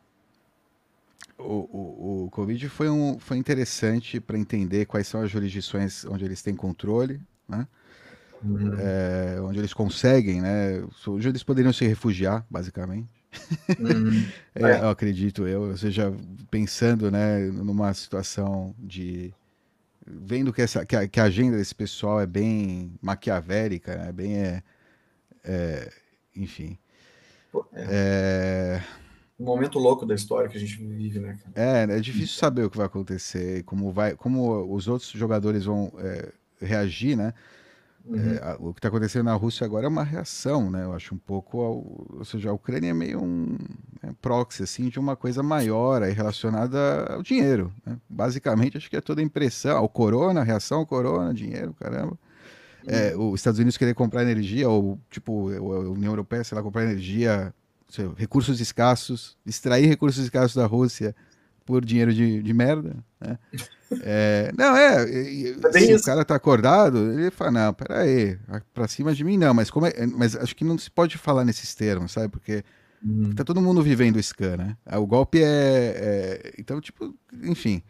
O, 1.38 1.44
o, 1.44 2.26
o 2.26 2.30
Covid 2.32 2.70
foi, 2.70 2.90
um, 2.90 3.20
foi 3.20 3.38
interessante 3.38 4.22
para 4.22 4.38
entender 4.38 4.86
quais 4.86 5.06
são 5.06 5.22
as 5.22 5.30
jurisdições 5.30 6.06
onde 6.06 6.24
eles 6.24 6.42
têm 6.42 6.56
controle, 6.56 7.22
né? 7.48 7.68
Uhum. 8.42 8.74
É, 8.80 9.42
onde 9.42 9.60
eles 9.60 9.74
conseguem, 9.74 10.42
né? 10.42 10.82
Onde 11.06 11.28
eles 11.28 11.44
poderiam 11.44 11.74
se 11.74 11.86
refugiar, 11.86 12.46
basicamente. 12.50 13.10
Uhum. 13.80 14.26
é, 14.56 14.80
eu 14.80 14.90
acredito 14.90 15.48
eu, 15.48 15.70
ou 15.70 15.78
seja, 15.78 16.14
pensando, 16.50 17.12
né, 17.12 17.40
numa 17.40 17.94
situação 17.94 18.74
de 18.80 19.34
vendo 20.06 20.54
que, 20.54 20.62
essa, 20.62 20.86
que 20.86 20.96
a, 20.96 21.08
que, 21.08 21.20
a, 21.20 21.24
agenda 21.24 21.58
desse 21.58 21.74
pessoal 21.74 22.22
é 22.22 22.26
bem 22.26 22.92
maquiavélica, 23.02 23.92
é 23.92 24.12
bem. 24.12 24.38
É, 24.38 24.64
é, 25.44 25.92
enfim. 26.36 26.78
É. 27.74 28.82
é... 28.82 28.84
Um 29.40 29.46
momento 29.46 29.80
louco 29.80 30.06
da 30.06 30.16
história 30.16 30.48
que 30.50 30.56
a 30.56 30.60
gente 30.60 30.78
vive, 30.78 31.20
né? 31.20 31.38
É, 31.54 31.84
é 31.84 32.00
difícil 32.00 32.38
saber 32.38 32.64
o 32.64 32.70
que 32.70 32.78
vai 32.78 32.86
acontecer, 32.86 33.64
como, 33.64 33.92
vai, 33.92 34.16
como 34.16 34.74
os 34.74 34.88
outros 34.88 35.12
jogadores 35.12 35.66
vão 35.66 35.92
é, 35.98 36.32
reagir, 36.62 37.18
né? 37.18 37.34
Uhum. 38.08 38.18
É, 38.18 38.56
o 38.60 38.72
que 38.72 38.80
está 38.80 38.88
acontecendo 38.88 39.26
na 39.26 39.34
Rússia 39.34 39.66
agora 39.66 39.86
é 39.86 39.90
uma 39.90 40.04
reação, 40.04 40.70
né? 40.70 40.84
Eu 40.84 40.94
acho 40.94 41.16
um 41.16 41.18
pouco, 41.18 41.60
ao, 41.60 42.18
ou 42.18 42.26
seja, 42.26 42.52
a 42.52 42.54
Ucrânia 42.54 42.92
é 42.92 42.94
meio 42.94 43.24
um 43.24 43.58
é, 44.04 44.12
proxy 44.22 44.62
assim 44.62 44.90
de 44.90 45.00
uma 45.00 45.16
coisa 45.16 45.42
maior 45.42 46.04
aí 46.04 46.14
relacionada 46.14 47.06
ao 47.10 47.24
dinheiro. 47.24 47.74
Né? 47.84 47.98
Basicamente, 48.08 48.78
acho 48.78 48.90
que 48.90 48.96
é 48.96 49.02
toda 49.02 49.24
impressão, 49.24 49.78
ao 49.78 49.90
corona, 49.90 50.42
a 50.42 50.44
reação 50.44 50.80
ao 50.80 50.86
corona, 50.86 51.34
dinheiro, 51.34 51.74
caramba. 51.80 52.18
É, 52.88 53.16
os 53.18 53.40
Estados 53.40 53.60
Unidos 53.60 53.78
querer 53.78 53.96
comprar 53.96 54.22
energia, 54.22 54.70
ou 54.70 55.00
tipo, 55.10 55.50
a 55.50 55.90
União 55.90 56.12
Europeia, 56.12 56.44
sei 56.44 56.56
lá, 56.56 56.64
comprar 56.64 56.84
energia, 56.84 57.52
sei, 57.90 58.08
recursos 58.16 58.60
escassos, 58.60 59.36
extrair 59.44 59.88
recursos 59.88 60.24
escassos 60.24 60.56
da 60.56 60.68
Rússia 60.68 61.16
por 61.66 61.84
dinheiro 61.84 62.14
de, 62.14 62.44
de 62.44 62.54
merda, 62.54 62.96
né? 63.20 63.40
É, 64.02 64.52
não, 64.58 64.76
é, 64.76 65.04
é 65.04 65.72
se 65.82 65.96
o 65.96 66.04
cara 66.04 66.26
tá 66.26 66.36
acordado, 66.36 66.98
ele 67.14 67.30
fala, 67.30 67.52
não, 67.52 67.74
peraí, 67.74 68.38
pra 68.74 68.88
cima 68.88 69.14
de 69.14 69.24
mim 69.24 69.38
não, 69.38 69.54
mas 69.54 69.70
como 69.70 69.86
é, 69.86 69.94
mas 70.08 70.36
acho 70.36 70.56
que 70.56 70.64
não 70.64 70.78
se 70.78 70.90
pode 70.90 71.18
falar 71.18 71.46
nesses 71.46 71.76
termos, 71.76 72.12
sabe? 72.12 72.30
Porque 72.30 72.64
hum. 73.06 73.32
tá 73.36 73.44
todo 73.44 73.62
mundo 73.62 73.84
vivendo 73.84 74.16
o 74.16 74.24
scan, 74.24 74.58
né? 74.58 74.78
O 74.98 75.06
golpe 75.06 75.42
é, 75.42 75.46
é 75.46 76.54
então, 76.58 76.82
tipo, 76.82 77.14
enfim, 77.44 77.84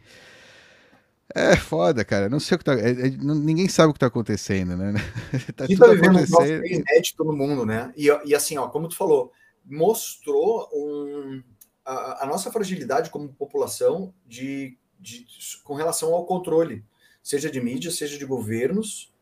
é 1.34 1.56
foda, 1.56 2.04
cara. 2.04 2.28
Não 2.28 2.40
sei 2.40 2.54
o 2.54 2.58
que 2.58 2.64
tá. 2.64 2.74
É, 2.74 2.90
é, 2.90 3.10
ninguém 3.10 3.68
sabe 3.68 3.90
o 3.90 3.92
que 3.92 3.98
tá 3.98 4.06
acontecendo, 4.06 4.76
né? 4.76 4.94
tá 5.56 5.66
tudo 5.66 5.78
tá 5.78 5.88
vivendo 5.88 6.18
acontecendo. 6.18 6.62
um 6.62 6.66
inédito 6.66 7.24
no 7.24 7.32
mundo, 7.36 7.66
né? 7.66 7.92
E, 7.96 8.06
e 8.24 8.34
assim, 8.34 8.56
ó, 8.56 8.68
como 8.68 8.88
tu 8.88 8.96
falou, 8.96 9.32
mostrou 9.64 10.68
um, 10.72 11.42
a, 11.84 12.24
a 12.24 12.26
nossa 12.26 12.50
fragilidade 12.50 13.10
como 13.10 13.32
população 13.32 14.14
de, 14.24 14.78
de, 14.98 15.26
com 15.64 15.74
relação 15.74 16.14
ao 16.14 16.26
controle, 16.26 16.84
seja 17.22 17.50
de 17.50 17.60
mídia, 17.60 17.90
seja 17.90 18.18
de 18.18 18.24
governos, 18.24 19.12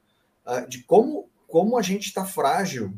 uh, 0.46 0.68
de 0.68 0.82
como, 0.84 1.28
como 1.48 1.78
a 1.78 1.82
gente 1.82 2.06
está 2.06 2.24
frágil 2.24 2.92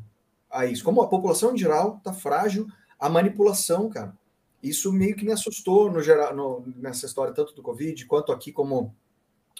a 0.50 0.66
isso, 0.66 0.84
como 0.84 1.02
a 1.02 1.08
população 1.08 1.54
em 1.54 1.58
geral 1.58 1.96
está 1.98 2.12
frágil 2.12 2.66
à 2.98 3.08
manipulação, 3.08 3.88
cara. 3.88 4.16
Isso 4.62 4.92
meio 4.92 5.14
que 5.14 5.24
me 5.24 5.32
assustou 5.32 5.90
no 5.90 6.02
geral, 6.02 6.34
no, 6.34 6.64
nessa 6.76 7.06
história, 7.06 7.34
tanto 7.34 7.54
do 7.54 7.62
Covid 7.62 8.04
quanto 8.06 8.32
aqui, 8.32 8.50
como 8.50 8.94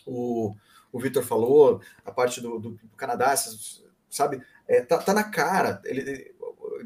o, 0.06 0.54
o 0.90 0.98
Vitor 0.98 1.22
falou, 1.22 1.80
a 2.04 2.10
parte 2.10 2.40
do, 2.40 2.58
do, 2.58 2.80
Canadá, 2.96 3.34
sabe? 4.08 4.42
É, 4.66 4.80
tá, 4.80 4.98
tá, 4.98 5.12
na 5.12 5.24
cara. 5.24 5.80
Ele, 5.84 6.34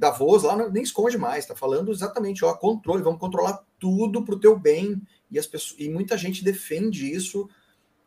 Davos 0.00 0.44
lá 0.44 0.56
nem 0.70 0.82
esconde 0.82 1.18
mais, 1.18 1.44
tá 1.44 1.54
falando 1.54 1.92
exatamente, 1.92 2.42
ó, 2.42 2.54
controle, 2.54 3.02
vamos 3.02 3.20
controlar 3.20 3.62
tudo 3.78 4.24
para 4.24 4.34
o 4.34 4.40
teu 4.40 4.58
bem. 4.58 5.00
E, 5.30 5.38
as 5.38 5.46
pessoas, 5.46 5.78
e 5.78 5.90
muita 5.90 6.16
gente 6.16 6.42
defende 6.42 7.12
isso 7.12 7.46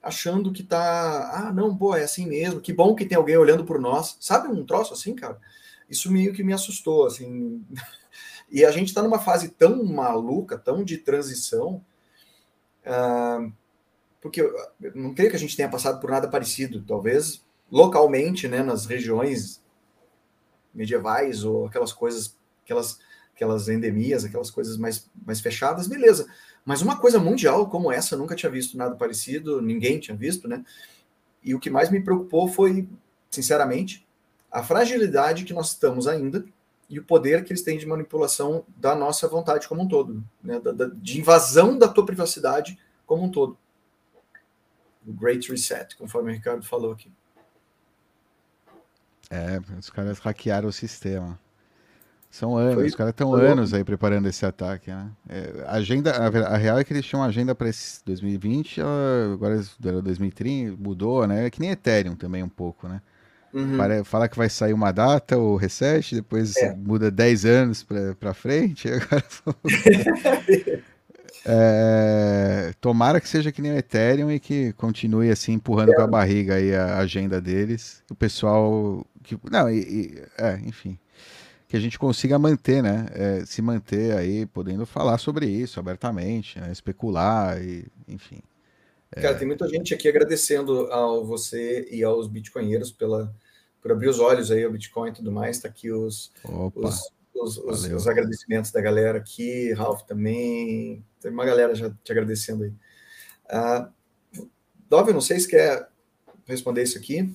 achando 0.01 0.51
que 0.51 0.63
tá, 0.63 1.29
ah, 1.31 1.53
não, 1.53 1.77
pô, 1.77 1.95
é 1.95 2.03
assim 2.03 2.25
mesmo, 2.25 2.59
que 2.59 2.73
bom 2.73 2.95
que 2.95 3.05
tem 3.05 3.15
alguém 3.15 3.37
olhando 3.37 3.63
por 3.63 3.79
nós. 3.79 4.17
Sabe 4.19 4.47
um 4.47 4.65
troço 4.65 4.91
assim, 4.91 5.13
cara? 5.13 5.39
Isso 5.87 6.11
meio 6.11 6.33
que 6.33 6.43
me 6.43 6.51
assustou, 6.51 7.05
assim. 7.05 7.63
E 8.51 8.63
a 8.63 8.69
gente 8.69 8.89
está 8.89 9.01
numa 9.01 9.17
fase 9.17 9.49
tão 9.49 9.83
maluca, 9.83 10.59
tão 10.59 10.83
de 10.83 10.99
transição, 10.99 11.83
uh, 12.85 13.51
porque 14.21 14.41
eu 14.41 14.53
não 14.93 15.11
creio 15.15 15.31
que 15.31 15.35
a 15.35 15.39
gente 15.39 15.57
tenha 15.57 15.67
passado 15.67 15.99
por 15.99 16.11
nada 16.11 16.27
parecido. 16.27 16.83
Talvez 16.85 17.43
localmente, 17.71 18.47
né, 18.47 18.61
nas 18.61 18.85
regiões 18.85 19.62
medievais 20.73 21.43
ou 21.43 21.67
aquelas 21.67 21.93
coisas, 21.93 22.37
aquelas, 22.63 22.99
aquelas 23.35 23.69
endemias, 23.69 24.23
aquelas 24.23 24.49
coisas 24.49 24.77
mais, 24.77 25.09
mais 25.25 25.39
fechadas, 25.39 25.87
beleza. 25.87 26.27
Mas 26.65 26.81
uma 26.81 26.97
coisa 26.97 27.19
mundial 27.19 27.69
como 27.69 27.91
essa, 27.91 28.15
nunca 28.15 28.35
tinha 28.35 28.51
visto 28.51 28.77
nada 28.77 28.95
parecido, 28.95 29.61
ninguém 29.61 29.99
tinha 29.99 30.15
visto, 30.15 30.47
né? 30.47 30.63
E 31.43 31.53
o 31.53 31.59
que 31.59 31.69
mais 31.69 31.89
me 31.89 32.01
preocupou 32.01 32.47
foi, 32.47 32.87
sinceramente, 33.29 34.07
a 34.49 34.63
fragilidade 34.63 35.43
que 35.43 35.53
nós 35.53 35.69
estamos 35.69 36.07
ainda 36.07 36.45
e 36.89 36.99
o 36.99 37.03
poder 37.03 37.43
que 37.43 37.51
eles 37.51 37.63
têm 37.63 37.77
de 37.77 37.87
manipulação 37.87 38.65
da 38.77 38.95
nossa 38.95 39.27
vontade 39.27 39.67
como 39.67 39.81
um 39.81 39.87
todo, 39.87 40.23
né? 40.43 40.59
da, 40.59 40.71
da, 40.71 40.85
de 40.85 41.19
invasão 41.19 41.77
da 41.77 41.87
tua 41.87 42.05
privacidade 42.05 42.77
como 43.05 43.23
um 43.23 43.31
todo. 43.31 43.57
O 45.05 45.11
Great 45.11 45.49
Reset, 45.49 45.97
conforme 45.97 46.31
o 46.31 46.33
Ricardo 46.33 46.63
falou 46.63 46.91
aqui. 46.91 47.11
É, 49.33 49.59
os 49.79 49.89
caras 49.89 50.19
hackearam 50.19 50.69
o 50.69 50.71
sistema. 50.71 51.39
São 52.29 52.55
anos, 52.55 52.75
Foi... 52.75 52.87
os 52.87 52.95
caras 52.95 53.11
estão 53.11 53.33
anos 53.33 53.73
aí 53.73 53.83
preparando 53.83 54.27
esse 54.27 54.45
ataque, 54.45 54.91
né? 54.91 55.09
É, 55.27 55.63
a 55.67 55.73
agenda, 55.73 56.11
a, 56.11 56.53
a, 56.53 56.57
real 56.57 56.77
é 56.79 56.83
que 56.83 56.93
eles 56.93 57.05
tinham 57.05 57.21
uma 57.21 57.27
agenda 57.27 57.53
para 57.53 57.69
esse 57.69 58.03
2020, 58.05 58.81
ela, 58.81 59.33
agora 59.33 59.61
era 59.85 60.01
2030, 60.01 60.75
mudou, 60.79 61.27
né? 61.27 61.45
É 61.45 61.49
que 61.49 61.59
nem 61.59 61.71
Ethereum 61.71 62.15
também 62.15 62.43
um 62.43 62.49
pouco, 62.49 62.87
né? 62.87 63.01
Uhum. 63.53 63.77
Para, 63.77 64.03
fala 64.03 64.27
que 64.27 64.37
vai 64.37 64.49
sair 64.49 64.73
uma 64.73 64.91
data, 64.91 65.37
o 65.37 65.55
reset, 65.55 66.15
depois 66.15 66.55
é. 66.57 66.75
muda 66.75 67.11
10 67.11 67.45
anos 67.45 67.85
para 68.19 68.33
frente. 68.33 68.89
Agora... 68.93 69.23
é, 71.45 72.73
tomara 72.79 73.19
que 73.19 73.27
seja 73.27 73.51
que 73.51 73.61
nem 73.61 73.71
o 73.71 73.77
Ethereum 73.77 74.31
e 74.31 74.39
que 74.39 74.73
continue 74.73 75.29
assim 75.29 75.53
empurrando 75.53 75.91
é. 75.91 75.95
com 75.95 76.01
a 76.01 76.07
barriga 76.07 76.55
aí 76.55 76.73
a 76.73 76.97
agenda 76.97 77.41
deles. 77.41 78.03
O 78.09 78.15
pessoal. 78.15 79.05
Que, 79.23 79.37
não, 79.49 79.69
e, 79.69 79.79
e 79.79 80.23
é, 80.37 80.59
enfim. 80.65 80.97
Que 81.67 81.75
a 81.75 81.79
gente 81.79 81.97
consiga 81.97 82.37
manter, 82.37 82.83
né? 82.83 83.07
É, 83.13 83.45
se 83.45 83.61
manter 83.61 84.15
aí, 84.15 84.45
podendo 84.45 84.85
falar 84.85 85.17
sobre 85.17 85.47
isso 85.47 85.79
abertamente, 85.79 86.59
né, 86.59 86.71
especular, 86.71 87.59
e, 87.61 87.85
enfim. 88.07 88.39
Cara, 89.11 89.35
tem 89.35 89.47
muita 89.47 89.67
gente 89.67 89.93
aqui 89.93 90.07
agradecendo 90.07 90.87
ao 90.91 91.25
você 91.25 91.87
e 91.91 92.03
aos 92.03 92.27
bitcoinheiros 92.27 92.91
pela, 92.91 93.33
por 93.83 93.91
abrir 93.91 94.07
os 94.07 94.19
olhos 94.19 94.49
aí 94.49 94.63
ao 94.63 94.71
Bitcoin 94.71 95.09
e 95.09 95.13
tudo 95.13 95.31
mais. 95.31 95.57
Está 95.57 95.67
aqui 95.67 95.91
os, 95.91 96.31
os, 96.73 97.11
os, 97.33 97.57
os, 97.57 97.85
os, 97.85 98.07
agradecimentos 98.07 98.71
da 98.71 98.81
galera 98.81 99.17
aqui, 99.17 99.73
Ralph 99.73 100.03
também. 100.03 101.03
Tem 101.23 101.31
uma 101.31 101.45
galera 101.45 101.73
já 101.73 101.89
te 101.89 102.11
agradecendo 102.11 102.65
aí. 102.65 102.73
Uh, 103.49 104.43
Dove, 104.89 105.13
não 105.13 105.21
sei 105.21 105.39
se 105.39 105.47
quer 105.47 105.89
responder 106.45 106.83
isso 106.83 106.97
aqui. 106.97 107.33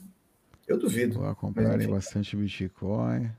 Eu 0.66 0.78
duvido. 0.78 1.18
Vou 1.18 1.34
comprarem 1.34 1.88
bastante 1.88 2.36
Bitcoin. 2.36 3.32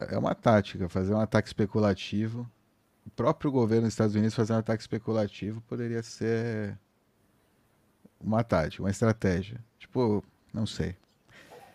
É, 0.00 0.14
é 0.14 0.18
uma 0.18 0.34
tática, 0.34 0.88
fazer 0.88 1.14
um 1.14 1.20
ataque 1.20 1.48
especulativo. 1.48 2.50
O 3.06 3.10
próprio 3.10 3.52
governo 3.52 3.84
dos 3.84 3.94
Estados 3.94 4.16
Unidos 4.16 4.34
fazer 4.34 4.54
um 4.54 4.58
ataque 4.58 4.82
especulativo 4.82 5.60
poderia 5.62 6.02
ser 6.02 6.76
uma 8.20 8.42
tática, 8.42 8.82
uma 8.82 8.90
estratégia. 8.90 9.62
Tipo, 9.78 10.24
não 10.52 10.66
sei. 10.66 10.96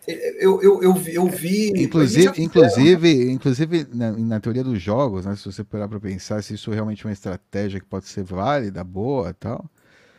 Eu, 0.08 0.62
eu, 0.62 0.84
eu, 0.84 1.04
eu 1.06 1.26
vi. 1.28 1.70
Inclusive, 1.84 2.42
inclusive, 2.42 3.32
inclusive 3.32 3.88
na, 3.94 4.12
na, 4.14 4.40
teoria 4.40 4.64
dos 4.64 4.82
jogos, 4.82 5.26
né, 5.26 5.36
se 5.36 5.44
você 5.44 5.66
parar 5.66 5.90
para 5.90 6.00
pensar 6.00 6.42
se 6.42 6.54
isso 6.54 6.72
é 6.72 6.76
realmente 6.76 7.06
é 7.06 7.08
uma 7.10 7.14
estratégia 7.14 7.80
que 7.80 7.86
pode 7.86 8.08
ser 8.08 8.24
válida, 8.24 8.84
boa 8.84 9.34
tal, 9.34 9.70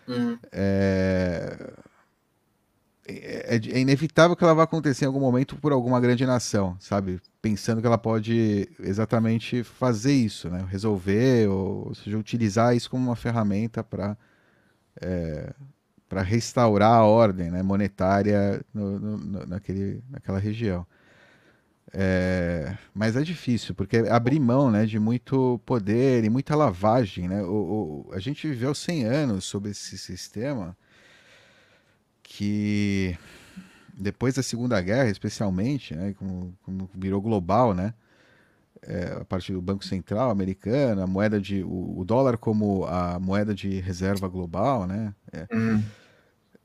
uhum. 0.06 0.38
é... 0.52 1.72
É, 3.10 3.56
é, 3.56 3.80
inevitável 3.80 4.36
que 4.36 4.44
ela 4.44 4.52
vá 4.52 4.64
acontecer 4.64 5.06
em 5.06 5.08
algum 5.08 5.20
momento 5.20 5.56
por 5.56 5.72
alguma 5.72 5.98
grande 5.98 6.26
nação, 6.26 6.76
sabe? 6.78 7.18
Pensando 7.40 7.80
que 7.80 7.86
ela 7.86 7.96
pode 7.96 8.68
exatamente 8.78 9.62
fazer 9.64 10.12
isso, 10.12 10.50
né? 10.50 10.66
Resolver, 10.68 11.48
ou, 11.48 11.88
ou 11.88 11.94
seja, 11.94 12.18
utilizar 12.18 12.76
isso 12.76 12.90
como 12.90 13.02
uma 13.08 13.16
ferramenta 13.16 13.82
para 13.82 14.14
é, 15.00 15.54
para 16.08 16.22
restaurar 16.22 16.94
a 16.94 17.04
ordem 17.04 17.50
né, 17.50 17.62
monetária 17.62 18.64
no, 18.72 18.98
no, 18.98 19.46
naquele, 19.46 20.02
naquela 20.10 20.38
região. 20.38 20.86
É, 21.92 22.76
mas 22.94 23.16
é 23.16 23.22
difícil, 23.22 23.74
porque 23.74 23.98
abrir 24.10 24.38
mão 24.38 24.70
né, 24.70 24.84
de 24.84 24.98
muito 24.98 25.60
poder 25.64 26.24
e 26.24 26.30
muita 26.30 26.54
lavagem. 26.54 27.28
Né? 27.28 27.42
O, 27.42 28.06
o, 28.08 28.12
a 28.12 28.18
gente 28.18 28.46
viveu 28.46 28.74
100 28.74 29.04
anos 29.04 29.44
sob 29.44 29.70
esse 29.70 29.96
sistema 29.98 30.76
que 32.22 33.16
depois 33.94 34.34
da 34.34 34.42
Segunda 34.42 34.80
Guerra, 34.80 35.10
especialmente, 35.10 35.94
né, 35.94 36.14
como, 36.18 36.56
como 36.62 36.88
virou 36.94 37.20
global, 37.20 37.74
né, 37.74 37.94
é, 38.82 39.18
a 39.20 39.24
partir 39.24 39.52
do 39.52 39.60
Banco 39.60 39.84
Central 39.84 40.30
americano, 40.30 41.02
a 41.02 41.06
moeda 41.06 41.40
de 41.40 41.62
o, 41.62 41.98
o, 41.98 42.04
dólar 42.04 42.36
como 42.36 42.84
a 42.84 43.18
moeda 43.18 43.54
de 43.54 43.80
reserva 43.80 44.28
global, 44.28 44.86
né? 44.86 45.14
É, 45.32 45.46
hum. 45.52 45.82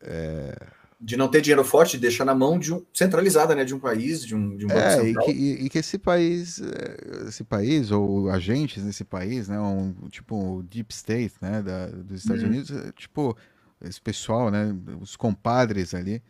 É... 0.04 0.56
De 1.00 1.18
não 1.18 1.28
ter 1.28 1.42
dinheiro 1.42 1.66
forte, 1.66 1.98
deixar 1.98 2.24
na 2.24 2.34
mão 2.34 2.58
de 2.58 2.74
um 2.74 2.86
centralizada, 2.94 3.54
né, 3.54 3.66
de 3.66 3.76
um 3.76 3.80
país, 3.80 4.26
de 4.26 4.34
um, 4.34 4.56
de 4.56 4.66
um 4.66 4.70
banco 4.70 4.80
é, 4.80 5.02
central. 5.02 5.30
E 5.30 5.34
que, 5.34 5.38
e, 5.38 5.66
e 5.66 5.70
que 5.70 5.78
esse 5.78 5.98
país, 5.98 6.62
é, 6.62 7.28
esse 7.28 7.44
país 7.44 7.92
ou 7.92 8.30
agentes 8.30 8.82
nesse 8.82 9.04
país, 9.04 9.50
né, 9.50 9.60
um 9.60 9.94
tipo 10.10 10.36
o 10.36 10.64
deep 10.64 10.94
state, 10.94 11.34
né, 11.42 11.62
da, 11.62 11.88
dos 11.88 12.22
Estados 12.22 12.42
hum. 12.44 12.48
Unidos, 12.48 12.72
é, 12.72 12.92
tipo 12.94 13.36
esse 13.82 14.00
pessoal, 14.00 14.50
né, 14.50 14.74
os 15.02 15.18
compadres 15.18 15.94
ali, 15.94 16.24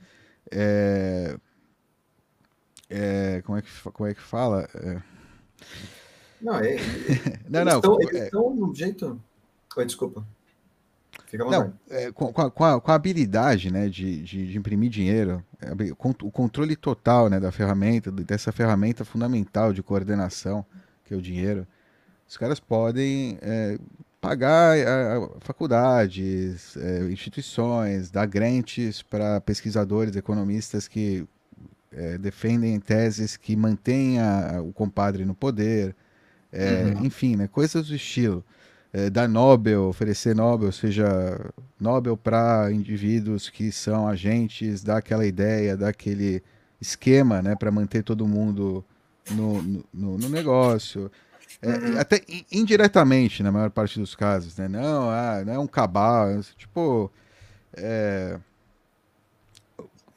é, 0.49 1.37
é, 2.89 3.43
como 3.45 3.59
é 3.59 3.61
que 3.61 3.69
como 3.91 4.09
é 4.09 4.15
que 4.15 4.21
fala? 4.21 4.67
É, 4.73 5.01
não, 6.43 6.55
é, 6.57 6.75
não, 7.49 7.61
eles 7.61 7.73
não. 7.73 7.75
Estão, 7.75 8.01
eles 8.01 8.15
é... 8.15 8.25
estão 8.25 8.55
no 8.55 8.75
jeito. 8.75 9.21
Oi, 9.77 9.85
desculpa. 9.85 10.27
Fica 11.33 11.45
não, 11.45 11.73
é, 11.89 12.11
com, 12.11 12.31
com, 12.31 12.41
a, 12.63 12.79
com, 12.79 12.91
a, 12.91 12.93
habilidade 12.93 13.71
né, 13.71 13.89
de, 13.89 14.21
de, 14.21 14.51
de 14.51 14.55
imprimir 14.55 14.91
dinheiro, 14.91 15.43
é, 15.59 15.71
o 15.91 16.31
controle 16.31 16.75
total 16.75 17.27
né, 17.27 17.39
da 17.39 17.51
ferramenta, 17.51 18.11
dessa 18.11 18.51
ferramenta 18.51 19.03
fundamental 19.03 19.73
de 19.73 19.81
coordenação, 19.81 20.63
que 21.03 21.11
é 21.11 21.17
o 21.17 21.21
dinheiro, 21.21 21.65
os 22.29 22.37
caras 22.37 22.59
podem 22.59 23.39
é, 23.41 23.79
pagar 24.21 24.77
a, 24.77 25.17
a 25.17 25.29
faculdades, 25.39 26.77
é, 26.77 27.11
instituições, 27.11 28.11
dar 28.11 28.27
grants 28.27 29.01
para 29.01 29.41
pesquisadores, 29.41 30.15
economistas 30.15 30.87
que 30.87 31.27
é, 31.91 32.15
defendem 32.19 32.79
teses 32.79 33.35
que 33.35 33.55
mantêm 33.55 34.17
o 34.63 34.71
compadre 34.71 35.25
no 35.25 35.33
poder, 35.33 35.95
é, 36.51 36.93
uhum. 36.95 37.07
enfim, 37.07 37.35
né, 37.35 37.47
coisas 37.47 37.87
do 37.87 37.95
estilo. 37.95 38.45
É, 38.93 39.09
dar 39.09 39.27
Nobel, 39.27 39.85
oferecer 39.85 40.35
Nobel, 40.35 40.71
seja 40.71 41.07
Nobel 41.79 42.15
para 42.15 42.71
indivíduos 42.71 43.49
que 43.49 43.71
são 43.71 44.07
agentes 44.07 44.83
daquela 44.83 45.25
ideia, 45.25 45.75
daquele 45.75 46.43
esquema, 46.79 47.41
né, 47.41 47.55
para 47.55 47.71
manter 47.71 48.03
todo 48.03 48.27
mundo 48.27 48.85
no, 49.31 49.63
no, 49.91 50.17
no 50.19 50.29
negócio. 50.29 51.11
É, 51.61 51.69
uhum. 51.69 51.99
Até 51.99 52.21
indiretamente, 52.51 53.41
na 53.41 53.51
maior 53.51 53.69
parte 53.69 53.99
dos 53.99 54.15
casos, 54.15 54.57
né? 54.57 54.67
Não, 54.67 55.09
ah, 55.09 55.43
não 55.45 55.53
é 55.53 55.59
um 55.59 55.67
cabal, 55.67 56.29
é 56.29 56.39
tipo. 56.57 57.11
É, 57.75 58.37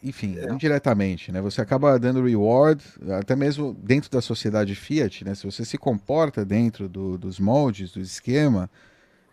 enfim, 0.09 0.39
é. 0.39 0.53
indiretamente, 0.53 1.33
né? 1.33 1.41
Você 1.41 1.61
acaba 1.61 1.99
dando 1.99 2.25
reward, 2.25 2.83
até 3.19 3.35
mesmo 3.35 3.75
dentro 3.75 4.09
da 4.11 4.21
sociedade 4.21 4.75
Fiat, 4.75 5.25
né? 5.25 5.35
Se 5.35 5.45
você 5.45 5.65
se 5.65 5.77
comporta 5.77 6.45
dentro 6.45 6.89
do, 6.89 7.19
dos 7.19 7.41
moldes, 7.41 7.91
do 7.91 8.01
esquema, 8.01 8.71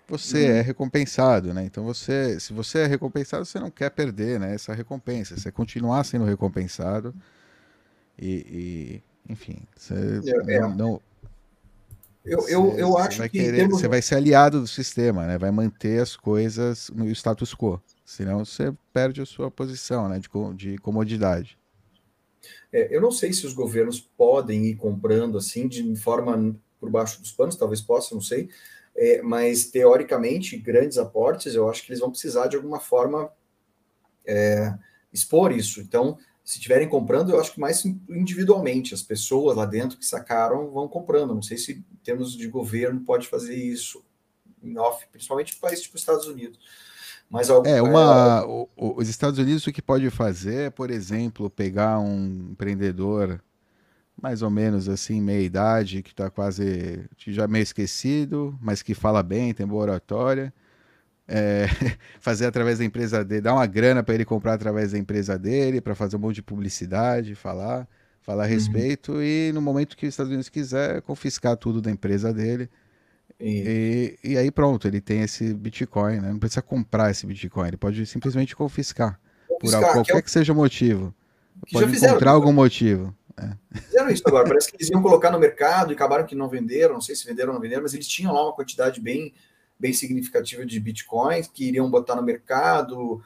você 0.07 0.47
hum. 0.47 0.55
é 0.55 0.61
recompensado, 0.61 1.53
né? 1.53 1.63
Então 1.63 1.83
você, 1.83 2.39
se 2.39 2.53
você 2.53 2.79
é 2.79 2.87
recompensado, 2.87 3.45
você 3.45 3.59
não 3.59 3.69
quer 3.69 3.91
perder, 3.91 4.39
né? 4.39 4.55
Essa 4.55 4.73
recompensa, 4.73 5.37
você 5.37 5.51
continuar 5.51 6.03
sendo 6.03 6.25
recompensado 6.25 7.13
e, 8.17 9.01
e 9.27 9.31
enfim, 9.31 9.59
você 9.75 10.21
é, 10.47 10.59
não, 10.59 10.75
não 10.75 11.01
eu, 12.25 12.47
eu, 12.47 12.77
eu 12.77 12.97
acho 12.97 13.21
que 13.23 13.29
querer, 13.29 13.67
você 13.67 13.87
vai 13.87 14.01
ser 14.01 14.15
aliado 14.15 14.61
do 14.61 14.67
sistema, 14.67 15.27
né? 15.27 15.37
Vai 15.37 15.51
manter 15.51 16.01
as 16.01 16.15
coisas 16.15 16.89
no 16.95 17.07
status 17.09 17.53
quo. 17.53 17.81
Senão 18.05 18.43
você 18.43 18.73
perde 18.91 19.21
a 19.21 19.25
sua 19.25 19.49
posição 19.49 20.09
né, 20.09 20.19
de, 20.19 20.29
de 20.55 20.77
comodidade. 20.77 21.57
É, 22.71 22.93
eu 22.95 23.01
não 23.01 23.11
sei 23.11 23.31
se 23.31 23.45
os 23.45 23.53
governos 23.53 23.99
podem 23.99 24.65
ir 24.65 24.75
comprando 24.75 25.37
assim 25.37 25.67
de 25.67 25.95
forma 25.95 26.55
por 26.79 26.89
baixo 26.89 27.21
dos 27.21 27.31
panos, 27.31 27.55
talvez 27.55 27.81
possa, 27.81 28.13
não 28.13 28.21
sei. 28.21 28.49
É, 28.95 29.21
mas 29.21 29.67
teoricamente, 29.67 30.57
grandes 30.57 30.97
aportes, 30.97 31.55
eu 31.55 31.69
acho 31.69 31.83
que 31.83 31.91
eles 31.91 31.99
vão 31.99 32.11
precisar 32.11 32.47
de 32.47 32.55
alguma 32.55 32.79
forma 32.79 33.31
é, 34.25 34.73
expor 35.11 35.51
isso. 35.51 35.79
Então, 35.79 36.17
se 36.43 36.57
estiverem 36.57 36.89
comprando, 36.89 37.31
eu 37.31 37.39
acho 37.39 37.53
que 37.53 37.59
mais 37.59 37.85
individualmente, 37.85 38.93
as 38.93 39.01
pessoas 39.01 39.55
lá 39.55 39.65
dentro 39.65 39.97
que 39.97 40.05
sacaram 40.05 40.69
vão 40.71 40.87
comprando. 40.87 41.33
Não 41.33 41.41
sei 41.41 41.57
se 41.57 41.71
em 41.73 42.03
termos 42.03 42.35
de 42.35 42.47
governo 42.47 43.01
pode 43.01 43.27
fazer 43.27 43.55
isso 43.55 44.03
em 44.61 44.77
off, 44.77 45.05
principalmente 45.11 45.55
países 45.55 45.83
tipo 45.83 45.97
Estados 45.97 46.27
Unidos. 46.27 46.59
Mas 47.33 47.49
é 47.49 47.81
uma, 47.81 48.41
é... 48.41 48.45
O, 48.45 48.69
o, 48.77 49.01
os 49.01 49.09
Estados 49.09 49.39
Unidos 49.39 49.65
o 49.65 49.73
que 49.73 49.81
pode 49.81 50.07
fazer 50.11 50.67
é, 50.67 50.69
por 50.69 50.91
exemplo, 50.91 51.49
pegar 51.49 51.99
um 51.99 52.51
empreendedor 52.51 53.41
mais 54.21 54.43
ou 54.43 54.51
menos 54.51 54.87
assim, 54.87 55.19
meia 55.19 55.41
idade, 55.41 56.03
que 56.03 56.11
está 56.11 56.29
quase 56.29 57.03
já 57.17 57.47
meio 57.47 57.63
esquecido, 57.63 58.55
mas 58.61 58.83
que 58.83 58.93
fala 58.93 59.23
bem, 59.23 59.51
tem 59.51 59.65
boa 59.65 59.81
oratória, 59.81 60.53
é, 61.27 61.65
fazer 62.21 62.45
através 62.45 62.77
da 62.77 62.85
empresa 62.85 63.25
dele, 63.25 63.41
dar 63.41 63.53
uma 63.53 63.65
grana 63.65 64.03
para 64.03 64.13
ele 64.13 64.25
comprar 64.25 64.53
através 64.53 64.91
da 64.91 64.99
empresa 64.99 65.37
dele, 65.37 65.81
para 65.81 65.95
fazer 65.95 66.15
um 66.15 66.19
monte 66.19 66.35
de 66.35 66.43
publicidade, 66.43 67.33
falar, 67.33 67.87
falar 68.21 68.43
a 68.43 68.45
uhum. 68.45 68.53
respeito, 68.53 69.13
uhum. 69.13 69.23
e 69.23 69.51
no 69.51 69.61
momento 69.61 69.97
que 69.97 70.05
os 70.05 70.13
Estados 70.13 70.29
Unidos 70.29 70.49
quiser, 70.49 71.01
confiscar 71.01 71.57
tudo 71.57 71.81
da 71.81 71.89
empresa 71.89 72.31
dele 72.31 72.69
e, 73.45 74.19
e, 74.23 74.37
aí 74.37 74.49
pronto, 74.49 74.87
ele 74.87 75.01
tem 75.01 75.21
esse 75.21 75.53
Bitcoin, 75.53 76.19
né? 76.19 76.31
Não 76.31 76.39
precisa 76.39 76.61
comprar 76.61 77.11
esse 77.11 77.25
Bitcoin, 77.25 77.67
ele 77.67 77.77
pode 77.77 78.05
simplesmente 78.05 78.55
confiscar, 78.55 79.19
confiscar 79.47 79.81
por 79.81 79.93
qualquer 79.93 80.11
que, 80.11 80.17
é 80.17 80.19
o... 80.19 80.23
que 80.23 80.31
seja 80.31 80.53
o 80.53 80.55
motivo. 80.55 81.13
Que 81.65 81.73
pode 81.73 81.91
fizeram, 81.91 82.13
encontrar 82.13 82.31
algum 82.31 82.53
motivo. 82.53 83.13
É. 83.37 83.79
Fizeram 83.81 84.09
isso 84.09 84.23
agora, 84.25 84.47
parece 84.47 84.69
que 84.69 84.77
eles 84.77 84.89
iam 84.89 85.01
colocar 85.01 85.29
no 85.31 85.39
mercado 85.39 85.91
e 85.91 85.95
acabaram 85.95 86.25
que 86.25 86.35
não 86.35 86.47
venderam, 86.47 86.93
não 86.93 87.01
sei 87.01 87.15
se 87.15 87.25
venderam 87.25 87.49
ou 87.49 87.55
não 87.55 87.61
venderam, 87.61 87.83
mas 87.83 87.93
eles 87.93 88.07
tinham 88.07 88.33
lá 88.33 88.43
uma 88.43 88.53
quantidade 88.53 89.01
bem, 89.01 89.33
bem 89.77 89.91
significativa 89.91 90.65
de 90.65 90.79
bitcoins 90.79 91.47
que 91.47 91.67
iriam 91.67 91.89
botar 91.89 92.15
no 92.15 92.23
mercado. 92.23 93.21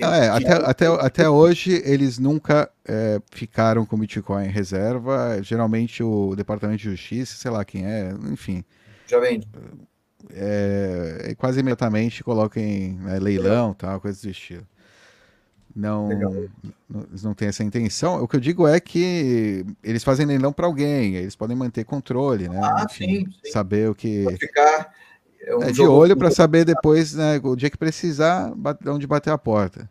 Ah, 0.00 0.16
é, 0.16 0.28
até, 0.28 0.52
até, 0.52 0.86
até 0.86 1.28
hoje 1.28 1.82
eles 1.84 2.18
nunca 2.18 2.70
é, 2.86 3.20
ficaram 3.32 3.84
com 3.84 3.98
Bitcoin 3.98 4.46
em 4.46 4.50
reserva. 4.50 5.42
Geralmente 5.42 6.02
o 6.02 6.34
Departamento 6.36 6.78
de 6.78 6.90
Justiça, 6.90 7.36
sei 7.36 7.50
lá 7.50 7.64
quem 7.64 7.84
é, 7.84 8.14
enfim, 8.30 8.64
já 9.10 9.20
vende. 9.20 9.48
É, 10.32 11.34
quase 11.38 11.60
imediatamente 11.60 12.22
coloca 12.22 12.60
em 12.60 12.94
né, 12.94 13.18
leilão, 13.18 13.74
tal, 13.74 14.00
coisa 14.00 14.20
do 14.20 14.30
estilo. 14.30 14.66
Não, 15.74 16.08
não, 16.08 17.06
eles 17.08 17.22
não 17.22 17.32
têm 17.32 17.48
essa 17.48 17.62
intenção. 17.62 18.22
O 18.22 18.26
que 18.26 18.36
eu 18.36 18.40
digo 18.40 18.66
é 18.66 18.80
que 18.80 19.64
eles 19.82 20.02
fazem 20.02 20.26
leilão 20.26 20.52
para 20.52 20.66
alguém, 20.66 21.14
eles 21.14 21.36
podem 21.36 21.56
manter 21.56 21.84
controle, 21.84 22.48
né? 22.48 22.60
Ah, 22.62 22.86
Enfim, 22.90 23.24
sim, 23.24 23.32
sim. 23.44 23.52
Saber 23.52 23.88
o 23.88 23.94
que. 23.94 24.26
ficar 24.36 24.92
é 25.42 25.56
um 25.56 25.62
é 25.62 25.72
de 25.72 25.82
olho 25.82 26.16
para 26.16 26.30
saber 26.30 26.64
depois, 26.64 27.14
né, 27.14 27.40
o 27.42 27.56
dia 27.56 27.70
que 27.70 27.78
precisar, 27.78 28.52
onde 28.86 29.06
bater 29.06 29.32
a 29.32 29.38
porta. 29.38 29.88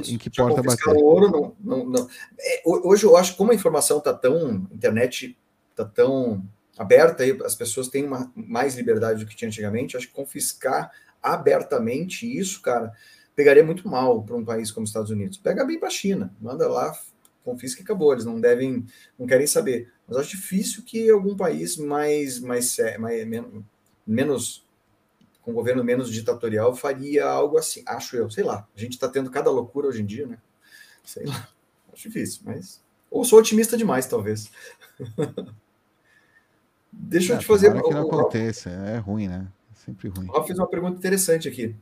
Isso. 0.00 0.14
Em 0.14 0.18
que 0.18 0.30
porta 0.30 0.62
bater. 0.62 0.88
O 0.88 1.04
ouro, 1.04 1.30
não, 1.30 1.54
não, 1.60 1.86
não. 1.86 2.08
É, 2.38 2.62
hoje 2.64 3.04
eu 3.04 3.16
acho 3.16 3.32
que 3.32 3.38
como 3.38 3.52
a 3.52 3.54
informação 3.54 3.98
está 3.98 4.12
tão. 4.12 4.66
A 4.70 4.74
internet 4.74 5.36
está 5.70 5.84
tão 5.84 6.42
aberta, 6.78 7.22
aí 7.22 7.38
as 7.44 7.54
pessoas 7.54 7.88
têm 7.88 8.04
uma, 8.04 8.30
mais 8.34 8.76
liberdade 8.76 9.24
do 9.24 9.28
que 9.28 9.36
tinha 9.36 9.48
antigamente. 9.48 9.96
Acho 9.96 10.08
que 10.08 10.12
confiscar 10.12 10.90
abertamente 11.22 12.26
isso, 12.26 12.60
cara, 12.60 12.92
pegaria 13.34 13.64
muito 13.64 13.88
mal 13.88 14.22
para 14.22 14.36
um 14.36 14.44
país 14.44 14.70
como 14.70 14.84
os 14.84 14.90
Estados 14.90 15.10
Unidos. 15.10 15.38
Pega 15.38 15.64
bem 15.64 15.78
para 15.78 15.88
a 15.88 15.90
China, 15.90 16.34
manda 16.40 16.68
lá, 16.68 16.96
confisca 17.44 17.80
e 17.80 17.84
acabou. 17.84 18.12
Eles 18.12 18.24
não 18.24 18.40
devem, 18.40 18.84
não 19.18 19.26
querem 19.26 19.46
saber. 19.46 19.92
Mas 20.06 20.18
acho 20.18 20.36
difícil 20.36 20.82
que 20.84 21.10
algum 21.10 21.36
país 21.36 21.76
mais, 21.76 22.38
mais, 22.38 22.76
mais 22.98 23.26
menos 24.06 24.64
com 25.42 25.52
um 25.52 25.54
governo 25.54 25.84
menos 25.84 26.10
ditatorial 26.10 26.74
faria 26.74 27.24
algo 27.24 27.56
assim. 27.56 27.82
Acho 27.86 28.16
eu, 28.16 28.30
sei 28.30 28.44
lá. 28.44 28.66
A 28.76 28.80
gente 28.80 28.92
está 28.92 29.08
tendo 29.08 29.30
cada 29.30 29.50
loucura 29.50 29.88
hoje 29.88 30.02
em 30.02 30.06
dia, 30.06 30.26
né? 30.26 30.38
Sei 31.04 31.24
lá. 31.24 31.48
Acho 31.92 32.08
difícil, 32.08 32.42
mas 32.44 32.84
ou 33.10 33.24
sou 33.24 33.38
otimista 33.38 33.76
demais, 33.76 34.06
talvez. 34.06 34.50
Deixa 36.96 37.34
eu 37.34 37.38
te 37.38 37.46
fazer. 37.46 37.70
Que 37.82 37.90
não 37.90 38.02
aconteça, 38.02 38.70
é 38.70 38.96
ruim, 38.98 39.28
né? 39.28 39.46
É 39.72 39.84
sempre 39.84 40.08
ruim. 40.08 40.28
Eu 40.32 40.44
fiz 40.44 40.58
uma 40.58 40.66
pergunta 40.66 40.96
interessante 40.96 41.46
aqui. 41.48 41.76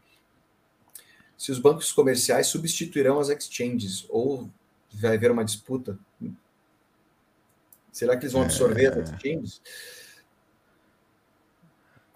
Se 1.37 1.53
os 1.53 1.59
bancos 1.59 1.93
comerciais 1.93 2.49
substituirão 2.49 3.19
as 3.19 3.29
exchanges 3.29 4.07
ou 4.09 4.51
vai 4.93 5.15
haver 5.17 5.31
uma 5.31 5.45
disputa? 5.45 5.99
Será 7.93 8.17
que 8.17 8.25
eles 8.25 8.33
vão 8.33 8.43
absorver 8.43 8.97
é... 8.97 9.01
as 9.01 9.11
exchanges? 9.11 9.61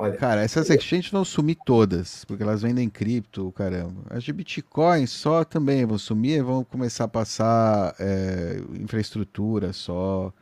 Olha, 0.00 0.16
Cara, 0.16 0.42
essas 0.42 0.70
exchanges 0.70 1.10
vão 1.10 1.24
sumir 1.24 1.56
todas, 1.64 2.24
porque 2.24 2.42
elas 2.42 2.62
vendem 2.62 2.88
cripto, 2.88 3.50
caramba. 3.52 4.02
As 4.10 4.22
de 4.22 4.32
Bitcoin 4.32 5.06
só 5.06 5.44
também 5.44 5.84
vão 5.84 5.98
sumir, 5.98 6.42
vão 6.42 6.62
começar 6.62 7.04
a 7.04 7.08
passar 7.08 7.96
é, 7.98 8.60
infraestrutura 8.74 9.72
só 9.72 10.32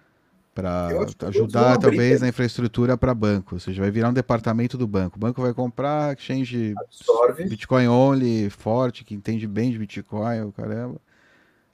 para 0.57 0.89
ajudar 1.29 1.79
talvez 1.79 2.23
na 2.23 2.29
infraestrutura 2.29 2.97
para 2.97 3.15
banco. 3.15 3.57
Ou 3.57 3.61
seja, 3.61 3.83
vai 3.83 3.91
virar 3.91 4.09
um 4.09 4.15
departamento 4.15 4.79
do 4.79 4.87
banco. 4.87 5.19
O 5.19 5.21
banco 5.21 5.43
vai 5.43 5.53
comprar 5.53 6.17
exchange 6.17 6.75
Absorve. 6.79 7.45
Bitcoin 7.45 7.89
only, 7.89 8.49
forte, 8.49 9.05
que 9.05 9.15
entende 9.15 9.47
bem 9.47 9.71
de 9.71 9.79
Bitcoin, 9.79 10.41
o 10.41 10.53
caramba. 10.53 10.99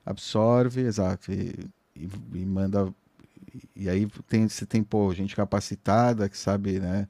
Absorve, 0.05 0.81
exato. 0.81 1.31
E, 1.31 1.55
e, 1.95 2.09
e 2.35 2.45
manda. 2.45 2.93
E 3.77 3.89
aí 3.89 4.09
tem, 4.29 4.49
você 4.49 4.67
tem, 4.67 4.83
pô, 4.83 5.15
gente 5.15 5.37
capacitada 5.37 6.29
que 6.29 6.37
sabe, 6.37 6.81
né? 6.81 7.07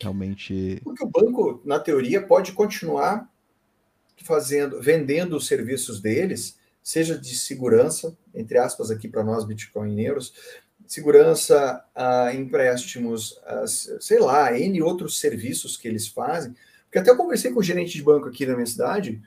Realmente. 0.00 0.80
Porque 0.82 1.04
o 1.04 1.08
banco, 1.08 1.60
na 1.62 1.78
teoria, 1.78 2.26
pode 2.26 2.52
continuar 2.52 3.30
fazendo, 4.16 4.80
vendendo 4.80 5.36
os 5.36 5.46
serviços 5.46 6.00
deles, 6.00 6.56
seja 6.82 7.18
de 7.18 7.36
segurança, 7.36 8.16
entre 8.34 8.56
aspas, 8.56 8.90
aqui 8.90 9.08
para 9.08 9.22
nós 9.22 9.44
bitcoineiros, 9.44 10.32
segurança, 10.86 11.84
a 11.94 12.34
empréstimos, 12.34 13.40
a, 13.44 13.66
sei 13.66 14.18
lá, 14.18 14.56
N 14.58 14.82
outros 14.82 15.18
serviços 15.18 15.76
que 15.76 15.88
eles 15.88 16.08
fazem. 16.08 16.54
Porque 16.84 16.98
até 16.98 17.10
eu 17.10 17.16
conversei 17.16 17.52
com 17.52 17.60
o 17.60 17.62
gerente 17.62 17.92
de 17.92 18.02
banco 18.02 18.28
aqui 18.28 18.44
na 18.44 18.54
minha 18.54 18.66
cidade, 18.66 19.22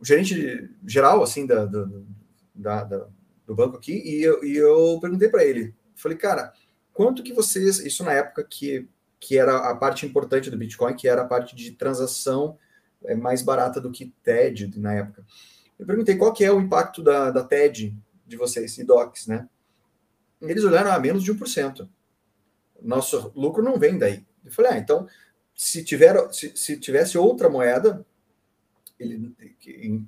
o 0.00 0.04
gerente 0.04 0.70
geral, 0.86 1.22
assim, 1.22 1.46
da, 1.46 1.64
da, 1.64 1.88
da, 2.54 2.84
da 2.84 3.06
do 3.46 3.54
banco 3.54 3.76
aqui, 3.76 3.92
e 3.92 4.22
eu, 4.22 4.44
e 4.44 4.56
eu 4.56 4.98
perguntei 5.00 5.28
para 5.28 5.44
ele, 5.44 5.72
falei, 5.94 6.18
cara, 6.18 6.52
quanto 6.92 7.22
que 7.22 7.32
vocês, 7.32 7.78
isso 7.78 8.02
na 8.02 8.12
época 8.12 8.42
que, 8.42 8.88
que 9.20 9.38
era 9.38 9.70
a 9.70 9.76
parte 9.76 10.04
importante 10.04 10.50
do 10.50 10.58
Bitcoin, 10.58 10.94
que 10.96 11.08
era 11.08 11.22
a 11.22 11.26
parte 11.26 11.54
de 11.54 11.70
transação 11.70 12.58
é, 13.04 13.14
mais 13.14 13.42
barata 13.42 13.80
do 13.80 13.92
que 13.92 14.12
TED 14.22 14.78
na 14.78 14.94
época. 14.94 15.24
Eu 15.78 15.86
perguntei 15.86 16.16
qual 16.16 16.32
que 16.32 16.44
é 16.44 16.50
o 16.50 16.60
impacto 16.60 17.02
da, 17.02 17.30
da 17.30 17.44
TED 17.44 17.96
de 18.26 18.36
vocês, 18.36 18.76
e 18.78 18.84
DOCs, 18.84 19.28
né? 19.28 19.48
Eles 20.48 20.64
olharam 20.64 20.92
a 20.92 20.98
menos 20.98 21.22
de 21.22 21.32
1%. 21.32 21.88
Nosso 22.82 23.32
lucro 23.34 23.62
não 23.62 23.78
vem 23.78 23.98
daí. 23.98 24.24
Eu 24.44 24.52
falei, 24.52 24.72
ah, 24.72 24.78
então, 24.78 25.06
se, 25.54 25.82
tiver, 25.82 26.32
se, 26.32 26.52
se 26.56 26.78
tivesse 26.78 27.18
outra 27.18 27.48
moeda, 27.48 28.04
ele, 28.98 29.34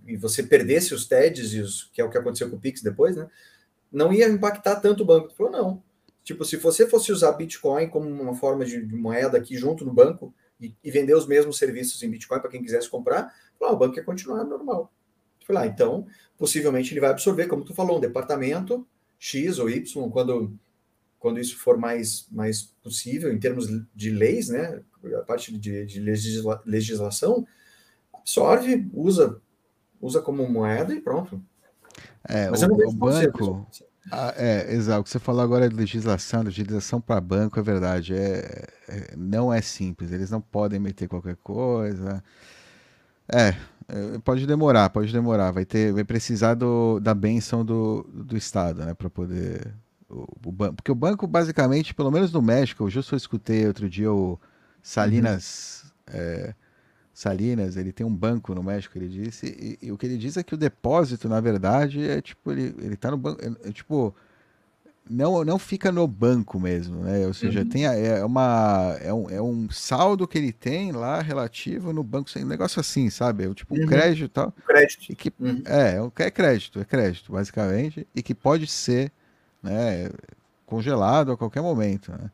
e 0.06 0.16
você 0.16 0.42
perdesse 0.42 0.94
os 0.94 1.06
TEDs, 1.06 1.52
e 1.52 1.60
os, 1.60 1.84
que 1.92 2.00
é 2.00 2.04
o 2.04 2.10
que 2.10 2.18
aconteceu 2.18 2.48
com 2.48 2.56
o 2.56 2.60
Pix 2.60 2.82
depois, 2.82 3.16
né? 3.16 3.28
Não 3.90 4.12
ia 4.12 4.28
impactar 4.28 4.76
tanto 4.76 5.02
o 5.02 5.06
banco. 5.06 5.28
Ele 5.28 5.34
falou, 5.34 5.52
não. 5.52 5.82
Tipo, 6.22 6.44
se 6.44 6.56
você 6.56 6.86
fosse 6.86 7.10
usar 7.10 7.32
Bitcoin 7.32 7.88
como 7.88 8.06
uma 8.06 8.34
forma 8.34 8.64
de, 8.64 8.84
de 8.84 8.94
moeda 8.94 9.38
aqui 9.38 9.56
junto 9.56 9.84
no 9.84 9.92
banco 9.92 10.34
e, 10.60 10.74
e, 10.84 10.90
vender 10.90 11.14
os 11.14 11.26
mesmos 11.26 11.56
serviços 11.56 12.02
em 12.02 12.10
Bitcoin 12.10 12.40
para 12.40 12.50
quem 12.50 12.62
quisesse 12.62 12.88
comprar, 12.88 13.34
falou, 13.58 13.72
ah, 13.72 13.76
o 13.76 13.78
banco 13.78 13.96
ia 13.96 14.04
continuar 14.04 14.44
normal. 14.44 14.92
Eu 15.40 15.46
falei, 15.46 15.62
ah, 15.62 15.66
então, 15.66 16.06
possivelmente 16.36 16.92
ele 16.92 17.00
vai 17.00 17.10
absorver, 17.10 17.46
como 17.46 17.64
tu 17.64 17.74
falou, 17.74 17.96
um 17.96 18.00
departamento 18.00 18.86
X 19.18 19.58
ou 19.58 19.68
Y, 19.68 20.10
quando, 20.10 20.58
quando 21.18 21.40
isso 21.40 21.56
for 21.56 21.76
mais, 21.76 22.28
mais 22.30 22.62
possível 22.82 23.32
em 23.32 23.38
termos 23.38 23.66
de 23.94 24.10
leis, 24.10 24.48
né? 24.48 24.80
A 25.16 25.22
parte 25.22 25.56
de, 25.56 25.86
de 25.86 26.00
legisla, 26.00 26.62
legislação, 26.64 27.46
absorve, 28.12 28.88
usa, 28.92 29.40
usa 30.00 30.20
como 30.20 30.48
moeda 30.48 30.94
e 30.94 31.00
pronto. 31.00 31.42
É, 32.24 32.50
Mas 32.50 32.62
o, 32.62 32.64
eu 32.64 32.68
não 32.68 32.76
vejo 32.76 32.90
o 32.90 32.94
banco. 32.94 33.66
Ah, 34.10 34.32
é, 34.36 34.72
exato. 34.72 35.00
O 35.00 35.04
que 35.04 35.10
você 35.10 35.18
falou 35.18 35.42
agora 35.42 35.68
de 35.68 35.74
legislação, 35.74 36.42
legislação 36.42 37.00
para 37.00 37.20
banco 37.20 37.58
é 37.58 37.62
verdade. 37.62 38.14
É, 38.14 38.66
é, 38.88 39.16
não 39.16 39.52
é 39.52 39.60
simples. 39.60 40.12
Eles 40.12 40.30
não 40.30 40.40
podem 40.40 40.78
meter 40.78 41.08
qualquer 41.08 41.36
coisa. 41.36 42.22
É, 43.30 43.48
é 43.48 43.56
pode 44.24 44.46
demorar, 44.46 44.90
pode 44.90 45.12
demorar. 45.12 45.50
Vai 45.50 45.64
ter, 45.64 45.92
vai 45.92 46.04
precisar 46.04 46.54
do, 46.54 47.00
da 47.00 47.14
benção 47.14 47.64
do, 47.64 48.02
do 48.12 48.36
Estado, 48.36 48.84
né, 48.84 48.94
para 48.94 49.08
poder 49.08 49.74
o, 50.08 50.26
o 50.44 50.52
banco, 50.52 50.76
porque 50.76 50.92
o 50.92 50.94
banco 50.94 51.26
basicamente, 51.26 51.94
pelo 51.94 52.10
menos 52.10 52.32
no 52.32 52.40
México, 52.40 52.84
eu 52.84 52.90
justo 52.90 53.14
escutei 53.14 53.66
outro 53.66 53.88
dia 53.88 54.12
o 54.12 54.38
Salinas. 54.82 55.84
Uhum. 56.08 56.14
É, 56.14 56.54
Salinas, 57.12 57.76
ele 57.76 57.90
tem 57.92 58.06
um 58.06 58.14
banco 58.14 58.54
no 58.54 58.62
México, 58.62 58.96
ele 58.96 59.08
disse, 59.08 59.46
e, 59.82 59.86
e, 59.88 59.90
o 59.90 59.98
que 59.98 60.06
ele 60.06 60.16
diz 60.16 60.36
é 60.36 60.42
que 60.44 60.54
o 60.54 60.56
depósito, 60.56 61.28
na 61.28 61.40
verdade, 61.40 62.08
é 62.08 62.22
tipo, 62.22 62.52
ele, 62.52 62.72
ele 62.78 62.96
tá 62.96 63.10
no 63.10 63.16
banco, 63.16 63.40
é, 63.44 63.68
é, 63.68 63.72
tipo, 63.72 64.14
não, 65.10 65.44
não 65.44 65.58
fica 65.58 65.90
no 65.90 66.06
banco 66.06 66.58
mesmo, 66.58 67.00
né? 67.02 67.26
Ou 67.26 67.34
seja, 67.34 67.60
uhum. 67.60 67.68
tem 67.68 67.86
é 67.86 68.24
uma 68.24 68.96
é 69.00 69.12
um, 69.12 69.30
é 69.30 69.40
um 69.40 69.70
saldo 69.70 70.26
que 70.26 70.38
ele 70.38 70.52
tem 70.52 70.92
lá 70.92 71.20
relativo 71.20 71.92
no 71.92 72.02
banco, 72.02 72.30
um 72.36 72.44
negócio 72.44 72.80
assim, 72.80 73.10
sabe? 73.10 73.44
É 73.44 73.54
tipo 73.54 73.74
um 73.74 73.80
uhum. 73.80 73.86
crédito 73.86 74.24
e 74.24 74.28
tal. 74.28 74.52
Crédito. 74.66 75.12
E 75.12 75.14
que, 75.14 75.32
uhum. 75.38 75.62
é, 75.64 76.24
é 76.24 76.30
crédito, 76.30 76.80
é 76.80 76.84
crédito, 76.84 77.32
basicamente, 77.32 78.06
e 78.14 78.22
que 78.22 78.34
pode 78.34 78.66
ser, 78.66 79.10
né, 79.62 80.10
congelado 80.66 81.32
a 81.32 81.36
qualquer 81.36 81.62
momento, 81.62 82.12
né? 82.12 82.30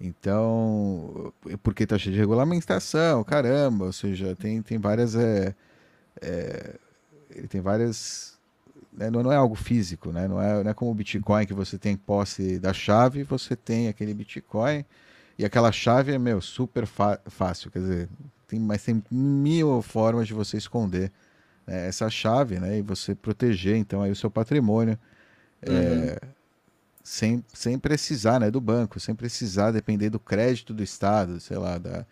Então, 0.00 1.32
porque 1.62 1.84
está 1.84 1.96
cheio 1.96 2.14
de 2.14 2.20
regulamentação, 2.20 3.22
caramba, 3.24 3.86
ou 3.86 3.92
seja, 3.92 4.36
tem, 4.36 4.60
tem 4.60 4.78
várias. 4.78 5.14
É, 5.14 5.54
é, 6.20 6.74
ele 7.30 7.48
tem 7.48 7.60
várias. 7.60 8.33
Né, 8.96 9.10
não, 9.10 9.22
não, 9.22 9.32
é 9.32 9.36
algo 9.36 9.54
físico, 9.54 10.12
né? 10.12 10.28
Não 10.28 10.40
é, 10.40 10.62
não 10.62 10.70
é 10.70 10.74
como 10.74 10.90
o 10.90 10.94
Bitcoin 10.94 11.46
que 11.46 11.54
você 11.54 11.76
tem 11.76 11.96
posse 11.96 12.58
da 12.58 12.72
chave, 12.72 13.24
você 13.24 13.56
tem 13.56 13.88
aquele 13.88 14.14
Bitcoin 14.14 14.84
e 15.36 15.44
aquela 15.44 15.72
chave 15.72 16.12
é 16.12 16.18
meu 16.18 16.40
super 16.40 16.86
fácil, 16.86 17.70
quer 17.70 17.80
dizer, 17.80 18.08
tem, 18.46 18.60
mas 18.60 18.84
tem 18.84 19.02
mil 19.10 19.82
formas 19.82 20.28
de 20.28 20.34
você 20.34 20.56
esconder 20.56 21.10
né, 21.66 21.88
essa 21.88 22.08
chave, 22.08 22.60
né? 22.60 22.78
E 22.78 22.82
você 22.82 23.14
proteger 23.14 23.76
então 23.76 24.02
aí 24.02 24.12
o 24.12 24.16
seu 24.16 24.30
patrimônio. 24.30 24.98
É, 25.60 25.70
uhum. 25.70 26.04
É, 26.04 26.18
sem, 27.02 27.44
sem 27.52 27.78
precisar 27.78 28.40
né, 28.40 28.50
do 28.50 28.60
banco, 28.60 28.98
sem 28.98 29.14
precisar 29.14 29.70
depender 29.70 30.08
do 30.08 30.18
crédito 30.18 30.72
do 30.72 30.82
Estado, 30.82 31.38
sei 31.38 31.58
lá, 31.58 31.76
da, 31.76 32.06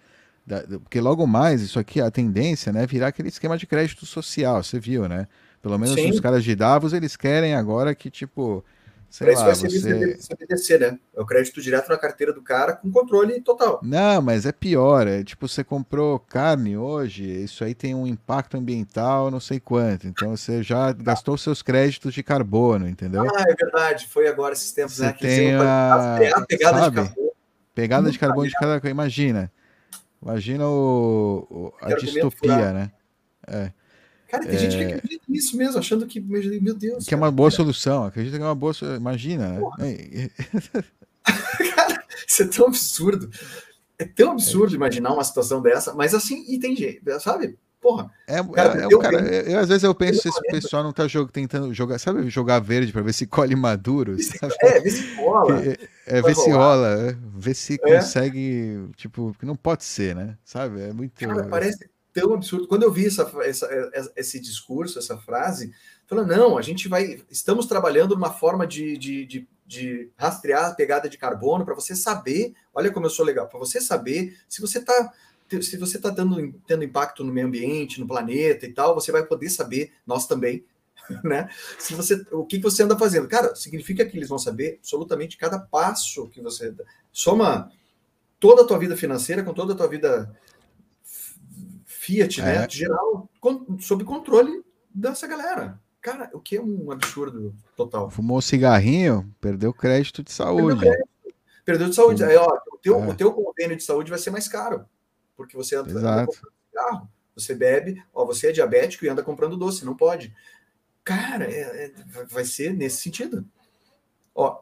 da, 0.46 0.60
porque 0.80 1.00
logo 1.00 1.26
mais 1.26 1.62
isso 1.62 1.78
aqui, 1.78 1.98
a 1.98 2.10
tendência 2.10 2.70
né, 2.70 2.82
é 2.82 2.86
virar 2.86 3.08
aquele 3.08 3.28
esquema 3.28 3.56
de 3.56 3.66
crédito 3.66 4.04
social, 4.04 4.62
você 4.62 4.78
viu, 4.78 5.08
né? 5.08 5.26
Pelo 5.62 5.78
menos 5.78 5.94
Sim. 5.94 6.10
os 6.10 6.20
caras 6.20 6.42
de 6.42 6.54
Davos, 6.56 6.92
eles 6.92 7.16
querem 7.16 7.54
agora 7.54 7.94
que, 7.94 8.10
tipo, 8.10 8.64
Sei 9.12 9.34
lá, 9.34 9.44
vai 9.44 9.54
ser 9.54 9.68
você... 9.68 10.16
CBDC, 10.16 10.78
né? 10.78 10.98
É 11.14 11.20
o 11.20 11.26
crédito 11.26 11.60
direto 11.60 11.90
na 11.90 11.98
carteira 11.98 12.32
do 12.32 12.40
cara 12.40 12.76
com 12.76 12.90
controle 12.90 13.42
total. 13.42 13.78
Não, 13.82 14.22
mas 14.22 14.46
é 14.46 14.52
pior. 14.52 15.06
É 15.06 15.22
tipo, 15.22 15.46
você 15.46 15.62
comprou 15.62 16.18
carne 16.18 16.78
hoje, 16.78 17.22
isso 17.22 17.62
aí 17.62 17.74
tem 17.74 17.94
um 17.94 18.06
impacto 18.06 18.56
ambiental 18.56 19.30
não 19.30 19.38
sei 19.38 19.60
quanto. 19.60 20.06
Então 20.06 20.34
você 20.34 20.62
já 20.62 20.92
gastou 20.96 21.36
seus 21.36 21.60
créditos 21.60 22.14
de 22.14 22.22
carbono, 22.22 22.88
entendeu? 22.88 23.24
Ah, 23.24 23.44
é 23.46 23.54
verdade. 23.54 24.08
Foi 24.08 24.26
agora 24.26 24.54
esses 24.54 24.72
tempos, 24.72 24.94
você 24.94 25.02
né? 25.02 25.12
Que 25.12 25.26
tem 25.26 25.54
a... 25.56 26.16
a 26.34 26.46
pegada 26.46 26.78
sabe? 26.78 27.00
de 27.00 27.06
carbono. 27.06 27.32
Pegada 27.74 28.10
de 28.10 28.18
carbono 28.18 28.48
de 28.48 28.54
cada 28.54 28.80
coisa. 28.80 28.90
Imagina. 28.90 29.52
Imagina 30.22 30.66
o, 30.66 31.46
o 31.50 31.72
a 31.82 31.92
distopia, 31.96 32.72
né? 32.72 32.90
É. 33.46 33.72
Cara, 34.32 34.46
tem 34.46 34.54
é... 34.54 34.58
gente 34.58 34.76
que 34.78 34.82
é. 34.82 34.94
acredita 34.94 35.24
nisso 35.28 35.56
mesmo, 35.58 35.78
achando 35.78 36.06
que, 36.06 36.18
meu 36.18 36.74
Deus. 36.74 37.04
Que 37.04 37.10
cara, 37.10 37.20
é 37.20 37.24
uma 37.24 37.30
boa 37.30 37.50
cara. 37.50 37.56
solução, 37.56 38.04
acredita 38.04 38.38
que 38.38 38.42
é 38.42 38.46
uma 38.46 38.54
boa 38.54 38.72
solução. 38.72 38.98
Imagina, 38.98 39.60
né? 39.78 40.30
cara, 41.74 42.02
isso 42.26 42.42
é 42.42 42.46
tão 42.46 42.66
absurdo. 42.66 43.30
É 43.98 44.06
tão 44.06 44.32
absurdo 44.32 44.72
é. 44.72 44.76
imaginar 44.76 45.12
uma 45.12 45.22
situação 45.22 45.60
dessa, 45.60 45.92
mas 45.92 46.14
assim, 46.14 46.46
e 46.48 46.58
tem 46.58 46.74
jeito, 46.74 47.20
sabe? 47.20 47.58
Porra. 47.78 48.10
É, 48.26 48.42
cara, 48.42 48.80
é, 48.80 48.86
é, 48.86 48.98
cara 48.98 49.20
eu, 49.20 49.42
eu, 49.52 49.58
às 49.58 49.68
vezes 49.68 49.82
eu 49.82 49.94
penso 49.94 50.22
se 50.22 50.28
esse 50.28 50.40
pessoal 50.42 50.82
não 50.82 50.92
tá 50.94 51.06
jog, 51.06 51.30
tentando 51.30 51.74
jogar, 51.74 51.98
sabe, 51.98 52.30
jogar 52.30 52.58
verde 52.60 52.90
para 52.90 53.02
ver 53.02 53.12
se 53.12 53.26
colhe 53.26 53.54
maduro. 53.54 54.16
Sabe? 54.22 54.54
É, 54.62 54.80
ver 54.80 54.90
se 54.90 55.14
rola. 55.20 55.62
É, 55.62 55.76
é 56.06 56.22
ver 56.22 56.34
se 56.34 56.50
rola, 56.50 57.18
ver 57.34 57.54
se 57.54 57.76
consegue, 57.76 58.88
tipo, 58.96 59.36
que 59.38 59.44
não 59.44 59.56
pode 59.56 59.84
ser, 59.84 60.14
né? 60.14 60.38
Sabe? 60.42 60.80
É 60.80 60.92
muito. 60.92 61.12
Cara, 61.18 61.44
parece, 61.48 61.90
tão 62.12 62.34
absurdo. 62.34 62.68
Quando 62.68 62.82
eu 62.82 62.92
vi 62.92 63.06
essa, 63.06 63.30
essa, 63.42 64.12
esse 64.16 64.40
discurso, 64.40 64.98
essa 64.98 65.16
frase, 65.16 65.72
falando, 66.06 66.28
não, 66.28 66.58
a 66.58 66.62
gente 66.62 66.88
vai. 66.88 67.22
Estamos 67.30 67.66
trabalhando 67.66 68.12
uma 68.12 68.32
forma 68.32 68.66
de, 68.66 68.96
de, 68.98 69.26
de, 69.26 69.48
de 69.66 70.10
rastrear 70.16 70.70
a 70.70 70.74
pegada 70.74 71.08
de 71.08 71.18
carbono 71.18 71.64
para 71.64 71.74
você 71.74 71.96
saber. 71.96 72.54
Olha 72.74 72.90
como 72.90 73.06
eu 73.06 73.10
sou 73.10 73.24
legal, 73.24 73.48
para 73.48 73.58
você 73.58 73.80
saber 73.80 74.36
se 74.48 74.60
você 74.60 74.78
está. 74.78 75.12
Se 75.60 75.76
você 75.76 75.98
está 75.98 76.10
tendo 76.66 76.82
impacto 76.82 77.22
no 77.22 77.30
meio 77.30 77.46
ambiente, 77.46 78.00
no 78.00 78.06
planeta 78.06 78.64
e 78.64 78.72
tal, 78.72 78.94
você 78.94 79.12
vai 79.12 79.22
poder 79.22 79.50
saber, 79.50 79.92
nós 80.06 80.26
também, 80.26 80.64
né? 81.22 81.46
Se 81.78 81.94
você, 81.94 82.24
o 82.30 82.46
que 82.46 82.58
você 82.58 82.82
anda 82.82 82.98
fazendo, 82.98 83.28
cara, 83.28 83.54
significa 83.54 84.06
que 84.06 84.16
eles 84.16 84.30
vão 84.30 84.38
saber 84.38 84.76
absolutamente 84.78 85.36
cada 85.36 85.58
passo 85.58 86.28
que 86.28 86.40
você 86.40 86.74
soma 87.12 87.70
toda 88.40 88.62
a 88.62 88.66
tua 88.66 88.78
vida 88.78 88.96
financeira 88.96 89.42
com 89.42 89.52
toda 89.52 89.74
a 89.74 89.76
tua 89.76 89.88
vida 89.88 90.34
Fiat, 92.12 92.42
né, 92.42 92.54
é. 92.54 92.58
né? 92.60 92.66
Geral, 92.68 93.30
sob 93.80 94.04
controle 94.04 94.62
dessa 94.94 95.26
galera. 95.26 95.80
Cara, 96.00 96.30
o 96.32 96.40
que 96.40 96.56
é 96.56 96.60
um 96.62 96.90
absurdo 96.90 97.54
total. 97.76 98.10
Fumou 98.10 98.38
um 98.38 98.40
cigarrinho, 98.40 99.32
perdeu 99.40 99.72
crédito 99.72 100.22
de 100.22 100.32
saúde. 100.32 100.80
Perdeu, 100.80 100.92
crédito, 100.92 101.08
perdeu 101.64 101.88
de 101.88 101.94
saúde. 101.94 102.24
Aí, 102.24 102.36
ó, 102.36 102.48
o, 102.72 102.78
teu, 102.78 103.02
é. 103.02 103.08
o 103.08 103.14
teu 103.14 103.32
convênio 103.32 103.76
de 103.76 103.84
saúde 103.84 104.10
vai 104.10 104.18
ser 104.18 104.30
mais 104.30 104.48
caro. 104.48 104.84
Porque 105.36 105.56
você 105.56 105.76
anda, 105.76 105.90
anda 105.90 106.26
comprando 106.26 106.52
cigarro, 106.68 107.08
você 107.34 107.54
bebe, 107.54 108.02
ó, 108.12 108.26
você 108.26 108.48
é 108.48 108.52
diabético 108.52 109.04
e 109.04 109.08
anda 109.08 109.22
comprando 109.22 109.56
doce, 109.56 109.84
não 109.84 109.96
pode. 109.96 110.34
Cara, 111.04 111.44
é, 111.44 111.84
é, 111.84 111.92
vai 112.28 112.44
ser 112.44 112.74
nesse 112.74 113.00
sentido. 113.00 113.46
Ó, 114.34 114.58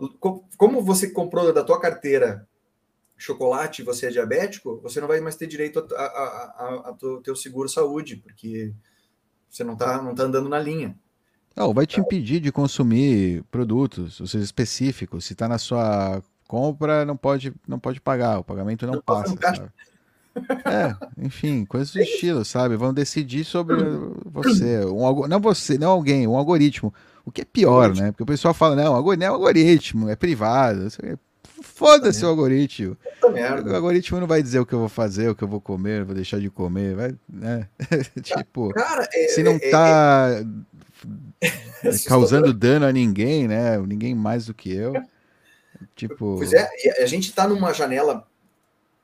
como 0.56 0.82
você 0.82 1.10
comprou 1.10 1.52
da 1.52 1.64
tua 1.64 1.80
carteira 1.80 2.46
chocolate 3.20 3.82
e 3.82 3.84
você 3.84 4.06
é 4.06 4.10
diabético, 4.10 4.80
você 4.82 5.00
não 5.00 5.08
vai 5.08 5.20
mais 5.20 5.36
ter 5.36 5.46
direito 5.46 5.86
a, 5.94 6.02
a, 6.02 6.04
a, 6.04 6.90
a 6.90 6.96
teu 7.22 7.36
seguro 7.36 7.68
saúde, 7.68 8.16
porque 8.16 8.72
você 9.48 9.62
não 9.62 9.74
está 9.74 10.02
não 10.02 10.14
tá 10.14 10.24
andando 10.24 10.48
na 10.48 10.58
linha. 10.58 10.96
Não, 11.54 11.74
vai 11.74 11.86
te 11.86 12.00
impedir 12.00 12.40
de 12.40 12.52
consumir 12.52 13.42
produtos, 13.50 14.20
ou 14.20 14.26
seja, 14.26 14.44
específicos. 14.44 15.24
Se 15.24 15.32
está 15.34 15.48
na 15.48 15.58
sua 15.58 16.22
compra, 16.48 17.04
não 17.04 17.16
pode, 17.16 17.52
não 17.66 17.78
pode 17.78 18.00
pagar, 18.00 18.38
o 18.38 18.44
pagamento 18.44 18.86
não, 18.86 18.94
não 18.94 19.02
passa. 19.02 19.34
É, 20.64 20.96
enfim, 21.18 21.64
coisas 21.64 21.92
do 21.92 22.00
estilo, 22.00 22.44
sabe? 22.44 22.76
Vão 22.76 22.94
decidir 22.94 23.44
sobre 23.44 23.76
você. 24.24 24.84
Um, 24.86 25.26
não 25.26 25.40
você, 25.40 25.76
não 25.76 25.90
alguém, 25.90 26.26
um 26.26 26.36
algoritmo. 26.36 26.94
O 27.24 27.32
que 27.32 27.42
é 27.42 27.44
pior, 27.44 27.94
né? 27.94 28.12
Porque 28.12 28.22
o 28.22 28.26
pessoal 28.26 28.54
fala, 28.54 28.76
não, 28.76 29.02
não 29.02 29.22
é 29.22 29.26
algoritmo, 29.26 30.08
é 30.08 30.16
privado. 30.16 30.88
Foda-se 31.80 32.22
o 32.26 32.28
algoritmo. 32.28 32.94
O 33.22 33.74
algoritmo 33.74 34.20
não 34.20 34.26
vai 34.26 34.42
dizer 34.42 34.58
o 34.58 34.66
que 34.66 34.74
eu 34.74 34.78
vou 34.78 34.88
fazer, 34.90 35.30
o 35.30 35.34
que 35.34 35.42
eu 35.42 35.48
vou 35.48 35.62
comer, 35.62 36.04
vou 36.04 36.14
deixar 36.14 36.38
de 36.38 36.50
comer, 36.50 36.94
vai, 36.94 37.14
né? 37.26 37.66
tipo, 38.22 38.68
Cara, 38.74 39.08
é, 39.14 39.28
se 39.28 39.42
não 39.42 39.54
é, 39.54 39.70
tá 39.70 40.28
é, 41.40 41.46
é 41.88 41.98
causando 42.06 42.52
dano 42.52 42.84
a 42.84 42.92
ninguém, 42.92 43.48
né? 43.48 43.78
Ninguém 43.78 44.14
mais 44.14 44.44
do 44.44 44.52
que 44.52 44.70
eu. 44.70 44.92
Tipo. 45.96 46.36
Pois 46.36 46.52
é, 46.52 46.68
a 46.98 47.06
gente 47.06 47.32
tá 47.32 47.48
numa 47.48 47.72
janela 47.72 48.28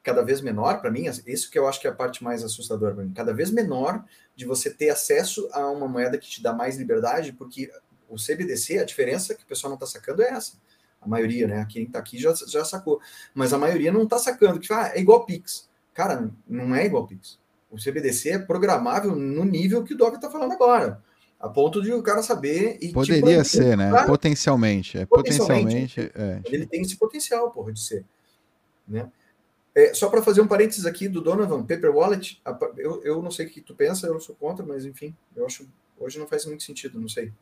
cada 0.03 0.23
vez 0.23 0.43
menor, 0.43 0.83
para 0.83 0.91
mim, 0.91 1.07
isso 1.27 1.51
que 1.51 1.59
eu 1.59 1.67
acho 1.67 1.81
que 1.81 1.87
é 1.87 1.91
a 1.91 1.95
parte 1.95 2.23
mais 2.23 2.45
assustadora 2.45 2.95
para 2.95 3.05
mim, 3.05 3.13
cada 3.15 3.33
vez 3.33 3.51
menor 3.51 4.05
de 4.37 4.45
você 4.45 4.69
ter 4.69 4.91
acesso 4.91 5.49
a 5.51 5.67
uma 5.71 5.89
moeda 5.89 6.19
que 6.19 6.29
te 6.29 6.43
dá 6.43 6.53
mais 6.53 6.77
liberdade, 6.77 7.33
porque 7.33 7.73
o 8.07 8.17
CBDC, 8.17 8.81
a 8.81 8.85
diferença 8.85 9.35
que 9.35 9.45
o 9.45 9.47
pessoal 9.47 9.71
não 9.71 9.77
está 9.77 9.87
sacando 9.87 10.23
é 10.23 10.29
essa. 10.29 10.59
A 11.07 11.09
maioria, 11.09 11.47
né? 11.47 11.67
Quem 11.71 11.85
está 11.85 12.01
aqui 12.01 12.19
já, 12.19 12.35
já 12.35 12.65
sacou. 12.65 13.01
Mas 13.33 13.53
a 13.53 13.59
maioria 13.59 13.93
não 13.93 14.03
está 14.03 14.19
sacando, 14.19 14.59
que 14.59 14.73
ah, 14.73 14.91
é 14.93 15.01
igual 15.01 15.25
Pix. 15.25 15.69
Cara, 15.95 16.29
não 16.49 16.75
é 16.75 16.85
igual 16.85 17.07
Pix. 17.07 17.39
O 17.71 17.77
CBDC 17.77 18.31
é 18.31 18.39
programável 18.39 19.15
no 19.15 19.45
nível 19.45 19.85
que 19.85 19.95
o 19.95 19.97
Dog 19.97 20.17
está 20.17 20.29
falando 20.29 20.53
agora. 20.53 21.01
A 21.39 21.49
ponto 21.49 21.81
de 21.81 21.93
o 21.93 22.03
cara 22.03 22.23
saber. 22.23 22.79
E, 22.81 22.93
Poderia 22.93 23.43
tipo, 23.43 23.45
ser, 23.45 23.77
né? 23.77 24.05
Potencialmente. 24.05 24.99
É, 24.99 25.07
potencialmente. 25.07 25.67
potencialmente 25.67 26.13
é. 26.15 26.41
Ele 26.45 26.67
tem 26.67 26.83
esse 26.83 26.97
potencial, 26.97 27.51
porra, 27.53 27.73
de 27.73 27.81
ser. 27.81 28.05
Né? 28.89 29.09
É, 29.75 29.95
só 29.95 30.09
para 30.09 30.23
fazer 30.23 30.41
um 30.41 30.47
parênteses 30.49 30.87
aqui 30.87 31.07
do 31.07 31.21
Donovan, 31.21 31.63
Paper 31.63 31.95
Wallet, 31.95 32.41
eu, 32.79 33.03
eu 33.05 33.23
não 33.23 33.31
sei 33.31 33.47
o 33.47 33.51
que 33.51 33.61
tu 33.61 33.75
pensa, 33.75 34.07
eu 34.07 34.15
não 34.15 34.21
sou 34.21 34.35
contra, 34.35 34.65
mas 34.65 34.87
enfim, 34.87 35.15
eu 35.37 35.45
acho 35.45 35.69
hoje 35.99 36.19
não 36.19 36.27
faz 36.27 36.45
muito 36.47 36.63
sentido, 36.63 37.01
não 37.01 37.09
sei. 37.09 37.33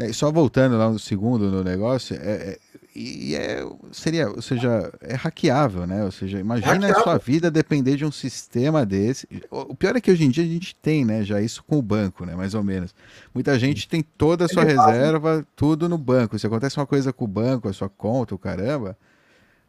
É, 0.00 0.12
só 0.12 0.30
voltando 0.32 0.76
lá 0.76 0.90
no 0.90 0.98
segundo 0.98 1.50
no 1.50 1.62
negócio, 1.62 2.16
é, 2.16 2.18
é, 2.18 2.58
e 2.94 3.34
é, 3.36 3.64
seria, 3.92 4.28
ou 4.28 4.42
seja, 4.42 4.92
é 5.00 5.14
hackeável, 5.14 5.86
né? 5.86 6.04
Ou 6.04 6.10
seja, 6.10 6.40
imagina 6.40 6.90
a 6.90 7.02
sua 7.02 7.18
vida 7.18 7.50
depender 7.50 7.96
de 7.96 8.04
um 8.04 8.10
sistema 8.10 8.84
desse. 8.84 9.28
O 9.50 9.74
pior 9.74 9.94
é 9.94 10.00
que 10.00 10.10
hoje 10.10 10.24
em 10.24 10.30
dia 10.30 10.42
a 10.42 10.46
gente 10.46 10.74
tem, 10.74 11.04
né? 11.04 11.22
Já 11.22 11.40
isso 11.40 11.62
com 11.62 11.78
o 11.78 11.82
banco, 11.82 12.26
né? 12.26 12.34
Mais 12.34 12.54
ou 12.54 12.64
menos. 12.64 12.94
Muita 13.32 13.58
gente 13.58 13.88
tem 13.88 14.02
toda 14.02 14.46
a 14.46 14.48
sua 14.48 14.64
reserva, 14.64 15.46
tudo 15.54 15.88
no 15.88 15.96
banco. 15.96 16.38
Se 16.38 16.46
acontece 16.46 16.78
uma 16.78 16.86
coisa 16.86 17.12
com 17.12 17.24
o 17.24 17.28
banco, 17.28 17.68
a 17.68 17.72
sua 17.72 17.88
conta, 17.88 18.34
o 18.34 18.38
caramba, 18.38 18.96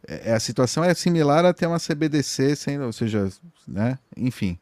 é, 0.08 0.32
é, 0.32 0.34
a 0.34 0.40
situação 0.40 0.84
é 0.84 0.94
similar 0.94 1.46
a 1.46 1.54
ter 1.54 1.68
uma 1.68 1.80
CBDC, 1.80 2.56
sendo, 2.56 2.86
ou 2.86 2.94
seja, 2.94 3.30
né? 3.68 4.00
Enfim. 4.18 4.58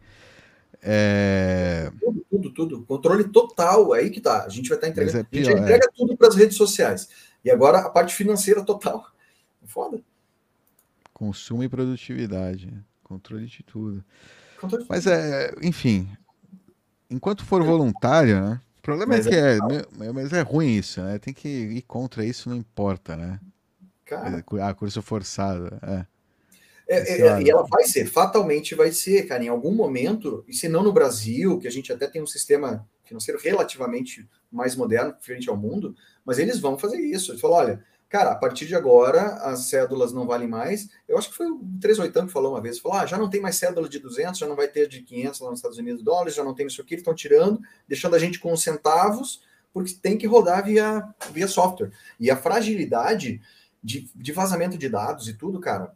É... 0.81 1.91
Tudo, 1.99 2.25
tudo, 2.29 2.53
tudo. 2.53 2.85
Controle 2.85 3.25
total, 3.25 3.95
é 3.95 3.99
aí 3.99 4.09
que 4.09 4.21
tá. 4.21 4.45
A 4.45 4.49
gente 4.49 4.69
vai 4.69 4.77
estar 4.77 4.87
tá 4.87 4.91
entregando. 4.91 5.17
É 5.17 5.23
pior, 5.23 5.41
a 5.41 5.51
gente 5.51 5.61
entrega 5.61 5.85
é. 5.85 5.91
tudo 5.95 6.17
para 6.17 6.27
as 6.27 6.35
redes 6.35 6.57
sociais. 6.57 7.09
E 7.43 7.51
agora 7.51 7.79
a 7.79 7.89
parte 7.89 8.13
financeira 8.15 8.63
total. 8.63 9.05
Foda. 9.65 10.01
Consumo 11.13 11.63
e 11.63 11.69
produtividade. 11.69 12.73
Controle 13.03 13.45
de 13.45 13.63
tudo. 13.63 14.03
Controle 14.59 14.83
de 14.83 14.89
Mas 14.89 15.05
é, 15.05 15.53
enfim. 15.61 16.09
Enquanto 17.09 17.43
for 17.43 17.63
voluntário, 17.63 18.39
né? 18.39 18.61
O 18.77 18.81
problema 18.81 19.15
mas 19.15 19.27
é 19.27 19.29
que 19.29 19.35
é, 19.35 19.57
é, 19.57 20.11
mas 20.11 20.31
é 20.31 20.41
ruim 20.41 20.75
isso, 20.75 21.01
né? 21.01 21.19
Tem 21.19 21.33
que 21.33 21.47
ir 21.47 21.81
contra 21.81 22.25
isso, 22.25 22.49
não 22.49 22.55
importa, 22.55 23.17
né? 23.17 23.39
Cara. 24.05 24.43
É, 24.53 24.61
a 24.61 24.73
curso 24.73 25.01
forçada, 25.01 25.77
é. 25.83 26.05
É, 26.91 27.21
é, 27.21 27.41
e 27.43 27.49
ela 27.49 27.63
vai 27.69 27.83
ser, 27.83 28.07
fatalmente 28.07 28.73
vai 28.73 28.91
ser, 28.91 29.27
cara, 29.27 29.43
em 29.43 29.47
algum 29.47 29.71
momento, 29.71 30.43
e 30.47 30.55
se 30.55 30.67
não 30.67 30.81
no 30.81 30.91
Brasil, 30.91 31.59
que 31.59 31.67
a 31.67 31.71
gente 31.71 31.93
até 31.93 32.07
tem 32.07 32.19
um 32.19 32.25
sistema 32.25 32.89
financeiro 33.05 33.39
relativamente 33.39 34.27
mais 34.51 34.75
moderno 34.75 35.13
frente 35.21 35.47
ao 35.47 35.55
mundo, 35.55 35.95
mas 36.25 36.39
eles 36.39 36.59
vão 36.59 36.79
fazer 36.79 36.99
isso. 36.99 37.31
Eles 37.31 37.41
falam, 37.41 37.57
olha, 37.57 37.85
cara, 38.09 38.31
a 38.31 38.35
partir 38.35 38.65
de 38.65 38.75
agora 38.75 39.35
as 39.43 39.65
cédulas 39.65 40.11
não 40.11 40.25
valem 40.25 40.47
mais. 40.47 40.89
Eu 41.07 41.15
acho 41.15 41.29
que 41.29 41.37
foi 41.37 41.45
o 41.45 41.61
38 41.79 42.25
que 42.25 42.33
falou 42.33 42.53
uma 42.53 42.61
vez, 42.61 42.79
falou, 42.79 42.97
ah, 42.97 43.05
já 43.05 43.19
não 43.19 43.29
tem 43.29 43.39
mais 43.39 43.55
cédula 43.57 43.87
de 43.87 43.99
200, 43.99 44.39
já 44.39 44.47
não 44.47 44.55
vai 44.55 44.67
ter 44.67 44.87
de 44.87 45.03
500 45.03 45.39
lá 45.41 45.49
nos 45.51 45.59
Estados 45.59 45.77
Unidos 45.77 46.03
dólares, 46.03 46.33
já 46.33 46.43
não 46.43 46.55
tem 46.55 46.65
isso 46.65 46.81
aqui, 46.81 46.95
eles 46.95 47.01
estão 47.01 47.13
tirando, 47.13 47.61
deixando 47.87 48.15
a 48.15 48.19
gente 48.19 48.39
com 48.39 48.55
centavos, 48.57 49.43
porque 49.71 49.93
tem 49.93 50.17
que 50.17 50.25
rodar 50.25 50.65
via, 50.65 51.07
via 51.31 51.47
software. 51.47 51.91
E 52.19 52.31
a 52.31 52.35
fragilidade 52.35 53.39
de, 53.83 54.09
de 54.15 54.31
vazamento 54.31 54.75
de 54.75 54.89
dados 54.89 55.27
e 55.27 55.33
tudo, 55.33 55.59
cara, 55.59 55.95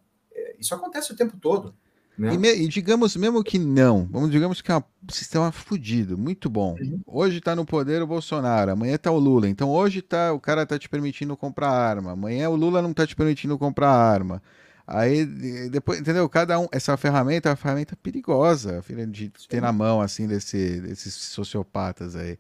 isso 0.64 0.73
acontece 0.73 1.11
o 1.11 1.15
tempo 1.15 1.38
todo. 1.38 1.73
Né? 2.18 2.34
E, 2.34 2.38
me, 2.38 2.53
e, 2.53 2.68
digamos, 2.68 3.15
mesmo 3.15 3.44
que 3.44 3.57
não, 3.57 4.07
vamos 4.11 4.30
digamos 4.30 4.61
que 4.61 4.72
é 4.72 4.77
um 4.77 4.84
sistema 5.10 5.52
fudido, 5.52 6.18
muito 6.18 6.49
bom. 6.49 6.76
Uhum. 6.80 6.99
Hoje 7.07 7.40
está 7.40 7.56
no 7.56 7.65
poder 7.65 8.02
o 8.03 8.07
Bolsonaro, 8.07 8.72
amanhã 8.72 8.95
está 8.95 9.11
o 9.11 9.18
Lula. 9.18 9.49
Então 9.49 9.69
hoje 9.69 10.02
tá, 10.02 10.31
o 10.31 10.40
cara 10.40 10.64
está 10.64 10.77
te 10.77 10.88
permitindo 10.88 11.35
comprar 11.35 11.69
arma, 11.69 12.11
amanhã 12.11 12.49
o 12.49 12.56
Lula 12.56 12.81
não 12.81 12.91
está 12.91 13.07
te 13.07 13.15
permitindo 13.15 13.57
comprar 13.57 13.90
arma. 13.90 14.41
Aí 14.85 15.26
depois, 15.69 15.99
entendeu? 15.99 16.27
Cada 16.27 16.60
um, 16.60 16.68
essa 16.72 16.95
ferramenta 16.98 17.49
é 17.49 17.52
uma 17.52 17.56
ferramenta 17.56 17.95
perigosa, 17.95 18.84
de 19.10 19.31
ter 19.48 19.61
na 19.61 19.72
mão 19.72 20.02
assim 20.02 20.27
desse, 20.27 20.81
desses 20.81 21.14
sociopatas 21.14 22.15
aí. 22.15 22.38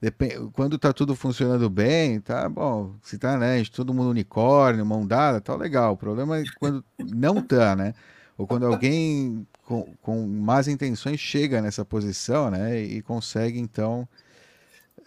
Depende, 0.00 0.48
quando 0.52 0.78
tá 0.78 0.92
tudo 0.92 1.16
funcionando 1.16 1.68
bem, 1.68 2.20
tá 2.20 2.48
bom. 2.48 2.94
Se 3.02 3.18
tá, 3.18 3.36
né, 3.36 3.62
todo 3.64 3.92
mundo 3.92 4.10
unicórnio, 4.10 4.86
mão 4.86 5.04
dada, 5.04 5.40
tá 5.40 5.56
legal. 5.56 5.94
O 5.94 5.96
problema 5.96 6.38
é 6.38 6.44
quando 6.60 6.84
não 6.98 7.42
tá, 7.42 7.74
né? 7.74 7.94
Ou 8.36 8.46
quando 8.46 8.64
alguém 8.64 9.44
com, 9.64 9.92
com 10.00 10.24
más 10.24 10.68
intenções 10.68 11.18
chega 11.18 11.60
nessa 11.60 11.84
posição, 11.84 12.48
né, 12.48 12.80
e 12.80 13.02
consegue, 13.02 13.58
então. 13.58 14.08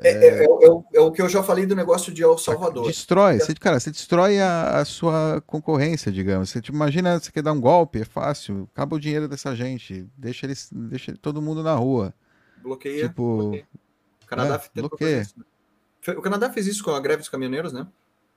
É, 0.03 0.09
é, 0.09 0.27
é, 0.27 0.43
é, 0.43 0.47
é 0.95 0.99
o 0.99 1.11
que 1.11 1.22
eu 1.22 1.30
já 1.30 1.41
falei 1.41 1.65
do 1.65 1.76
negócio 1.76 2.13
de 2.13 2.22
El 2.22 2.38
Salvador. 2.38 2.88
Destrói, 2.88 3.39
você, 3.39 3.53
cara, 3.53 3.80
você 3.80 3.91
destrói 3.91 4.41
a, 4.41 4.80
a 4.80 4.84
sua 4.84 5.41
concorrência, 5.47 6.11
digamos. 6.11 6.49
Você 6.49 6.59
tipo, 6.59 6.76
imagina, 6.76 7.18
você 7.18 7.31
quer 7.31 7.43
dar 7.43 7.53
um 7.53 7.61
golpe, 7.61 8.01
é 8.01 8.05
fácil, 8.05 8.68
acaba 8.73 8.97
o 8.97 8.99
dinheiro 8.99 9.30
dessa 9.30 9.55
gente, 9.55 10.05
deixa 10.18 10.45
eles, 10.45 10.69
deixa 10.69 11.15
todo 11.15 11.41
mundo 11.41 11.63
na 11.63 11.76
rua. 11.76 12.13
Bloqueia. 12.61 13.07
Tipo, 13.07 13.38
bloqueia 13.38 13.65
Canadá 14.31 14.63
é, 14.63 14.81
bloqueia. 14.81 15.27
Né? 15.35 16.13
O 16.15 16.21
Canadá 16.21 16.49
fez 16.49 16.65
isso 16.65 16.83
com 16.83 16.91
a 16.91 16.99
greve 16.99 17.19
dos 17.19 17.29
caminhoneiros, 17.29 17.73
né? 17.73 17.85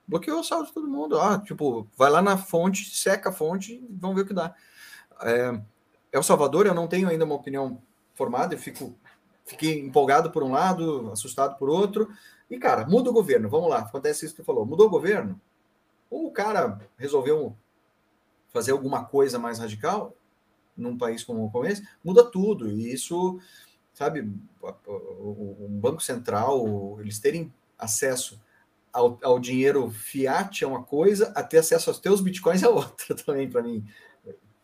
Bloqueou 0.06 0.40
o 0.40 0.44
saldo 0.44 0.66
de 0.66 0.74
todo 0.74 0.88
mundo. 0.88 1.18
Ah, 1.18 1.38
tipo, 1.38 1.88
vai 1.96 2.10
lá 2.10 2.20
na 2.20 2.36
fonte, 2.36 2.94
seca 2.94 3.30
a 3.30 3.32
fonte 3.32 3.74
e 3.74 3.88
vamos 3.90 4.16
ver 4.16 4.22
o 4.22 4.26
que 4.26 4.34
dá. 4.34 4.54
É, 5.22 5.58
El 6.12 6.22
Salvador, 6.22 6.66
eu 6.66 6.74
não 6.74 6.88
tenho 6.88 7.08
ainda 7.08 7.24
uma 7.24 7.36
opinião 7.36 7.80
formada, 8.14 8.54
eu 8.54 8.58
fico, 8.58 8.98
fiquei 9.46 9.80
empolgado 9.80 10.30
por 10.30 10.42
um 10.42 10.50
lado, 10.50 11.10
assustado 11.12 11.56
por 11.56 11.70
outro. 11.70 12.08
E, 12.50 12.58
cara, 12.58 12.84
muda 12.86 13.08
o 13.08 13.14
governo. 13.14 13.48
Vamos 13.48 13.70
lá, 13.70 13.78
acontece 13.78 14.26
isso 14.26 14.34
que 14.34 14.42
tu 14.42 14.46
falou. 14.46 14.66
Mudou 14.66 14.88
o 14.88 14.90
governo? 14.90 15.40
Ou 16.10 16.26
o 16.26 16.32
cara 16.32 16.78
resolveu 16.98 17.56
fazer 18.52 18.72
alguma 18.72 19.04
coisa 19.04 19.38
mais 19.38 19.58
radical 19.60 20.14
num 20.76 20.98
país 20.98 21.22
como, 21.22 21.50
como 21.50 21.64
esse, 21.64 21.86
muda 22.04 22.24
tudo. 22.24 22.68
E 22.68 22.92
isso 22.92 23.38
sabe, 23.94 24.28
um 24.60 25.78
banco 25.80 26.02
central, 26.02 26.98
eles 27.00 27.18
terem 27.18 27.52
acesso 27.78 28.40
ao, 28.92 29.18
ao, 29.22 29.40
dinheiro 29.40 29.90
fiat 29.90 30.62
é 30.62 30.66
uma 30.66 30.82
coisa, 30.82 31.32
a 31.34 31.42
ter 31.42 31.58
acesso 31.58 31.90
aos 31.90 31.98
teus 31.98 32.20
bitcoins 32.20 32.62
é 32.62 32.68
outra 32.68 33.14
também, 33.14 33.48
para 33.48 33.62
mim. 33.62 33.84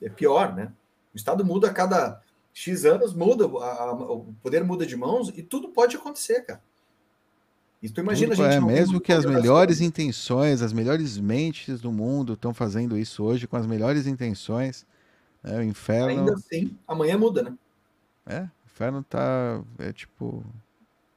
É 0.02 0.09
pior, 0.09 0.55
né? 0.55 0.73
O 1.12 1.16
Estado 1.16 1.44
muda 1.44 1.69
a 1.69 1.73
cada 1.73 2.20
X 2.52 2.85
anos, 2.85 3.12
muda, 3.15 3.44
a, 3.44 3.82
a, 3.82 3.93
o 3.93 4.35
poder 4.43 4.65
muda 4.65 4.86
de 4.86 4.97
mãos 4.97 5.28
e 5.35 5.43
tudo 5.43 5.69
pode 5.69 5.97
acontecer, 5.97 6.43
cara. 6.43 6.62
E 7.82 7.89
tu 7.89 8.01
imagina 8.01 8.35
tudo, 8.35 8.44
a 8.44 8.51
gente. 8.52 8.62
É, 8.62 8.66
mesmo 8.66 9.01
que 9.01 9.12
as 9.12 9.24
melhores 9.24 9.81
intenções, 9.81 10.61
as 10.61 10.73
melhores 10.73 11.16
mentes 11.16 11.81
do 11.81 11.90
mundo 11.90 12.35
estão 12.35 12.52
fazendo 12.52 12.97
isso 12.97 13.24
hoje 13.24 13.47
com 13.47 13.57
as 13.57 13.66
melhores 13.66 14.07
intenções. 14.07 14.86
Né? 15.43 15.59
O 15.59 15.62
inferno. 15.62 16.09
Ainda 16.09 16.35
assim, 16.35 16.77
amanhã 16.86 17.16
muda, 17.16 17.43
né? 17.43 17.55
É, 18.27 18.47
inferno 18.81 19.02
tá. 19.02 19.62
É 19.78 19.93
tipo. 19.93 20.44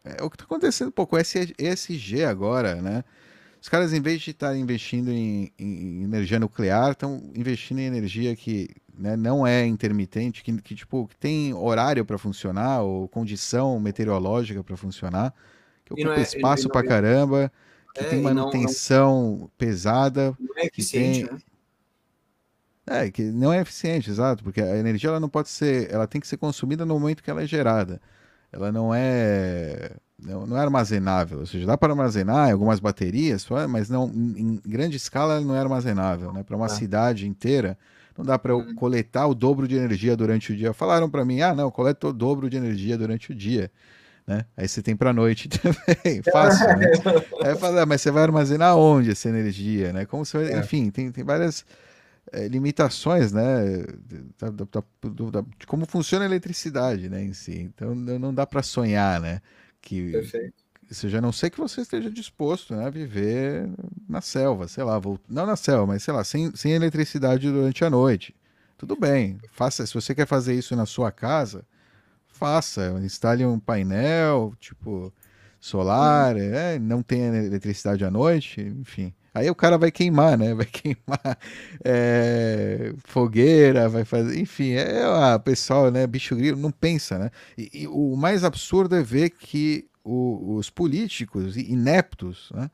É 0.04 0.22
o 0.22 0.30
que 0.30 0.38
tá 0.38 0.44
acontecendo 0.44 0.90
um 0.90 0.92
pouco. 0.92 1.18
ESG 1.18 2.26
agora, 2.26 2.76
né? 2.82 3.04
Os 3.62 3.70
caras, 3.70 3.94
em 3.94 4.02
vez 4.02 4.22
de 4.22 4.32
estar 4.32 4.58
investindo 4.58 5.10
em, 5.10 5.50
em, 5.58 6.04
energia 6.04 6.38
nuclear, 6.38 6.92
estão 6.92 7.32
investindo 7.34 7.80
em 7.80 7.86
energia 7.86 8.36
que 8.36 8.68
né, 8.94 9.16
não 9.16 9.48
é 9.48 9.66
intermitente, 9.66 10.44
que, 10.44 10.62
que, 10.62 10.76
tipo, 10.76 11.08
que 11.08 11.16
tem 11.16 11.54
horário 11.54 12.04
para 12.04 12.18
funcionar, 12.18 12.82
ou 12.82 13.08
condição 13.08 13.80
meteorológica 13.80 14.62
para 14.62 14.76
funcionar, 14.76 15.34
que 15.86 15.94
ocupa 15.94 16.20
é, 16.20 16.22
espaço 16.22 16.68
para 16.68 16.86
caramba, 16.86 17.50
que 17.96 18.02
é, 18.02 18.10
tem 18.10 18.22
manutenção 18.22 19.24
não, 19.24 19.38
não... 19.38 19.52
pesada. 19.58 20.36
Não 20.38 20.58
é 20.58 20.66
eficiente, 20.66 21.24
tem... 21.24 21.34
né? 21.34 21.40
É, 22.86 23.10
que 23.10 23.24
não 23.24 23.54
é 23.54 23.62
eficiente, 23.62 24.10
exato, 24.10 24.44
porque 24.44 24.62
a 24.62 24.78
energia 24.78 25.10
ela 25.10 25.20
não 25.20 25.30
pode 25.30 25.50
ser, 25.50 25.90
ela 25.90 26.06
tem 26.06 26.20
que 26.20 26.28
ser 26.28 26.38
consumida 26.38 26.86
no 26.86 27.00
momento 27.00 27.24
que 27.24 27.30
ela 27.30 27.42
é 27.42 27.48
gerada. 27.48 28.02
Ela 28.52 28.72
não 28.72 28.94
é 28.94 29.96
não, 30.20 30.46
não 30.46 30.58
é 30.58 30.62
armazenável. 30.62 31.40
Ou 31.40 31.46
seja, 31.46 31.66
dá 31.66 31.78
para 31.78 31.94
armazenar 31.94 32.50
em 32.50 32.52
algumas 32.52 32.80
baterias, 32.80 33.48
mas 33.70 33.90
não 33.90 34.08
em 34.08 34.62
grande 34.66 34.98
escala 34.98 35.40
não 35.42 35.56
é 35.56 35.60
armazenável. 35.60 36.32
Né? 36.32 36.44
Para 36.44 36.56
uma 36.56 36.68
ah. 36.68 36.70
cidade 36.70 37.28
inteira, 37.28 37.78
não 38.18 38.24
dá 38.24 38.38
para 38.38 38.52
eu 38.52 38.58
uhum. 38.58 38.76
coletar 38.76 39.28
o 39.28 39.34
dobro 39.34 39.68
de 39.68 39.76
energia 39.76 40.16
durante 40.16 40.54
o 40.54 40.56
dia. 40.56 40.74
Falaram 40.74 41.10
para 41.10 41.26
mim, 41.26 41.42
ah, 41.42 41.54
não, 41.54 41.72
coleta 41.72 42.08
o 42.08 42.14
dobro 42.14 42.50
de 42.50 42.58
energia 42.58 42.98
durante 42.98 43.32
o 43.32 43.36
dia. 43.36 43.72
Né? 44.26 44.46
Aí 44.56 44.68
você 44.68 44.82
tem 44.82 44.96
para 44.96 45.10
a 45.10 45.14
noite 45.14 45.50
também, 45.50 46.22
fácil, 46.32 46.68
né? 46.78 46.92
Aí 47.44 47.56
fala, 47.58 47.82
ah, 47.82 47.86
mas 47.86 48.02
você 48.02 48.12
vai 48.12 48.24
armazenar 48.24 48.78
onde 48.78 49.12
essa 49.12 49.28
energia, 49.28 49.92
né? 49.92 50.06
Como 50.06 50.26
você 50.26 50.38
vai... 50.38 50.54
é. 50.54 50.60
enfim, 50.60 50.90
tem, 50.90 51.12
tem 51.12 51.24
várias 51.24 51.66
é, 52.32 52.48
limitações, 52.48 53.32
né? 53.32 53.84
Da, 54.40 54.50
da, 54.50 54.66
da, 54.66 55.42
de 55.60 55.68
como 55.68 55.86
funciona 55.86 56.26
a 56.26 56.28
eletricidade, 56.28 57.10
né, 57.10 57.24
em 57.24 57.34
si. 57.34 57.60
Então 57.60 57.94
não 57.94 58.34
dá 58.34 58.46
para 58.46 58.64
sonhar, 58.64 59.20
né? 59.20 59.42
Que 59.82 60.12
Perfeito. 60.12 60.54
seja, 60.90 61.18
a 61.18 61.22
não 61.22 61.32
sei 61.32 61.50
que 61.50 61.58
você 61.58 61.82
esteja 61.82 62.10
disposto 62.10 62.76
né, 62.76 62.86
a 62.86 62.90
viver 62.90 63.70
na 64.08 64.22
selva, 64.22 64.68
sei 64.68 64.84
lá, 64.84 64.98
vou, 64.98 65.20
não 65.28 65.46
na 65.46 65.56
selva, 65.56 65.88
mas 65.88 66.04
sei 66.04 66.14
lá, 66.14 66.24
sem, 66.24 66.56
sem 66.56 66.72
eletricidade 66.72 67.52
durante 67.52 67.84
a 67.84 67.90
noite. 67.90 68.34
Tudo 68.78 68.96
bem, 68.96 69.40
faça. 69.52 69.86
Se 69.86 69.94
você 69.94 70.16
quer 70.16 70.28
fazer 70.28 70.56
isso 70.56 70.76
na 70.76 70.86
sua 70.86 71.12
casa, 71.12 71.66
faça. 72.28 73.00
Instale 73.04 73.46
um 73.46 73.60
painel, 73.60 74.54
tipo, 74.60 75.14
solar, 75.60 76.36
hum. 76.36 76.40
é, 76.40 76.80
não 76.80 77.02
tem 77.02 77.22
eletricidade 77.22 78.04
à 78.04 78.12
noite, 78.12 78.62
enfim. 78.62 79.14
Aí 79.34 79.50
o 79.50 79.56
cara 79.56 79.78
vai 79.78 79.92
queimar, 79.92 80.38
né? 80.38 80.54
Vai 80.54 80.66
queimar 80.68 81.38
é, 81.84 82.94
fogueira, 83.06 83.90
vai 83.90 84.06
fazer. 84.06 84.40
Enfim, 84.40 84.72
é 84.74 85.08
o 85.08 85.40
pessoal, 85.40 85.90
né? 85.90 86.06
Bicho 86.06 86.36
grilo, 86.36 86.60
não 86.60 86.72
pensa, 86.72 87.18
né? 87.18 87.32
E, 87.58 87.84
e 87.84 87.88
o 87.88 88.16
mais 88.16 88.44
absurdo 88.44 88.96
é 88.96 89.02
ver 89.02 89.32
que 89.32 89.88
o, 90.04 90.56
os 90.56 90.70
políticos 90.70 91.58
ineptos, 91.58 92.52
né? 92.54 92.70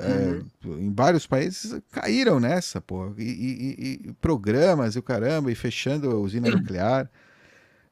É, 0.00 0.40
uhum. 0.64 0.78
em 0.78 0.94
vários 0.94 1.26
países 1.26 1.80
caíram 1.90 2.38
nessa, 2.38 2.80
pô. 2.80 3.12
E, 3.18 3.24
e, 3.24 4.08
e, 4.08 4.12
programas 4.14 4.94
e 4.94 5.00
o 5.00 5.02
caramba, 5.02 5.50
e 5.50 5.56
fechando 5.56 6.10
a 6.10 6.14
usina 6.14 6.48
nuclear. 6.50 7.10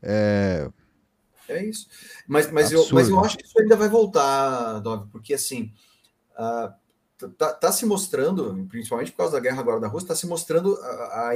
É, 0.01 0.71
é 1.49 1.65
isso. 1.65 1.89
Mas, 2.27 2.51
mas, 2.51 2.73
eu, 2.73 2.87
mas 2.93 3.09
eu 3.09 3.19
acho 3.21 3.37
que 3.37 3.45
isso 3.45 3.61
ainda 3.61 3.77
vai 3.77 3.89
voltar, 3.89 4.79
Dove, 4.81 5.09
porque 5.11 5.35
assim. 5.35 5.73
Uh, 6.39 6.86
tá, 7.39 7.53
tá, 7.53 7.73
se 7.73 7.87
mostrando, 7.87 8.67
principalmente 8.69 9.11
por 9.11 9.19
causa 9.19 9.33
da 9.33 9.41
guerra 9.41 9.61
agora 9.61 9.81
da 9.81 9.89
Rússia, 9.89 10.07
está 10.07 10.15
se 10.15 10.27
mostrando 10.27 10.77
a, 10.77 10.87
a, 10.87 11.29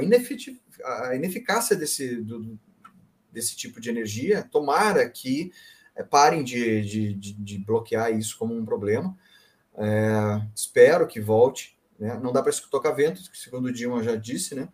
a 1.09 1.16
ineficácia 1.16 1.77
desse, 1.77 2.16
do, 2.16 2.59
desse 3.32 3.57
tipo 3.57 3.81
de 3.81 3.90
energia. 3.90 4.47
Tomara 4.51 5.09
que 5.09 5.52
é, 5.94 6.02
parem 6.02 6.44
de, 6.44 6.82
de, 6.82 7.15
de, 7.15 7.32
de, 7.35 7.59
bloquear 7.59 8.12
isso 8.12 8.39
como 8.39 8.55
um 8.55 8.65
problema. 8.65 9.16
É, 9.77 10.43
espero 10.55 11.07
que 11.07 11.20
volte. 11.20 11.78
Né? 11.98 12.19
Não 12.23 12.32
dá 12.32 12.43
para 12.43 12.52
tocar 12.70 12.93
vento, 12.93 13.20
segundo 13.35 13.66
o 13.66 13.73
Dilma 13.73 14.02
já 14.02 14.16
disse, 14.16 14.55
né? 14.55 14.69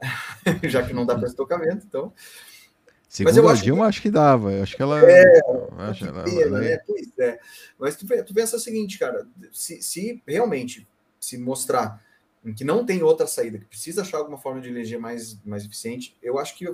já 0.68 0.84
que 0.84 0.92
não 0.92 1.06
dá 1.06 1.16
para 1.16 1.32
tocar 1.32 1.58
vento, 1.58 1.86
então. 1.86 2.12
Segundo 3.12 3.34
Mas 3.34 3.36
eu 3.36 3.46
acho 3.50 3.62
Dilma, 3.62 3.84
que... 3.84 3.88
acho 3.90 4.02
que 4.02 4.10
dava. 4.10 4.52
Eu 4.54 4.62
acho 4.62 4.74
que 4.74 4.80
ela. 4.80 4.98
É, 4.98 5.40
acho, 5.80 6.06
ela, 6.06 6.24
ela, 6.26 6.60
né? 6.60 6.78
Pois 6.78 7.18
é. 7.18 7.38
Mas 7.78 7.94
tu, 7.94 8.06
tu 8.24 8.32
pensa 8.32 8.56
o 8.56 8.58
seguinte, 8.58 8.98
cara: 8.98 9.28
se, 9.52 9.82
se 9.82 10.22
realmente 10.26 10.88
se 11.20 11.36
mostrar 11.36 12.02
que 12.56 12.64
não 12.64 12.86
tem 12.86 13.02
outra 13.02 13.26
saída, 13.26 13.58
que 13.58 13.66
precisa 13.66 14.00
achar 14.00 14.16
alguma 14.16 14.38
forma 14.38 14.62
de 14.62 14.70
energia 14.70 14.98
mais, 14.98 15.38
mais 15.44 15.62
eficiente, 15.62 16.16
eu 16.22 16.38
acho 16.38 16.56
que 16.56 16.64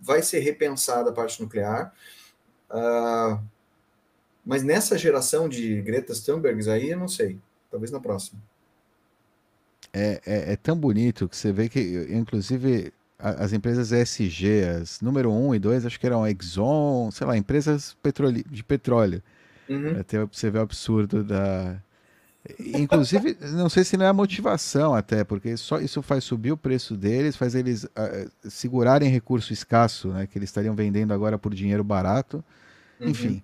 vai 0.00 0.22
ser 0.22 0.38
repensada 0.38 1.10
a 1.10 1.12
parte 1.12 1.42
nuclear. 1.42 1.92
Uh, 2.70 3.44
mas 4.44 4.62
nessa 4.62 4.96
geração 4.96 5.48
de 5.48 5.82
Greta 5.82 6.14
Thunbergs 6.14 6.68
aí, 6.68 6.90
eu 6.90 6.98
não 6.98 7.08
sei. 7.08 7.40
Talvez 7.72 7.90
na 7.90 7.98
próxima. 7.98 8.40
É, 9.92 10.20
é, 10.24 10.52
é 10.52 10.56
tão 10.56 10.76
bonito 10.76 11.28
que 11.28 11.36
você 11.36 11.50
vê 11.50 11.68
que, 11.68 12.06
inclusive, 12.08 12.92
as 13.18 13.52
empresas 13.52 13.92
ESG, 13.92 14.62
as 14.82 15.00
número 15.00 15.30
1 15.30 15.48
um 15.48 15.54
e 15.54 15.58
2, 15.58 15.86
acho 15.86 15.98
que 15.98 16.06
eram 16.06 16.26
Exxon, 16.26 17.10
sei 17.10 17.26
lá, 17.26 17.36
empresas 17.36 17.96
petroli 18.02 18.44
de 18.50 18.62
petróleo. 18.62 19.22
Uhum. 19.68 20.00
Até 20.00 20.24
você 20.24 20.50
vê 20.50 20.58
o 20.58 20.62
absurdo 20.62 21.24
da. 21.24 21.76
Inclusive, 22.60 23.36
não 23.54 23.68
sei 23.68 23.82
se 23.82 23.96
não 23.96 24.06
é 24.06 24.08
a 24.08 24.12
motivação 24.12 24.94
até, 24.94 25.24
porque 25.24 25.56
só 25.56 25.80
isso 25.80 26.00
faz 26.00 26.22
subir 26.22 26.52
o 26.52 26.56
preço 26.56 26.96
deles, 26.96 27.34
faz 27.34 27.56
eles 27.56 27.84
uh, 27.84 28.30
segurarem 28.48 29.10
recurso 29.10 29.52
escasso, 29.52 30.08
né, 30.08 30.28
que 30.28 30.38
eles 30.38 30.48
estariam 30.48 30.72
vendendo 30.72 31.12
agora 31.12 31.36
por 31.36 31.52
dinheiro 31.52 31.82
barato. 31.82 32.44
Uhum. 33.00 33.08
Enfim, 33.08 33.42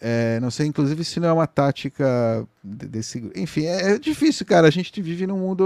é, 0.00 0.38
não 0.40 0.50
sei, 0.50 0.66
inclusive, 0.66 1.04
se 1.04 1.18
não 1.18 1.28
é 1.28 1.32
uma 1.32 1.46
tática 1.46 2.46
desse. 2.62 3.30
Enfim, 3.34 3.66
é, 3.66 3.92
é 3.92 3.98
difícil, 3.98 4.46
cara. 4.46 4.68
A 4.68 4.70
gente 4.70 5.00
vive 5.00 5.26
num 5.26 5.38
mundo. 5.38 5.62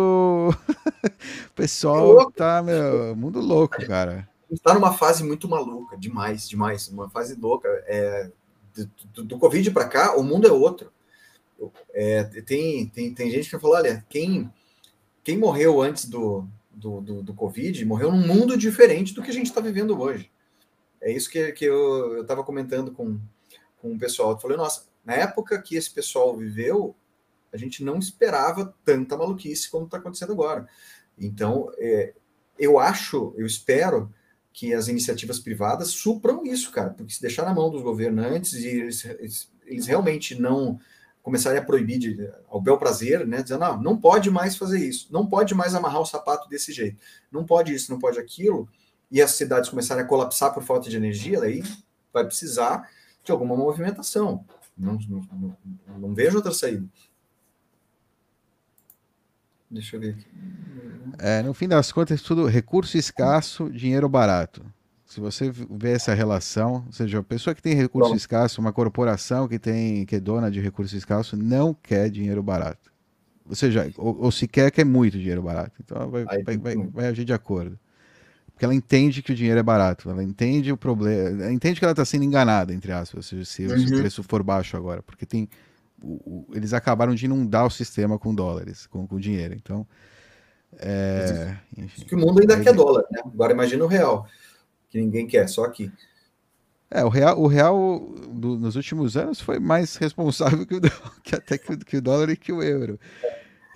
o 0.48 1.52
pessoal 1.54 2.30
tá, 2.30 2.62
meu, 2.62 3.14
mundo 3.16 3.40
louco, 3.40 3.84
cara. 3.86 4.28
A 4.48 4.54
gente 4.54 4.62
tá 4.62 4.74
numa 4.74 4.92
fase 4.92 5.24
muito 5.24 5.48
maluca, 5.48 5.96
demais, 5.96 6.48
demais. 6.48 6.88
Uma 6.88 7.10
fase 7.10 7.34
louca. 7.34 7.68
É, 7.86 8.30
do, 9.14 9.24
do 9.24 9.38
Covid 9.38 9.70
para 9.70 9.88
cá, 9.88 10.16
o 10.16 10.22
mundo 10.22 10.46
é 10.46 10.52
outro. 10.52 10.92
É, 11.92 12.24
tem, 12.24 12.86
tem, 12.86 13.14
tem 13.14 13.30
gente 13.30 13.50
que 13.50 13.58
falou: 13.58 13.76
olha, 13.76 14.04
quem, 14.08 14.50
quem 15.22 15.38
morreu 15.38 15.80
antes 15.80 16.06
do, 16.06 16.46
do, 16.72 17.00
do, 17.00 17.22
do 17.22 17.34
Covid 17.34 17.84
morreu 17.84 18.10
num 18.10 18.26
mundo 18.26 18.56
diferente 18.56 19.14
do 19.14 19.22
que 19.22 19.30
a 19.30 19.34
gente 19.34 19.46
está 19.46 19.60
vivendo 19.60 19.98
hoje. 20.00 20.30
É 21.00 21.12
isso 21.12 21.30
que, 21.30 21.52
que 21.52 21.64
eu 21.64 22.22
estava 22.22 22.42
comentando 22.42 22.90
com, 22.90 23.18
com 23.84 23.94
o 23.94 23.98
pessoal. 23.98 24.30
Eu 24.30 24.38
falei, 24.38 24.56
nossa, 24.56 24.86
na 25.04 25.12
época 25.12 25.60
que 25.60 25.76
esse 25.76 25.90
pessoal 25.90 26.34
viveu, 26.34 26.96
a 27.52 27.56
gente 27.58 27.84
não 27.84 27.98
esperava 27.98 28.74
tanta 28.82 29.14
maluquice 29.14 29.70
como 29.70 29.84
está 29.84 29.98
acontecendo 29.98 30.32
agora. 30.32 30.66
Então, 31.18 31.70
é, 31.76 32.14
eu 32.58 32.78
acho, 32.78 33.34
eu 33.36 33.44
espero 33.44 34.10
que 34.54 34.72
as 34.72 34.88
iniciativas 34.88 35.38
privadas 35.38 35.88
supram 35.88 36.44
isso, 36.46 36.72
cara, 36.72 36.90
porque 36.90 37.12
se 37.12 37.20
deixar 37.20 37.44
na 37.44 37.52
mão 37.52 37.70
dos 37.70 37.82
governantes 37.82 38.54
e 38.54 38.68
eles, 38.68 39.04
eles, 39.04 39.52
eles 39.66 39.86
realmente 39.86 40.40
não 40.40 40.80
começarem 41.22 41.58
a 41.58 41.64
proibir 41.64 41.98
de, 41.98 42.32
ao 42.48 42.60
bel 42.60 42.78
prazer, 42.78 43.26
né, 43.26 43.42
dizendo, 43.42 43.60
não, 43.60 43.82
não 43.82 44.00
pode 44.00 44.30
mais 44.30 44.56
fazer 44.56 44.78
isso, 44.78 45.08
não 45.10 45.26
pode 45.26 45.54
mais 45.54 45.74
amarrar 45.74 46.00
o 46.00 46.06
sapato 46.06 46.48
desse 46.48 46.72
jeito, 46.72 46.98
não 47.30 47.44
pode 47.44 47.74
isso, 47.74 47.90
não 47.90 47.98
pode 47.98 48.18
aquilo, 48.18 48.68
e 49.10 49.20
as 49.20 49.32
cidades 49.32 49.68
começarem 49.68 50.04
a 50.04 50.06
colapsar 50.06 50.54
por 50.54 50.62
falta 50.62 50.88
de 50.88 50.96
energia, 50.96 51.40
daí 51.40 51.62
vai 52.12 52.24
precisar 52.24 52.88
de 53.24 53.32
alguma 53.32 53.56
movimentação. 53.56 54.44
Não, 54.76 54.98
não, 55.08 55.56
não, 55.98 56.14
vejo 56.14 56.36
outra 56.36 56.52
saída. 56.52 56.86
Deixa 59.70 59.96
eu 59.96 60.00
ver 60.00 60.10
aqui. 60.14 60.26
É, 61.18 61.42
no 61.42 61.54
fim 61.54 61.68
das 61.68 61.90
contas, 61.90 62.22
tudo 62.22 62.46
recurso 62.46 62.96
escasso, 62.96 63.70
dinheiro 63.70 64.08
barato. 64.08 64.64
Se 65.06 65.20
você 65.20 65.50
vê 65.50 65.92
essa 65.92 66.12
relação, 66.12 66.84
ou 66.86 66.92
seja, 66.92 67.20
a 67.20 67.22
pessoa 67.22 67.54
que 67.54 67.62
tem 67.62 67.74
recurso 67.74 68.10
Bom. 68.10 68.16
escasso, 68.16 68.60
uma 68.60 68.72
corporação 68.72 69.46
que 69.46 69.58
tem 69.58 70.04
que 70.04 70.16
é 70.16 70.20
dona 70.20 70.50
de 70.50 70.60
recurso 70.60 70.96
escasso, 70.96 71.36
não 71.36 71.72
quer 71.72 72.10
dinheiro 72.10 72.42
barato. 72.42 72.92
Ou 73.48 73.54
seja, 73.54 73.92
ou, 73.96 74.22
ou 74.22 74.32
se 74.32 74.48
quer, 74.48 74.70
quer 74.70 74.84
muito 74.84 75.18
dinheiro 75.18 75.42
barato. 75.42 75.80
Então 75.82 76.10
vai, 76.10 76.24
vai, 76.24 76.56
vai, 76.56 76.76
vai 76.76 77.06
agir 77.06 77.24
de 77.24 77.32
acordo. 77.32 77.78
Porque 78.54 78.64
ela 78.64 78.74
entende 78.74 79.20
que 79.20 79.32
o 79.32 79.34
dinheiro 79.34 79.58
é 79.58 79.62
barato, 79.62 80.08
ela 80.08 80.22
entende 80.22 80.70
o 80.70 80.76
problema, 80.76 81.42
ela 81.42 81.52
entende 81.52 81.80
que 81.80 81.84
ela 81.84 81.92
está 81.92 82.04
sendo 82.04 82.22
enganada, 82.22 82.72
entre 82.72 82.92
aspas, 82.92 83.26
se, 83.26 83.44
se 83.44 83.66
uhum. 83.66 83.84
o 83.84 83.98
preço 83.98 84.22
for 84.22 84.44
baixo 84.44 84.76
agora, 84.76 85.02
porque 85.02 85.26
tem, 85.26 85.48
o, 86.00 86.12
o, 86.24 86.46
eles 86.54 86.72
acabaram 86.72 87.16
de 87.16 87.24
inundar 87.24 87.66
o 87.66 87.70
sistema 87.70 88.16
com 88.16 88.32
dólares, 88.32 88.86
com, 88.86 89.08
com 89.08 89.18
dinheiro. 89.18 89.54
Então, 89.54 89.84
é, 90.78 91.56
enfim, 91.76 92.04
que 92.04 92.14
o 92.14 92.18
mundo 92.18 92.40
ainda 92.40 92.60
quer 92.60 92.72
dólar, 92.72 93.04
né? 93.10 93.22
Agora 93.24 93.52
imagina 93.52 93.84
o 93.84 93.88
real, 93.88 94.26
que 94.88 95.00
ninguém 95.00 95.26
quer, 95.26 95.48
só 95.48 95.64
aqui. 95.64 95.90
É, 96.88 97.04
o 97.04 97.08
real, 97.08 97.40
o 97.40 97.48
real 97.48 97.98
do, 98.30 98.56
nos 98.56 98.76
últimos 98.76 99.16
anos 99.16 99.40
foi 99.40 99.58
mais 99.58 99.96
responsável 99.96 100.64
que, 100.64 100.76
o, 100.76 100.80
que 101.24 101.34
até 101.34 101.58
que, 101.58 101.76
que 101.78 101.96
o 101.96 102.02
dólar 102.02 102.30
e 102.30 102.36
que 102.36 102.52
o 102.52 102.62
euro. 102.62 103.00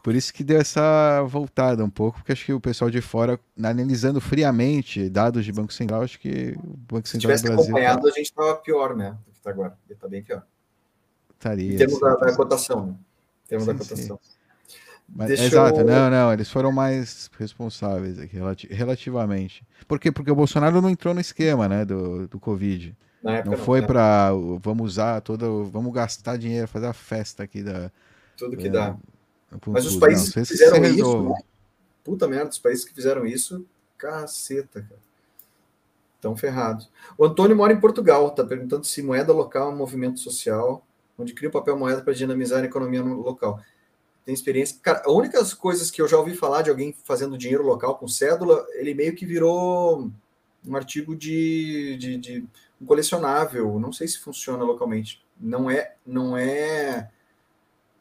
Por 0.02 0.14
isso 0.14 0.32
que 0.32 0.44
deu 0.44 0.60
essa 0.60 1.22
voltada 1.24 1.84
um 1.84 1.90
pouco, 1.90 2.18
porque 2.18 2.32
acho 2.32 2.44
que 2.44 2.52
o 2.52 2.60
pessoal 2.60 2.90
de 2.90 3.00
fora, 3.00 3.38
analisando 3.62 4.20
friamente 4.20 5.08
dados 5.08 5.44
de 5.44 5.52
Banco 5.52 5.72
Central, 5.72 6.02
acho 6.02 6.18
que 6.18 6.56
o 6.62 6.76
Banco 6.76 7.08
Central. 7.08 7.36
Se 7.36 7.42
tivesse 7.42 7.48
acompanhado, 7.48 8.02
tá... 8.02 8.08
a 8.08 8.12
gente 8.12 8.26
estava 8.26 8.56
pior, 8.56 8.96
né? 8.96 9.16
Do 9.26 9.32
que 9.32 9.38
está 9.38 9.50
agora. 9.50 9.76
Ele 9.86 9.94
está 9.94 10.08
bem 10.08 10.22
pior. 10.22 10.42
Estaria. 11.34 11.74
Em 11.74 11.76
termos 11.76 12.00
da, 12.00 12.14
da, 12.14 12.36
cotação, 12.36 12.86
né? 12.86 12.94
Em 13.44 13.48
termos 13.48 13.66
sim, 13.66 13.72
da 13.72 13.78
cotação. 13.78 14.20
Mas, 15.08 15.30
exato, 15.30 15.80
eu... 15.80 15.86
não, 15.86 16.10
não, 16.10 16.32
eles 16.32 16.50
foram 16.50 16.70
mais 16.70 17.30
responsáveis 17.38 18.18
aqui, 18.18 18.36
relativamente. 18.70 19.66
Por 19.86 19.98
quê? 19.98 20.12
Porque 20.12 20.30
o 20.30 20.34
Bolsonaro 20.34 20.82
não 20.82 20.90
entrou 20.90 21.14
no 21.14 21.20
esquema, 21.20 21.66
né, 21.66 21.84
do, 21.84 22.28
do 22.28 22.38
Covid. 22.38 22.94
Não, 23.22 23.44
não 23.44 23.56
foi 23.56 23.82
para 23.82 24.30
vamos 24.60 24.92
usar 24.92 25.20
todo, 25.22 25.64
vamos 25.64 25.92
gastar 25.92 26.36
dinheiro, 26.36 26.68
fazer 26.68 26.86
a 26.86 26.92
festa 26.92 27.42
aqui 27.42 27.62
da 27.62 27.90
tudo 28.36 28.56
que 28.56 28.68
dá 28.68 28.96
mas 29.66 29.86
os 29.86 29.96
países 29.96 30.34
não, 30.34 30.42
que 30.42 30.48
fizeram 30.48 30.84
isso, 30.84 31.22
né? 31.22 31.34
puta 32.04 32.28
merda, 32.28 32.50
os 32.50 32.58
países 32.58 32.84
que 32.84 32.94
fizeram 32.94 33.26
isso, 33.26 33.64
caceta, 33.96 34.82
cara. 34.82 35.08
Estão 36.16 36.36
ferrados. 36.36 36.90
O 37.16 37.24
Antônio 37.24 37.56
mora 37.56 37.72
em 37.72 37.80
Portugal, 37.80 38.30
tá 38.32 38.44
perguntando 38.44 38.84
se 38.84 39.02
moeda 39.02 39.32
local 39.32 39.70
é 39.70 39.72
um 39.72 39.76
movimento 39.76 40.18
social. 40.18 40.84
onde 41.16 41.32
cria 41.32 41.48
o 41.48 41.52
papel 41.52 41.76
moeda 41.76 42.02
para 42.02 42.12
dinamizar 42.12 42.62
a 42.62 42.66
economia 42.66 43.02
no 43.02 43.22
local. 43.22 43.60
Tem 44.24 44.34
experiência. 44.34 44.78
Cara, 44.82 45.02
a 45.06 45.12
única 45.12 45.42
coisas 45.56 45.90
que 45.90 46.02
eu 46.02 46.08
já 46.08 46.18
ouvi 46.18 46.34
falar 46.34 46.62
de 46.62 46.70
alguém 46.70 46.94
fazendo 47.04 47.38
dinheiro 47.38 47.64
local 47.64 47.96
com 47.96 48.08
cédula, 48.08 48.66
ele 48.74 48.94
meio 48.94 49.14
que 49.14 49.24
virou 49.24 50.10
um 50.66 50.76
artigo 50.76 51.14
de, 51.16 51.96
de, 51.96 52.16
de 52.16 52.44
um 52.80 52.84
colecionável. 52.84 53.78
Não 53.78 53.92
sei 53.92 54.08
se 54.08 54.18
funciona 54.18 54.64
localmente. 54.64 55.24
Não 55.40 55.70
é, 55.70 55.94
não 56.04 56.36
é. 56.36 57.10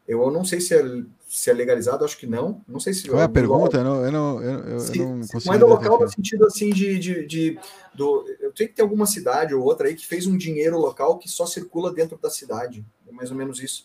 Eu 0.08 0.30
não 0.30 0.42
sei 0.42 0.58
se 0.58 0.74
é, 0.74 0.82
se 1.28 1.50
é 1.50 1.52
legalizado, 1.52 2.02
acho 2.02 2.16
que 2.16 2.26
não. 2.26 2.62
Não 2.66 2.80
sei 2.80 2.94
se. 2.94 3.06
Qual 3.06 3.20
é 3.20 3.24
a 3.24 3.28
pergunta? 3.28 3.76
Eu 3.76 3.84
não, 3.84 4.04
eu 4.06 4.10
não, 4.10 4.42
eu, 4.42 4.80
se, 4.80 4.98
não 4.98 5.20
consigo. 5.20 5.42
Moeda 5.44 5.66
local 5.66 6.00
no 6.00 6.08
sentido 6.08 6.46
assim 6.46 6.70
de, 6.70 6.98
de, 6.98 7.26
de, 7.26 7.58
do. 7.94 8.26
Eu 8.40 8.50
tenho 8.52 8.70
que 8.70 8.76
ter 8.76 8.80
alguma 8.80 9.04
cidade 9.04 9.54
ou 9.54 9.62
outra 9.62 9.86
aí 9.86 9.94
que 9.94 10.06
fez 10.06 10.26
um 10.26 10.38
dinheiro 10.38 10.78
local 10.78 11.18
que 11.18 11.28
só 11.28 11.44
circula 11.44 11.92
dentro 11.92 12.16
da 12.16 12.30
cidade. 12.30 12.82
É 13.06 13.12
mais 13.12 13.30
ou 13.30 13.36
menos 13.36 13.62
isso. 13.62 13.84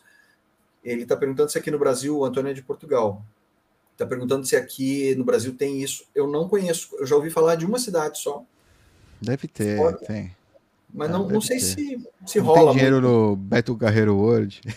Ele 0.82 1.04
está 1.04 1.18
perguntando 1.18 1.52
se 1.52 1.58
aqui 1.58 1.70
no 1.70 1.78
Brasil, 1.78 2.18
o 2.18 2.24
Antônio 2.24 2.52
é 2.52 2.54
de 2.54 2.62
Portugal. 2.62 3.22
Está 3.92 4.06
perguntando 4.06 4.46
se 4.46 4.56
aqui 4.56 5.14
no 5.16 5.26
Brasil 5.26 5.54
tem 5.58 5.82
isso. 5.84 6.06
Eu 6.16 6.26
não 6.26 6.48
conheço. 6.48 6.96
Eu 6.98 7.06
já 7.06 7.18
ouvi 7.18 7.30
falar 7.30 7.56
de 7.56 7.66
uma 7.66 7.80
cidade 7.80 8.18
só. 8.18 8.46
Deve 9.22 9.48
ter, 9.50 9.78
Fora. 9.78 9.98
tem. 9.98 10.34
Mas 10.94 11.10
não, 11.10 11.28
não 11.28 11.42
sei 11.42 11.60
se, 11.60 12.00
se 12.26 12.38
não 12.38 12.46
rola. 12.46 12.66
Tem 12.72 12.74
dinheiro 12.74 13.02
muito. 13.02 13.12
no 13.12 13.36
Beto 13.36 13.76
Carreiro 13.76 14.16
World. 14.16 14.62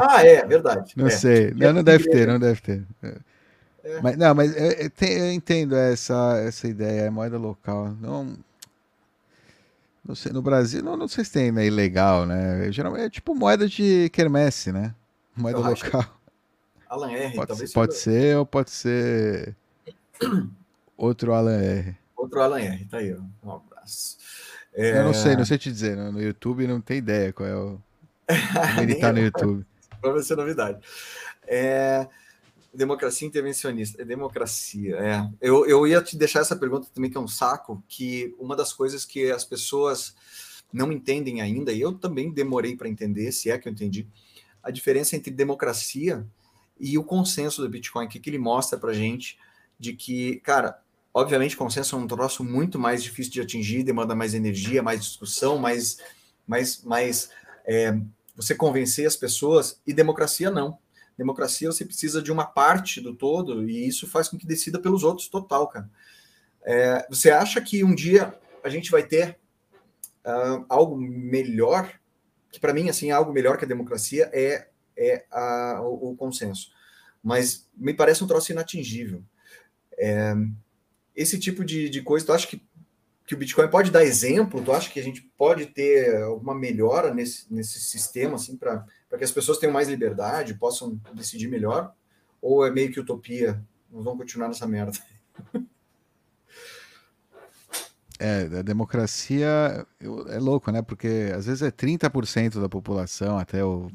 Ah, 0.00 0.26
é, 0.26 0.44
verdade. 0.44 0.92
não 0.96 1.06
é. 1.06 1.10
sei. 1.10 1.52
Não, 1.52 1.72
não 1.72 1.84
deve 1.84 2.10
ter, 2.10 2.26
não 2.26 2.40
deve 2.40 2.60
ter. 2.60 2.84
É. 3.00 4.00
Mas, 4.00 4.16
não, 4.16 4.34
mas 4.34 4.56
eu, 4.56 4.90
eu, 5.08 5.32
entendo 5.32 5.76
essa, 5.76 6.36
essa 6.38 6.66
ideia, 6.66 7.02
é 7.02 7.10
moeda 7.10 7.38
local. 7.38 7.94
Não, 8.00 8.36
não 10.04 10.16
sei, 10.16 10.32
no 10.32 10.42
Brasil, 10.42 10.82
não, 10.82 10.96
não 10.96 11.06
sei 11.06 11.24
se 11.24 11.32
tem 11.32 11.52
né, 11.52 11.66
ilegal, 11.66 12.26
né? 12.26 12.72
Geralmente 12.72 13.04
é 13.04 13.10
tipo 13.10 13.34
moeda 13.34 13.68
de 13.68 14.10
quermesse, 14.10 14.72
né? 14.72 14.94
Moeda 15.36 15.58
eu 15.58 15.62
local. 15.62 16.04
Alan 16.88 17.12
R, 17.12 17.36
pode, 17.36 17.48
talvez. 17.48 17.72
Pode 17.72 17.94
ser 17.94 18.36
ou 18.36 18.44
pode 18.44 18.70
ser 18.70 19.56
outro 20.96 21.32
Alan 21.32 21.58
R. 21.58 21.96
Outro 22.16 22.40
Alan 22.40 22.60
R, 22.60 22.84
tá 22.86 22.98
aí, 22.98 23.14
ó. 23.14 23.46
Um 23.46 23.52
abraço. 23.52 24.18
É... 24.74 24.98
Eu 24.98 25.04
não 25.04 25.14
sei, 25.14 25.36
não 25.36 25.44
sei 25.44 25.58
te 25.58 25.70
dizer. 25.70 25.96
No, 25.96 26.12
no 26.12 26.22
YouTube 26.22 26.66
não 26.66 26.80
tem 26.80 26.98
ideia 26.98 27.32
qual 27.32 27.48
é 27.48 27.56
o. 27.56 27.80
Ele 28.80 28.94
tá 28.96 29.12
no 29.12 29.20
YouTube. 29.20 29.66
Para 30.00 30.12
você 30.12 30.34
novidade. 30.34 30.78
É... 31.46 32.08
Democracia 32.72 33.28
intervencionista. 33.28 34.00
É 34.00 34.04
democracia. 34.04 34.96
É. 34.96 35.28
Eu, 35.40 35.66
eu 35.66 35.86
ia 35.86 36.00
te 36.00 36.16
deixar 36.16 36.40
essa 36.40 36.56
pergunta 36.56 36.88
também, 36.94 37.10
que 37.10 37.16
é 37.16 37.20
um 37.20 37.28
saco, 37.28 37.82
que 37.86 38.34
uma 38.38 38.56
das 38.56 38.72
coisas 38.72 39.04
que 39.04 39.30
as 39.30 39.44
pessoas 39.44 40.14
não 40.72 40.90
entendem 40.90 41.42
ainda, 41.42 41.70
e 41.70 41.80
eu 41.80 41.92
também 41.92 42.32
demorei 42.32 42.74
para 42.74 42.88
entender, 42.88 43.30
se 43.30 43.50
é 43.50 43.58
que 43.58 43.68
eu 43.68 43.72
entendi, 43.72 44.08
a 44.62 44.70
diferença 44.70 45.14
entre 45.14 45.30
democracia 45.30 46.26
e 46.80 46.96
o 46.96 47.04
consenso 47.04 47.60
do 47.60 47.68
Bitcoin. 47.68 48.06
O 48.06 48.08
que, 48.08 48.18
que 48.18 48.30
ele 48.30 48.38
mostra 48.38 48.78
para 48.78 48.92
gente 48.94 49.38
de 49.78 49.92
que, 49.92 50.36
cara, 50.40 50.81
Obviamente, 51.14 51.56
consenso 51.56 51.94
é 51.94 51.98
um 51.98 52.06
troço 52.06 52.42
muito 52.42 52.78
mais 52.78 53.02
difícil 53.02 53.32
de 53.32 53.40
atingir, 53.40 53.82
demanda 53.82 54.14
mais 54.14 54.32
energia, 54.32 54.82
mais 54.82 55.00
discussão, 55.00 55.58
mais, 55.58 55.98
mais, 56.46 56.82
mais 56.82 57.30
é, 57.66 57.94
você 58.34 58.54
convencer 58.54 59.06
as 59.06 59.16
pessoas, 59.16 59.80
e 59.86 59.92
democracia 59.92 60.50
não. 60.50 60.78
Democracia 61.16 61.70
você 61.70 61.84
precisa 61.84 62.22
de 62.22 62.32
uma 62.32 62.46
parte 62.46 63.00
do 63.00 63.14
todo, 63.14 63.68
e 63.68 63.86
isso 63.86 64.06
faz 64.06 64.28
com 64.28 64.38
que 64.38 64.46
decida 64.46 64.80
pelos 64.80 65.04
outros 65.04 65.28
total, 65.28 65.68
cara. 65.68 65.90
É, 66.62 67.06
você 67.10 67.30
acha 67.30 67.60
que 67.60 67.84
um 67.84 67.94
dia 67.94 68.34
a 68.64 68.68
gente 68.68 68.90
vai 68.90 69.02
ter 69.02 69.38
uh, 70.24 70.64
algo 70.68 70.96
melhor? 70.96 71.92
Que 72.50 72.60
para 72.60 72.72
mim, 72.72 72.88
assim, 72.88 73.10
algo 73.10 73.32
melhor 73.32 73.58
que 73.58 73.64
a 73.64 73.68
democracia 73.68 74.30
é, 74.32 74.68
é 74.96 75.26
a, 75.30 75.80
o, 75.82 76.12
o, 76.12 76.16
consenso. 76.16 76.70
Mas 77.22 77.68
me 77.76 77.92
parece 77.92 78.22
um 78.22 78.26
troço 78.26 78.52
inatingível. 78.52 79.22
É, 79.98 80.34
esse 81.14 81.38
tipo 81.38 81.64
de, 81.64 81.88
de 81.88 82.02
coisa, 82.02 82.26
tu 82.26 82.32
acha 82.32 82.46
que, 82.46 82.62
que 83.26 83.34
o 83.34 83.38
Bitcoin 83.38 83.68
pode 83.68 83.90
dar 83.90 84.04
exemplo? 84.04 84.62
Tu 84.62 84.72
acha 84.72 84.90
que 84.90 84.98
a 84.98 85.02
gente 85.02 85.22
pode 85.36 85.66
ter 85.66 86.22
alguma 86.22 86.54
melhora 86.54 87.12
nesse, 87.12 87.52
nesse 87.52 87.80
sistema, 87.80 88.36
assim, 88.36 88.56
para 88.56 88.86
que 89.16 89.24
as 89.24 89.32
pessoas 89.32 89.58
tenham 89.58 89.72
mais 89.72 89.88
liberdade, 89.88 90.54
possam 90.54 90.98
decidir 91.14 91.48
melhor? 91.48 91.94
Ou 92.40 92.66
é 92.66 92.70
meio 92.70 92.90
que 92.90 93.00
utopia? 93.00 93.62
Nós 93.90 94.04
vamos 94.04 94.20
continuar 94.20 94.48
nessa 94.48 94.66
merda. 94.66 94.92
É, 98.18 98.42
a 98.58 98.62
democracia 98.62 99.84
é 100.28 100.38
louco, 100.38 100.70
né? 100.70 100.80
Porque 100.80 101.32
às 101.34 101.46
vezes 101.46 101.60
é 101.60 101.72
30% 101.72 102.60
da 102.60 102.68
população, 102.68 103.36
até 103.36 103.64
o. 103.64 103.90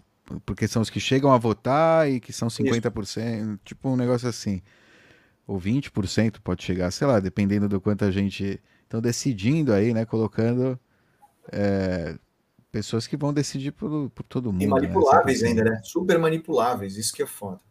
Porque 0.45 0.67
são 0.67 0.81
os 0.81 0.89
que 0.89 0.99
chegam 0.99 1.31
a 1.31 1.37
votar 1.37 2.11
e 2.11 2.19
que 2.19 2.33
são 2.33 2.49
50%, 2.49 2.91
Isso. 2.99 3.59
tipo 3.63 3.87
um 3.87 3.95
negócio 3.95 4.27
assim 4.27 4.61
ou 5.47 5.57
20% 5.59 6.39
pode 6.43 6.61
chegar, 6.61 6.91
sei 6.91 7.07
lá, 7.07 7.19
dependendo 7.19 7.69
do 7.69 7.79
quanto 7.79 8.03
a 8.03 8.11
gente 8.11 8.61
estão 8.83 8.99
decidindo 8.99 9.73
aí, 9.73 9.93
né? 9.93 10.05
Colocando 10.05 10.77
é, 11.51 12.17
pessoas 12.71 13.07
que 13.07 13.15
vão 13.15 13.33
decidir 13.33 13.71
por, 13.71 14.09
por 14.09 14.23
todo 14.23 14.51
mundo. 14.51 14.61
E 14.61 14.65
né, 14.65 14.71
manipuláveis 14.71 15.41
né? 15.41 15.49
ainda, 15.49 15.63
né? 15.63 15.81
Super 15.83 16.19
manipuláveis, 16.19 16.97
isso 16.97 17.13
que 17.13 17.23
é 17.23 17.25
foda. 17.25 17.61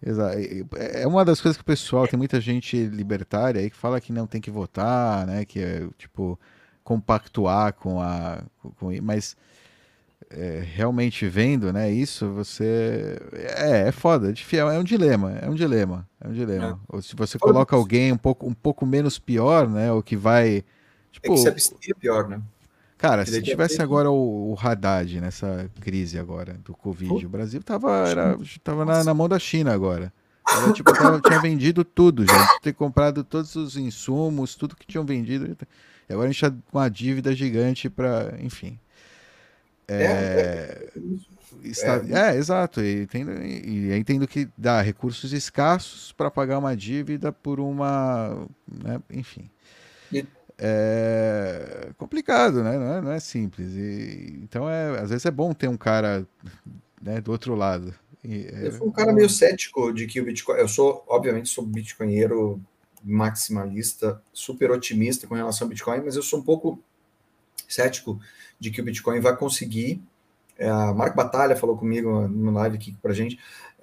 Exato. 0.00 0.36
É 0.76 1.06
uma 1.06 1.24
das 1.24 1.40
coisas 1.40 1.56
que 1.56 1.62
o 1.62 1.66
pessoal, 1.66 2.06
tem 2.06 2.18
muita 2.18 2.40
gente 2.40 2.76
libertária 2.86 3.60
aí 3.60 3.70
que 3.70 3.76
fala 3.76 4.00
que 4.00 4.12
não 4.12 4.26
tem 4.26 4.40
que 4.40 4.50
votar, 4.50 5.26
né? 5.26 5.44
Que 5.44 5.60
é, 5.60 5.88
tipo, 5.98 6.38
compactuar 6.84 7.72
com 7.72 8.00
a. 8.00 8.44
Com, 8.78 8.90
mas 9.02 9.36
é, 10.30 10.64
realmente 10.64 11.26
vendo, 11.26 11.72
né, 11.72 11.90
isso, 11.90 12.30
você 12.32 13.18
é, 13.32 13.88
é 13.88 13.92
foda, 13.92 14.32
é, 14.32 14.56
é 14.56 14.78
um 14.78 14.84
dilema, 14.84 15.32
é 15.40 15.48
um 15.48 15.54
dilema, 15.54 16.08
é 16.20 16.28
um 16.28 16.32
dilema. 16.32 16.80
É. 16.82 16.96
Ou 16.96 17.02
se 17.02 17.14
você 17.14 17.38
coloca 17.38 17.76
alguém 17.76 18.12
um 18.12 18.16
pouco, 18.16 18.46
um 18.46 18.54
pouco 18.54 18.84
menos 18.84 19.18
pior, 19.18 19.68
né, 19.68 19.92
o 19.92 20.02
que 20.02 20.16
vai 20.16 20.64
tipo, 21.10 21.26
é 21.26 21.30
que 21.30 21.36
se 21.36 21.48
abster 21.48 21.96
pior, 21.96 22.28
né? 22.28 22.40
Cara, 22.96 23.26
se 23.26 23.42
tivesse 23.42 23.82
agora 23.82 24.10
o, 24.10 24.52
o 24.52 24.56
Haddad 24.58 25.20
nessa 25.20 25.70
crise 25.80 26.18
agora 26.18 26.54
do 26.64 26.74
Covid, 26.74 27.26
o 27.26 27.28
Brasil 27.28 27.62
tava, 27.62 28.08
era, 28.08 28.38
tava 28.62 28.84
na, 28.84 29.04
na 29.04 29.12
mão 29.12 29.28
da 29.28 29.38
China 29.38 29.74
agora. 29.74 30.12
Ela, 30.48 30.72
tipo, 30.72 30.92
tava, 30.92 31.20
tinha 31.20 31.40
vendido 31.40 31.84
tudo 31.84 32.24
já, 32.24 32.58
ter 32.62 32.72
comprado 32.72 33.24
todos 33.24 33.56
os 33.56 33.76
insumos, 33.76 34.54
tudo 34.54 34.76
que 34.76 34.86
tinham 34.86 35.04
vendido. 35.04 35.56
E 36.08 36.12
agora 36.12 36.28
a 36.28 36.32
gente 36.32 36.40
tá 36.40 36.50
com 36.70 36.78
uma 36.78 36.88
dívida 36.88 37.34
gigante 37.34 37.90
para, 37.90 38.34
enfim. 38.40 38.78
É, 39.86 40.02
é, 40.02 40.88
é 40.96 41.68
está, 41.68 42.02
é, 42.08 42.36
exato. 42.36 42.82
E 42.82 43.02
entendo, 43.02 43.32
e 43.42 43.92
entendo 43.96 44.26
que 44.26 44.48
dá 44.56 44.80
recursos 44.80 45.32
escassos 45.32 46.12
para 46.12 46.30
pagar 46.30 46.58
uma 46.58 46.76
dívida 46.76 47.32
por 47.32 47.60
uma. 47.60 48.46
Né, 48.66 49.00
enfim. 49.10 49.50
E... 50.12 50.26
É 50.56 51.90
complicado, 51.98 52.62
né? 52.62 52.78
Não 52.78 52.94
é, 52.94 53.00
não 53.00 53.12
é 53.12 53.18
simples. 53.18 53.72
E, 53.74 54.38
então, 54.40 54.70
é, 54.70 55.00
às 55.00 55.10
vezes 55.10 55.26
é 55.26 55.30
bom 55.30 55.52
ter 55.52 55.66
um 55.66 55.76
cara 55.76 56.24
né, 57.02 57.20
do 57.20 57.32
outro 57.32 57.56
lado. 57.56 57.92
E, 58.22 58.46
é, 58.46 58.68
eu 58.68 58.72
sou 58.72 58.86
um 58.86 58.92
cara 58.92 59.12
meio 59.12 59.28
cético 59.28 59.92
de 59.92 60.06
que 60.06 60.20
o 60.20 60.24
Bitcoin. 60.24 60.58
Eu 60.58 60.68
sou, 60.68 61.04
obviamente, 61.08 61.48
sou 61.48 61.66
bitcoinheiro 61.66 62.62
maximalista, 63.02 64.22
super 64.32 64.70
otimista 64.70 65.26
com 65.26 65.34
relação 65.34 65.66
ao 65.66 65.68
Bitcoin, 65.68 66.00
mas 66.04 66.16
eu 66.16 66.22
sou 66.22 66.38
um 66.38 66.42
pouco 66.42 66.82
cético 67.68 68.18
de 68.64 68.70
que 68.70 68.80
o 68.80 68.84
Bitcoin 68.84 69.20
vai 69.20 69.36
conseguir. 69.36 70.02
É, 70.58 70.68
a 70.68 70.94
Marco 70.94 71.14
Batalha 71.14 71.54
falou 71.54 71.76
comigo 71.76 72.26
no 72.26 72.50
live 72.52 72.76
aqui 72.76 72.96
para 73.02 73.12
gente, 73.12 73.38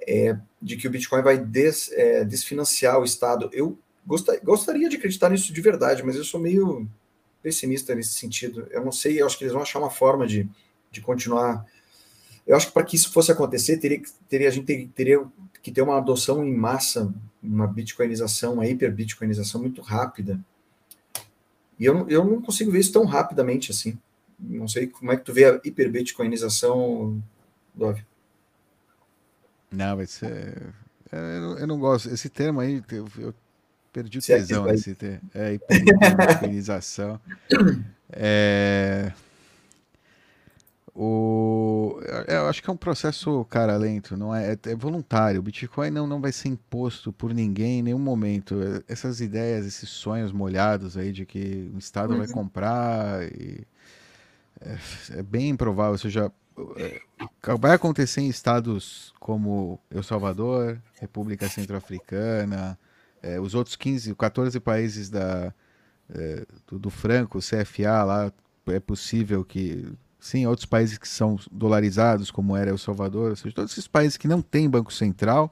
é, 0.08 0.36
de 0.60 0.76
que 0.76 0.88
o 0.88 0.90
Bitcoin 0.90 1.22
vai 1.22 1.38
des, 1.38 1.92
é, 1.92 2.26
desfinanciar 2.26 3.00
o 3.00 3.04
Estado. 3.04 3.48
Eu 3.54 3.78
gostaria 4.44 4.90
de 4.90 4.98
acreditar 4.98 5.30
nisso 5.30 5.54
de 5.54 5.62
verdade, 5.62 6.04
mas 6.04 6.16
eu 6.16 6.24
sou 6.24 6.40
meio 6.40 6.90
pessimista 7.44 7.94
nesse 7.94 8.14
sentido. 8.14 8.68
Eu 8.72 8.84
não 8.84 8.92
sei, 8.92 9.22
eu 9.22 9.26
acho 9.28 9.38
que 9.38 9.44
eles 9.44 9.54
vão 9.54 9.62
achar 9.62 9.78
uma 9.78 9.92
forma 9.92 10.26
de, 10.26 10.50
de 10.92 11.00
continuar. 11.00 11.64
Eu 12.48 12.56
acho 12.56 12.68
que 12.68 12.74
para 12.74 12.84
que 12.84 12.96
isso 12.96 13.12
fosse 13.12 13.32
acontecer, 13.32 13.78
teria, 13.78 14.02
teria, 14.28 14.48
a 14.48 14.52
gente 14.52 14.66
teria, 14.66 14.90
teria 14.96 15.28
que 15.62 15.72
ter 15.72 15.84
uma 15.84 15.98
adoção 15.98 16.44
em 16.44 16.56
massa, 16.56 17.14
uma 17.42 17.68
bitcoinização, 17.68 18.54
uma 18.54 18.66
hiperbitcoinização 18.66 19.62
muito 19.62 19.84
rápida. 19.84 20.40
E 21.80 21.86
eu, 21.86 22.10
eu 22.10 22.26
não 22.26 22.42
consigo 22.42 22.72
ver 22.72 22.80
isso 22.80 22.92
tão 22.92 23.06
rapidamente 23.06 23.70
assim. 23.70 24.00
Não 24.42 24.68
sei 24.68 24.88
como 24.88 25.12
é 25.12 25.18
que 25.18 25.24
tu 25.24 25.34
vê 25.34 25.46
a 25.46 25.62
hiperbitcoinização, 25.64 27.22
Dove. 27.74 28.04
Não, 29.72 29.96
vai 29.96 30.06
ser. 30.06 30.74
É, 31.12 31.38
eu, 31.38 31.58
eu 31.60 31.68
não 31.68 31.80
gosto. 31.80 32.10
Esse 32.10 32.30
termo 32.30 32.60
aí, 32.60 32.84
eu, 32.92 33.08
eu 33.18 33.34
perdi 33.94 34.18
o 34.18 34.22
tesão 34.22 34.68
é 34.68 34.72
nesse 34.72 34.96
termo. 34.96 35.30
É, 35.34 35.54
hiperbitcoinização. 35.54 37.20
é. 38.12 39.14
O, 40.94 42.02
eu 42.28 42.48
acho 42.48 42.62
que 42.62 42.70
é 42.70 42.74
um 42.74 42.78
processo, 42.78 43.46
cara, 43.46 43.78
lento, 43.78 44.18
não 44.18 44.36
é, 44.36 44.52
é, 44.52 44.72
é, 44.72 44.76
voluntário. 44.76 45.40
O 45.40 45.44
Bitcoin 45.44 45.90
não, 45.90 46.06
não 46.06 46.20
vai 46.20 46.34
ser 46.34 46.50
imposto 46.50 47.14
por 47.14 47.34
ninguém 47.34 47.80
em 47.80 47.84
nenhum 47.84 48.00
momento. 48.00 48.60
Essas 48.90 49.22
ideias, 49.22 49.66
esses 49.66 49.90
sonhos 49.90 50.34
molhados 50.34 50.98
aí 50.98 51.14
de 51.14 51.26
que 51.26 51.72
o 51.74 51.78
Estado 51.78 52.12
uhum. 52.12 52.20
vai 52.20 52.28
comprar 52.28 53.24
e 53.24 53.66
é, 54.62 54.78
é 55.20 55.24
bem 55.24 55.50
improvável, 55.50 55.94
ou 55.94 55.98
seja, 55.98 56.32
é, 56.78 57.02
vai 57.60 57.74
acontecer 57.74 58.22
em 58.22 58.30
estados 58.30 59.14
como 59.20 59.80
El 59.90 60.04
Salvador, 60.04 60.80
República 61.00 61.50
Centro-Africana, 61.50 62.78
é, 63.22 63.40
os 63.40 63.54
outros 63.54 63.76
15, 63.76 64.16
14 64.16 64.60
países 64.60 65.10
da, 65.10 65.54
é, 66.14 66.46
do, 66.68 66.80
do, 66.80 66.90
Franco, 66.90 67.40
CFA 67.40 68.04
lá, 68.04 68.34
é 68.68 68.80
possível 68.80 69.44
que. 69.44 69.88
Sim, 70.20 70.46
outros 70.46 70.68
países 70.68 71.00
que 71.00 71.08
são 71.08 71.40
dolarizados, 71.52 72.30
como 72.30 72.56
era 72.56 72.70
El 72.70 72.78
Salvador, 72.78 73.32
ou 73.32 73.36
seja, 73.36 73.56
todos 73.56 73.72
esses 73.72 73.88
países 73.88 74.18
que 74.18 74.28
não 74.28 74.40
têm 74.40 74.70
Banco 74.70 74.94
Central, 74.94 75.52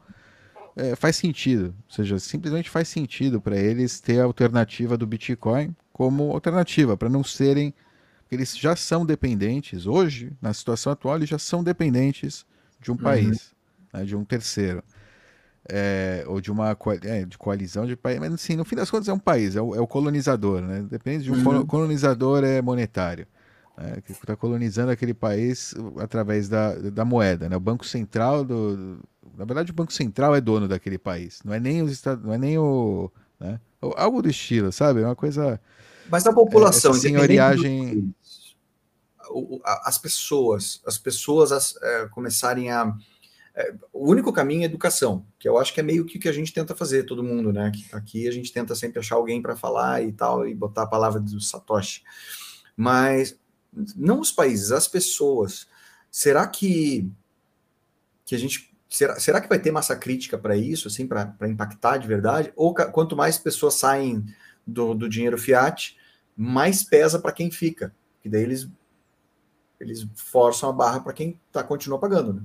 é, 0.75 0.95
faz 0.95 1.15
sentido. 1.15 1.73
Ou 1.87 1.95
seja, 1.95 2.19
simplesmente 2.19 2.69
faz 2.69 2.87
sentido 2.87 3.41
para 3.41 3.57
eles 3.57 3.99
ter 3.99 4.19
a 4.19 4.25
alternativa 4.25 4.95
do 4.95 5.07
Bitcoin 5.07 5.75
como 5.91 6.31
alternativa, 6.31 6.95
para 6.95 7.09
não 7.09 7.23
serem. 7.23 7.73
Eles 8.31 8.57
já 8.57 8.75
são 8.75 9.05
dependentes, 9.05 9.85
hoje, 9.85 10.31
na 10.41 10.53
situação 10.53 10.91
atual, 10.91 11.15
eles 11.15 11.29
já 11.29 11.39
são 11.39 11.63
dependentes 11.63 12.45
de 12.79 12.91
um 12.91 12.95
uhum. 12.95 13.01
país, 13.01 13.53
né, 13.91 14.03
de 14.05 14.15
um 14.15 14.23
terceiro 14.23 14.83
é, 15.71 16.23
ou 16.27 16.41
de 16.41 16.51
uma 16.51 16.75
é, 17.03 17.25
de 17.25 17.37
coalizão 17.37 17.85
de 17.85 17.95
países, 17.95 18.19
mas 18.19 18.33
assim, 18.33 18.55
no 18.55 18.65
fim 18.65 18.75
das 18.75 18.89
contas 18.89 19.07
é 19.07 19.13
um 19.13 19.19
país, 19.19 19.55
é 19.55 19.61
o, 19.61 19.75
é 19.75 19.79
o 19.79 19.87
colonizador, 19.87 20.61
né? 20.61 20.85
Depende 20.89 21.25
de 21.25 21.31
um 21.31 21.35
uhum. 21.35 21.65
colonizador 21.65 22.43
é 22.43 22.61
monetário, 22.61 23.27
né? 23.77 24.01
que 24.03 24.11
está 24.11 24.35
colonizando 24.35 24.91
aquele 24.91 25.13
país 25.13 25.75
através 25.99 26.49
da, 26.49 26.73
da 26.75 27.05
moeda, 27.05 27.47
né? 27.47 27.55
O 27.55 27.59
Banco 27.59 27.85
Central 27.85 28.43
do, 28.43 28.99
na 29.37 29.45
verdade 29.45 29.71
o 29.71 29.75
Banco 29.75 29.93
Central 29.93 30.35
é 30.35 30.41
dono 30.41 30.67
daquele 30.67 30.97
país, 30.97 31.39
não 31.45 31.53
é 31.53 31.59
nem 31.59 31.81
os 31.81 31.91
Estados, 31.91 32.23
não 32.23 32.33
é 32.33 32.37
nem 32.37 32.57
o, 32.57 33.11
né? 33.39 33.59
Algo 33.81 34.21
do 34.21 34.29
estilo, 34.29 34.71
sabe? 34.71 35.01
É 35.01 35.05
uma 35.05 35.15
coisa. 35.15 35.59
Mas 36.11 36.25
a 36.25 36.33
população, 36.33 36.91
é, 36.91 36.95
senhoriagem, 36.95 38.13
as 39.63 39.97
pessoas, 39.97 40.81
as 40.85 40.97
pessoas 40.97 41.51
as, 41.51 41.75
é, 41.81 42.07
começarem 42.07 42.71
a 42.71 42.95
é, 43.55 43.73
o 43.91 44.09
único 44.09 44.31
caminho 44.31 44.61
é 44.61 44.65
educação, 44.65 45.25
que 45.37 45.47
eu 45.47 45.57
acho 45.57 45.73
que 45.73 45.81
é 45.81 45.83
meio 45.83 46.05
que 46.05 46.17
o 46.17 46.19
que 46.19 46.29
a 46.29 46.31
gente 46.33 46.53
tenta 46.53 46.73
fazer, 46.73 47.03
todo 47.03 47.21
mundo, 47.21 47.51
né? 47.51 47.69
Aqui 47.91 48.25
a 48.25 48.31
gente 48.31 48.53
tenta 48.53 48.73
sempre 48.73 48.99
achar 48.99 49.15
alguém 49.15 49.41
para 49.41 49.55
falar 49.55 50.01
e 50.01 50.13
tal, 50.13 50.47
e 50.47 50.55
botar 50.55 50.83
a 50.83 50.87
palavra 50.87 51.19
do 51.19 51.41
Satoshi. 51.41 52.03
Mas 52.77 53.37
não 53.95 54.21
os 54.21 54.31
países, 54.31 54.71
as 54.71 54.87
pessoas. 54.87 55.67
Será 56.09 56.47
que, 56.47 57.11
que 58.25 58.33
a 58.33 58.37
gente. 58.37 58.69
Será, 58.89 59.19
será 59.19 59.41
que 59.41 59.49
vai 59.49 59.59
ter 59.59 59.71
massa 59.71 59.95
crítica 59.95 60.37
para 60.37 60.55
isso, 60.55 60.87
assim, 60.87 61.05
para 61.05 61.35
impactar 61.49 61.97
de 61.97 62.07
verdade? 62.07 62.53
Ou 62.55 62.73
quanto 62.73 63.15
mais 63.15 63.37
pessoas 63.37 63.75
saem 63.75 64.25
do, 64.65 64.95
do 64.95 65.09
dinheiro 65.09 65.37
fiat, 65.37 65.97
mais 66.35 66.81
pesa 66.81 67.19
para 67.19 67.33
quem 67.33 67.51
fica. 67.51 67.93
Que 68.21 68.29
daí 68.29 68.43
eles, 68.43 68.67
eles 69.79 70.07
forçam 70.15 70.69
a 70.69 70.73
barra 70.73 70.99
para 70.99 71.13
quem 71.13 71.39
tá, 71.51 71.63
continua 71.63 71.99
pagando, 71.99 72.33
né? 72.33 72.41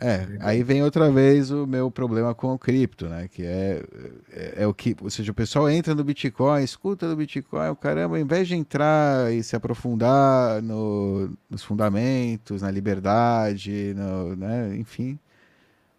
É, 0.00 0.38
aí 0.40 0.62
vem 0.62 0.80
outra 0.80 1.10
vez 1.10 1.50
o 1.50 1.66
meu 1.66 1.90
problema 1.90 2.32
com 2.32 2.54
o 2.54 2.58
cripto, 2.58 3.08
né? 3.08 3.26
Que 3.26 3.42
é, 3.44 3.84
é, 4.30 4.62
é, 4.62 4.66
o 4.66 4.72
que, 4.72 4.94
ou 5.02 5.10
seja, 5.10 5.32
o 5.32 5.34
pessoal 5.34 5.68
entra 5.68 5.92
no 5.92 6.04
Bitcoin, 6.04 6.62
escuta 6.62 7.08
do 7.08 7.16
Bitcoin, 7.16 7.70
o 7.70 7.76
caramba, 7.76 8.14
ao 8.14 8.20
invés 8.20 8.46
de 8.46 8.54
entrar 8.54 9.32
e 9.32 9.42
se 9.42 9.56
aprofundar 9.56 10.62
no, 10.62 11.36
nos 11.50 11.64
fundamentos, 11.64 12.62
na 12.62 12.70
liberdade, 12.70 13.92
no, 13.96 14.36
né? 14.36 14.76
enfim, 14.76 15.18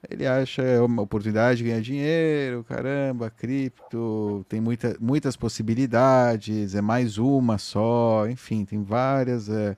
ele 0.08 0.26
acha 0.26 0.62
uma 0.84 1.02
oportunidade 1.02 1.58
de 1.58 1.66
ganhar 1.66 1.82
dinheiro, 1.82 2.64
caramba, 2.64 3.30
cripto, 3.30 4.46
tem 4.48 4.62
muita, 4.62 4.96
muitas 5.00 5.36
possibilidades, 5.36 6.76
é 6.76 6.82
mais 6.82 7.18
uma 7.18 7.58
só, 7.58 8.28
enfim, 8.30 8.64
tem 8.64 8.82
várias. 8.84 9.50
É, 9.50 9.76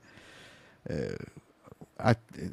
é, 0.86 1.16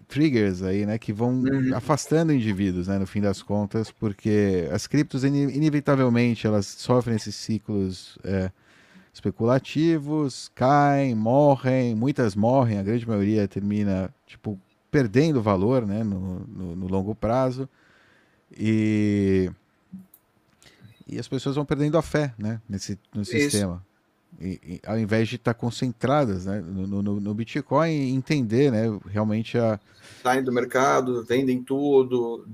triggers 0.07 0.61
aí, 0.61 0.85
né, 0.85 0.97
que 0.99 1.11
vão 1.11 1.31
uhum. 1.31 1.71
afastando 1.73 2.31
indivíduos, 2.31 2.87
né, 2.87 2.99
no 2.99 3.07
fim 3.07 3.19
das 3.19 3.41
contas, 3.41 3.91
porque 3.91 4.67
as 4.71 4.85
criptos 4.85 5.23
inevitavelmente 5.23 6.45
elas 6.45 6.67
sofrem 6.67 7.15
esses 7.15 7.35
ciclos 7.35 8.17
é, 8.23 8.51
especulativos, 9.11 10.51
caem, 10.53 11.15
morrem, 11.15 11.95
muitas 11.95 12.35
morrem, 12.35 12.77
a 12.77 12.83
grande 12.83 13.07
maioria 13.07 13.47
termina 13.47 14.13
tipo 14.27 14.59
perdendo 14.91 15.41
valor, 15.41 15.85
né, 15.85 16.03
no, 16.03 16.39
no, 16.47 16.75
no 16.75 16.87
longo 16.87 17.13
prazo 17.13 17.69
e 18.51 19.51
e 21.07 21.17
as 21.17 21.27
pessoas 21.27 21.55
vão 21.55 21.65
perdendo 21.65 21.97
a 21.97 22.01
fé, 22.03 22.33
né, 22.37 22.61
nesse 22.69 22.99
no 23.13 23.25
sistema. 23.25 23.83
E, 24.39 24.59
e, 24.63 24.81
ao 24.85 24.97
invés 24.97 25.27
de 25.27 25.37
estar 25.37 25.55
concentradas 25.55 26.45
né, 26.45 26.61
no, 26.61 27.01
no, 27.01 27.19
no, 27.19 27.33
Bitcoin 27.33 27.89
e 27.89 28.11
entender 28.11 28.71
né, 28.71 28.85
realmente 29.07 29.57
a. 29.57 29.79
Saem 30.21 30.43
do 30.43 30.51
mercado, 30.51 31.23
vendem 31.23 31.63
tudo, 31.63 32.47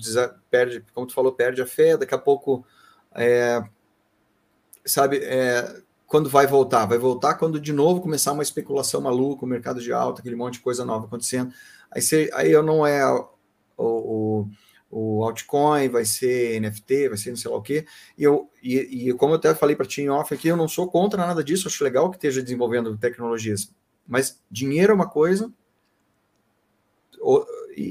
perde, 0.50 0.84
como 0.94 1.06
tu 1.06 1.14
falou, 1.14 1.34
perde 1.34 1.62
a 1.62 1.66
fé, 1.66 1.98
daqui 1.98 2.16
a 2.16 2.18
pouco. 2.18 2.66
É, 3.14 3.62
sabe, 4.86 5.18
é, 5.18 5.82
quando 6.08 6.30
vai 6.30 6.48
voltar? 6.48 6.86
Vai 6.86 6.98
voltar 6.98 7.36
quando 7.36 7.60
de 7.60 7.74
novo 7.74 8.02
começar 8.02 8.32
uma 8.32 8.44
especulação 8.44 9.02
maluca, 9.02 9.46
o 9.46 9.48
mercado 9.48 9.82
de 9.82 9.92
alta, 9.92 10.22
aquele 10.22 10.36
monte 10.36 10.56
de 10.56 10.60
coisa 10.62 10.86
nova 10.86 11.06
acontecendo. 11.06 11.54
Aí, 11.92 12.02
você, 12.02 12.30
aí 12.34 12.52
eu 12.52 12.64
não 12.64 12.86
é 12.86 13.06
o, 13.08 13.28
o 13.78 14.48
o 14.98 15.26
altcoin, 15.26 15.90
vai 15.90 16.06
ser 16.06 16.58
NFT, 16.62 17.10
vai 17.10 17.18
ser 17.18 17.30
não 17.30 17.36
sei 17.36 17.52
lá 17.52 17.58
o 17.58 17.62
quê. 17.62 17.86
E, 18.18 18.24
eu, 18.24 18.50
e, 18.64 19.10
e 19.10 19.14
como 19.14 19.34
eu 19.34 19.38
até 19.38 19.54
falei 19.54 19.76
para 19.76 19.86
ti 19.86 20.02
em 20.02 20.10
off 20.10 20.34
aqui, 20.34 20.48
eu 20.48 20.56
não 20.56 20.70
sou 20.70 20.88
contra 20.90 21.26
nada 21.26 21.44
disso, 21.44 21.68
acho 21.68 21.84
legal 21.84 22.10
que 22.10 22.16
esteja 22.16 22.42
desenvolvendo 22.42 22.98
tecnologias. 22.98 23.74
Mas 24.08 24.42
dinheiro 24.50 24.94
é 24.94 24.96
uma 24.96 25.10
coisa, 25.10 25.52
e, 27.76 27.82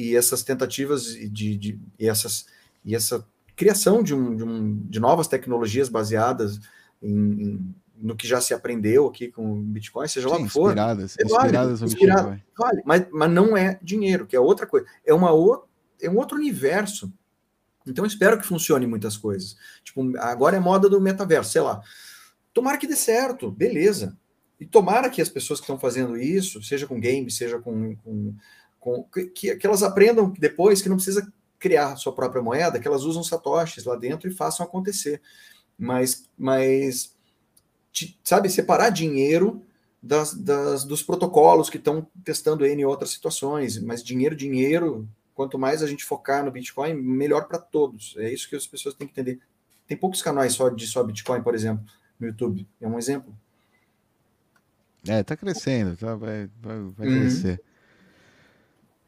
e, 0.00 0.10
e 0.10 0.16
essas 0.16 0.42
tentativas 0.42 1.04
de, 1.14 1.56
de, 1.56 1.80
e, 1.96 2.08
essas, 2.08 2.46
e 2.84 2.96
essa 2.96 3.24
criação 3.54 4.02
de, 4.02 4.12
um, 4.12 4.34
de, 4.34 4.42
um, 4.42 4.76
de 4.88 4.98
novas 4.98 5.28
tecnologias 5.28 5.88
baseadas 5.88 6.58
em, 7.02 7.42
em, 7.42 7.74
no 7.96 8.16
que 8.16 8.26
já 8.26 8.40
se 8.40 8.54
aprendeu 8.54 9.06
aqui 9.06 9.28
com 9.28 9.52
o 9.52 9.62
Bitcoin, 9.62 10.08
seja 10.08 10.28
Sim, 10.28 10.34
lá 10.34 10.40
o 10.40 10.44
que 10.44 10.50
for. 10.50 10.68
Inspiradas, 10.68 11.16
é 11.18 11.24
inspiradas 11.24 11.80
no 11.80 11.88
Bitcoin. 11.88 12.42
Vale, 12.58 12.82
mas, 12.84 13.06
mas 13.12 13.30
não 13.30 13.56
é 13.56 13.78
dinheiro, 13.82 14.26
que 14.26 14.36
é 14.36 14.40
outra 14.40 14.66
coisa. 14.66 14.86
É 15.04 15.12
uma 15.12 15.30
outra 15.30 15.70
é 16.02 16.10
um 16.10 16.16
outro 16.16 16.36
universo. 16.36 17.12
Então 17.86 18.04
espero 18.04 18.38
que 18.38 18.46
funcione 18.46 18.86
muitas 18.86 19.16
coisas. 19.16 19.56
Tipo, 19.82 20.16
agora 20.18 20.56
é 20.56 20.60
moda 20.60 20.88
do 20.88 21.00
metaverso, 21.00 21.52
sei 21.52 21.62
lá. 21.62 21.82
Tomara 22.52 22.78
que 22.78 22.86
dê 22.86 22.96
certo, 22.96 23.50
beleza. 23.50 24.16
E 24.58 24.66
tomara 24.66 25.08
que 25.08 25.22
as 25.22 25.28
pessoas 25.28 25.58
que 25.58 25.64
estão 25.64 25.78
fazendo 25.78 26.16
isso, 26.16 26.62
seja 26.62 26.86
com 26.86 27.00
games, 27.00 27.36
seja 27.36 27.58
com, 27.58 27.96
com, 27.96 28.34
com 28.78 29.04
que, 29.04 29.56
que 29.56 29.66
elas 29.66 29.82
aprendam 29.82 30.32
depois 30.38 30.82
que 30.82 30.88
não 30.88 30.96
precisa 30.96 31.32
criar 31.58 31.96
sua 31.96 32.14
própria 32.14 32.42
moeda, 32.42 32.78
que 32.78 32.86
elas 32.86 33.04
usam 33.04 33.22
satoshis 33.22 33.84
lá 33.84 33.96
dentro 33.96 34.28
e 34.28 34.34
façam 34.34 34.64
acontecer. 34.64 35.20
Mas, 35.80 36.28
mas 36.36 37.14
sabe, 38.22 38.48
separar 38.50 38.90
dinheiro 38.90 39.62
das, 40.02 40.34
das, 40.34 40.84
dos 40.84 41.02
protocolos 41.02 41.68
que 41.68 41.76
estão 41.76 42.06
testando 42.24 42.64
em 42.64 42.84
outras 42.84 43.10
situações, 43.10 43.78
mas 43.82 44.02
dinheiro, 44.02 44.36
dinheiro, 44.36 45.08
quanto 45.34 45.58
mais 45.58 45.82
a 45.82 45.86
gente 45.86 46.04
focar 46.04 46.44
no 46.44 46.50
Bitcoin, 46.50 46.94
melhor 46.94 47.46
para 47.48 47.58
todos. 47.58 48.14
É 48.18 48.32
isso 48.32 48.48
que 48.48 48.56
as 48.56 48.66
pessoas 48.66 48.94
têm 48.94 49.06
que 49.06 49.12
entender. 49.12 49.40
Tem 49.86 49.96
poucos 49.96 50.22
canais 50.22 50.52
só 50.52 50.68
de 50.68 50.86
só 50.86 51.02
Bitcoin, 51.02 51.42
por 51.42 51.54
exemplo, 51.54 51.84
no 52.18 52.28
YouTube. 52.28 52.66
É 52.80 52.86
um 52.86 52.98
exemplo. 52.98 53.34
É, 55.06 55.22
tá 55.22 55.36
crescendo, 55.36 55.96
tá? 55.96 56.14
Vai, 56.14 56.48
vai, 56.60 56.78
vai 56.96 57.08
uhum. 57.08 57.20
crescer. 57.20 57.62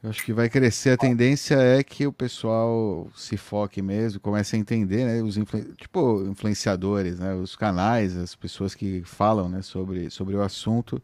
Eu 0.02 0.10
acho 0.10 0.24
que 0.24 0.32
vai 0.32 0.48
crescer. 0.48 0.90
A 0.90 0.96
tendência 0.96 1.54
é 1.54 1.82
que 1.82 2.06
o 2.06 2.12
pessoal 2.12 3.08
se 3.14 3.36
foque 3.36 3.80
mesmo, 3.80 4.18
comece 4.18 4.56
a 4.56 4.58
entender, 4.58 5.04
né? 5.04 5.22
Os 5.22 5.36
influ... 5.36 5.62
tipo 5.74 6.24
influenciadores, 6.24 7.20
né? 7.20 7.34
Os 7.34 7.54
canais, 7.54 8.16
as 8.16 8.34
pessoas 8.34 8.74
que 8.74 9.02
falam, 9.04 9.48
né? 9.48 9.62
Sobre, 9.62 10.10
sobre 10.10 10.34
o 10.34 10.42
assunto 10.42 11.00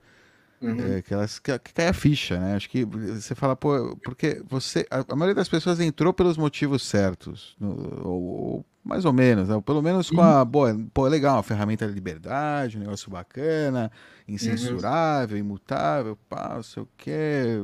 Uhum. 0.61 0.97
É, 0.97 1.03
que, 1.03 1.15
elas, 1.15 1.39
que, 1.39 1.57
que 1.61 1.73
cai 1.73 1.89
a 1.89 1.93
ficha, 1.93 2.39
né? 2.39 2.57
Acho 2.57 2.69
que 2.69 2.85
você 2.85 3.35
fala, 3.35 3.55
pô, 3.55 3.97
porque 4.03 4.43
você. 4.49 4.87
A, 4.91 5.05
a 5.09 5.17
maioria 5.17 5.35
das 5.35 5.49
pessoas 5.49 5.79
entrou 5.79 6.13
pelos 6.13 6.37
motivos 6.37 6.83
certos, 6.83 7.57
no, 7.61 7.71
ou, 8.05 8.23
ou, 8.23 8.67
mais 8.89 9.05
ou 9.05 9.13
menos, 9.13 9.51
né? 9.51 9.61
pelo 9.61 9.83
menos 9.83 10.09
com 10.09 10.23
a. 10.23 10.41
Uhum. 10.41 10.47
Boa, 10.47 10.87
pô, 10.95 11.07
é 11.07 11.11
legal, 11.11 11.37
uma 11.37 11.43
ferramenta 11.43 11.87
de 11.87 11.93
liberdade, 11.93 12.79
um 12.79 12.81
negócio 12.81 13.11
bacana, 13.11 13.93
incensurável, 14.27 15.37
uhum. 15.37 15.45
imutável, 15.45 16.17
pá, 16.27 16.55
não 16.55 16.63
sei 16.63 16.83
o 16.83 16.89
quê. 16.97 17.63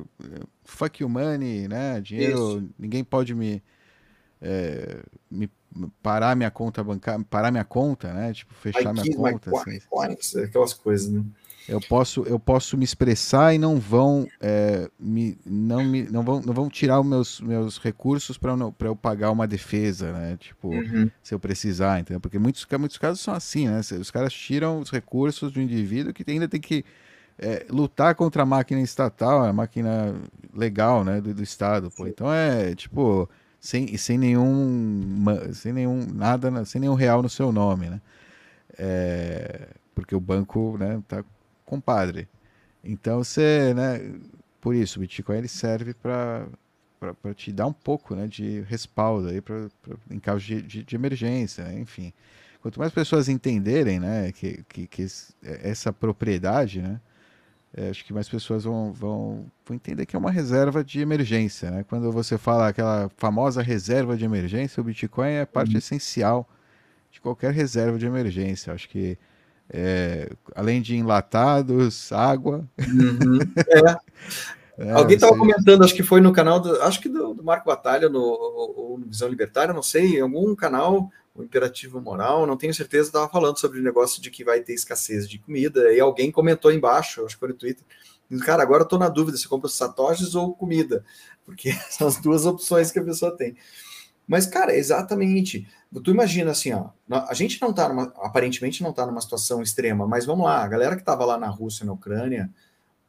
Fuck 0.67 1.03
you 1.03 1.09
money, 1.09 1.67
né? 1.67 1.99
Dinheiro, 2.03 2.59
Isso. 2.59 2.69
ninguém 2.79 3.03
pode 3.03 3.35
me. 3.35 3.63
É, 4.43 4.99
me 5.31 5.49
parar 6.03 6.37
minha 6.37 6.51
conta 6.51 6.85
bancária, 6.85 7.25
parar 7.25 7.51
minha 7.51 7.65
conta, 7.65 8.13
né? 8.13 8.35
Tipo, 8.35 8.53
fechar 8.53 8.93
minha 8.93 9.17
conta. 9.17 9.51
Assim. 9.51 10.43
Aquelas 10.43 10.75
coisas, 10.75 11.11
né? 11.11 11.25
Eu 11.67 11.81
posso, 11.81 12.23
eu 12.25 12.39
posso 12.39 12.77
me 12.77 12.85
expressar 12.85 13.55
e 13.55 13.59
não 13.59 13.79
vão, 13.79 14.29
é, 14.41 14.91
me, 14.99 15.39
não, 15.47 15.83
me, 15.83 16.03
não, 16.03 16.23
vão, 16.23 16.41
não 16.43 16.53
vão 16.53 16.69
tirar 16.69 17.01
os 17.01 17.07
meus, 17.07 17.41
meus 17.41 17.79
recursos 17.79 18.37
para 18.37 18.53
eu 18.81 18.95
pagar 18.95 19.31
uma 19.31 19.47
defesa, 19.47 20.13
né? 20.13 20.37
Tipo, 20.39 20.69
uhum. 20.69 21.11
se 21.23 21.35
eu 21.35 21.41
precisar, 21.41 22.01
entendeu? 22.01 22.21
Porque 22.21 22.39
muitos, 22.39 22.67
muitos 22.79 22.99
casos 22.99 23.21
são 23.21 23.33
assim, 23.33 23.67
né? 23.67 23.81
Os 23.99 24.11
caras 24.11 24.33
tiram 24.35 24.79
os 24.79 24.91
recursos 24.91 25.53
do 25.53 25.61
indivíduo 25.61 26.13
que 26.13 26.31
ainda 26.31 26.47
tem 26.47 26.61
que 26.61 26.85
é, 27.39 27.65
lutar 27.71 28.15
contra 28.15 28.43
a 28.43 28.47
máquina 28.47 28.81
estatal, 28.81 29.45
a 29.45 29.53
máquina 29.53 30.15
legal, 30.55 31.03
né, 31.03 31.21
do, 31.21 31.33
do 31.33 31.43
Estado, 31.43 31.91
pô. 31.91 32.07
Então 32.07 32.33
é, 32.33 32.75
tipo, 32.75 33.29
sem, 33.59 33.97
sem 33.97 34.19
nenhum, 34.19 35.25
sem 35.53 35.73
nenhum, 35.73 36.07
nada, 36.13 36.65
sem 36.65 36.81
nenhum 36.81 36.95
real 36.95 37.23
no 37.23 37.29
seu 37.29 37.51
nome, 37.51 37.89
né. 37.89 38.01
É, 38.79 39.69
porque 39.95 40.15
o 40.15 40.21
banco, 40.21 40.77
né, 40.79 41.01
tá 41.07 41.25
compadre. 41.75 42.29
Então 42.83 43.23
você, 43.23 43.73
né, 43.75 44.01
por 44.61 44.75
isso, 44.75 44.99
o 44.99 45.01
Bitcoin 45.01 45.39
ele 45.39 45.49
serve 45.49 45.95
para 45.95 46.47
para 47.21 47.35
te 47.35 47.53
dar 47.53 47.67
um 47.67 47.73
pouco 47.73 48.15
né, 48.15 48.27
de 48.27 48.63
respaldo 48.63 49.29
aí 49.29 49.39
pra, 49.39 49.69
pra 49.83 49.95
em 50.11 50.19
caso 50.19 50.41
de, 50.41 50.63
de, 50.63 50.83
de 50.83 50.97
emergência, 50.97 51.63
né? 51.63 51.79
enfim. 51.79 52.15
Quanto 52.63 52.81
mais 52.81 52.93
pessoas 52.93 53.29
entenderem 53.29 54.01
né, 54.01 54.33
que, 54.33 54.65
que, 54.67 54.87
que 54.87 55.07
essa 55.43 55.93
propriedade, 55.93 56.81
né, 56.81 56.99
é, 57.77 57.91
acho 57.91 58.05
que 58.07 58.13
mais 58.15 58.27
pessoas 58.27 58.65
vão, 58.65 58.91
vão, 58.91 59.47
vão, 59.67 59.77
entender 59.77 60.07
que 60.07 60.17
é 60.17 60.19
uma 60.19 60.31
reserva 60.31 60.83
de 60.83 61.01
emergência. 61.01 61.71
Né? 61.71 61.85
Quando 61.87 62.11
você 62.11 62.39
fala 62.39 62.69
aquela 62.69 63.11
famosa 63.19 63.61
reserva 63.61 64.17
de 64.17 64.25
emergência, 64.25 64.81
o 64.81 64.85
Bitcoin 64.85 65.33
é 65.33 65.45
parte 65.45 65.73
uhum. 65.73 65.79
essencial 65.79 66.49
de 67.11 67.21
qualquer 67.21 67.53
reserva 67.53 67.99
de 67.99 68.07
emergência. 68.07 68.73
Acho 68.73 68.89
que 68.89 69.19
é, 69.77 70.31
além 70.55 70.81
de 70.81 70.97
enlatados, 70.97 72.13
água. 72.13 72.65
Uhum. 72.79 73.39
É. 74.77 74.87
é. 74.87 74.93
Alguém 74.93 75.15
estava 75.15 75.37
comentando, 75.37 75.85
acho 75.85 75.95
que 75.95 76.03
foi 76.03 76.21
no 76.21 76.33
canal, 76.33 76.59
do, 76.59 76.83
acho 76.83 77.01
que 77.01 77.09
do, 77.09 77.33
do 77.35 77.45
Marco 77.45 77.67
Batalha, 77.67 78.09
no, 78.09 78.21
ou 78.21 78.99
no 78.99 79.07
Visão 79.07 79.29
Libertária, 79.29 79.73
não 79.73 79.83
sei, 79.83 80.17
em 80.17 80.21
algum 80.21 80.55
canal, 80.55 81.11
o 81.33 81.45
Imperativo 81.45 82.01
Moral, 82.01 82.45
não 82.45 82.57
tenho 82.57 82.75
certeza, 82.75 83.09
estava 83.09 83.29
falando 83.29 83.59
sobre 83.59 83.79
o 83.79 83.83
negócio 83.83 84.21
de 84.21 84.31
que 84.31 84.45
vai 84.45 84.61
ter 84.61 84.75
escassez 84.75 85.29
de 85.29 85.39
comida, 85.39 85.93
e 85.93 86.01
alguém 86.01 86.31
comentou 86.31 86.73
embaixo, 86.73 87.25
acho 87.25 87.37
que 87.37 87.41
foi 87.41 87.49
no 87.51 87.55
Twitter, 87.55 87.85
cara, 88.45 88.63
agora 88.63 88.83
estou 88.83 88.99
na 88.99 89.09
dúvida 89.09 89.37
se 89.37 89.47
compra 89.47 89.69
satoshis 89.69 90.35
ou 90.35 90.55
comida, 90.55 91.05
porque 91.45 91.73
são 91.91 92.09
as 92.09 92.21
duas 92.21 92.45
opções 92.45 92.91
que 92.91 92.99
a 92.99 93.05
pessoa 93.05 93.37
tem. 93.37 93.57
Mas, 94.27 94.47
cara, 94.47 94.75
exatamente. 94.75 95.67
Tu 96.03 96.11
imagina 96.11 96.51
assim, 96.51 96.73
ó, 96.73 96.91
a 97.11 97.35
gente 97.35 97.61
não 97.61 97.73
tá 97.73 97.89
numa, 97.89 98.05
aparentemente 98.17 98.83
não 98.83 98.93
tá 98.93 99.07
numa 99.07 99.21
situação 99.21 99.63
extrema, 99.63 100.07
mas 100.07 100.27
vamos 100.27 100.45
lá, 100.45 100.65
a 100.65 100.69
galera 100.69 100.97
que 100.97 101.03
estava 101.03 101.25
lá 101.25 101.39
na 101.39 101.49
Rússia, 101.49 101.87
na 101.87 101.93
Ucrânia, 101.93 102.51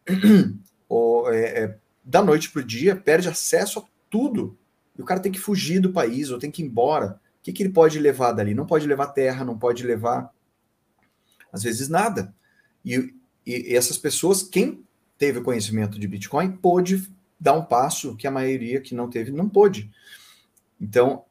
ou, 0.87 1.31
é, 1.33 1.63
é, 1.63 1.77
da 2.03 2.21
noite 2.21 2.51
pro 2.51 2.63
dia, 2.63 2.95
perde 2.95 3.27
acesso 3.27 3.79
a 3.79 3.83
tudo. 4.09 4.57
E 4.97 5.01
o 5.01 5.05
cara 5.05 5.19
tem 5.19 5.31
que 5.31 5.39
fugir 5.39 5.79
do 5.79 5.91
país, 5.91 6.29
ou 6.29 6.37
tem 6.37 6.51
que 6.51 6.61
ir 6.61 6.65
embora. 6.65 7.19
O 7.39 7.43
que, 7.43 7.53
que 7.53 7.63
ele 7.63 7.73
pode 7.73 7.97
levar 7.97 8.31
dali? 8.33 8.53
Não 8.53 8.65
pode 8.65 8.85
levar 8.87 9.07
terra, 9.07 9.43
não 9.43 9.57
pode 9.57 9.83
levar, 9.83 10.31
às 11.51 11.63
vezes, 11.63 11.89
nada. 11.89 12.33
E, 12.83 13.13
e, 13.45 13.71
e 13.71 13.75
essas 13.75 13.97
pessoas, 13.97 14.43
quem 14.43 14.83
teve 15.17 15.41
conhecimento 15.41 15.97
de 15.97 16.07
Bitcoin, 16.07 16.51
pôde 16.51 17.09
dar 17.39 17.53
um 17.53 17.63
passo 17.63 18.15
que 18.15 18.27
a 18.27 18.31
maioria 18.31 18.81
que 18.81 18.93
não 18.93 19.09
teve 19.09 19.31
não 19.31 19.49
pôde. 19.49 19.91
Então, 20.79 21.23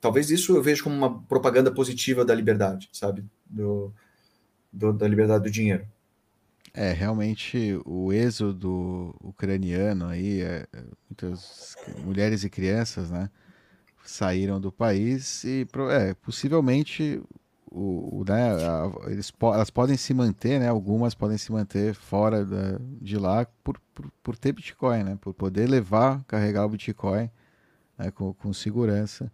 talvez 0.00 0.30
isso 0.30 0.56
eu 0.56 0.62
vejo 0.62 0.84
como 0.84 0.96
uma 0.96 1.22
propaganda 1.22 1.70
positiva 1.72 2.24
da 2.24 2.34
liberdade, 2.34 2.88
sabe? 2.92 3.24
Do, 3.46 3.92
do, 4.72 4.92
da 4.92 5.06
liberdade 5.06 5.44
do 5.44 5.50
dinheiro. 5.50 5.86
É, 6.74 6.90
realmente 6.92 7.78
o 7.84 8.12
êxodo 8.12 9.14
ucraniano 9.22 10.06
aí, 10.06 10.40
é, 10.40 10.66
é, 10.72 10.82
muitas 11.08 11.76
mulheres 11.98 12.44
e 12.44 12.50
crianças, 12.50 13.10
né, 13.10 13.28
saíram 14.04 14.58
do 14.58 14.72
país 14.72 15.44
e 15.44 15.66
é, 15.90 16.14
possivelmente 16.14 17.22
o, 17.70 18.20
o 18.20 18.24
né, 18.26 18.52
a, 18.66 19.10
eles, 19.10 19.30
elas 19.38 19.68
podem 19.68 19.98
se 19.98 20.14
manter, 20.14 20.58
né, 20.60 20.68
algumas 20.68 21.14
podem 21.14 21.36
se 21.36 21.52
manter 21.52 21.94
fora 21.94 22.42
da, 22.42 22.78
de 23.02 23.18
lá 23.18 23.46
por, 23.62 23.78
por, 23.94 24.10
por 24.22 24.36
ter 24.38 24.52
Bitcoin, 24.52 25.02
né, 25.02 25.18
por 25.20 25.34
poder 25.34 25.68
levar, 25.68 26.24
carregar 26.24 26.64
o 26.64 26.70
Bitcoin 26.70 27.30
né, 27.98 28.10
com, 28.10 28.32
com 28.34 28.52
segurança. 28.52 29.30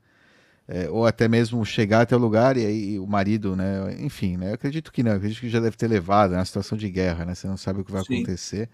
É, 0.71 0.91
ou 0.91 1.07
até 1.07 1.27
mesmo 1.29 1.65
chegar 1.65 2.03
até 2.03 2.15
o 2.15 2.19
lugar 2.19 2.59
e 2.59 2.67
aí 2.67 2.99
o 2.99 3.07
marido, 3.07 3.57
né? 3.57 3.97
Enfim, 4.01 4.37
né? 4.37 4.51
Eu 4.51 4.55
acredito 4.55 4.93
que 4.93 5.03
não, 5.03 5.13
eu 5.13 5.17
acredito 5.17 5.41
que 5.41 5.49
já 5.49 5.61
deve 5.61 5.79
ter 5.79 5.89
levado, 5.89 6.35
é 6.35 6.37
uma 6.37 6.45
situação 6.45 6.77
de 6.77 6.91
guerra, 6.91 7.25
né? 7.25 7.35
Você 7.35 7.47
não 7.47 7.57
sabe 7.57 7.81
o 7.81 7.85
que 7.85 7.91
vai 7.91 8.05
Sim. 8.05 8.17
acontecer. 8.17 8.69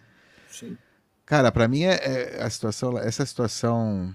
Sim. 0.51 0.77
Cara, 1.25 1.53
para 1.53 1.69
mim 1.69 1.85
é, 1.85 1.95
é, 1.95 2.43
a 2.43 2.51
situação, 2.51 2.99
essa 2.99 3.25
situação 3.25 4.13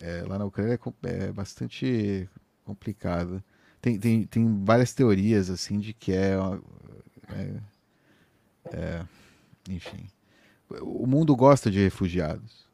é, 0.00 0.22
lá 0.26 0.38
na 0.38 0.44
Ucrânia 0.44 0.78
é, 1.02 1.24
é 1.24 1.32
bastante 1.32 2.28
complicada. 2.64 3.44
Tem, 3.80 3.98
tem, 3.98 4.24
tem 4.24 4.64
várias 4.64 4.92
teorias 4.94 5.50
assim 5.50 5.80
de 5.80 5.92
que 5.92 6.12
é, 6.12 6.34
é, 7.28 7.60
é 8.72 9.04
enfim, 9.68 10.06
o 10.80 11.06
mundo 11.06 11.34
gosta 11.34 11.70
de 11.70 11.80
refugiados. 11.80 12.65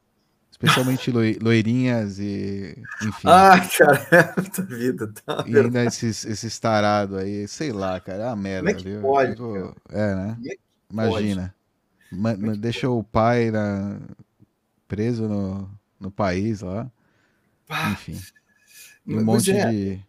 Especialmente 0.62 1.10
loirinhas 1.40 2.20
e. 2.20 2.76
Enfim. 3.02 3.28
Ah, 3.28 3.58
cara, 3.76 4.06
é 4.12 4.40
muita 4.40 4.62
vida. 4.62 5.12
Tá, 5.26 5.44
e 5.46 5.58
ainda 5.58 5.84
esses, 5.84 6.24
esses 6.24 6.56
tarados 6.60 7.18
aí, 7.18 7.48
sei 7.48 7.72
lá, 7.72 7.98
cara, 7.98 8.22
é 8.22 8.26
uma 8.28 8.36
merda, 8.36 8.72
Como 8.72 8.88
é 8.88 8.94
que 8.94 9.00
Pode, 9.00 9.30
Fico... 9.32 9.76
É, 9.90 10.14
né? 10.14 10.38
É 10.46 10.54
Imagina. 10.92 11.54
Ma 12.12 12.30
é 12.30 12.36
deixa 12.56 12.88
o 12.88 13.02
pai 13.02 13.50
na... 13.50 13.98
preso 14.86 15.26
no, 15.26 15.68
no 15.98 16.10
país 16.12 16.60
lá. 16.60 16.88
Ah, 17.68 17.90
Enfim. 17.90 18.20
E 19.04 19.16
um 19.16 19.24
monte 19.24 19.50
é. 19.50 19.68
de 19.68 20.00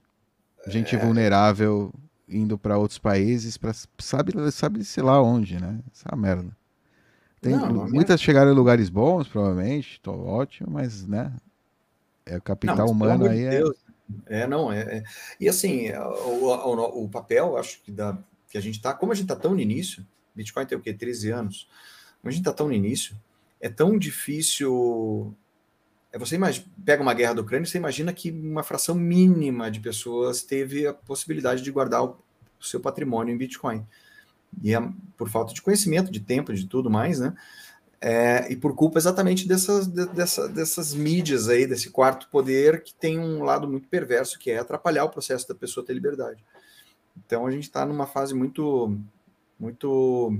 gente 0.67 0.95
é. 0.95 0.99
vulnerável 0.99 1.91
indo 2.27 2.59
para 2.59 2.77
outros 2.77 2.99
países, 2.99 3.57
para 3.57 3.73
sabe, 3.97 4.51
sabe 4.51 4.83
sei 4.83 5.01
lá 5.01 5.21
onde, 5.21 5.59
né? 5.59 5.79
Essa 5.91 6.15
merda. 6.15 6.55
Tem, 7.43 7.51
não, 7.51 7.69
não 7.69 7.89
muitas 7.89 8.21
chegaram 8.21 8.53
em 8.53 8.55
lugares 8.55 8.87
bons, 8.89 9.27
provavelmente, 9.27 9.99
tô 10.01 10.13
ótimo, 10.13 10.71
mas, 10.71 11.05
né? 11.05 11.33
É 12.25 12.37
o 12.37 12.41
capital 12.41 12.89
humano 12.89 13.27
aí. 13.27 13.43
É... 13.43 13.61
é... 14.27 14.47
não, 14.47 14.71
é, 14.71 14.79
é. 14.79 15.03
E 15.37 15.49
assim, 15.49 15.91
o, 15.91 16.45
o, 16.45 17.03
o, 17.03 17.09
papel, 17.09 17.57
acho 17.57 17.81
que, 17.83 17.91
da, 17.91 18.17
que 18.49 18.57
a 18.57 18.61
gente 18.61 18.81
tá, 18.81 18.93
como 18.93 19.11
a 19.11 19.15
gente 19.15 19.27
tá 19.27 19.35
tão 19.35 19.51
no 19.51 19.59
início, 19.59 20.07
Bitcoin 20.33 20.65
tem 20.65 20.77
o 20.77 20.81
quê? 20.81 20.93
13 20.93 21.31
anos. 21.31 21.67
Como 22.21 22.29
a 22.29 22.31
gente 22.31 22.45
tá 22.45 22.53
tão 22.53 22.67
no 22.67 22.73
início, 22.73 23.13
é 23.59 23.67
tão 23.67 23.99
difícil. 23.99 25.35
É, 26.13 26.17
você 26.17 26.35
imagina, 26.35 26.65
pega 26.85 27.03
uma 27.03 27.13
guerra 27.13 27.33
da 27.33 27.41
Ucrânia, 27.41 27.65
você 27.65 27.77
imagina 27.77 28.13
que 28.13 28.31
uma 28.31 28.63
fração 28.63 28.95
mínima 28.95 29.69
de 29.69 29.81
pessoas 29.81 30.43
teve 30.43 30.87
a 30.87 30.93
possibilidade 30.93 31.61
de 31.61 31.71
guardar 31.71 32.05
o, 32.05 32.17
o 32.57 32.63
seu 32.63 32.79
patrimônio 32.79 33.35
em 33.35 33.37
Bitcoin 33.37 33.85
e 34.61 34.73
é 34.73 34.79
por 35.17 35.29
falta 35.29 35.53
de 35.53 35.61
conhecimento, 35.61 36.11
de 36.11 36.19
tempo, 36.19 36.53
de 36.53 36.67
tudo 36.67 36.89
mais, 36.89 37.19
né? 37.19 37.33
É, 38.05 38.51
e 38.51 38.57
por 38.57 38.75
culpa 38.75 38.99
exatamente 38.99 39.47
dessas, 39.47 39.87
dessa, 39.87 40.49
dessas 40.49 40.93
mídias 40.93 41.47
aí, 41.47 41.65
desse 41.65 41.89
quarto 41.89 42.27
poder 42.29 42.83
que 42.83 42.93
tem 42.93 43.17
um 43.17 43.43
lado 43.43 43.65
muito 43.65 43.87
perverso, 43.87 44.37
que 44.37 44.51
é 44.51 44.59
atrapalhar 44.59 45.05
o 45.05 45.09
processo 45.09 45.47
da 45.47 45.55
pessoa 45.55 45.85
ter 45.85 45.93
liberdade. 45.93 46.43
Então 47.25 47.47
a 47.47 47.51
gente 47.51 47.63
está 47.63 47.85
numa 47.85 48.05
fase 48.05 48.33
muito, 48.33 48.97
muito 49.57 50.37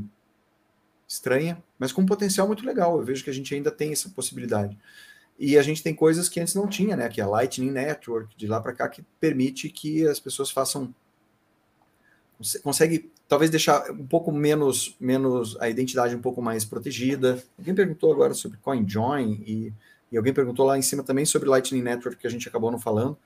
estranha, 1.07 1.64
mas 1.80 1.94
com 1.94 2.02
um 2.02 2.06
potencial 2.06 2.48
muito 2.48 2.65
legal. 2.65 2.98
Eu 2.98 3.06
vejo 3.06 3.23
que 3.23 3.30
a 3.30 3.34
gente 3.34 3.56
ainda 3.56 3.72
tem 3.72 3.94
essa 3.94 4.10
possibilidade. 4.10 4.77
E 5.40 5.57
a 5.57 5.61
gente 5.61 5.81
tem 5.81 5.95
coisas 5.95 6.27
que 6.27 6.41
antes 6.41 6.56
não 6.56 6.68
tinha, 6.68 6.98
né? 6.98 7.07
Que 7.07 7.22
é 7.22 7.23
a 7.23 7.27
Lightning 7.27 7.72
Network, 7.72 8.35
de 8.35 8.45
lá 8.45 8.60
para 8.60 8.73
cá, 8.73 8.90
que 8.90 9.03
permite 9.22 9.69
que 9.69 10.06
as 10.06 10.19
pessoas 10.19 10.52
façam. 10.52 10.94
Consegue 12.61 13.11
talvez 13.28 13.50
deixar 13.50 13.90
um 13.91 14.06
pouco 14.06 14.32
menos, 14.32 14.95
menos 15.00 15.60
a 15.60 15.70
identidade 15.70 16.16
um 16.16 16.22
pouco 16.22 16.41
mais 16.41 16.66
protegida. 16.66 17.44
Alguém 17.58 17.74
perguntou 17.74 18.12
agora 18.12 18.34
sobre 18.34 18.58
CoinJoin 18.60 19.44
e, 19.45 19.74
e 20.12 20.18
alguém 20.18 20.34
perguntou 20.34 20.66
lá 20.66 20.78
em 20.78 20.82
cima 20.82 21.04
também 21.04 21.26
sobre 21.26 21.50
Lightning 21.50 21.82
Network 21.82 22.20
que 22.20 22.28
a 22.28 22.30
gente 22.30 22.48
acabou 22.48 22.72
não 22.72 22.80
falando. 22.80 23.18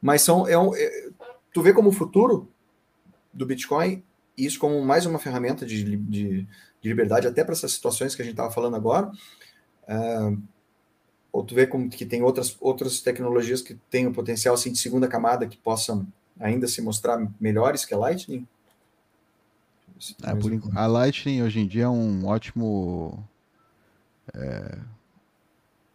Mas 0.00 0.22
são, 0.22 0.46
é, 0.46 0.58
um, 0.58 0.74
é 0.74 1.08
tu 1.52 1.62
vê 1.62 1.72
como 1.72 1.88
o 1.88 1.92
futuro 1.92 2.48
do 3.32 3.46
Bitcoin 3.46 4.02
isso 4.36 4.58
como 4.58 4.84
mais 4.84 5.06
uma 5.06 5.18
ferramenta 5.18 5.64
de, 5.64 5.84
de, 5.96 6.42
de 6.42 6.88
liberdade 6.88 7.26
até 7.26 7.44
para 7.44 7.52
essas 7.52 7.72
situações 7.72 8.14
que 8.14 8.22
a 8.22 8.24
gente 8.24 8.34
estava 8.34 8.50
falando 8.50 8.76
agora. 8.76 9.10
Uh, 9.88 10.42
ou 11.32 11.44
tu 11.44 11.54
vê 11.54 11.66
como 11.66 11.88
que 11.88 12.06
tem 12.06 12.22
outras, 12.22 12.56
outras 12.60 13.00
tecnologias 13.00 13.60
que 13.62 13.74
têm 13.90 14.06
o 14.06 14.12
potencial 14.12 14.54
assim, 14.54 14.72
de 14.72 14.78
segunda 14.78 15.08
camada 15.08 15.46
que 15.46 15.56
possam 15.56 16.06
ainda 16.38 16.66
se 16.66 16.80
mostrar 16.82 17.24
melhores 17.40 17.84
que 17.84 17.94
a 17.94 17.98
Lightning? 17.98 18.46
É, 20.22 20.34
por, 20.34 20.52
a 20.74 20.86
Lightning 20.86 21.42
hoje 21.42 21.60
em 21.60 21.66
dia 21.66 21.84
é 21.84 21.88
um 21.88 22.26
ótimo 22.26 23.22
é, 24.34 24.78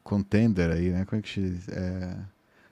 contender 0.04 0.72
aí, 0.72 0.90
né? 0.90 1.06
Como 1.06 1.20
é 1.20 1.22
que 1.22 1.30
se 1.30 1.72
é, 1.72 2.16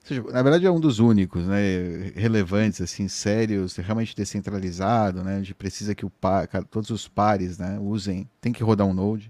seja, 0.03 0.23
na 0.23 0.41
verdade 0.41 0.65
é 0.65 0.71
um 0.71 0.79
dos 0.79 0.99
únicos, 0.99 1.45
né? 1.45 2.11
Relevantes, 2.15 2.81
assim, 2.81 3.07
sérios, 3.07 3.75
realmente 3.75 4.15
descentralizado, 4.15 5.23
né? 5.23 5.35
A 5.35 5.39
gente 5.39 5.53
precisa 5.53 5.93
que 5.93 6.05
o 6.05 6.09
par, 6.09 6.47
todos 6.69 6.89
os 6.89 7.07
pares, 7.07 7.57
né? 7.57 7.77
Usem, 7.79 8.29
tem 8.41 8.51
que 8.51 8.63
rodar 8.63 8.87
um 8.87 8.93
node, 8.93 9.29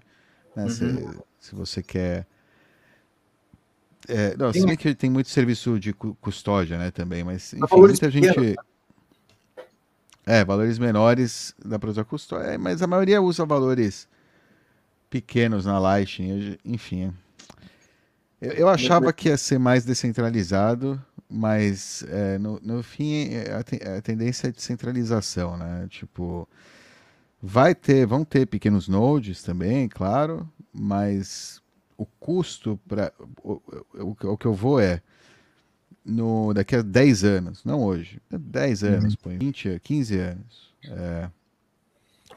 né? 0.55 0.63
Uhum. 0.63 0.69
Se, 0.69 1.19
se 1.39 1.55
você 1.55 1.84
quer 1.84 2.25
é, 4.07 4.38
não, 4.38 4.53
se 4.53 4.65
bem 4.65 4.77
que 4.77 4.95
tem 4.95 5.09
muito 5.09 5.29
serviço 5.29 5.77
de 5.77 5.93
custódia, 5.93 6.77
né, 6.77 6.91
também, 6.91 7.23
mas 7.23 7.53
enfim, 7.53 7.75
muita 7.75 8.09
gente... 8.09 8.55
É, 10.28 10.44
valores 10.44 10.78
menores 10.78 11.56
usar 11.90 12.04
custódia, 12.04 12.48
é, 12.48 12.58
mas 12.58 12.82
a 12.82 12.88
maioria 12.88 13.22
usa 13.22 13.45
valores 13.45 14.10
pequenos 15.10 15.66
na 15.66 15.80
Lightning, 15.80 16.58
enfim. 16.66 17.14
Eu, 18.41 18.52
eu 18.52 18.70
achava 18.70 19.14
que 19.14 19.30
ia 19.30 19.38
ser 19.38 19.58
mais 19.58 19.86
descentralizado, 19.86 21.02
mas 21.30 22.04
é, 22.10 22.38
no, 22.38 22.60
no 22.62 22.84
fim 22.84 23.30
a, 23.36 23.98
a 23.98 24.02
tendência 24.02 24.49
é 24.49 24.52
de 24.52 24.62
centralização, 24.62 25.56
né? 25.56 25.88
Tipo, 25.90 26.45
vai 27.41 27.74
ter, 27.74 28.06
vão 28.06 28.26
ter 28.26 28.45
pequenos 28.48 28.90
nodes 28.90 29.41
também, 29.41 29.88
claro, 29.88 30.45
mas 30.74 31.62
o 31.98 32.06
custo 32.06 32.78
para 32.86 33.14
o, 33.41 33.62
o, 33.94 34.16
o, 34.34 34.38
que 34.38 34.45
eu 34.45 34.54
vou 34.54 34.78
é 34.78 35.02
no 36.07 36.53
daqui 36.53 36.75
a 36.75 36.81
10 36.81 37.23
anos, 37.23 37.65
não 37.65 37.84
hoje, 37.84 38.21
10 38.31 38.81
uhum. 38.81 38.89
anos, 38.89 39.13
uhum. 39.13 39.19
põe 39.21 39.38
20, 39.38 39.79
15 39.84 40.17
anos. 40.17 40.73
É, 40.85 41.29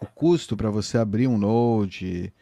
o 0.01 0.07
custo 0.07 0.57
para 0.57 0.71
você 0.71 0.99
abrir 0.99 1.29
um 1.29 1.39
node, 1.39 2.33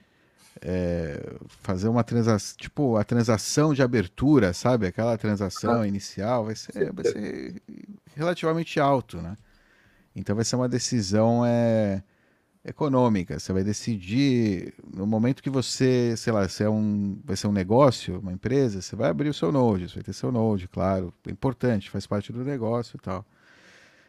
é, 0.63 1.35
fazer 1.63 1.89
uma 1.89 2.03
transação, 2.03 2.57
tipo 2.57 2.97
a 2.97 3.05
transação 3.05 3.75
de 3.75 3.83
abertura, 3.83 4.53
sabe? 4.53 4.87
Aquela 4.87 5.17
transação 5.19 5.83
ah. 5.83 5.89
inicial 5.89 6.47
vai 6.47 6.57
ser, 6.57 6.93
vai 6.93 7.05
ser 7.05 7.63
relativamente 8.17 8.81
alto, 8.81 9.21
né? 9.21 9.37
Então 10.17 10.35
vai 10.35 10.45
ser 10.45 10.57
uma 10.57 10.69
decisão 10.69 11.45
é, 11.45 12.03
econômica. 12.69 13.39
Você 13.39 13.53
vai 13.53 13.65
decidir 13.65 14.75
no 14.95 15.07
momento 15.07 15.43
que 15.43 15.51
você, 15.51 16.15
sei 16.17 16.33
lá, 16.33 16.49
se 16.49 16.63
é 16.63 16.71
um, 16.71 17.19
vai 17.25 17.37
ser 17.37 17.47
um 17.47 17.53
negócio, 17.53 18.19
uma 18.21 18.33
empresa, 18.33 18.81
você 18.83 18.95
vai 18.95 19.11
abrir 19.11 19.29
o 19.29 19.35
seu 19.35 19.51
Node, 19.51 19.89
você 19.89 19.97
vai 19.97 20.05
ter 20.05 20.13
seu 20.13 20.31
Node, 20.31 20.69
claro, 20.69 21.13
é 21.27 21.31
importante, 21.31 21.91
faz 21.91 22.07
parte 22.07 22.33
do 22.33 22.45
negócio 22.45 22.97
e 22.97 23.01
tal 23.01 23.25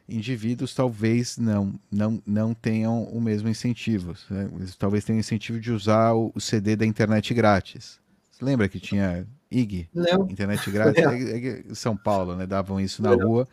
indivíduos 0.09 0.73
talvez 0.73 1.37
não 1.37 1.79
não, 1.91 2.21
não 2.25 2.53
tenham 2.53 3.03
o 3.03 3.21
mesmo 3.21 3.47
incentivo. 3.47 4.15
Né? 4.29 4.49
Eles 4.55 4.75
talvez 4.75 5.05
tenham 5.05 5.19
incentivo 5.19 5.59
de 5.59 5.71
usar 5.71 6.13
o, 6.13 6.31
o, 6.33 6.41
CD 6.41 6.75
da 6.75 6.85
internet 6.85 7.33
grátis. 7.33 7.99
Você 8.31 8.43
lembra 8.43 8.67
que 8.67 8.79
tinha 8.79 9.25
IG? 9.51 9.87
Não. 9.93 10.23
Internet 10.29 10.69
grátis? 10.71 11.03
É, 11.05 11.47
é, 11.47 11.63
São 11.75 11.95
Paulo, 11.95 12.35
né? 12.35 12.47
Davam 12.47 12.79
isso 12.79 13.01
na 13.01 13.15
não. 13.15 13.27
rua. 13.27 13.47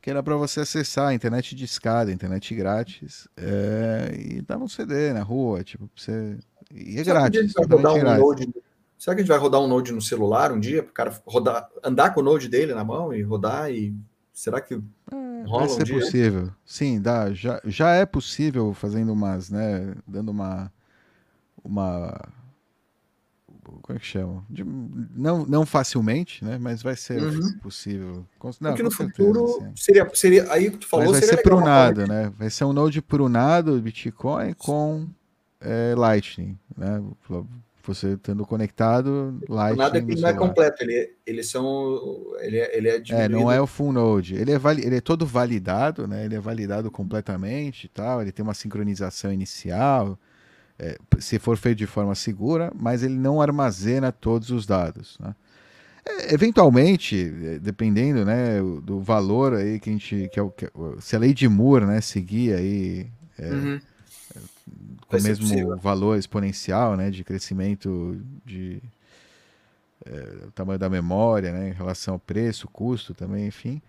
Que 0.00 0.10
era 0.10 0.22
para 0.22 0.36
você 0.36 0.60
acessar 0.60 1.08
a 1.08 1.14
internet 1.14 1.54
de 1.54 1.64
escada, 1.64 2.12
internet 2.12 2.54
grátis. 2.54 3.26
É, 3.36 4.14
e 4.16 4.42
davam 4.42 4.66
um 4.66 4.68
CD 4.68 5.12
na 5.12 5.22
rua, 5.22 5.64
tipo, 5.64 5.90
você. 5.94 6.38
E 6.72 6.98
é 6.98 7.04
Será 7.04 7.28
grátis. 7.28 7.52
Que 7.52 7.74
um 7.74 8.18
Node, 8.18 8.48
será 8.96 9.14
que 9.14 9.20
a 9.20 9.24
gente 9.24 9.28
vai 9.28 9.38
rodar 9.38 9.60
um 9.60 9.66
Node 9.66 9.92
no 9.92 10.00
celular 10.00 10.52
um 10.52 10.60
dia? 10.60 10.82
Para 10.82 10.90
o 10.90 10.94
cara 10.94 11.22
rodar, 11.26 11.68
andar 11.82 12.14
com 12.14 12.20
o 12.20 12.22
Node 12.22 12.48
dele 12.48 12.74
na 12.74 12.84
mão 12.84 13.12
e 13.12 13.22
rodar 13.22 13.70
e. 13.70 13.94
Será 14.32 14.60
que. 14.60 14.74
É 14.74 15.28
Rola 15.46 15.66
Vai 15.66 15.86
ser 15.86 15.94
um 15.94 15.98
possível. 15.98 16.50
Sim, 16.64 17.00
dá. 17.00 17.32
Já, 17.32 17.60
já 17.64 17.90
é 17.92 18.06
possível 18.06 18.72
fazendo 18.74 19.12
umas, 19.12 19.50
né? 19.50 19.94
Dando 20.06 20.30
uma. 20.30 20.72
Uma. 21.64 22.20
Como 23.82 23.96
é 23.96 24.00
que 24.00 24.06
chama? 24.06 24.44
De, 24.48 24.64
não, 24.64 25.44
não 25.46 25.66
facilmente, 25.66 26.44
né? 26.44 26.58
Mas 26.60 26.82
vai 26.82 26.96
ser 26.96 27.22
uhum. 27.22 27.58
possível. 27.58 28.26
Não, 28.60 28.70
Porque 28.70 28.82
no 28.82 28.90
futuro 28.90 29.46
certeza, 29.46 29.72
seria, 29.76 30.10
seria. 30.14 30.52
Aí 30.52 30.70
que 30.70 30.78
tu 30.78 30.86
falou, 30.86 31.06
Mas 31.06 31.20
vai 31.20 31.28
ser 31.28 31.42
prunado, 31.42 32.06
né? 32.06 32.32
Vai 32.38 32.50
ser 32.50 32.64
um 32.64 32.72
node 32.72 33.02
prunado 33.02 33.80
Bitcoin 33.80 34.52
com 34.54 35.06
é, 35.60 35.94
Lightning, 35.96 36.58
né? 36.76 37.02
você 37.88 38.12
estando 38.12 38.44
conectado, 38.44 39.40
Lightning. 39.48 39.78
Nada 39.78 40.02
que 40.02 40.14
não 40.14 40.28
é 40.28 40.34
completo, 40.34 40.82
ele, 40.82 41.14
eles 41.26 41.48
são. 41.48 42.34
Ele 42.40 42.58
é, 42.58 42.76
ele 42.76 42.88
é, 42.88 43.02
é, 43.10 43.28
não 43.28 43.50
é 43.50 43.60
o 43.60 43.66
full 43.66 43.92
node. 43.92 44.34
Ele 44.34 44.52
é, 44.52 44.58
vali, 44.58 44.84
ele 44.84 44.96
é 44.96 45.00
todo 45.00 45.24
validado, 45.26 46.06
né? 46.06 46.24
Ele 46.24 46.34
é 46.34 46.40
validado 46.40 46.90
completamente 46.90 47.84
e 47.84 47.88
tal. 47.88 48.20
Ele 48.20 48.30
tem 48.30 48.42
uma 48.42 48.54
sincronização 48.54 49.32
inicial, 49.32 50.18
é, 50.78 50.98
se 51.18 51.38
for 51.38 51.56
feito 51.56 51.78
de 51.78 51.86
forma 51.86 52.14
segura, 52.14 52.72
mas 52.74 53.02
ele 53.02 53.14
não 53.14 53.40
armazena 53.40 54.12
todos 54.12 54.50
os 54.50 54.66
dados. 54.66 55.18
Né? 55.20 55.34
É, 56.04 56.34
eventualmente, 56.34 57.32
é, 57.44 57.58
dependendo 57.58 58.24
né, 58.24 58.60
do 58.82 59.00
valor 59.00 59.54
aí 59.54 59.80
que 59.80 59.90
a 59.90 59.92
gente. 59.92 60.28
Que 60.32 60.38
é 60.38 60.42
o, 60.42 60.50
que, 60.50 60.70
se 61.00 61.16
a 61.16 61.18
lei 61.18 61.34
de 61.34 61.48
Moore 61.48 61.84
né, 61.84 62.00
seguir 62.00 62.54
aí. 62.54 63.06
É, 63.38 63.50
uhum 63.50 63.80
com 65.08 65.16
o 65.16 65.22
mesmo 65.22 65.48
possível. 65.48 65.76
valor 65.78 66.18
exponencial 66.18 66.96
né, 66.96 67.10
de 67.10 67.24
crescimento 67.24 68.20
de 68.44 68.80
é, 70.04 70.46
o 70.46 70.50
tamanho 70.52 70.78
da 70.78 70.88
memória, 70.88 71.50
né, 71.52 71.70
em 71.70 71.72
relação 71.72 72.14
ao 72.14 72.20
preço, 72.20 72.68
custo 72.68 73.14
também, 73.14 73.46
enfim, 73.46 73.80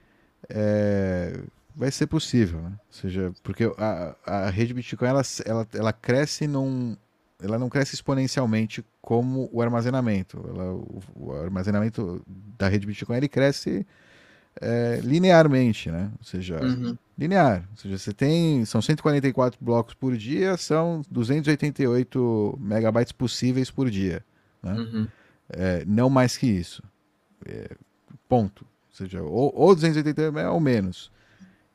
é, 0.49 1.37
vai 1.79 1.89
ser 1.89 2.07
possível, 2.07 2.61
né? 2.61 2.71
Ou 2.71 2.93
seja, 2.93 3.31
porque 3.41 3.63
a, 3.77 4.15
a 4.25 4.49
rede 4.49 4.73
Bitcoin 4.73 5.07
ela, 5.07 5.21
ela, 5.45 5.67
ela 5.73 5.93
cresce 5.93 6.45
num, 6.45 6.97
ela 7.41 7.57
não 7.57 7.69
cresce 7.69 7.95
exponencialmente 7.95 8.83
como 9.01 9.49
o 9.53 9.61
armazenamento. 9.61 10.43
Ela, 10.49 10.73
o, 10.73 11.01
o, 11.15 11.31
armazenamento 11.31 12.21
da 12.57 12.67
rede 12.67 12.85
Bitcoin 12.85 13.15
ele 13.15 13.29
cresce 13.29 13.87
é, 14.59 14.99
linearmente, 15.01 15.89
né? 15.89 16.11
Ou 16.19 16.25
seja, 16.25 16.61
uhum. 16.61 16.97
linear. 17.17 17.65
Ou 17.71 17.77
seja, 17.77 17.97
você 17.97 18.11
tem. 18.11 18.65
São 18.65 18.81
144 18.81 19.57
blocos 19.63 19.93
por 19.93 20.17
dia, 20.17 20.57
são 20.57 21.01
288 21.09 22.59
megabytes 22.59 23.13
possíveis 23.13 23.71
por 23.71 23.89
dia. 23.89 24.21
Né? 24.61 24.73
Uhum. 24.73 25.07
É, 25.49 25.85
não 25.87 26.09
mais 26.09 26.35
que 26.35 26.45
isso. 26.45 26.83
É, 27.45 27.71
ponto. 28.27 28.65
Ou 28.89 28.95
seja, 28.95 29.23
ou, 29.23 29.53
ou 29.55 29.73
288 29.73 30.45
ou 30.51 30.59
menos. 30.59 31.09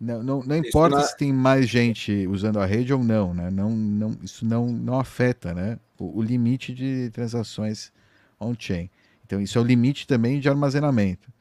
Não, 0.00 0.22
não, 0.22 0.42
não 0.42 0.56
importa 0.56 1.00
se 1.02 1.16
tem 1.16 1.32
mais 1.32 1.68
gente 1.68 2.26
usando 2.26 2.58
a 2.58 2.66
rede 2.66 2.92
ou 2.92 3.02
não, 3.02 3.32
né? 3.32 3.50
Não, 3.50 3.70
não, 3.70 4.16
isso 4.22 4.44
não, 4.44 4.66
não 4.66 4.98
afeta 4.98 5.54
né? 5.54 5.78
o, 5.98 6.18
o 6.18 6.22
limite 6.22 6.74
de 6.74 7.10
transações 7.10 7.92
on-chain. 8.38 8.90
Então, 9.24 9.40
isso 9.40 9.56
é 9.58 9.60
o 9.60 9.64
limite 9.64 10.06
também 10.06 10.40
de 10.40 10.48
armazenamento. 10.48 11.32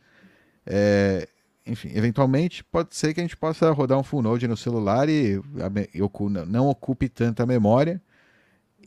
É, 0.65 1.27
enfim, 1.65 1.91
eventualmente 1.93 2.63
pode 2.63 2.95
ser 2.95 3.13
que 3.13 3.19
a 3.19 3.23
gente 3.23 3.37
possa 3.37 3.69
rodar 3.71 3.97
um 3.97 4.03
full 4.03 4.21
node 4.21 4.47
no 4.47 4.55
celular 4.55 5.09
e 5.09 5.41
não 6.47 6.67
ocupe 6.67 7.09
tanta 7.09 7.45
memória. 7.45 8.01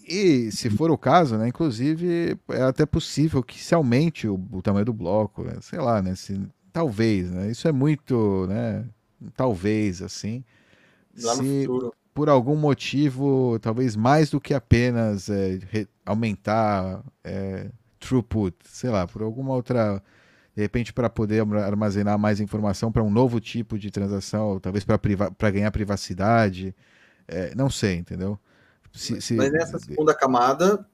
E 0.08 0.52
se 0.52 0.70
for 0.70 0.90
o 0.90 0.96
caso, 0.96 1.36
né, 1.36 1.48
inclusive 1.48 2.38
é 2.50 2.62
até 2.62 2.86
possível 2.86 3.42
que 3.42 3.62
se 3.62 3.74
aumente 3.74 4.28
o, 4.28 4.40
o 4.52 4.62
tamanho 4.62 4.84
do 4.84 4.92
bloco, 4.92 5.42
né, 5.42 5.54
sei 5.60 5.80
lá, 5.80 6.00
né, 6.00 6.14
se, 6.14 6.40
talvez, 6.72 7.30
né, 7.30 7.50
isso 7.50 7.66
é 7.66 7.72
muito, 7.72 8.46
né, 8.46 8.84
talvez 9.36 10.02
assim. 10.02 10.44
Lá 11.18 11.34
se 11.34 11.66
por 12.16 12.30
algum 12.30 12.56
motivo, 12.56 13.58
talvez 13.60 13.94
mais 13.94 14.30
do 14.30 14.40
que 14.40 14.54
apenas 14.54 15.28
é, 15.28 15.58
re, 15.70 15.86
aumentar 16.04 17.04
é, 17.22 17.68
throughput, 18.00 18.56
sei 18.64 18.88
lá, 18.88 19.06
por 19.06 19.20
alguma 19.20 19.52
outra 19.52 20.02
de 20.54 20.62
repente 20.62 20.94
para 20.94 21.10
poder 21.10 21.46
armazenar 21.58 22.18
mais 22.18 22.40
informação 22.40 22.90
para 22.90 23.02
um 23.02 23.10
novo 23.10 23.38
tipo 23.38 23.78
de 23.78 23.90
transação, 23.90 24.58
talvez 24.58 24.82
para 24.82 25.50
ganhar 25.50 25.70
privacidade, 25.70 26.74
é, 27.28 27.54
não 27.54 27.68
sei, 27.68 27.96
entendeu? 27.96 28.38
Se, 28.90 29.20
se... 29.20 29.34
Mas 29.34 29.52
nessa 29.52 29.78
segunda 29.78 30.14
camada, 30.14 30.86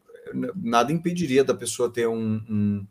nada 0.57 0.93
impediria 0.93 1.45
da 1.45 1.55
pessoa 1.55 1.89
ter 1.89 2.09
um, 2.09 2.43
um, 2.51 2.87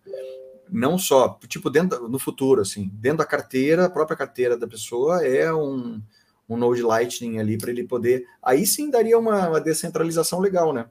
não 0.72 0.98
só, 0.98 1.38
tipo, 1.48 1.69
dentro 1.69 2.07
no 2.07 2.18
futuro, 2.18 2.61
assim, 2.61 2.89
dentro 2.93 3.19
da 3.19 3.26
carteira, 3.26 3.85
a 3.85 3.89
própria 3.89 4.15
carteira 4.15 4.57
da 4.57 4.65
pessoa 4.65 5.26
é 5.26 5.53
um, 5.53 6.02
um 6.48 6.56
Node 6.56 6.81
Lightning 6.81 7.39
ali 7.39 7.57
para 7.57 7.72
ele 7.72 7.84
poder. 7.84 8.26
Aí 8.41 8.65
sim 8.65 8.89
daria 8.89 9.19
uma, 9.19 9.49
uma 9.49 9.60
descentralização 9.60 10.39
legal, 10.39 10.72
né? 10.72 10.85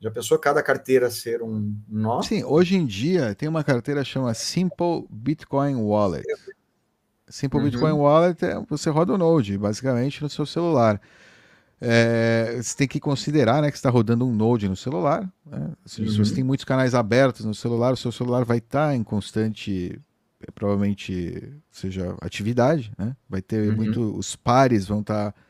Já 0.00 0.10
pensou 0.10 0.38
cada 0.38 0.62
carteira 0.62 1.10
ser 1.10 1.42
um 1.42 1.76
nó? 1.86 2.22
Sim, 2.22 2.42
hoje 2.44 2.74
em 2.74 2.86
dia 2.86 3.34
tem 3.34 3.46
uma 3.46 3.62
carteira 3.62 4.02
chama 4.02 4.32
Simple 4.32 5.06
Bitcoin 5.10 5.76
Wallet. 5.76 6.24
Simple 7.28 7.58
uhum. 7.58 7.64
Bitcoin 7.66 7.92
Wallet 7.92 8.42
é 8.42 8.58
você 8.68 8.88
roda 8.88 9.12
o 9.12 9.18
Node, 9.18 9.58
basicamente, 9.58 10.22
no 10.22 10.30
seu 10.30 10.46
celular. 10.46 10.98
É, 11.80 12.60
você 12.62 12.76
tem 12.76 12.86
que 12.86 13.00
considerar 13.00 13.62
né, 13.62 13.70
que 13.70 13.76
está 13.76 13.88
rodando 13.88 14.26
um 14.26 14.34
Node 14.34 14.68
no 14.68 14.76
celular. 14.76 15.30
Né? 15.46 15.70
Se, 15.86 16.02
uhum. 16.02 16.16
você 16.16 16.34
tem 16.34 16.44
muitos 16.44 16.64
canais 16.64 16.94
abertos 16.94 17.46
no 17.46 17.54
celular, 17.54 17.94
o 17.94 17.96
seu 17.96 18.12
celular 18.12 18.44
vai 18.44 18.58
estar 18.58 18.88
tá 18.88 18.96
em 18.96 19.02
constante, 19.02 19.98
provavelmente, 20.54 21.42
seja 21.70 22.14
atividade, 22.20 22.92
né? 22.98 23.16
Vai 23.28 23.40
ter 23.40 23.70
uhum. 23.70 23.76
muito, 23.76 24.18
os 24.18 24.36
pares 24.36 24.86
vão 24.86 25.00
estar 25.00 25.32
tá 25.32 25.40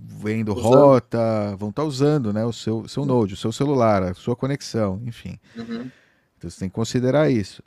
vendo 0.00 0.52
usando. 0.52 0.64
rota, 0.64 1.56
vão 1.56 1.70
estar 1.70 1.82
tá 1.82 1.88
usando 1.88 2.32
né, 2.32 2.44
o 2.44 2.52
seu, 2.52 2.86
seu 2.86 3.04
Node, 3.04 3.34
o 3.34 3.36
seu 3.36 3.50
celular, 3.50 4.02
a 4.02 4.14
sua 4.14 4.36
conexão, 4.36 5.00
enfim. 5.04 5.38
Uhum. 5.56 5.90
Então 6.36 6.48
você 6.48 6.60
tem 6.60 6.68
que 6.68 6.74
considerar 6.74 7.30
isso. 7.30 7.62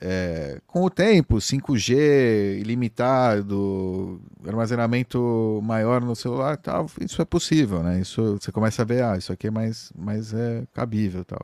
É, 0.00 0.60
com 0.66 0.84
o 0.84 0.90
tempo, 0.90 1.36
5G 1.36 2.58
ilimitado, 2.58 4.20
armazenamento 4.46 5.60
maior 5.62 6.02
no 6.02 6.14
celular, 6.14 6.58
tal, 6.58 6.86
isso 7.00 7.22
é 7.22 7.24
possível, 7.24 7.82
né? 7.82 8.00
Isso 8.00 8.38
você 8.38 8.52
começa 8.52 8.82
a 8.82 8.84
ver, 8.84 9.02
ah, 9.02 9.16
isso 9.16 9.32
aqui 9.32 9.46
é 9.46 9.50
mais, 9.50 9.92
mais 9.96 10.34
é, 10.34 10.64
cabível, 10.74 11.24
tal. 11.24 11.40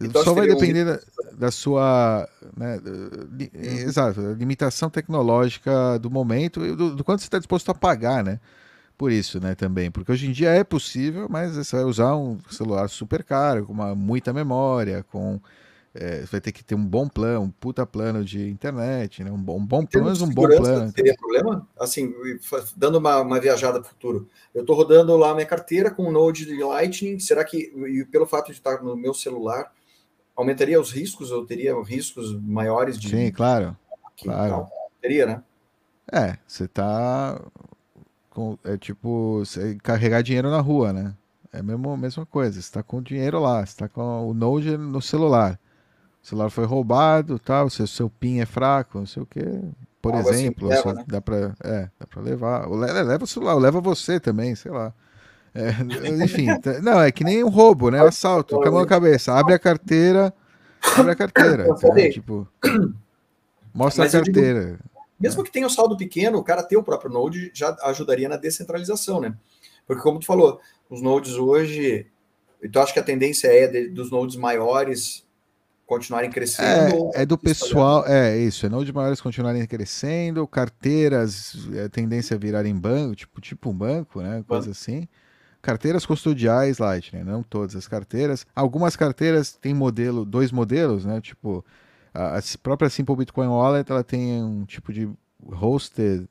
Então, 0.00 0.22
Só 0.22 0.32
vai 0.32 0.46
depender 0.46 0.84
um... 0.84 0.86
da, 0.86 1.00
da, 1.36 1.50
sua, 1.50 2.28
né, 2.56 2.80
li, 3.32 3.50
uhum. 3.52 3.62
exato, 3.62 4.20
limitação 4.38 4.88
tecnológica 4.88 5.98
do 5.98 6.08
momento 6.08 6.64
e 6.64 6.76
do, 6.76 6.94
do 6.94 7.02
quanto 7.02 7.20
você 7.20 7.26
está 7.26 7.38
disposto 7.38 7.70
a 7.70 7.74
pagar, 7.74 8.22
né? 8.22 8.38
por 8.98 9.12
isso, 9.12 9.40
né, 9.40 9.54
também. 9.54 9.90
Porque 9.92 10.10
hoje 10.10 10.26
em 10.26 10.32
dia 10.32 10.50
é 10.50 10.64
possível, 10.64 11.28
mas 11.30 11.54
você 11.54 11.76
vai 11.76 11.84
usar 11.84 12.16
um 12.16 12.36
celular 12.50 12.88
super 12.88 13.22
caro, 13.22 13.64
com 13.64 13.72
uma, 13.72 13.94
muita 13.94 14.32
memória, 14.32 15.04
com 15.04 15.40
é, 15.94 16.20
vai 16.22 16.40
ter 16.40 16.52
que 16.52 16.62
ter 16.62 16.74
um 16.74 16.84
bom 16.84 17.08
plano, 17.08 17.42
um 17.42 17.50
puta 17.50 17.86
plano 17.86 18.24
de 18.24 18.48
internet, 18.48 19.24
né? 19.24 19.30
Um 19.30 19.42
bom, 19.42 19.58
um 19.58 19.66
bom 19.66 19.84
plano, 19.84 20.24
um 20.24 20.30
bom 20.30 20.46
plano. 20.46 20.92
Teria 20.92 21.14
problema? 21.14 21.66
Assim, 21.78 22.14
dando 22.76 22.98
uma, 22.98 23.20
uma 23.20 23.40
viajada 23.40 23.80
para 23.80 23.86
o 23.86 23.90
futuro. 23.90 24.28
Eu 24.54 24.60
estou 24.60 24.76
rodando 24.76 25.16
lá 25.16 25.34
minha 25.34 25.46
carteira 25.46 25.90
com 25.90 26.04
o 26.04 26.12
Node 26.12 26.44
de 26.44 26.62
Lightning. 26.62 27.18
Será 27.18 27.44
que, 27.44 27.72
e 27.88 28.04
pelo 28.04 28.26
fato 28.26 28.46
de 28.46 28.52
estar 28.52 28.82
no 28.82 28.96
meu 28.96 29.14
celular, 29.14 29.72
aumentaria 30.36 30.80
os 30.80 30.92
riscos? 30.92 31.30
Eu 31.30 31.46
teria 31.46 31.74
riscos 31.82 32.38
maiores 32.40 32.98
de. 32.98 33.08
Sim, 33.08 33.32
claro. 33.32 33.76
claro. 34.22 34.66
Teria, 35.00 35.26
né? 35.26 35.42
É, 36.12 36.38
você 36.46 36.64
está 36.64 37.40
com, 38.30 38.58
é 38.64 38.76
tipo 38.76 39.42
carregar 39.82 40.22
dinheiro 40.22 40.50
na 40.50 40.60
rua, 40.60 40.92
né? 40.92 41.14
É 41.50 41.60
a 41.60 41.62
mesma, 41.62 41.96
mesma 41.96 42.26
coisa. 42.26 42.52
Você 42.52 42.58
está 42.60 42.82
com 42.82 42.98
o 42.98 43.02
dinheiro 43.02 43.40
lá, 43.40 43.64
você 43.64 43.72
está 43.72 43.88
com 43.88 44.28
o 44.28 44.34
Node 44.34 44.76
no 44.76 45.00
celular 45.00 45.58
o 46.22 46.26
celular 46.26 46.50
foi 46.50 46.64
roubado, 46.64 47.38
tal, 47.38 47.70
seu, 47.70 47.86
seu 47.86 48.10
PIN 48.10 48.40
é 48.40 48.46
fraco, 48.46 48.98
não 48.98 49.06
sei 49.06 49.22
o 49.22 49.26
que. 49.26 49.40
Por 50.00 50.14
assim, 50.14 50.30
exemplo, 50.30 50.68
leva, 50.68 50.94
né? 50.94 51.04
dá 51.06 51.20
para 51.20 51.54
é, 51.64 51.88
dá 51.98 52.06
para 52.06 52.22
levar. 52.22 52.68
Leva 52.68 53.24
o 53.24 53.26
celular, 53.26 53.54
leva 53.54 53.80
você 53.80 54.20
também, 54.20 54.54
sei 54.54 54.70
lá. 54.70 54.92
É, 55.54 55.70
enfim, 56.24 56.46
não, 56.82 57.00
é 57.00 57.10
que 57.10 57.24
nem 57.24 57.42
um 57.42 57.48
roubo, 57.48 57.90
né? 57.90 58.00
Assalto, 58.00 58.56
com 58.56 58.68
a 58.68 58.70
mão 58.70 58.80
na 58.80 58.86
cabeça. 58.86 59.32
Abre 59.32 59.54
a 59.54 59.58
carteira, 59.58 60.32
abre 60.96 61.12
a 61.12 61.16
carteira. 61.16 61.74
Tipo, 62.10 62.46
mostra 63.74 64.04
Mas 64.04 64.14
a 64.14 64.18
carteira. 64.18 64.64
Digo, 64.66 64.78
mesmo 65.18 65.42
que 65.42 65.50
tenha 65.50 65.66
um 65.66 65.70
saldo 65.70 65.96
pequeno, 65.96 66.38
o 66.38 66.44
cara 66.44 66.62
ter 66.62 66.76
o 66.76 66.82
próprio 66.82 67.10
Node 67.10 67.50
já 67.52 67.76
ajudaria 67.82 68.28
na 68.28 68.36
descentralização, 68.36 69.20
né? 69.20 69.34
Porque, 69.86 70.02
como 70.02 70.20
tu 70.20 70.26
falou, 70.26 70.60
os 70.88 71.02
nodes 71.02 71.34
hoje. 71.34 72.06
Então, 72.62 72.82
acho 72.82 72.92
que 72.92 73.00
a 73.00 73.04
tendência 73.04 73.48
é 73.48 73.66
de, 73.66 73.88
dos 73.88 74.10
nodes 74.10 74.36
maiores 74.36 75.26
continuarem 75.88 76.30
crescendo? 76.30 77.10
É, 77.14 77.22
é 77.22 77.26
do 77.26 77.38
pessoal, 77.38 78.06
é 78.06 78.36
isso, 78.36 78.66
é 78.66 78.68
não 78.68 78.84
de 78.84 78.92
maiores 78.92 79.22
continuarem 79.22 79.66
crescendo, 79.66 80.46
carteiras, 80.46 81.56
é 81.74 81.88
tendência 81.88 82.36
a 82.36 82.38
virarem 82.38 82.76
banco, 82.76 83.16
tipo, 83.16 83.40
tipo 83.40 83.70
um 83.70 83.74
banco, 83.74 84.20
né? 84.20 84.44
Coisa 84.46 84.70
assim. 84.70 85.08
Carteiras 85.62 86.04
custodiais 86.04 86.78
Lightning, 86.78 87.24
não 87.24 87.42
todas 87.42 87.74
as 87.74 87.88
carteiras. 87.88 88.46
Algumas 88.54 88.94
carteiras 88.94 89.52
têm 89.54 89.72
modelo, 89.72 90.24
dois 90.26 90.52
modelos, 90.52 91.06
né? 91.06 91.22
Tipo, 91.22 91.64
a, 92.12 92.36
a 92.36 92.40
própria 92.62 92.90
Simple 92.90 93.16
Bitcoin 93.16 93.48
Wallet, 93.48 93.90
ela 93.90 94.04
tem 94.04 94.42
um 94.42 94.66
tipo 94.66 94.92
de 94.92 95.10
hosted 95.42 96.28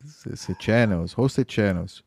channels, 0.60 1.18
hosted 1.18 1.52
channels, 1.52 2.04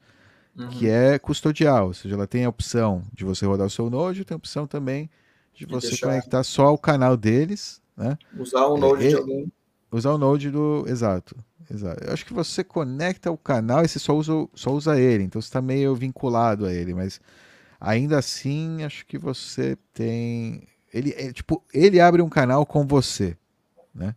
uhum. 0.56 0.68
que 0.68 0.88
é 0.88 1.18
custodial, 1.18 1.88
ou 1.88 1.94
seja, 1.94 2.14
ela 2.14 2.28
tem 2.28 2.44
a 2.44 2.48
opção 2.48 3.02
de 3.12 3.24
você 3.24 3.44
rodar 3.44 3.66
o 3.66 3.70
seu 3.70 3.90
node, 3.90 4.24
tem 4.24 4.36
a 4.36 4.38
opção 4.38 4.68
também 4.68 5.10
de 5.54 5.66
você 5.66 5.88
deixar... 5.88 6.08
conectar 6.08 6.42
só 6.42 6.66
ao 6.66 6.78
canal 6.78 7.16
deles, 7.16 7.80
né? 7.96 8.16
Usar 8.38 8.66
o 8.66 8.76
Node 8.76 9.08
de 9.08 9.14
alguém. 9.14 9.52
Usar 9.90 10.12
o 10.12 10.18
Node 10.18 10.50
do. 10.50 10.84
Exato. 10.86 11.36
Exato. 11.72 12.02
Eu 12.02 12.12
acho 12.12 12.26
que 12.26 12.32
você 12.32 12.64
conecta 12.64 13.30
o 13.30 13.38
canal 13.38 13.84
e 13.84 13.88
você 13.88 13.98
só 13.98 14.16
usa, 14.16 14.32
só 14.54 14.72
usa 14.72 14.98
ele, 14.98 15.22
então 15.22 15.40
você 15.40 15.46
está 15.46 15.62
meio 15.62 15.94
vinculado 15.94 16.66
a 16.66 16.72
ele, 16.72 16.92
mas 16.92 17.20
ainda 17.80 18.18
assim 18.18 18.82
acho 18.82 19.06
que 19.06 19.16
você 19.16 19.78
tem. 19.94 20.66
Ele, 20.92 21.14
é, 21.16 21.32
tipo, 21.32 21.62
ele 21.72 22.00
abre 22.00 22.20
um 22.20 22.28
canal 22.28 22.66
com 22.66 22.84
você, 22.84 23.36
né? 23.94 24.16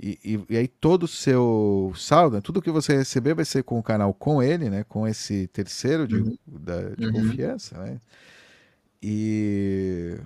E, 0.00 0.18
e, 0.24 0.54
e, 0.54 0.56
aí 0.56 0.68
todo 0.68 1.02
o 1.02 1.08
seu 1.08 1.92
saldo, 1.96 2.40
tudo 2.40 2.62
que 2.62 2.70
você 2.70 2.96
receber 2.96 3.34
vai 3.34 3.44
ser 3.44 3.64
com 3.64 3.78
o 3.78 3.82
canal 3.82 4.14
com 4.14 4.42
ele, 4.42 4.70
né? 4.70 4.84
Com 4.84 5.06
esse 5.06 5.48
terceiro 5.48 6.06
de, 6.06 6.16
uhum. 6.16 6.38
da, 6.46 6.90
de 6.90 7.06
uhum. 7.06 7.12
confiança, 7.12 7.76
né? 7.78 8.00
E 9.02 10.16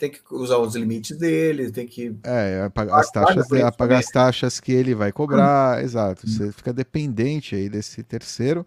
tem 0.00 0.10
que 0.10 0.20
usar 0.30 0.56
os 0.56 0.74
limites 0.74 1.16
dele, 1.16 1.70
tem 1.70 1.86
que. 1.86 2.16
É, 2.24 2.62
apagar 2.64 2.98
as 2.98 3.10
taxas, 3.10 3.46
de, 3.46 3.62
apagar 3.62 3.98
as 3.98 4.06
taxas 4.06 4.58
que 4.58 4.72
ele 4.72 4.94
vai 4.94 5.12
cobrar, 5.12 5.78
hum. 5.78 5.80
exato. 5.82 6.26
Hum. 6.26 6.30
Você 6.30 6.52
fica 6.52 6.72
dependente 6.72 7.54
aí 7.54 7.68
desse 7.68 8.02
terceiro 8.02 8.66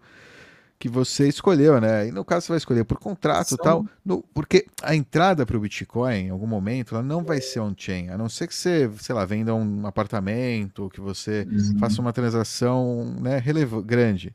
que 0.78 0.88
você 0.88 1.28
escolheu, 1.28 1.80
né? 1.80 2.08
E 2.08 2.12
no 2.12 2.24
caso 2.24 2.46
você 2.46 2.52
vai 2.52 2.58
escolher 2.58 2.84
por 2.84 2.98
contrato 2.98 3.54
e 3.54 3.56
tal, 3.56 3.86
no, 4.04 4.22
porque 4.34 4.66
a 4.82 4.94
entrada 4.94 5.46
para 5.46 5.56
o 5.56 5.60
Bitcoin, 5.60 6.26
em 6.26 6.30
algum 6.30 6.46
momento, 6.46 6.94
ela 6.94 7.02
não 7.02 7.24
vai 7.24 7.40
ser 7.40 7.60
on-chain, 7.60 8.10
a 8.10 8.18
não 8.18 8.28
ser 8.28 8.46
que 8.46 8.54
você, 8.54 8.90
sei 9.00 9.14
lá, 9.14 9.24
venda 9.24 9.54
um 9.54 9.86
apartamento, 9.86 10.90
que 10.90 11.00
você 11.00 11.46
uhum. 11.50 11.78
faça 11.78 12.00
uma 12.00 12.12
transação 12.12 13.16
né, 13.20 13.42
grande. 13.84 14.34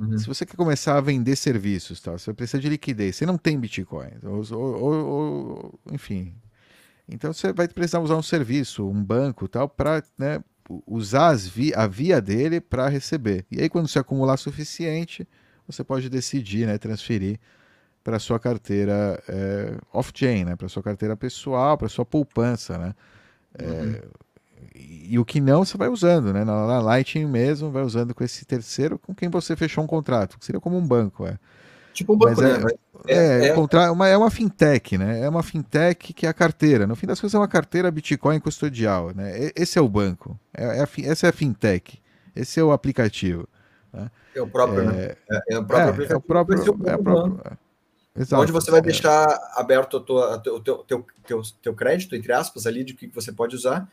Uhum. 0.00 0.16
Se 0.16 0.26
você 0.26 0.46
quer 0.46 0.56
começar 0.56 0.96
a 0.96 1.00
vender 1.00 1.36
serviços, 1.36 2.00
tá? 2.00 2.12
você 2.12 2.32
precisa 2.32 2.58
de 2.58 2.70
liquidez, 2.70 3.16
você 3.16 3.26
não 3.26 3.36
tem 3.36 3.60
Bitcoin, 3.60 4.08
ou, 4.22 4.42
ou, 4.52 5.06
ou, 5.06 5.80
enfim. 5.92 6.34
Então 7.06 7.32
você 7.32 7.52
vai 7.52 7.68
precisar 7.68 8.00
usar 8.00 8.16
um 8.16 8.22
serviço, 8.22 8.88
um 8.88 9.04
banco 9.04 9.46
tal, 9.46 9.68
para 9.68 10.02
né, 10.16 10.42
usar 10.86 11.36
vi 11.36 11.74
a 11.74 11.86
via 11.86 12.20
dele 12.20 12.60
para 12.60 12.88
receber. 12.88 13.44
E 13.50 13.60
aí, 13.60 13.68
quando 13.68 13.88
você 13.88 13.98
acumular 13.98 14.38
suficiente, 14.38 15.28
você 15.66 15.84
pode 15.84 16.08
decidir 16.08 16.66
né, 16.66 16.78
transferir 16.78 17.38
para 18.02 18.18
sua 18.18 18.38
carteira 18.40 19.22
é, 19.28 19.76
off-chain, 19.92 20.44
né, 20.44 20.56
para 20.56 20.68
sua 20.68 20.82
carteira 20.82 21.16
pessoal, 21.16 21.76
para 21.76 21.88
sua 21.88 22.06
poupança. 22.06 22.78
Né? 22.78 22.94
É, 23.58 23.64
uhum. 23.64 23.90
É, 23.92 24.02
e, 24.74 25.18
o 25.18 25.24
que 25.24 25.40
não, 25.40 25.64
você 25.64 25.76
vai 25.76 25.88
usando, 25.88 26.32
né? 26.32 26.44
Na, 26.44 26.80
Lightning 26.80 27.26
mesmo, 27.26 27.70
vai 27.70 27.82
usando 27.82 28.14
com 28.14 28.22
esse 28.22 28.44
terceiro 28.44 28.98
com 28.98 29.14
quem 29.14 29.28
você 29.28 29.56
fechou 29.56 29.82
um 29.82 29.86
contrato, 29.86 30.38
que 30.38 30.44
seria 30.44 30.60
como 30.60 30.76
um 30.76 30.86
banco, 30.86 31.26
é. 31.26 31.38
Tipo 31.92 32.14
um 32.14 32.16
banco, 32.16 32.40
Mas 32.40 32.62
né? 32.62 32.70
É, 33.08 33.16
é, 33.16 33.46
é, 33.48 33.54
Contra... 33.54 33.90
uma, 33.90 34.06
é 34.06 34.16
uma 34.16 34.30
fintech, 34.30 34.96
né? 34.96 35.20
É 35.20 35.28
uma 35.28 35.42
fintech 35.42 36.12
que 36.12 36.26
é 36.26 36.28
a 36.28 36.34
carteira. 36.34 36.86
No 36.86 36.94
fim 36.94 37.06
das 37.06 37.20
contas, 37.20 37.34
é 37.34 37.38
uma 37.38 37.48
carteira 37.48 37.90
Bitcoin 37.90 38.38
custodial, 38.38 39.12
né? 39.14 39.50
Esse 39.56 39.78
é 39.78 39.82
o 39.82 39.88
banco. 39.88 40.38
É, 40.56 40.78
é 40.78 40.82
a, 40.82 40.88
essa 41.10 41.26
é 41.26 41.30
a 41.30 41.32
fintech. 41.32 42.00
Esse 42.34 42.60
é 42.60 42.62
o 42.62 42.70
aplicativo. 42.70 43.48
Né? 43.92 44.10
É 44.34 44.40
o 44.40 44.46
próprio, 44.46 44.84
né? 44.84 45.16
É, 45.30 45.54
é, 45.54 45.58
o 45.58 45.64
próprio. 45.64 46.06
É 46.06 46.16
o 46.16 46.20
próprio. 46.20 46.58
É 46.86 46.94
o 46.94 47.02
próprio 47.02 47.58
Exato, 48.16 48.42
onde 48.42 48.52
você 48.52 48.70
vai 48.70 48.82
deixar 48.82 49.26
aberto 49.54 49.94
o 49.94 50.00
teu, 50.00 50.40
teu, 50.40 50.60
teu, 50.60 51.06
teu, 51.26 51.42
teu 51.62 51.74
crédito, 51.74 52.16
entre 52.16 52.32
aspas, 52.32 52.66
ali, 52.66 52.82
de 52.82 52.92
que 52.92 53.06
você 53.06 53.32
pode 53.32 53.54
usar 53.54 53.88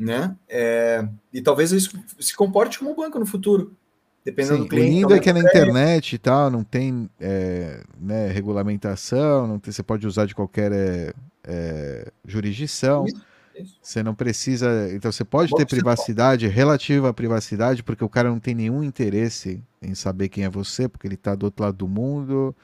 né? 0.00 0.34
É, 0.48 1.06
e 1.30 1.42
talvez 1.42 1.72
isso 1.72 2.02
se 2.18 2.34
comporte 2.34 2.78
como 2.78 2.92
um 2.92 2.96
banco 2.96 3.18
no 3.18 3.26
futuro. 3.26 3.76
Dependendo 4.24 4.56
Sim, 4.56 4.62
do 4.62 4.68
cliente. 4.68 4.90
O 4.90 4.94
lindo 4.94 5.14
é 5.14 5.18
que 5.18 5.30
é 5.30 5.32
na 5.32 5.40
internet 5.40 6.14
e 6.14 6.18
tal, 6.18 6.50
não 6.50 6.64
tem 6.64 7.08
é, 7.20 7.82
né, 7.98 8.28
regulamentação, 8.28 9.46
não 9.46 9.58
tem, 9.58 9.72
você 9.72 9.82
pode 9.82 10.06
usar 10.06 10.26
de 10.26 10.34
qualquer 10.34 10.72
é, 10.72 11.12
é 11.44 12.12
jurisdição. 12.26 13.04
Isso, 13.06 13.22
isso. 13.58 13.78
Você 13.82 14.02
não 14.02 14.14
precisa. 14.14 14.90
Então 14.92 15.12
você 15.12 15.24
pode 15.24 15.54
ter 15.54 15.66
privacidade, 15.66 16.46
relativa 16.48 17.10
à 17.10 17.14
privacidade, 17.14 17.82
porque 17.82 18.04
o 18.04 18.08
cara 18.08 18.30
não 18.30 18.40
tem 18.40 18.54
nenhum 18.54 18.82
interesse 18.82 19.62
em 19.82 19.94
saber 19.94 20.28
quem 20.28 20.44
é 20.44 20.50
você, 20.50 20.88
porque 20.88 21.06
ele 21.06 21.14
está 21.14 21.34
do 21.34 21.44
outro 21.44 21.64
lado 21.64 21.76
do 21.76 21.88
mundo, 21.88 22.54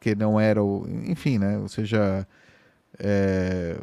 que 0.00 0.14
não 0.14 0.38
era 0.38 0.62
o. 0.62 0.86
Enfim, 1.06 1.38
né? 1.38 1.58
Ou 1.58 1.68
seja 1.68 2.26
é, 2.98 3.76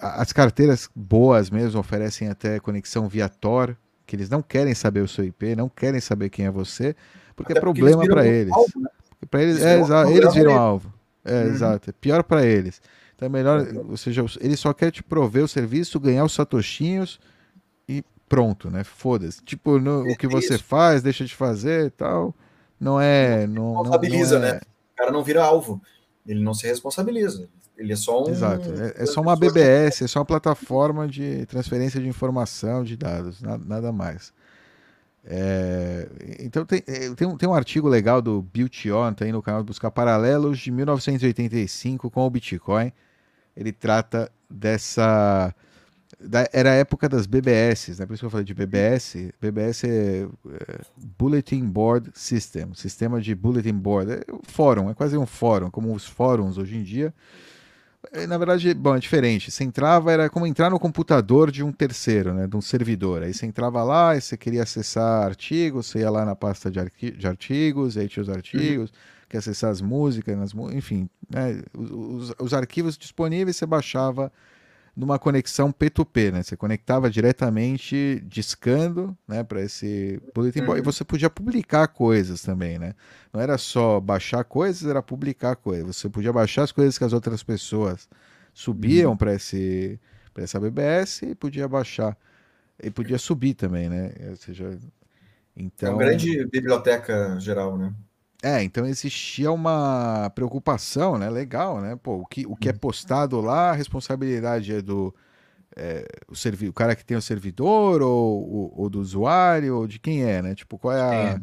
as 0.00 0.32
carteiras 0.32 0.88
boas 0.94 1.50
mesmo 1.50 1.80
oferecem 1.80 2.28
até 2.28 2.60
conexão 2.60 3.08
via 3.08 3.28
Tor, 3.28 3.76
que 4.06 4.14
eles 4.14 4.28
não 4.28 4.42
querem 4.42 4.74
saber 4.74 5.00
o 5.00 5.08
seu 5.08 5.24
IP, 5.24 5.56
não 5.56 5.68
querem 5.68 6.00
saber 6.00 6.28
quem 6.28 6.46
é 6.46 6.50
você, 6.50 6.94
porque 7.34 7.52
até 7.52 7.58
é 7.58 7.60
problema 7.60 8.04
para 8.06 8.26
eles. 8.26 8.52
Né? 8.76 8.88
Para 9.30 9.42
eles, 9.42 9.60
eles, 9.60 9.90
é, 9.90 10.12
eles 10.12 10.34
viram 10.34 10.56
alvo. 10.56 10.92
É, 11.24 11.42
uhum. 11.42 11.48
exato. 11.48 11.90
É 11.90 11.92
pior 11.92 12.22
para 12.22 12.44
eles. 12.44 12.80
Então 13.14 13.26
é 13.26 13.28
melhor, 13.28 13.66
ou 13.88 13.96
seja, 13.96 14.24
ele 14.40 14.56
só 14.56 14.72
quer 14.72 14.90
te 14.90 15.02
prover 15.02 15.42
o 15.42 15.48
serviço, 15.48 15.98
ganhar 15.98 16.24
os 16.24 16.32
satoshinhos 16.32 17.18
e 17.88 18.04
pronto, 18.28 18.70
né? 18.70 18.84
Foda-se. 18.84 19.42
Tipo, 19.42 19.78
no, 19.78 20.02
o 20.02 20.16
que 20.16 20.28
você 20.28 20.58
faz, 20.58 21.02
deixa 21.02 21.24
de 21.24 21.34
fazer 21.34 21.86
e 21.86 21.90
tal, 21.90 22.34
não 22.78 23.00
é. 23.00 23.46
Não, 23.46 23.72
não 23.72 23.82
responsabiliza, 23.82 24.38
não 24.38 24.46
é... 24.46 24.52
né? 24.52 24.60
O 24.92 24.96
cara 24.96 25.10
não 25.10 25.24
vira 25.24 25.42
alvo. 25.42 25.80
Ele 26.26 26.42
não 26.42 26.54
se 26.54 26.66
responsabiliza. 26.66 27.48
Ele 27.76 27.92
é 27.92 27.96
só 27.96 28.24
um. 28.24 28.30
Exato. 28.30 28.68
É, 28.72 29.02
é 29.02 29.06
só 29.06 29.20
uma 29.20 29.36
BBS, 29.36 30.02
é 30.02 30.06
só 30.06 30.20
uma 30.20 30.24
plataforma 30.24 31.06
de 31.06 31.44
transferência 31.46 32.00
de 32.00 32.08
informação, 32.08 32.82
de 32.82 32.96
dados, 32.96 33.42
nada, 33.42 33.62
nada 33.64 33.92
mais. 33.92 34.32
É, 35.28 36.08
então 36.38 36.64
tem, 36.64 36.82
é, 36.86 37.12
tem, 37.14 37.26
um, 37.26 37.36
tem 37.36 37.48
um 37.48 37.54
artigo 37.54 37.88
legal 37.88 38.22
do 38.22 38.40
Build-On, 38.40 39.12
tá 39.12 39.24
aí 39.24 39.32
no 39.32 39.42
canal 39.42 39.62
Buscar 39.64 39.90
Paralelos, 39.90 40.58
de 40.58 40.70
1985 40.70 42.10
com 42.10 42.24
o 42.24 42.30
Bitcoin. 42.30 42.92
Ele 43.56 43.72
trata 43.72 44.30
dessa. 44.48 45.54
Da, 46.18 46.48
era 46.52 46.70
a 46.70 46.74
época 46.74 47.08
das 47.10 47.26
BBS, 47.26 47.98
né? 47.98 48.06
por 48.06 48.14
isso 48.14 48.20
que 48.20 48.26
eu 48.26 48.30
falei 48.30 48.44
de 48.44 48.54
BBS. 48.54 49.16
BBS 49.38 49.84
é, 49.84 49.88
é 49.90 50.80
Bulletin 51.18 51.64
Board 51.66 52.10
System, 52.14 52.72
sistema 52.74 53.20
de 53.20 53.34
Bulletin 53.34 53.74
Board. 53.74 54.12
É 54.12 54.32
um 54.32 54.40
fórum, 54.44 54.88
é 54.88 54.94
quase 54.94 55.18
um 55.18 55.26
fórum, 55.26 55.68
como 55.68 55.92
os 55.92 56.06
fóruns 56.06 56.56
hoje 56.56 56.76
em 56.76 56.82
dia 56.82 57.12
na 58.26 58.38
verdade, 58.38 58.72
bom, 58.74 58.96
é 58.96 58.98
diferente. 58.98 59.50
Você 59.50 59.64
entrava, 59.64 60.12
era 60.12 60.28
como 60.30 60.46
entrar 60.46 60.70
no 60.70 60.78
computador 60.78 61.50
de 61.50 61.62
um 61.62 61.72
terceiro, 61.72 62.32
né? 62.34 62.46
De 62.46 62.56
um 62.56 62.60
servidor. 62.60 63.22
Aí 63.22 63.32
você 63.32 63.46
entrava 63.46 63.82
lá 63.82 64.16
e 64.16 64.20
você 64.20 64.36
queria 64.36 64.62
acessar 64.62 65.24
artigos, 65.24 65.86
você 65.86 66.00
ia 66.00 66.10
lá 66.10 66.24
na 66.24 66.34
pasta 66.34 66.70
de, 66.70 67.10
de 67.12 67.26
artigos, 67.26 67.96
aí 67.96 68.08
tinha 68.08 68.22
os 68.22 68.28
artigos, 68.28 68.90
uhum. 68.90 68.96
quer 69.28 69.38
acessar 69.38 69.70
as 69.70 69.80
músicas, 69.80 70.36
nas, 70.36 70.52
enfim, 70.74 71.08
né? 71.28 71.62
os, 71.74 71.90
os, 71.90 72.34
os 72.38 72.54
arquivos 72.54 72.96
disponíveis 72.96 73.56
você 73.56 73.66
baixava 73.66 74.32
numa 74.96 75.18
conexão 75.18 75.70
P2P, 75.70 76.32
né? 76.32 76.42
Você 76.42 76.56
conectava 76.56 77.10
diretamente 77.10 78.22
discando, 78.26 79.16
né, 79.28 79.44
para 79.44 79.60
esse 79.60 80.20
bulletin 80.34 80.60
board 80.60 80.80
uhum. 80.80 80.88
e 80.88 80.92
você 80.92 81.04
podia 81.04 81.28
publicar 81.28 81.86
coisas 81.88 82.40
também, 82.40 82.78
né? 82.78 82.94
Não 83.30 83.40
era 83.40 83.58
só 83.58 84.00
baixar 84.00 84.42
coisas, 84.44 84.88
era 84.88 85.02
publicar 85.02 85.54
coisas. 85.56 85.96
Você 85.96 86.08
podia 86.08 86.32
baixar 86.32 86.62
as 86.62 86.72
coisas 86.72 86.96
que 86.96 87.04
as 87.04 87.12
outras 87.12 87.42
pessoas 87.42 88.08
subiam 88.54 89.10
uhum. 89.10 89.16
para 89.16 89.34
esse 89.34 90.00
para 90.32 90.44
essa 90.44 90.60
BBS 90.60 91.22
e 91.22 91.34
podia 91.34 91.66
baixar 91.66 92.16
e 92.82 92.90
podia 92.90 93.18
subir 93.18 93.54
também, 93.54 93.88
né? 93.88 94.12
Ou 94.30 94.36
seja, 94.36 94.78
então 95.54 95.88
é 95.88 95.92
uma 95.92 95.96
então 95.96 95.98
grande 95.98 96.46
biblioteca 96.46 97.38
geral, 97.40 97.76
né? 97.76 97.92
É, 98.42 98.62
então 98.62 98.86
existia 98.86 99.50
uma 99.50 100.30
preocupação, 100.34 101.18
né? 101.18 101.30
Legal, 101.30 101.80
né? 101.80 101.96
Pô, 101.96 102.16
o 102.16 102.26
que, 102.26 102.46
o 102.46 102.54
que 102.54 102.68
é 102.68 102.72
uhum. 102.72 102.78
postado 102.78 103.40
lá, 103.40 103.70
a 103.70 103.74
responsabilidade 103.74 104.74
é 104.74 104.82
do 104.82 105.14
é, 105.76 106.06
o, 106.26 106.34
servi 106.34 106.68
o 106.68 106.72
cara 106.72 106.96
que 106.96 107.04
tem 107.04 107.16
o 107.16 107.22
servidor 107.22 108.00
ou, 108.00 108.50
ou, 108.50 108.72
ou, 108.76 108.90
do 108.90 108.98
usuário 108.98 109.76
ou 109.76 109.86
de 109.86 109.98
quem 109.98 110.24
é, 110.24 110.40
né? 110.40 110.54
Tipo, 110.54 110.78
qual 110.78 110.94
é 110.94 111.02
a. 111.02 111.40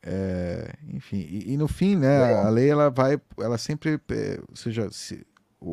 É, 0.00 0.72
enfim, 0.94 1.18
e, 1.18 1.52
e, 1.52 1.56
no 1.56 1.66
fim, 1.66 1.96
né? 1.96 2.34
A 2.34 2.48
lei 2.48 2.70
ela 2.70 2.88
vai, 2.88 3.20
ela 3.38 3.58
sempre, 3.58 4.00
é, 4.10 4.40
ou 4.48 4.56
seja, 4.56 4.88
se, 4.92 5.26
o, 5.60 5.70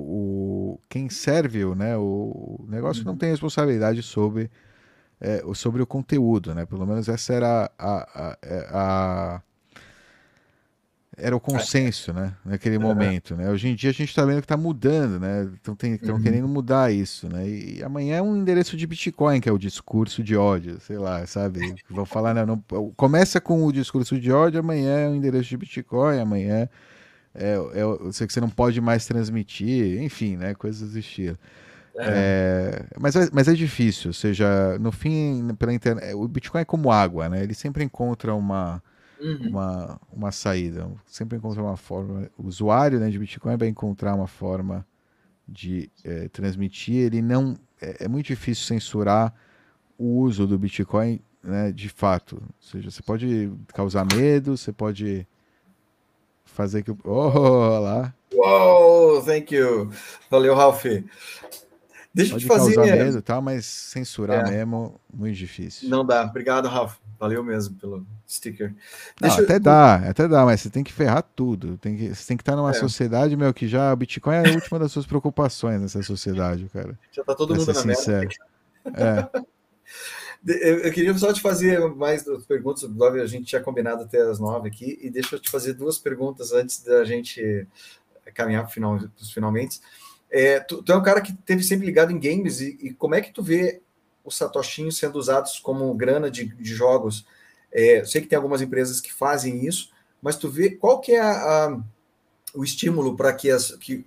o, 0.73 0.81
quem 0.89 1.09
serve 1.09 1.63
né, 1.75 1.95
o 1.95 2.65
negócio 2.67 3.03
uhum. 3.03 3.11
não 3.11 3.17
tem 3.17 3.29
responsabilidade 3.29 4.01
sobre, 4.01 4.49
é, 5.21 5.43
sobre 5.53 5.81
o 5.83 5.87
conteúdo, 5.87 6.55
né? 6.55 6.65
Pelo 6.65 6.85
menos 6.87 7.07
essa 7.07 7.33
era 7.33 7.71
a, 7.77 7.97
a, 7.97 8.37
a, 8.41 9.35
a 9.35 9.41
era 11.17 11.35
o 11.35 11.39
consenso, 11.39 12.13
né? 12.13 12.33
Naquele 12.43 12.77
momento, 12.77 13.35
né? 13.35 13.49
Hoje 13.49 13.69
em 13.69 13.75
dia 13.75 13.89
a 13.89 13.93
gente 13.93 14.09
está 14.09 14.25
vendo 14.25 14.37
que 14.37 14.45
está 14.45 14.57
mudando, 14.57 15.19
né? 15.19 15.49
Estão 15.55 15.75
uhum. 16.15 16.21
querendo 16.21 16.47
mudar 16.47 16.91
isso, 16.91 17.29
né? 17.29 17.47
E 17.47 17.83
amanhã 17.83 18.17
é 18.17 18.21
um 18.21 18.35
endereço 18.35 18.75
de 18.75 18.85
Bitcoin, 18.85 19.39
que 19.39 19.47
é 19.47 19.51
o 19.51 19.57
discurso 19.57 20.23
de 20.23 20.35
ódio, 20.35 20.79
sei 20.81 20.97
lá, 20.97 21.25
sabe? 21.25 21.75
Vão 21.89 22.05
falar, 22.05 22.33
não, 22.33 22.45
não, 22.45 22.91
começa 22.95 23.39
com 23.39 23.65
o 23.65 23.71
discurso 23.71 24.19
de 24.19 24.31
ódio, 24.31 24.59
amanhã 24.59 24.99
é 24.99 25.09
um 25.09 25.15
endereço 25.15 25.49
de 25.49 25.57
Bitcoin, 25.57 26.19
amanhã 26.19 26.69
é, 27.33 27.55
é, 27.55 28.11
sei 28.11 28.25
que 28.25 28.33
você 28.33 28.41
não 28.41 28.49
pode 28.49 28.79
mais 28.79 29.05
transmitir, 29.05 30.01
enfim, 30.01 30.37
né? 30.37 30.53
Coisas 30.53 30.91
do 30.91 30.99
estilo. 30.99 31.37
É. 31.97 32.03
É, 32.07 32.85
mas, 32.99 33.15
é, 33.15 33.29
mas 33.31 33.47
é 33.47 33.53
difícil, 33.53 34.09
ou 34.09 34.13
seja, 34.13 34.77
no 34.79 34.91
fim, 34.91 35.47
pela 35.57 35.73
internet, 35.73 36.13
o 36.13 36.27
Bitcoin 36.27 36.61
é 36.61 36.65
como 36.65 36.91
água, 36.91 37.29
né? 37.29 37.43
Ele 37.43 37.53
sempre 37.53 37.83
encontra 37.83 38.33
uma 38.33 38.81
uhum. 39.19 39.49
uma, 39.49 40.01
uma 40.11 40.31
saída. 40.31 40.89
Sempre 41.05 41.37
encontrar 41.37 41.63
uma 41.63 41.77
forma. 41.77 42.29
O 42.37 42.47
usuário 42.47 42.99
né, 42.99 43.09
de 43.09 43.19
Bitcoin 43.19 43.57
vai 43.57 43.67
encontrar 43.67 44.15
uma 44.15 44.27
forma 44.27 44.85
de 45.47 45.89
é, 46.03 46.27
transmitir. 46.29 47.05
Ele 47.05 47.21
não. 47.21 47.57
É, 47.81 48.05
é, 48.05 48.07
muito 48.07 48.27
difícil 48.27 48.65
censurar 48.65 49.33
o 49.97 50.19
uso 50.19 50.47
do 50.47 50.57
Bitcoin 50.57 51.19
né, 51.43 51.71
de 51.71 51.89
fato. 51.89 52.35
Ou 52.35 52.53
seja, 52.59 52.89
você 52.89 53.01
pode 53.01 53.51
causar 53.73 54.05
medo, 54.05 54.57
você 54.57 54.71
pode 54.71 55.27
fazer 56.43 56.83
que. 56.83 56.91
Oh, 57.03 57.79
lá. 57.79 58.13
Uou, 58.33 59.21
thank 59.23 59.53
you. 59.53 59.91
Valeu, 60.29 60.55
Ralph. 60.55 60.85
Deixa 62.13 62.31
pode 62.31 62.33
eu 62.33 62.37
te 62.39 62.47
fazer. 62.47 62.75
Causar 62.75 62.95
medo, 62.95 63.21
tá, 63.21 63.41
mas 63.41 63.65
censurar 63.65 64.47
é. 64.47 64.51
mesmo, 64.51 64.99
muito 65.13 65.35
difícil. 65.35 65.89
Não 65.89 66.05
dá. 66.05 66.23
Obrigado, 66.23 66.67
Ralph. 66.67 66.95
Valeu 67.19 67.43
mesmo 67.43 67.75
pelo 67.75 68.05
sticker. 68.27 68.75
Não, 69.21 69.29
até 69.29 69.55
eu... 69.55 69.59
dá, 69.59 69.95
até 70.09 70.27
dá, 70.27 70.45
mas 70.45 70.61
você 70.61 70.69
tem 70.69 70.83
que 70.83 70.91
ferrar 70.91 71.23
tudo. 71.35 71.77
Tem 71.77 71.95
que, 71.95 72.13
você 72.13 72.27
tem 72.27 72.37
que 72.37 72.41
estar 72.41 72.55
numa 72.55 72.71
é. 72.71 72.73
sociedade, 72.73 73.35
meu, 73.35 73.53
que 73.53 73.67
já 73.67 73.93
o 73.93 73.95
Bitcoin 73.95 74.35
é 74.35 74.49
a 74.49 74.53
última 74.53 74.79
das 74.79 74.91
suas 74.91 75.05
preocupações 75.05 75.81
nessa 75.81 76.01
sociedade, 76.03 76.69
cara. 76.73 76.97
Já 77.11 77.23
tá 77.23 77.33
todo 77.33 77.55
mundo 77.55 77.67
na 77.67 77.73
sincero. 77.73 78.29
merda. 78.85 79.29
É. 79.33 79.45
Eu, 80.47 80.77
eu, 80.81 80.91
queria 80.91 81.17
só 81.17 81.33
te 81.33 81.41
fazer 81.41 81.79
mais 81.95 82.23
duas 82.23 82.45
perguntas. 82.45 82.83
A 82.83 83.25
gente 83.25 83.47
tinha 83.47 83.61
combinado 83.61 84.03
até 84.03 84.21
as 84.21 84.39
nove 84.39 84.67
aqui, 84.67 84.99
e 85.01 85.09
deixa 85.09 85.35
eu 85.35 85.39
te 85.39 85.49
fazer 85.49 85.73
duas 85.73 85.97
perguntas 85.97 86.51
antes 86.51 86.83
da 86.83 87.03
gente 87.03 87.67
caminhar 88.31 88.61
para 88.63 88.71
final, 88.71 88.99
os 89.19 89.31
finalmente. 89.31 89.79
É, 90.29 90.59
tu, 90.59 90.83
tu, 90.83 90.91
é 90.91 90.95
um 90.95 91.01
cara 91.01 91.19
que 91.19 91.33
teve 91.33 91.63
sempre 91.63 91.87
ligado 91.87 92.11
em 92.11 92.19
games, 92.19 92.61
e, 92.61 92.77
e 92.79 92.93
como 92.93 93.15
é 93.15 93.21
que 93.21 93.33
tu 93.33 93.41
vê 93.41 93.81
os 94.25 94.35
satoshinhos 94.35 94.97
sendo 94.97 95.17
usados 95.17 95.59
como 95.59 95.93
grana 95.93 96.29
de, 96.29 96.45
de 96.45 96.73
jogos. 96.73 97.25
É, 97.71 98.03
sei 98.03 98.21
que 98.21 98.27
tem 98.27 98.35
algumas 98.35 98.61
empresas 98.61 98.99
que 98.99 99.13
fazem 99.13 99.65
isso, 99.65 99.91
mas 100.21 100.35
tu 100.35 100.49
vê 100.49 100.71
qual 100.71 100.99
que 100.99 101.11
é 101.11 101.21
a, 101.21 101.31
a, 101.31 101.79
o 102.53 102.63
estímulo 102.63 103.15
para 103.15 103.31
que, 103.31 103.49
que, 103.79 104.05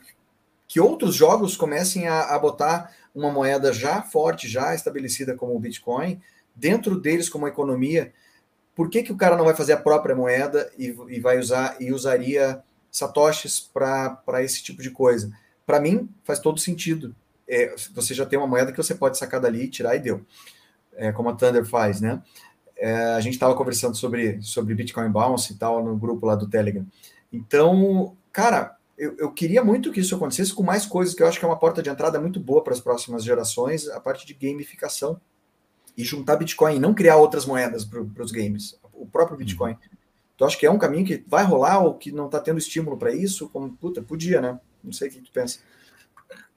que 0.67 0.81
outros 0.81 1.15
jogos 1.15 1.57
comecem 1.57 2.09
a, 2.09 2.35
a 2.35 2.39
botar 2.39 2.93
uma 3.15 3.31
moeda 3.31 3.73
já 3.73 4.03
forte, 4.03 4.49
já 4.49 4.75
estabelecida 4.75 5.35
como 5.35 5.55
o 5.55 5.61
Bitcoin, 5.61 6.21
dentro 6.55 6.99
deles 6.99 7.29
como 7.29 7.47
economia, 7.47 8.13
por 8.75 8.89
que, 8.89 9.03
que 9.03 9.13
o 9.13 9.17
cara 9.17 9.37
não 9.37 9.45
vai 9.45 9.55
fazer 9.55 9.73
a 9.73 9.81
própria 9.81 10.15
moeda 10.15 10.71
e, 10.79 10.97
e 11.09 11.21
vai 11.21 11.39
usar 11.39 11.77
e 11.81 11.93
usaria 11.93 12.63
satoshis 12.91 13.61
para 13.61 14.43
esse 14.43 14.63
tipo 14.63 14.83
de 14.83 14.91
coisa? 14.91 15.33
Para 15.67 15.81
mim, 15.81 16.09
faz 16.25 16.39
todo 16.39 16.59
sentido 16.59 17.15
é, 17.49 17.75
você 17.95 18.13
já 18.13 18.27
tem 18.27 18.39
uma 18.39 18.47
moeda 18.47 18.71
que 18.71 18.77
você 18.77 18.95
pode 18.95 19.17
sacar 19.17 19.41
dali, 19.41 19.69
tirar 19.69 19.97
e 19.97 20.01
deu. 20.01 20.25
É, 20.95 21.13
como 21.13 21.31
a 21.31 21.35
Thunder 21.35 21.65
faz, 21.65 22.01
né? 22.01 22.23
É, 22.77 22.95
a 23.15 23.21
gente 23.21 23.35
estava 23.35 23.55
conversando 23.55 23.97
sobre, 23.97 24.41
sobre 24.43 24.75
Bitcoin 24.75 25.11
Bounce 25.11 25.53
e 25.53 25.57
tal 25.57 25.83
no 25.85 25.97
grupo 25.97 26.27
lá 26.27 26.35
do 26.35 26.49
Telegram. 26.49 26.87
Então, 27.33 28.17
cara, 28.31 28.77
eu, 28.97 29.17
eu, 29.17 29.33
queria 29.33 29.65
muito 29.65 29.91
que 29.91 30.01
isso 30.01 30.15
acontecesse 30.15 30.53
com 30.53 30.63
mais 30.63 30.85
coisas, 30.85 31.15
que 31.15 31.23
eu 31.23 31.27
acho 31.27 31.39
que 31.39 31.45
é 31.45 31.49
uma 31.49 31.59
porta 31.59 31.83
de 31.83 31.89
entrada 31.89 32.21
muito 32.21 32.39
boa 32.39 32.63
para 32.63 32.73
as 32.73 32.81
próximas 32.81 33.25
gerações, 33.25 33.89
a 33.89 34.01
parte 34.01 34.27
de 34.27 34.35
gamificação. 34.35 35.21
E 35.97 36.05
juntar 36.05 36.37
Bitcoin, 36.37 36.79
não 36.79 36.95
criar 36.95 37.17
outras 37.17 37.45
moedas 37.45 37.85
para 37.85 38.23
os 38.23 38.31
games, 38.31 38.79
o 38.93 39.07
próprio 39.07 39.35
uhum. 39.35 39.45
Bitcoin. 39.45 39.77
Então, 40.35 40.47
acho 40.47 40.57
que 40.57 40.67
é 40.67 40.71
um 40.71 40.79
caminho 40.79 41.05
que 41.05 41.25
vai 41.27 41.45
rolar 41.45 41.81
ou 41.81 41.95
que 41.95 42.13
não 42.13 42.27
está 42.27 42.39
tendo 42.39 42.59
estímulo 42.59 42.97
para 42.97 43.13
isso? 43.13 43.49
Como, 43.49 43.71
puta, 43.73 44.01
podia, 44.01 44.41
né? 44.41 44.61
Não 44.85 44.93
sei 44.93 45.09
o 45.09 45.11
que 45.11 45.21
tu 45.21 45.33
pensa. 45.33 45.59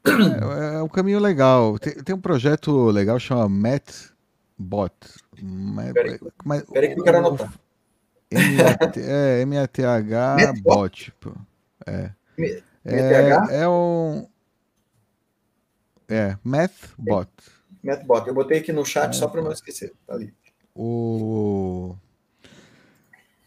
É, 0.05 0.75
é 0.75 0.83
um 0.83 0.87
caminho 0.87 1.19
legal. 1.19 1.77
Tem, 1.77 1.93
tem, 1.93 2.15
um 2.15 2.21
projeto 2.21 2.89
legal 2.89 3.19
chama 3.19 3.47
MatBot. 3.47 4.93
Peraí, 5.93 6.19
peraí 6.71 6.93
que 6.93 6.99
eu 6.99 7.03
quero 7.03 7.17
anotar. 7.17 7.53
É, 8.95 9.41
M-A-T-H 9.41 10.53
Bot. 10.63 11.05
Tipo, 11.05 11.35
é. 11.85 12.11
É, 12.85 13.61
é 13.61 13.67
um. 13.67 14.27
É, 16.07 16.37
MathBot. 16.43 17.29
MathBot. 17.83 18.27
Eu 18.27 18.33
botei 18.33 18.59
aqui 18.59 18.71
no 18.71 18.85
chat 18.85 19.15
só 19.15 19.27
para 19.27 19.41
não 19.41 19.51
esquecer. 19.51 19.93
Tá 20.07 20.13
ali. 20.13 20.33
O. 20.73 21.95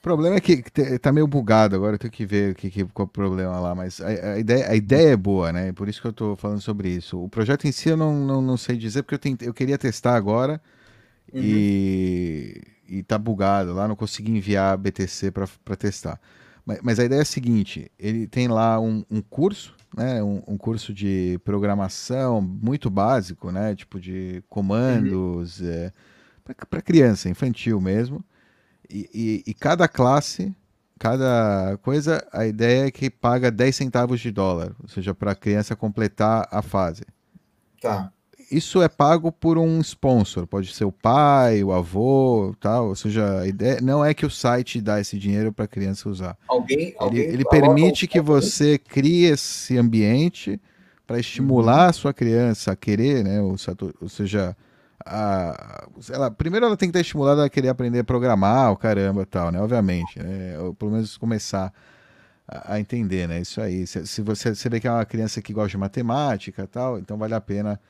O 0.04 0.06
problema 0.06 0.36
é 0.36 0.40
que 0.40 0.62
tá 0.98 1.10
meio 1.10 1.26
bugado 1.26 1.74
agora, 1.74 1.94
eu 1.94 1.98
tenho 1.98 2.12
que 2.12 2.26
ver 2.26 2.54
que, 2.56 2.68
que, 2.68 2.84
qual 2.84 3.06
é 3.06 3.08
o 3.08 3.10
problema 3.10 3.58
lá, 3.58 3.74
mas 3.74 4.02
a, 4.02 4.34
a, 4.34 4.38
ideia, 4.38 4.68
a 4.68 4.74
ideia 4.76 5.12
é 5.12 5.16
boa, 5.16 5.50
né? 5.50 5.72
Por 5.72 5.88
isso 5.88 5.98
que 5.98 6.06
eu 6.06 6.12
tô 6.12 6.36
falando 6.36 6.60
sobre 6.60 6.90
isso. 6.90 7.18
O 7.18 7.26
projeto 7.26 7.66
em 7.66 7.72
si 7.72 7.88
eu 7.88 7.96
não, 7.96 8.14
não, 8.14 8.42
não 8.42 8.58
sei 8.58 8.76
dizer, 8.76 9.02
porque 9.02 9.14
eu, 9.14 9.18
tentei, 9.18 9.48
eu 9.48 9.54
queria 9.54 9.78
testar 9.78 10.14
agora 10.14 10.60
uhum. 11.32 11.40
e, 11.42 12.60
e 12.86 13.02
tá 13.02 13.16
bugado 13.16 13.72
lá, 13.72 13.88
não 13.88 13.96
consegui 13.96 14.30
enviar 14.30 14.76
BTC 14.76 15.30
para 15.30 15.74
testar. 15.74 16.20
Mas, 16.66 16.80
mas, 16.82 16.98
a 16.98 17.04
ideia 17.06 17.20
é 17.20 17.22
a 17.22 17.24
seguinte: 17.24 17.90
ele 17.98 18.26
tem 18.26 18.46
lá 18.46 18.78
um, 18.78 19.06
um 19.10 19.22
curso, 19.22 19.74
né? 19.96 20.22
Um, 20.22 20.42
um, 20.46 20.58
curso 20.58 20.92
de 20.92 21.40
programação 21.46 22.42
muito 22.42 22.90
básico, 22.90 23.50
né? 23.50 23.74
Tipo 23.74 23.98
de 23.98 24.44
comandos, 24.50 25.60
uhum. 25.60 25.66
é, 25.66 25.92
para 26.68 26.82
criança, 26.82 27.30
infantil 27.30 27.80
mesmo. 27.80 28.22
E, 28.90 29.08
e, 29.14 29.50
e, 29.50 29.54
cada 29.54 29.88
classe, 29.88 30.54
cada 30.98 31.78
coisa, 31.82 32.26
a 32.32 32.46
ideia 32.46 32.86
é 32.86 32.90
que 32.90 33.10
paga 33.10 33.50
10 33.50 33.74
centavos 33.74 34.20
de 34.20 34.30
dólar, 34.30 34.72
ou 34.82 34.88
seja, 34.88 35.14
para 35.14 35.32
a 35.32 35.34
criança 35.34 35.74
completar 35.74 36.48
a 36.50 36.62
fase. 36.62 37.04
Tá. 37.80 38.10
Isso 38.50 38.82
é 38.82 38.88
pago 38.88 39.32
por 39.32 39.58
um 39.58 39.80
sponsor, 39.80 40.46
pode 40.46 40.72
ser 40.72 40.84
o 40.84 40.92
pai, 40.92 41.64
o 41.64 41.72
avô, 41.72 42.54
tal. 42.60 42.88
Ou 42.88 42.94
seja, 42.94 43.40
a 43.40 43.46
ideia 43.46 43.80
não 43.80 44.04
é 44.04 44.12
que 44.12 44.26
o 44.26 44.30
site 44.30 44.80
dá 44.80 45.00
esse 45.00 45.18
dinheiro 45.18 45.52
para 45.52 45.64
a 45.64 45.68
criança 45.68 46.08
usar. 46.08 46.36
Alguém, 46.46 46.78
ele, 46.78 46.94
alguém 46.98 47.22
ele 47.22 47.44
permite 47.44 48.06
que 48.06 48.20
você 48.20 48.78
crie 48.78 49.24
esse 49.24 49.76
ambiente 49.78 50.60
para 51.06 51.18
estimular 51.18 51.84
uhum. 51.84 51.90
a 51.90 51.92
sua 51.92 52.14
criança 52.14 52.72
a 52.72 52.76
querer, 52.76 53.24
né? 53.24 53.40
Ou, 53.40 53.56
ou 54.00 54.08
seja, 54.08 54.56
a, 55.04 55.86
ela, 56.10 56.30
primeiro 56.30 56.66
ela 56.66 56.76
tem 56.76 56.88
que 56.88 56.90
estar 56.90 57.00
estimulada 57.00 57.44
a 57.44 57.48
querer 57.48 57.68
aprender 57.68 58.00
a 58.00 58.04
programar, 58.04 58.72
o 58.72 58.76
caramba 58.76 59.24
tal, 59.26 59.50
né? 59.50 59.60
Obviamente, 59.60 60.18
né? 60.18 60.58
Ou 60.58 60.74
pelo 60.74 60.92
menos 60.92 61.16
começar 61.16 61.72
a, 62.46 62.74
a 62.74 62.80
entender, 62.80 63.28
né? 63.28 63.40
Isso 63.40 63.60
aí. 63.60 63.86
Se, 63.86 64.06
se, 64.06 64.22
você, 64.22 64.54
você 64.54 64.68
vê 64.68 64.80
que 64.80 64.86
é 64.86 64.90
uma 64.90 65.04
criança 65.04 65.42
que 65.42 65.52
gosta 65.52 65.70
de 65.70 65.78
matemática 65.78 66.66
tal, 66.66 66.98
então 66.98 67.16
vale 67.16 67.34
a 67.34 67.40
pena. 67.40 67.80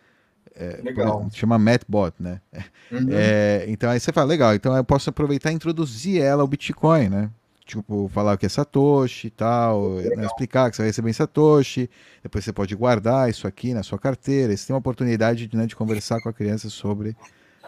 É, 0.56 0.81
legal. 0.82 1.22
Por, 1.22 1.32
chama 1.32 1.59
Matbot, 1.59 2.14
né? 2.20 2.40
Uhum. 2.90 3.09
É, 3.10 3.64
então 3.68 3.90
aí 3.90 3.98
você 3.98 4.12
fala, 4.12 4.26
legal, 4.26 4.55
então 4.55 4.76
eu 4.76 4.85
posso 4.85 5.10
aproveitar 5.10 5.51
e 5.51 5.55
introduzir 5.55 6.20
ela 6.20 6.43
ao 6.43 6.48
Bitcoin, 6.48 7.09
né? 7.09 7.31
Tipo, 7.65 8.09
falar 8.09 8.35
o 8.35 8.39
que 8.39 8.45
é 8.45 8.49
Satoshi 8.49 9.28
e 9.28 9.31
tal, 9.31 9.95
né? 9.95 10.27
explicar 10.27 10.69
que 10.69 10.77
você 10.77 10.82
vai 10.82 10.89
receber 10.91 11.09
em 11.09 11.15
Satoshi, 11.15 11.89
depois 12.23 12.45
você 12.45 12.53
pode 12.53 12.77
guardar 12.77 13.31
isso 13.31 13.47
aqui 13.47 13.73
na 13.73 13.82
sua 13.82 13.99
carteira. 13.99 14.55
Você 14.55 14.66
tem 14.66 14.74
uma 14.74 14.81
oportunidade 14.81 15.49
né, 15.55 15.66
de 15.66 15.74
conversar 15.74 16.20
com 16.20 16.28
a 16.28 16.32
criança 16.32 16.69
sobre 16.69 17.16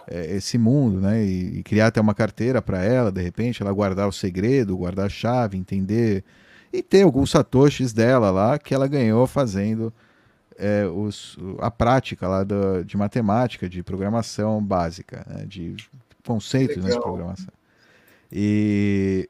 é, 0.07 0.37
esse 0.37 0.59
mundo, 0.59 1.01
né? 1.01 1.25
E, 1.25 1.59
e 1.59 1.63
criar 1.63 1.87
até 1.87 2.01
uma 2.01 2.15
carteira 2.15 2.61
para 2.61 2.85
ela, 2.85 3.11
de 3.11 3.23
repente, 3.23 3.63
ela 3.63 3.73
guardar 3.73 4.07
o 4.07 4.13
segredo, 4.13 4.77
guardar 4.77 5.07
a 5.07 5.09
chave, 5.09 5.57
entender. 5.57 6.23
E 6.73 6.83
ter 6.83 7.03
alguns 7.03 7.31
satoshis 7.31 7.93
dela 7.93 8.31
lá 8.31 8.59
que 8.59 8.75
ela 8.75 8.87
ganhou 8.87 9.27
fazendo 9.27 9.93
é, 10.59 10.87
os, 10.87 11.39
a 11.59 11.71
prática 11.71 12.29
lá 12.29 12.45
do, 12.45 12.85
de 12.85 12.97
matemática, 12.97 13.69
de 13.69 13.83
programação 13.83 14.63
básica, 14.63 15.25
né? 15.29 15.45
de 15.47 15.75
conceitos 16.25 16.85
né, 16.85 16.91
de 16.91 17.01
programação. 17.01 17.53
E, 18.31 19.29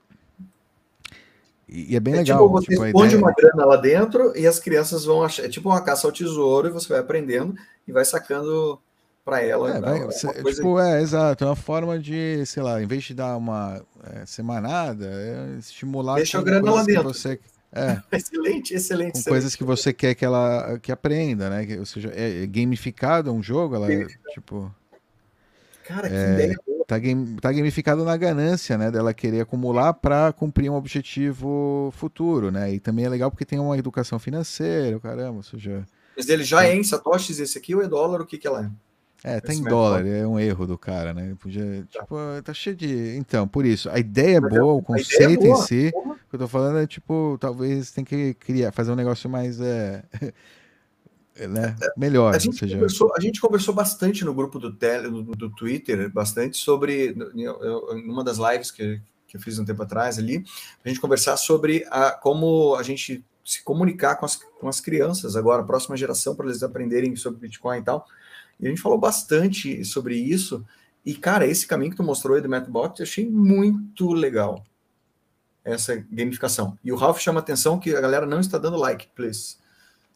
e 1.69 1.97
é 1.97 2.01
bem 2.01 2.15
é 2.15 2.19
legal. 2.19 2.39
Tipo, 2.39 2.53
você 2.53 2.67
tipo, 2.67 2.87
esconde 2.87 3.07
ideia... 3.15 3.23
uma 3.23 3.33
grana 3.33 3.65
lá 3.65 3.77
dentro 3.77 4.37
e 4.37 4.47
as 4.47 4.59
crianças 4.59 5.05
vão 5.05 5.23
achar. 5.23 5.45
É 5.45 5.49
tipo 5.49 5.69
uma 5.69 5.81
caça 5.81 6.07
ao 6.07 6.13
tesouro 6.13 6.69
e 6.69 6.71
você 6.71 6.89
vai 6.89 6.99
aprendendo 6.99 7.55
e 7.87 7.93
vai 7.93 8.05
sacando 8.05 8.81
para 9.25 9.43
ela. 9.43 9.77
É, 9.77 9.81
vai, 9.81 10.05
você, 10.05 10.33
tipo, 10.45 10.79
é, 10.79 11.03
exato. 11.03 11.43
É 11.43 11.47
uma 11.49 11.57
forma 11.57 11.99
de, 11.99 12.47
sei 12.47 12.63
lá, 12.63 12.81
em 12.81 12.87
vez 12.87 13.03
de 13.03 13.15
dar 13.15 13.37
uma 13.37 13.83
é, 14.05 14.25
semanada, 14.25 15.07
é 15.07 15.59
estimular. 15.59 16.15
Deixa 16.15 16.39
a 16.39 16.43
grana 16.43 16.73
lá 16.73 16.85
dentro. 16.85 17.13
Você, 17.13 17.41
é, 17.73 18.01
excelente, 18.17 18.73
excelente. 18.73 19.13
Com 19.13 19.19
excelente. 19.19 19.25
coisas 19.25 19.57
que 19.57 19.65
você 19.65 19.93
quer 19.93 20.15
que 20.15 20.25
ela 20.25 20.79
que 20.81 20.93
aprenda, 20.93 21.51
né? 21.51 21.67
Que, 21.67 21.79
ou 21.79 21.87
seja, 21.87 22.13
é, 22.15 22.45
é 22.45 22.47
gamificado 22.47 23.33
um 23.33 23.43
jogo, 23.43 23.75
ela, 23.75 23.89
tipo. 24.33 24.73
Cara, 25.85 26.09
que 26.09 26.15
é, 26.15 26.33
ideia 26.33 26.57
boa. 26.65 26.76
Tá, 26.87 26.99
game, 26.99 27.37
tá 27.41 27.51
gamificado 27.51 28.05
na 28.05 28.17
ganância, 28.17 28.79
né? 28.79 28.93
Dela 28.93 29.13
querer 29.13 29.41
acumular 29.41 29.93
para 29.93 30.33
cumprir 30.33 30.71
um 30.71 30.77
objetivo 30.77 31.93
futuro, 31.97 32.53
né? 32.53 32.73
E 32.75 32.79
também 32.79 33.05
é 33.05 33.09
legal 33.09 33.29
porque 33.29 33.45
tem 33.45 33.59
uma 33.59 33.77
educação 33.77 34.21
financeira, 34.21 35.01
caramba, 35.01 35.39
ou 35.39 35.43
seja. 35.43 35.85
Mas 36.17 36.29
ele 36.29 36.45
já 36.45 36.65
é 36.65 36.77
em 36.77 36.85
satoshis 36.85 37.41
esse 37.41 37.59
aqui 37.59 37.75
ou 37.75 37.83
é 37.83 37.89
dólar? 37.89 38.21
O 38.21 38.27
que 38.27 38.39
que 38.39 38.47
ela 38.47 38.65
é? 38.65 38.71
É, 39.25 39.41
tá 39.41 39.53
em 39.53 39.61
dólar, 39.61 40.07
é 40.07 40.25
um 40.25 40.39
erro 40.39 40.69
do 40.69 40.79
cara, 40.79 41.13
né? 41.13 41.35
Podia, 41.41 41.85
tá. 41.93 42.01
tipo, 42.01 42.17
tá 42.45 42.55
cheio 42.55 42.77
de. 42.77 43.17
Então, 43.17 43.49
por 43.49 43.67
isso, 43.67 43.91
a 43.91 43.99
ideia 43.99 44.37
é 44.37 44.41
boa, 44.41 44.75
o 44.75 44.83
conceito 44.83 45.33
é 45.33 45.37
boa, 45.37 45.59
em 45.59 45.63
si, 45.63 45.91
porra. 45.93 46.13
o 46.13 46.29
que 46.31 46.35
eu 46.37 46.39
tô 46.39 46.47
falando 46.47 46.79
é, 46.79 46.87
tipo, 46.87 47.37
talvez 47.41 47.91
tem 47.91 48.05
que 48.05 48.35
criar, 48.35 48.71
fazer 48.71 48.93
um 48.93 48.97
negócio 48.97 49.29
mais. 49.29 49.61
É, 49.61 50.05
né? 51.47 51.77
É, 51.83 51.89
melhor. 51.97 52.35
A 52.35 52.39
gente, 52.39 52.57
seja... 52.57 52.75
conversou, 52.75 53.13
a 53.17 53.21
gente 53.21 53.41
conversou 53.41 53.75
bastante 53.75 54.25
no 54.25 54.33
grupo 54.33 54.59
do, 54.59 54.73
tele, 54.73 55.09
do, 55.09 55.23
do 55.23 55.51
Twitter, 55.51 56.11
bastante 56.13 56.57
sobre. 56.57 57.15
Numa 58.05 58.23
das 58.23 58.39
lives 58.39 58.71
que, 58.71 59.01
que 59.27 59.37
eu 59.37 59.41
fiz 59.41 59.59
um 59.59 59.65
tempo 59.65 59.83
atrás 59.83 60.19
ali, 60.19 60.45
a 60.85 60.89
gente 60.89 61.01
conversar 61.01 61.37
sobre 61.37 61.85
a, 61.91 62.13
como 62.13 62.77
a 62.77 62.83
gente 62.83 63.25
se 63.45 63.63
comunicar 63.63 64.17
com 64.17 64.27
as, 64.27 64.37
com 64.37 64.69
as 64.69 64.81
crianças 64.81 65.37
agora, 65.37 65.63
próxima 65.63 65.97
geração, 65.97 66.35
para 66.35 66.47
eles 66.47 66.63
aprenderem 66.63 67.15
sobre 67.15 67.41
Bitcoin 67.41 67.79
e 67.79 67.83
tal. 67.83 68.07
E 68.59 68.67
a 68.67 68.69
gente 68.69 68.83
falou 68.83 68.99
bastante 68.99 69.85
sobre 69.85 70.17
isso. 70.17 70.65
E, 71.05 71.15
cara, 71.15 71.47
esse 71.47 71.67
caminho 71.67 71.93
que 71.93 71.97
tu 71.97 72.03
mostrou 72.03 72.35
aí 72.35 72.43
do 72.43 72.49
Matbot, 72.49 72.99
eu 72.99 73.05
achei 73.05 73.29
muito 73.31 74.13
legal. 74.13 74.65
Essa 75.65 75.97
gamificação. 76.11 76.77
E 76.83 76.91
o 76.91 76.97
Ralph 76.97 77.21
chama 77.21 77.39
atenção 77.39 77.79
que 77.79 77.95
a 77.95 78.01
galera 78.01 78.27
não 78.27 78.41
está 78.41 78.59
dando 78.59 78.77
like, 78.77 79.09
please. 79.15 79.57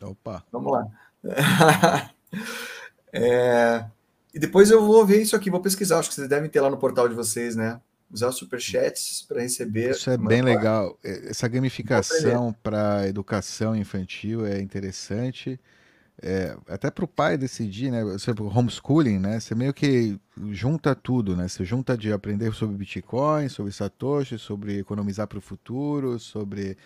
Opa. 0.00 0.44
Vamos 0.50 0.72
lá. 0.72 0.86
é, 3.12 3.84
e 4.32 4.38
depois 4.38 4.70
eu 4.70 4.84
vou 4.84 5.04
ver 5.04 5.22
isso 5.22 5.36
aqui, 5.36 5.50
vou 5.50 5.60
pesquisar. 5.60 5.98
Acho 5.98 6.08
que 6.08 6.14
vocês 6.14 6.28
devem 6.28 6.48
ter 6.48 6.60
lá 6.60 6.70
no 6.70 6.78
portal 6.78 7.08
de 7.08 7.14
vocês, 7.14 7.56
né? 7.56 7.80
Usar 8.10 8.28
os 8.28 8.36
superchats 8.36 9.22
para 9.28 9.40
receber. 9.40 9.90
Isso 9.90 10.10
é 10.10 10.16
bem 10.16 10.42
legal. 10.42 10.98
Essa 11.02 11.46
gamificação 11.46 12.52
para 12.62 13.06
educação 13.06 13.76
infantil 13.76 14.44
é 14.44 14.60
interessante 14.60 15.60
é, 16.22 16.54
até 16.68 16.90
para 16.90 17.04
o 17.04 17.08
pai 17.08 17.38
decidir, 17.38 17.90
né? 17.90 18.04
Você, 18.04 18.30
homeschooling, 18.30 19.18
né? 19.18 19.40
Você 19.40 19.54
meio 19.54 19.72
que 19.72 20.18
junta 20.50 20.94
tudo, 20.94 21.34
né? 21.34 21.48
Você 21.48 21.64
junta 21.64 21.96
de 21.96 22.12
aprender 22.12 22.52
sobre 22.52 22.76
Bitcoin, 22.76 23.48
sobre 23.48 23.72
Satoshi, 23.72 24.38
sobre 24.38 24.78
economizar 24.78 25.26
para 25.26 25.38
o 25.38 25.42
futuro, 25.42 26.18
sobre. 26.18 26.76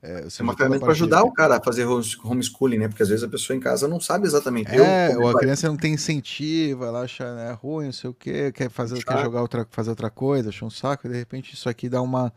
É, 0.00 0.28
é 0.38 0.42
uma 0.42 0.56
ferramenta 0.56 0.84
para 0.84 0.92
ajudar 0.92 1.24
o 1.24 1.32
cara 1.32 1.56
a 1.56 1.62
fazer 1.62 1.84
homeschooling, 1.84 2.78
né? 2.78 2.88
Porque 2.88 3.02
às 3.02 3.08
vezes 3.08 3.24
a 3.24 3.28
pessoa 3.28 3.56
em 3.56 3.60
casa 3.60 3.88
não 3.88 4.00
sabe 4.00 4.26
exatamente. 4.26 4.70
É, 4.70 5.16
ou 5.16 5.28
a 5.28 5.38
criança 5.38 5.66
não 5.66 5.76
tem 5.76 5.94
incentivo, 5.94 6.84
ela 6.84 7.02
acha 7.02 7.34
né, 7.34 7.50
ruim, 7.60 7.86
não 7.86 7.92
sei 7.92 8.10
o 8.10 8.14
quê, 8.14 8.52
quer 8.52 8.70
fazer, 8.70 9.02
quer 9.04 9.22
jogar 9.22 9.42
outra, 9.42 9.66
fazer 9.70 9.90
outra 9.90 10.08
coisa, 10.08 10.50
acha 10.50 10.64
um 10.64 10.70
saco, 10.70 11.06
e 11.06 11.10
de 11.10 11.16
repente 11.16 11.52
isso 11.52 11.68
aqui 11.68 11.88
dá 11.88 12.00
uma 12.00 12.32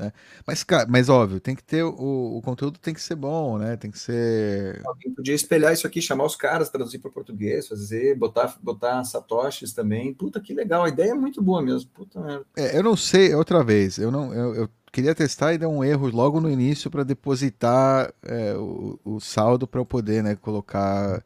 né? 0.00 0.12
Mas, 0.46 0.64
cara, 0.64 0.86
mas 0.88 1.10
óbvio, 1.10 1.38
tem 1.38 1.54
que 1.54 1.62
ter 1.62 1.82
o, 1.84 2.38
o 2.38 2.40
conteúdo 2.42 2.78
tem 2.78 2.94
que 2.94 3.02
ser 3.02 3.14
bom, 3.14 3.58
né? 3.58 3.76
Tem 3.76 3.90
que 3.90 3.98
ser. 3.98 4.80
Alguém 4.86 5.12
podia 5.12 5.34
espelhar 5.34 5.72
isso 5.74 5.86
aqui, 5.86 6.00
chamar 6.00 6.24
os 6.24 6.34
caras, 6.34 6.70
traduzir 6.70 6.98
para 6.98 7.10
português, 7.10 7.68
fazer, 7.68 8.16
botar, 8.16 8.56
botar 8.62 9.04
satoshis 9.04 9.74
também. 9.74 10.14
Puta, 10.14 10.40
que 10.40 10.54
legal, 10.54 10.84
a 10.84 10.88
ideia 10.88 11.10
é 11.10 11.14
muito 11.14 11.42
boa 11.42 11.60
mesmo. 11.60 11.90
Puta 11.90 12.44
É, 12.56 12.78
eu 12.78 12.82
não 12.82 12.96
sei, 12.96 13.34
outra 13.34 13.62
vez, 13.62 13.98
eu 13.98 14.10
não. 14.10 14.32
Eu, 14.32 14.54
eu 14.54 14.68
queria 14.90 15.14
testar 15.14 15.54
e 15.54 15.58
deu 15.58 15.70
um 15.70 15.84
erro 15.84 16.08
logo 16.08 16.40
no 16.40 16.50
início 16.50 16.90
para 16.90 17.04
depositar 17.04 18.12
é, 18.22 18.54
o, 18.54 18.98
o, 19.04 19.20
saldo 19.20 19.66
para 19.66 19.80
eu 19.80 19.86
poder, 19.86 20.22
né, 20.22 20.36
colocar. 20.36 21.24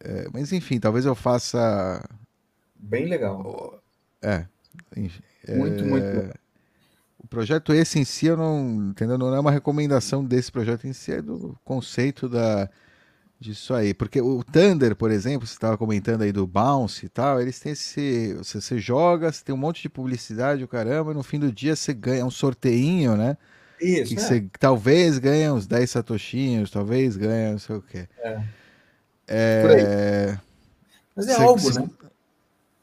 É, 0.00 0.26
mas 0.32 0.52
enfim, 0.52 0.78
talvez 0.78 1.04
eu 1.04 1.14
faça. 1.14 2.02
Bem 2.74 3.06
legal. 3.06 3.82
É. 4.20 4.46
Enfim, 4.96 5.22
muito, 5.48 5.84
muito 5.84 6.04
legal. 6.04 6.34
O 7.18 7.26
projeto 7.26 7.72
esse 7.72 7.98
em 7.98 8.04
si, 8.04 8.26
eu 8.26 8.36
não, 8.36 8.90
entendeu? 8.90 9.16
não 9.16 9.34
é 9.34 9.40
uma 9.40 9.50
recomendação 9.50 10.22
desse 10.22 10.52
projeto 10.52 10.86
em 10.86 10.92
si, 10.92 11.12
é 11.12 11.22
do 11.22 11.58
conceito 11.64 12.28
da, 12.28 12.68
disso 13.44 13.74
aí. 13.74 13.92
Porque 13.92 14.20
o 14.20 14.42
Thunder, 14.42 14.96
por 14.96 15.10
exemplo, 15.10 15.46
você 15.46 15.52
estava 15.52 15.76
comentando 15.76 16.22
aí 16.22 16.32
do 16.32 16.46
Bounce 16.46 17.06
e 17.06 17.08
tal, 17.08 17.40
eles 17.40 17.58
têm 17.60 17.72
esse. 17.72 18.34
Você, 18.34 18.60
você 18.60 18.78
joga, 18.78 19.30
você 19.30 19.44
tem 19.44 19.54
um 19.54 19.58
monte 19.58 19.82
de 19.82 19.88
publicidade, 19.88 20.64
o 20.64 20.68
caramba, 20.68 21.12
e 21.12 21.14
no 21.14 21.22
fim 21.22 21.38
do 21.38 21.52
dia 21.52 21.76
você 21.76 21.92
ganha 21.92 22.24
um 22.24 22.30
sorteinho, 22.30 23.16
né? 23.16 23.36
Isso. 23.80 24.14
Que 24.14 24.20
é. 24.20 24.22
você 24.22 24.46
talvez 24.58 25.18
ganhe 25.18 25.50
uns 25.50 25.66
10 25.66 25.90
satoshinhos, 25.90 26.70
talvez 26.70 27.16
ganhe 27.16 27.52
não 27.52 27.58
sei 27.58 27.76
o 27.76 27.82
quê. 27.82 28.08
É. 28.18 28.42
é... 29.28 30.38
Mas 31.14 31.28
é 31.28 31.34
você, 31.34 31.42
algo, 31.42 31.80
né? 31.80 31.88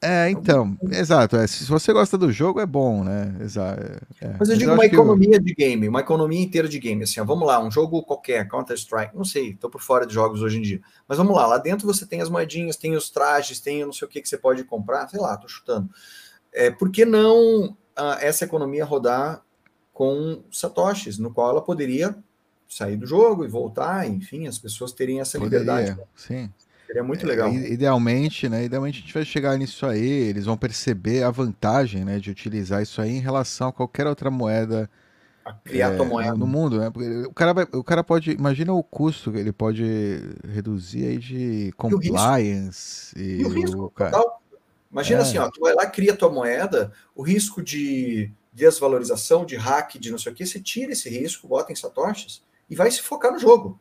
É, 0.04 0.32
então, 0.32 0.76
exato. 0.90 1.36
É, 1.36 1.46
se 1.46 1.64
você 1.66 1.94
gosta 1.94 2.18
do 2.18 2.32
jogo, 2.32 2.60
é 2.60 2.66
bom, 2.66 3.04
né? 3.04 3.36
Exato. 3.40 3.82
É. 4.20 4.36
Mas 4.40 4.50
eu 4.50 4.58
digo 4.58 4.74
uma 4.74 4.86
economia 4.86 5.36
eu... 5.36 5.40
de 5.40 5.54
game, 5.54 5.88
uma 5.88 6.00
economia 6.00 6.42
inteira 6.42 6.68
de 6.68 6.80
game. 6.80 7.04
Assim, 7.04 7.20
ó, 7.20 7.24
vamos 7.24 7.48
lá, 7.48 7.64
um 7.64 7.70
jogo 7.70 8.02
qualquer, 8.02 8.48
Counter-Strike, 8.48 9.16
não 9.16 9.24
sei, 9.24 9.52
estou 9.52 9.70
por 9.70 9.80
fora 9.80 10.08
de 10.08 10.14
jogos 10.14 10.42
hoje 10.42 10.58
em 10.58 10.62
dia. 10.62 10.82
Mas 11.08 11.20
vamos 11.20 11.36
lá, 11.36 11.46
lá 11.46 11.60
dentro 11.60 11.86
você 11.86 12.04
tem 12.06 12.20
as 12.20 12.30
moedinhas, 12.30 12.78
tem 12.78 12.96
os 12.96 13.12
trajes, 13.12 13.60
tem 13.60 13.86
não 13.86 13.94
sei 13.94 14.08
o 14.08 14.10
que 14.10 14.22
que 14.22 14.28
você 14.28 14.38
pode 14.38 14.64
comprar, 14.64 15.08
sei 15.08 15.20
lá, 15.20 15.38
tô 15.38 15.48
chutando. 15.48 15.88
É, 16.52 16.72
por 16.72 16.90
que 16.90 17.06
não 17.06 17.78
ah, 17.96 18.18
essa 18.20 18.44
economia 18.44 18.84
rodar 18.84 19.44
com 19.94 20.42
satoshis, 20.52 21.20
no 21.20 21.32
qual 21.32 21.52
ela 21.52 21.62
poderia 21.62 22.16
sair 22.68 22.98
do 22.98 23.06
jogo 23.06 23.46
e 23.46 23.48
voltar, 23.48 24.08
enfim, 24.08 24.48
as 24.48 24.58
pessoas 24.58 24.92
terem 24.94 25.20
essa 25.20 25.38
poderia, 25.38 25.60
liberdade. 25.60 26.00
Sim. 26.16 26.52
Seria 26.92 27.04
muito 27.06 27.26
legal. 27.26 27.48
É, 27.48 27.72
idealmente, 27.72 28.50
né? 28.50 28.66
Idealmente 28.66 28.98
a 28.98 29.02
gente 29.02 29.14
vai 29.14 29.24
chegar 29.24 29.58
nisso 29.58 29.86
aí, 29.86 30.06
eles 30.06 30.46
vão 30.46 30.58
perceber 30.58 31.24
a 31.24 31.32
vantagem, 31.32 32.04
né, 32.04 32.20
de 32.20 32.30
utilizar 32.30 32.84
isso 32.84 33.02
aí 33.02 33.12
em 33.12 33.22
relação 33.22 33.70
a 33.70 33.74
qualquer 33.74 34.06
outra 34.08 34.30
moeda 34.30 34.90
a 35.46 35.56
é, 35.70 36.32
no 36.34 36.46
mundo, 36.46 36.80
né? 36.80 36.90
Porque 36.90 37.08
o 37.24 37.34
cara 37.34 37.54
vai, 37.54 37.66
o 37.72 37.82
cara 37.82 38.04
pode, 38.04 38.32
imagina 38.32 38.74
o 38.74 38.84
custo 38.84 39.32
que 39.32 39.38
ele 39.38 39.54
pode 39.54 39.86
reduzir 40.50 41.06
aí 41.06 41.18
de 41.18 41.72
compliance 41.78 43.18
e, 43.18 43.40
e 43.40 43.46
o 43.46 43.48
risco, 43.48 43.86
o 43.86 43.90
cara... 43.90 44.22
Imagina 44.92 45.20
é. 45.20 45.22
assim, 45.22 45.38
ó, 45.38 45.50
tu 45.50 45.62
vai 45.62 45.74
lá 45.74 45.86
cria 45.86 46.14
tua 46.14 46.30
moeda, 46.30 46.92
o 47.16 47.24
risco 47.24 47.62
de 47.62 48.30
desvalorização, 48.52 49.46
de 49.46 49.56
hack, 49.56 49.98
de 49.98 50.12
não 50.12 50.18
sei 50.18 50.34
o 50.34 50.36
que, 50.36 50.46
você 50.46 50.60
tira 50.60 50.92
esse 50.92 51.10
risco, 51.10 51.48
bota 51.48 51.72
em 51.72 51.76
satoshis 51.76 52.44
e 52.70 52.76
vai 52.76 52.92
se 52.92 53.02
focar 53.02 53.32
no 53.32 53.40
jogo. 53.40 53.80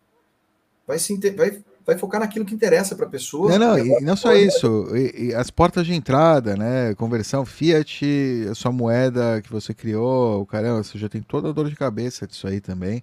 Vai 0.87 1.01
se 1.01 1.17
vai 1.33 1.61
vai 1.91 1.99
focar 1.99 2.21
naquilo 2.21 2.45
que 2.45 2.55
interessa 2.55 2.95
para 2.95 3.07
a 3.07 3.09
pessoa. 3.09 3.59
Não, 3.59 3.77
não, 3.77 3.79
e 3.79 4.01
não 4.01 4.15
só 4.15 4.33
isso, 4.33 4.89
e, 4.97 5.27
e 5.27 5.35
as 5.35 5.51
portas 5.51 5.85
de 5.85 5.93
entrada, 5.93 6.57
né? 6.57 6.95
Conversão 6.95 7.45
Fiat, 7.45 8.07
a 8.49 8.55
sua 8.55 8.71
moeda 8.71 9.43
que 9.43 9.51
você 9.51 9.75
criou, 9.75 10.47
caramba, 10.47 10.85
você 10.85 10.97
já 10.97 11.09
tem 11.09 11.21
toda 11.21 11.49
a 11.49 11.53
dor 11.53 11.69
de 11.69 11.75
cabeça 11.75 12.27
disso 12.27 12.47
aí 12.47 12.61
também. 12.61 13.03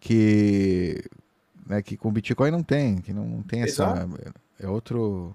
Que, 0.00 1.02
né, 1.66 1.82
que 1.82 1.96
com 1.96 2.12
Bitcoin 2.12 2.50
não 2.50 2.62
tem, 2.62 2.98
que 2.98 3.12
não, 3.12 3.24
não 3.24 3.42
tem 3.42 3.62
essa. 3.62 4.06
É 4.60 4.68
outro. 4.68 5.34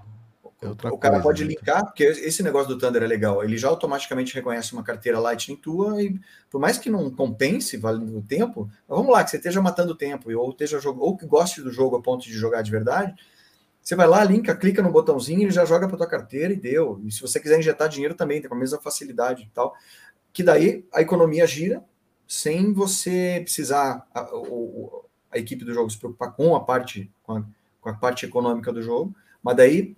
É 0.64 0.70
o 0.70 0.98
cara 0.98 1.16
coisa, 1.16 1.22
pode 1.22 1.44
né? 1.44 1.50
linkar, 1.50 1.86
porque 1.86 2.04
esse 2.04 2.42
negócio 2.42 2.70
do 2.70 2.78
Thunder 2.78 3.04
é 3.04 3.08
legal. 3.08 3.44
Ele 3.44 3.58
já 3.58 3.68
automaticamente 3.68 4.34
reconhece 4.34 4.74
uma 4.74 4.84
carteira 4.84 5.20
Lightning 5.20 5.56
tua 5.56 6.02
e, 6.02 6.20
por 6.50 6.60
mais 6.60 6.78
que 6.78 6.90
não 6.90 7.10
compense 7.10 7.78
valendo 7.78 8.18
o 8.18 8.22
tempo, 8.22 8.70
vamos 8.88 9.12
lá, 9.12 9.24
que 9.24 9.30
você 9.30 9.38
esteja 9.38 9.62
matando 9.62 9.96
tempo 9.96 10.32
ou 10.36 10.52
esteja 10.52 10.80
ou 10.90 11.18
que 11.18 11.26
goste 11.26 11.62
do 11.62 11.72
jogo 11.72 11.96
a 11.96 12.02
ponto 12.02 12.24
de 12.24 12.34
jogar 12.34 12.62
de 12.62 12.72
verdade, 12.72 13.14
você 13.82 13.96
vai 13.96 14.08
lá, 14.08 14.24
linka, 14.24 14.56
clica 14.56 14.82
no 14.82 14.92
botãozinho 14.92 15.42
ele 15.42 15.52
já 15.52 15.66
joga 15.66 15.88
para 15.90 15.98
tua 15.98 16.08
carteira 16.08 16.54
e 16.54 16.56
deu. 16.56 17.02
E 17.04 17.12
se 17.12 17.22
você 17.22 17.38
quiser 17.40 17.60
injetar 17.60 17.90
dinheiro 17.90 18.16
também, 18.16 18.40
tem 18.40 18.50
com 18.50 18.56
a 18.56 18.60
mesma 18.60 18.80
facilidade 18.80 19.44
e 19.44 19.50
tal. 19.54 19.76
Que 20.32 20.42
daí 20.42 20.86
a 20.94 21.02
economia 21.02 21.46
gira 21.46 21.84
sem 22.26 22.72
você 22.72 23.42
precisar 23.44 24.08
a, 24.14 24.22
a, 24.22 24.30
a 25.32 25.38
equipe 25.38 25.66
do 25.66 25.74
jogo 25.74 25.90
se 25.90 25.98
preocupar 25.98 26.34
com 26.34 26.56
a 26.56 26.64
parte 26.64 27.12
com 27.22 27.34
a, 27.34 27.44
com 27.82 27.90
a 27.90 27.94
parte 27.94 28.26
econômica 28.26 28.72
do 28.72 28.82
jogo, 28.82 29.14
mas 29.44 29.58
daí 29.58 29.96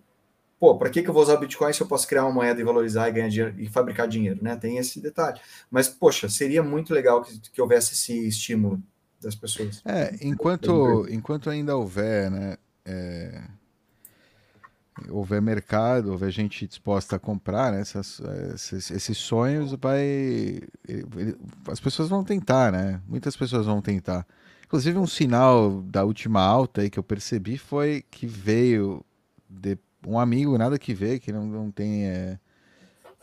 pô, 0.59 0.77
para 0.77 0.89
que, 0.89 1.01
que 1.01 1.09
eu 1.09 1.13
vou 1.13 1.23
usar 1.23 1.37
Bitcoin 1.37 1.73
se 1.73 1.81
eu 1.81 1.87
posso 1.87 2.07
criar 2.07 2.23
uma 2.23 2.31
moeda 2.33 2.59
e 2.59 2.63
valorizar 2.63 3.09
e 3.09 3.11
ganhar 3.11 3.29
dinheiro 3.29 3.55
e 3.57 3.67
fabricar 3.67 4.07
dinheiro, 4.07 4.39
né? 4.41 4.55
Tem 4.55 4.77
esse 4.77 4.99
detalhe. 5.01 5.39
Mas, 5.69 5.87
poxa, 5.87 6.29
seria 6.29 6.63
muito 6.63 6.93
legal 6.93 7.21
que, 7.21 7.39
que 7.39 7.61
houvesse 7.61 7.93
esse 7.93 8.27
estímulo 8.27 8.81
das 9.21 9.35
pessoas. 9.35 9.81
É, 9.85 10.15
enquanto, 10.21 11.07
enquanto 11.09 11.49
ainda 11.49 11.75
houver, 11.75 12.31
né? 12.31 12.57
É, 12.85 13.43
houver 15.09 15.41
mercado, 15.41 16.11
houver 16.11 16.31
gente 16.31 16.65
disposta 16.65 17.17
a 17.17 17.19
comprar 17.19 17.71
né, 17.71 17.81
essas, 17.81 18.21
esses, 18.53 18.91
esses 18.91 19.17
sonhos, 19.17 19.73
vai. 19.73 20.59
As 21.67 21.79
pessoas 21.79 22.09
vão 22.09 22.23
tentar, 22.23 22.71
né? 22.71 23.01
Muitas 23.07 23.35
pessoas 23.35 23.65
vão 23.65 23.81
tentar. 23.81 24.25
Inclusive, 24.65 24.97
um 24.97 25.07
sinal 25.07 25.81
da 25.83 26.03
última 26.03 26.41
alta 26.41 26.81
aí 26.81 26.89
que 26.89 26.97
eu 26.97 27.03
percebi 27.03 27.57
foi 27.57 28.03
que 28.09 28.25
veio 28.25 29.05
de, 29.49 29.77
um 30.05 30.19
amigo, 30.19 30.57
nada 30.57 30.77
que 30.77 30.93
vê, 30.93 31.19
que 31.19 31.31
não, 31.31 31.45
não 31.45 31.71
tem. 31.71 32.07
É, 32.07 32.39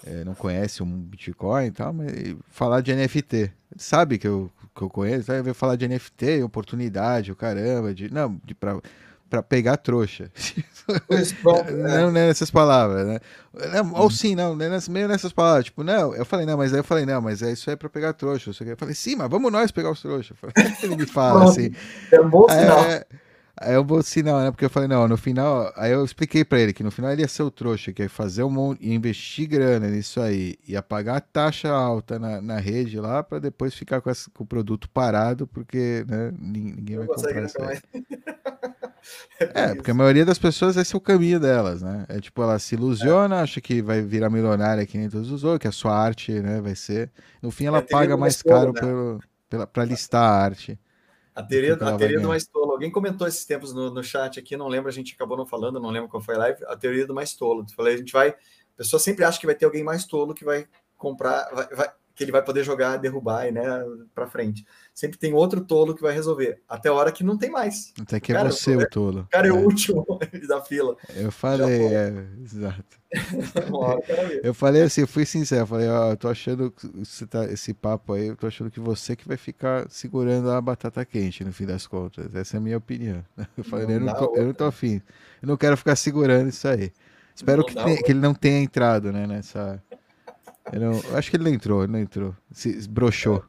é, 0.04 0.24
não 0.24 0.34
conhece 0.34 0.82
um 0.82 0.86
Bitcoin 0.86 1.66
e 1.66 1.70
tal, 1.70 1.92
mas 1.92 2.12
falar 2.50 2.80
de 2.80 2.94
NFT. 2.94 3.52
Sabe 3.76 4.18
que 4.18 4.26
eu, 4.26 4.50
que 4.74 4.82
eu 4.82 4.90
conheço, 4.90 5.32
vai 5.42 5.54
falar 5.54 5.76
de 5.76 5.86
NFT, 5.86 6.42
oportunidade, 6.42 7.32
o 7.32 7.36
caramba, 7.36 7.94
de. 7.94 8.12
Não, 8.12 8.40
de 8.44 8.54
pra, 8.54 8.80
pra 9.32 9.42
pegar 9.42 9.78
trouxa. 9.78 10.30
não, 11.72 12.12
não 12.12 12.20
é 12.20 12.26
nessas 12.26 12.50
palavras, 12.50 13.06
né? 13.06 13.20
Ou 13.94 14.10
sim, 14.10 14.34
não, 14.34 14.54
não 14.54 14.66
é 14.66 14.68
nessas, 14.68 14.88
meio 14.88 15.08
nessas 15.08 15.32
palavras. 15.32 15.64
Tipo, 15.66 15.82
não, 15.82 16.14
eu 16.14 16.24
falei, 16.24 16.44
não, 16.44 16.58
mas 16.58 16.74
aí 16.74 16.80
eu 16.80 16.84
falei, 16.84 17.06
não, 17.06 17.20
mas 17.22 17.40
é 17.40 17.50
isso 17.50 17.70
é 17.70 17.76
pra 17.76 17.88
pegar 17.88 18.12
trouxa. 18.12 18.50
Eu 18.50 18.76
falei, 18.76 18.94
sim, 18.94 19.16
mas 19.16 19.30
vamos 19.30 19.50
nós 19.50 19.70
pegar 19.70 19.90
os 19.90 20.02
trouxas. 20.02 20.36
Ele 20.82 20.96
me 20.96 21.06
fala 21.06 21.44
assim. 21.44 21.72
É 22.10 22.20
um 22.20 22.28
bom 22.28 22.46
sinal. 22.46 22.84
É, 22.84 23.06
Aí 23.56 23.74
eu 23.74 23.84
vou 23.84 24.02
sinal, 24.02 24.40
né? 24.40 24.50
Porque 24.50 24.64
eu 24.64 24.70
falei, 24.70 24.88
não, 24.88 25.06
no 25.06 25.16
final. 25.16 25.70
Aí 25.76 25.92
eu 25.92 26.04
expliquei 26.04 26.44
para 26.44 26.58
ele 26.58 26.72
que 26.72 26.82
no 26.82 26.90
final 26.90 27.12
ele 27.12 27.22
ia 27.22 27.28
ser 27.28 27.42
o 27.42 27.50
trouxa, 27.50 27.92
que 27.92 28.02
ia 28.02 28.08
fazer 28.08 28.42
um 28.42 28.50
monte, 28.50 28.88
investir 28.88 29.46
grana 29.46 29.88
nisso 29.88 30.20
aí, 30.20 30.56
ia 30.66 30.82
pagar 30.82 31.20
taxa 31.20 31.70
alta 31.70 32.18
na, 32.18 32.40
na 32.40 32.58
rede 32.58 32.98
lá 32.98 33.22
para 33.22 33.38
depois 33.38 33.74
ficar 33.74 34.00
com, 34.00 34.08
essa, 34.08 34.30
com, 34.30 34.44
o 34.44 34.46
produto 34.46 34.88
parado, 34.88 35.46
porque 35.46 36.04
né, 36.08 36.32
ninguém 36.38 36.98
vai 36.98 37.06
comprar 37.06 37.44
isso 37.44 37.62
aí. 37.62 37.80
É, 39.40 39.70
é 39.70 39.74
porque 39.74 39.90
a 39.90 39.94
maioria 39.94 40.24
das 40.24 40.38
pessoas 40.38 40.76
esse 40.76 40.94
é 40.94 40.96
o 40.96 41.00
caminho 41.00 41.40
delas, 41.40 41.82
né? 41.82 42.06
É 42.08 42.20
tipo, 42.20 42.40
ela 42.40 42.56
se 42.60 42.76
ilusiona, 42.76 43.38
é. 43.38 43.40
acha 43.40 43.60
que 43.60 43.82
vai 43.82 44.00
virar 44.00 44.30
milionária 44.30 44.86
que 44.86 44.96
nem 44.96 45.10
todos 45.10 45.30
os 45.32 45.42
outros, 45.42 45.60
que 45.60 45.68
a 45.68 45.72
sua 45.72 45.96
arte, 45.96 46.32
né, 46.40 46.60
vai 46.60 46.76
ser. 46.76 47.10
No 47.42 47.50
fim, 47.50 47.66
ela 47.66 47.78
é, 47.78 47.82
paga 47.82 48.16
mais 48.16 48.40
caro 48.40 48.72
né? 48.72 48.80
pelo, 48.80 49.20
pela, 49.50 49.66
pra 49.66 49.84
listar 49.84 50.22
a 50.22 50.44
arte. 50.44 50.78
A 51.34 51.42
teoria, 51.42 52.20
do 52.20 52.28
mais 52.28 52.46
tolo. 52.46 52.72
Alguém 52.72 52.90
comentou 52.90 53.26
esses 53.26 53.44
tempos 53.44 53.72
no, 53.72 53.90
no 53.90 54.02
chat 54.02 54.38
aqui, 54.38 54.56
não 54.56 54.68
lembro, 54.68 54.88
a 54.88 54.92
gente 54.92 55.14
acabou 55.14 55.36
não 55.36 55.46
falando, 55.46 55.80
não 55.80 55.90
lembro 55.90 56.08
qual 56.08 56.22
foi 56.22 56.34
a 56.34 56.38
live. 56.38 56.64
A 56.66 56.76
teoria 56.76 57.06
do 57.06 57.14
mais 57.14 57.34
tolo. 57.34 57.64
Falei, 57.74 57.94
a 57.94 57.96
gente 57.96 58.12
vai. 58.12 58.28
A 58.30 58.76
pessoa 58.76 59.00
sempre 59.00 59.24
acha 59.24 59.40
que 59.40 59.46
vai 59.46 59.54
ter 59.54 59.64
alguém 59.64 59.82
mais 59.82 60.04
tolo 60.04 60.34
que 60.34 60.44
vai 60.44 60.66
comprar, 60.96 61.48
vai, 61.54 61.66
vai, 61.68 61.92
que 62.14 62.22
ele 62.22 62.32
vai 62.32 62.42
poder 62.42 62.64
jogar, 62.64 62.96
derrubar 62.98 63.48
e 63.48 63.52
né, 63.52 63.62
para 64.14 64.26
frente. 64.26 64.64
Sempre 64.94 65.18
tem 65.18 65.32
outro 65.32 65.62
tolo 65.62 65.94
que 65.94 66.02
vai 66.02 66.12
resolver. 66.12 66.60
Até 66.68 66.90
a 66.90 66.92
hora 66.92 67.10
que 67.10 67.24
não 67.24 67.38
tem 67.38 67.50
mais. 67.50 67.94
Até 68.00 68.20
que 68.20 68.30
é 68.30 68.34
cara, 68.34 68.48
é 68.48 68.52
você 68.52 68.76
o 68.76 68.88
tolo. 68.88 69.26
cara 69.30 69.46
é, 69.46 69.50
é 69.50 69.52
o 69.52 69.58
último 69.58 70.04
da 70.46 70.60
fila. 70.60 70.96
Eu 71.16 71.32
falei, 71.32 71.86
é, 71.86 72.26
exato. 72.44 73.00
eu 74.42 74.52
falei 74.52 74.82
assim, 74.82 75.02
eu 75.02 75.08
fui 75.08 75.24
sincero, 75.24 75.62
eu 75.62 75.66
falei, 75.66 75.88
ó, 75.88 76.10
eu 76.10 76.16
tô 76.16 76.28
achando 76.28 76.72
você 76.94 77.26
tá, 77.26 77.44
esse 77.46 77.72
papo 77.72 78.12
aí, 78.12 78.28
eu 78.28 78.36
tô 78.36 78.46
achando 78.46 78.70
que 78.70 78.80
você 78.80 79.16
que 79.16 79.26
vai 79.26 79.36
ficar 79.36 79.86
segurando 79.90 80.50
a 80.50 80.60
batata 80.60 81.04
quente, 81.04 81.42
no 81.42 81.52
fim 81.52 81.66
das 81.66 81.86
contas. 81.86 82.34
Essa 82.34 82.56
é 82.56 82.58
a 82.58 82.60
minha 82.60 82.76
opinião. 82.76 83.24
Eu 83.56 83.64
falei, 83.64 83.86
não 83.86 83.94
eu, 83.94 84.00
não 84.00 84.14
tô, 84.14 84.36
eu 84.36 84.46
não 84.46 84.54
tô 84.54 84.64
afim. 84.64 85.00
Eu 85.42 85.48
não 85.48 85.56
quero 85.56 85.76
ficar 85.76 85.96
segurando 85.96 86.48
isso 86.48 86.68
aí. 86.68 86.92
Espero 87.34 87.64
que, 87.64 87.74
tenha, 87.74 88.02
que 88.02 88.12
ele 88.12 88.20
não 88.20 88.34
tenha 88.34 88.60
entrado, 88.60 89.10
né, 89.10 89.26
nessa 89.26 89.82
não, 90.72 91.16
acho 91.16 91.30
que 91.30 91.36
ele 91.36 91.44
não 91.44 91.50
entrou, 91.50 91.82
ele 91.82 91.92
não 91.92 91.98
entrou. 91.98 92.34
Se 92.50 92.88
broxou. 92.88 93.44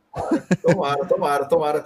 Tomara, 0.61 1.05
tomara, 1.05 1.45
tomara. 1.45 1.85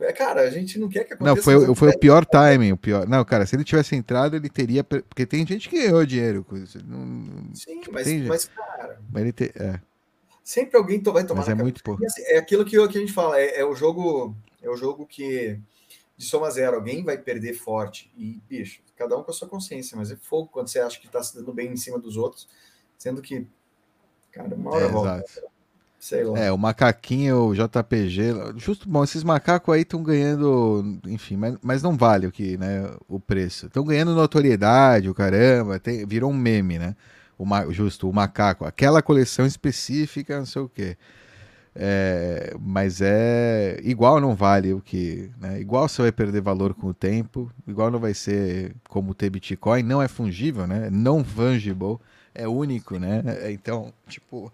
É, 0.00 0.12
cara, 0.12 0.42
a 0.42 0.50
gente 0.50 0.78
não 0.78 0.88
quer 0.88 1.04
que 1.04 1.14
aconteça. 1.14 1.34
Não, 1.34 1.42
foi, 1.42 1.74
foi 1.74 1.88
o 1.90 1.98
pior 1.98 2.26
timing, 2.26 2.72
o 2.72 2.76
pior. 2.76 3.08
Não, 3.08 3.24
cara, 3.24 3.46
se 3.46 3.56
ele 3.56 3.64
tivesse 3.64 3.96
entrado, 3.96 4.36
ele 4.36 4.48
teria. 4.50 4.84
Porque 4.84 5.24
tem 5.24 5.46
gente 5.46 5.68
que 5.68 5.82
ganhou 5.82 6.04
dinheiro 6.04 6.44
com 6.44 6.56
isso. 6.56 6.78
Não... 6.86 7.54
Sim, 7.54 7.80
tipo, 7.80 7.94
mas, 7.94 8.06
mas, 8.26 8.44
cara. 8.46 9.00
Mas 9.10 9.22
ele 9.22 9.32
te... 9.32 9.52
é. 9.56 9.80
Sempre 10.44 10.76
alguém 10.76 11.02
vai 11.02 11.24
tomar. 11.24 11.40
Mas 11.40 11.48
é 11.48 11.54
muito 11.54 11.82
pouco. 11.82 12.04
Assim, 12.04 12.22
é 12.26 12.38
aquilo 12.38 12.64
que, 12.64 12.70
que 12.88 12.98
a 12.98 13.00
gente 13.00 13.12
fala, 13.12 13.40
é, 13.40 13.60
é, 13.60 13.64
o 13.64 13.74
jogo. 13.74 14.36
É 14.62 14.68
o 14.68 14.76
jogo 14.76 15.06
que. 15.06 15.58
De 16.16 16.24
soma 16.24 16.50
zero, 16.50 16.76
alguém 16.76 17.04
vai 17.04 17.16
perder 17.16 17.54
forte. 17.54 18.10
E, 18.16 18.42
bicho, 18.48 18.82
cada 18.96 19.16
um 19.16 19.22
com 19.22 19.30
a 19.30 19.34
sua 19.34 19.48
consciência, 19.48 19.96
mas 19.96 20.10
é 20.10 20.16
fogo 20.16 20.48
quando 20.48 20.68
você 20.68 20.80
acha 20.80 20.98
que 20.98 21.06
está 21.06 21.22
se 21.22 21.34
dando 21.34 21.52
bem 21.52 21.72
em 21.72 21.76
cima 21.76 21.96
dos 21.96 22.16
outros, 22.16 22.48
sendo 22.98 23.22
que 23.22 23.46
Cara, 24.38 24.54
uma 24.54 24.70
hora 24.70 24.84
é, 24.84 24.88
volta. 24.88 25.24
Sei 25.98 26.22
lá. 26.22 26.38
É, 26.38 26.52
o 26.52 26.56
macaquinho, 26.56 27.48
o 27.48 27.54
JPG, 27.54 28.54
justo 28.56 28.88
bom, 28.88 29.02
esses 29.02 29.24
macacos 29.24 29.74
aí 29.74 29.82
estão 29.82 30.00
ganhando, 30.00 31.00
enfim, 31.08 31.36
mas, 31.36 31.56
mas 31.60 31.82
não 31.82 31.96
vale 31.96 32.28
o 32.28 32.30
que, 32.30 32.56
né, 32.56 32.88
o 33.08 33.18
preço. 33.18 33.66
Estão 33.66 33.84
ganhando 33.84 34.14
notoriedade, 34.14 35.10
o 35.10 35.14
caramba, 35.14 35.80
tem, 35.80 36.06
virou 36.06 36.30
um 36.30 36.36
meme, 36.36 36.78
né? 36.78 36.94
O, 37.36 37.44
justo, 37.72 38.08
o 38.08 38.12
macaco, 38.12 38.64
aquela 38.64 39.02
coleção 39.02 39.44
específica, 39.44 40.38
não 40.38 40.46
sei 40.46 40.62
o 40.62 40.68
quê. 40.68 40.96
É, 41.74 42.54
mas 42.60 43.00
é 43.00 43.78
igual 43.82 44.20
não 44.20 44.34
vale 44.34 44.72
o 44.72 44.80
que, 44.80 45.30
né? 45.40 45.60
Igual 45.60 45.88
você 45.88 46.02
vai 46.02 46.12
perder 46.12 46.40
valor 46.40 46.74
com 46.74 46.88
o 46.88 46.94
tempo, 46.94 47.50
igual 47.66 47.90
não 47.90 47.98
vai 47.98 48.14
ser 48.14 48.74
como 48.88 49.14
ter 49.14 49.30
Bitcoin, 49.30 49.82
não 49.82 50.00
é 50.00 50.06
fungível, 50.06 50.66
né? 50.66 50.88
Não 50.90 51.24
fungible 51.24 51.98
é 52.38 52.48
único, 52.48 52.98
né? 52.98 53.22
É, 53.42 53.50
então, 53.50 53.92
tipo, 54.06 54.52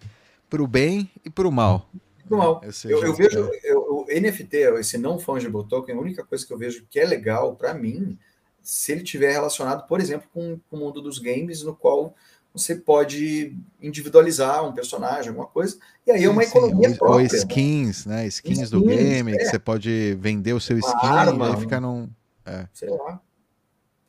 pro 0.48 0.66
bem 0.66 1.10
e 1.24 1.30
pro 1.30 1.52
mal. 1.52 1.88
Pro 2.26 2.38
mal. 2.38 2.62
Eu, 2.84 3.02
eu 3.04 3.14
vejo 3.14 3.50
eu, 3.62 3.80
o 3.80 4.06
NFT, 4.08 4.56
esse 4.78 4.98
não 4.98 5.18
fungible 5.18 5.64
token, 5.68 5.94
a 5.94 6.00
única 6.00 6.24
coisa 6.24 6.46
que 6.46 6.52
eu 6.52 6.58
vejo 6.58 6.86
que 6.90 6.98
é 6.98 7.04
legal 7.04 7.54
para 7.54 7.74
mim, 7.74 8.18
se 8.62 8.92
ele 8.92 9.02
tiver 9.02 9.32
relacionado, 9.32 9.86
por 9.86 10.00
exemplo, 10.00 10.26
com, 10.32 10.58
com 10.70 10.76
o 10.76 10.80
mundo 10.80 11.02
dos 11.02 11.18
games, 11.18 11.62
no 11.62 11.76
qual 11.76 12.14
você 12.54 12.76
pode 12.76 13.54
individualizar 13.82 14.64
um 14.64 14.72
personagem, 14.72 15.28
alguma 15.28 15.48
coisa, 15.48 15.76
e 16.06 16.12
aí 16.12 16.24
é 16.24 16.30
uma 16.30 16.42
sim, 16.42 16.50
economia 16.50 16.90
ou, 16.90 16.96
própria. 16.96 17.16
Ou 17.16 17.20
skins, 17.20 18.06
né? 18.06 18.26
Skins, 18.28 18.58
skins 18.58 18.70
do 18.70 18.82
game, 18.84 19.32
é. 19.32 19.36
que 19.36 19.44
você 19.46 19.58
pode 19.58 20.16
vender 20.20 20.52
o 20.52 20.60
seu 20.60 20.78
skin 20.78 21.06
arma, 21.06 21.50
e 21.50 21.60
ficar 21.60 21.80
num. 21.80 22.08
É. 22.46 22.66
Sei 22.72 22.88
lá. 22.88 23.20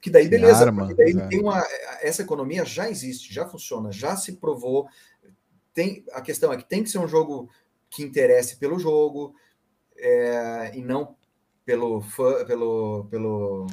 Que 0.05 0.11
daí, 0.11 0.27
beleza, 0.27 0.65
arma, 0.65 0.85
porque 0.85 0.93
daí 0.93 1.27
tem 1.29 1.41
uma. 1.41 1.65
Essa 1.99 2.21
economia 2.21 2.63
já 2.63 2.87
existe, 2.87 3.33
já 3.33 3.47
funciona, 3.47 3.91
já 3.91 4.15
se 4.15 4.33
provou. 4.33 4.87
Tem, 5.73 6.05
a 6.11 6.21
questão 6.21 6.53
é 6.53 6.57
que 6.57 6.63
tem 6.63 6.83
que 6.83 6.91
ser 6.91 6.99
um 6.99 7.07
jogo 7.07 7.49
que 7.89 8.03
interesse 8.03 8.57
pelo 8.57 8.77
jogo 8.77 9.33
é, 9.97 10.73
e 10.75 10.83
não 10.83 11.15
pelo 11.65 12.03
pelo 12.45 13.05
pelo 13.05 13.65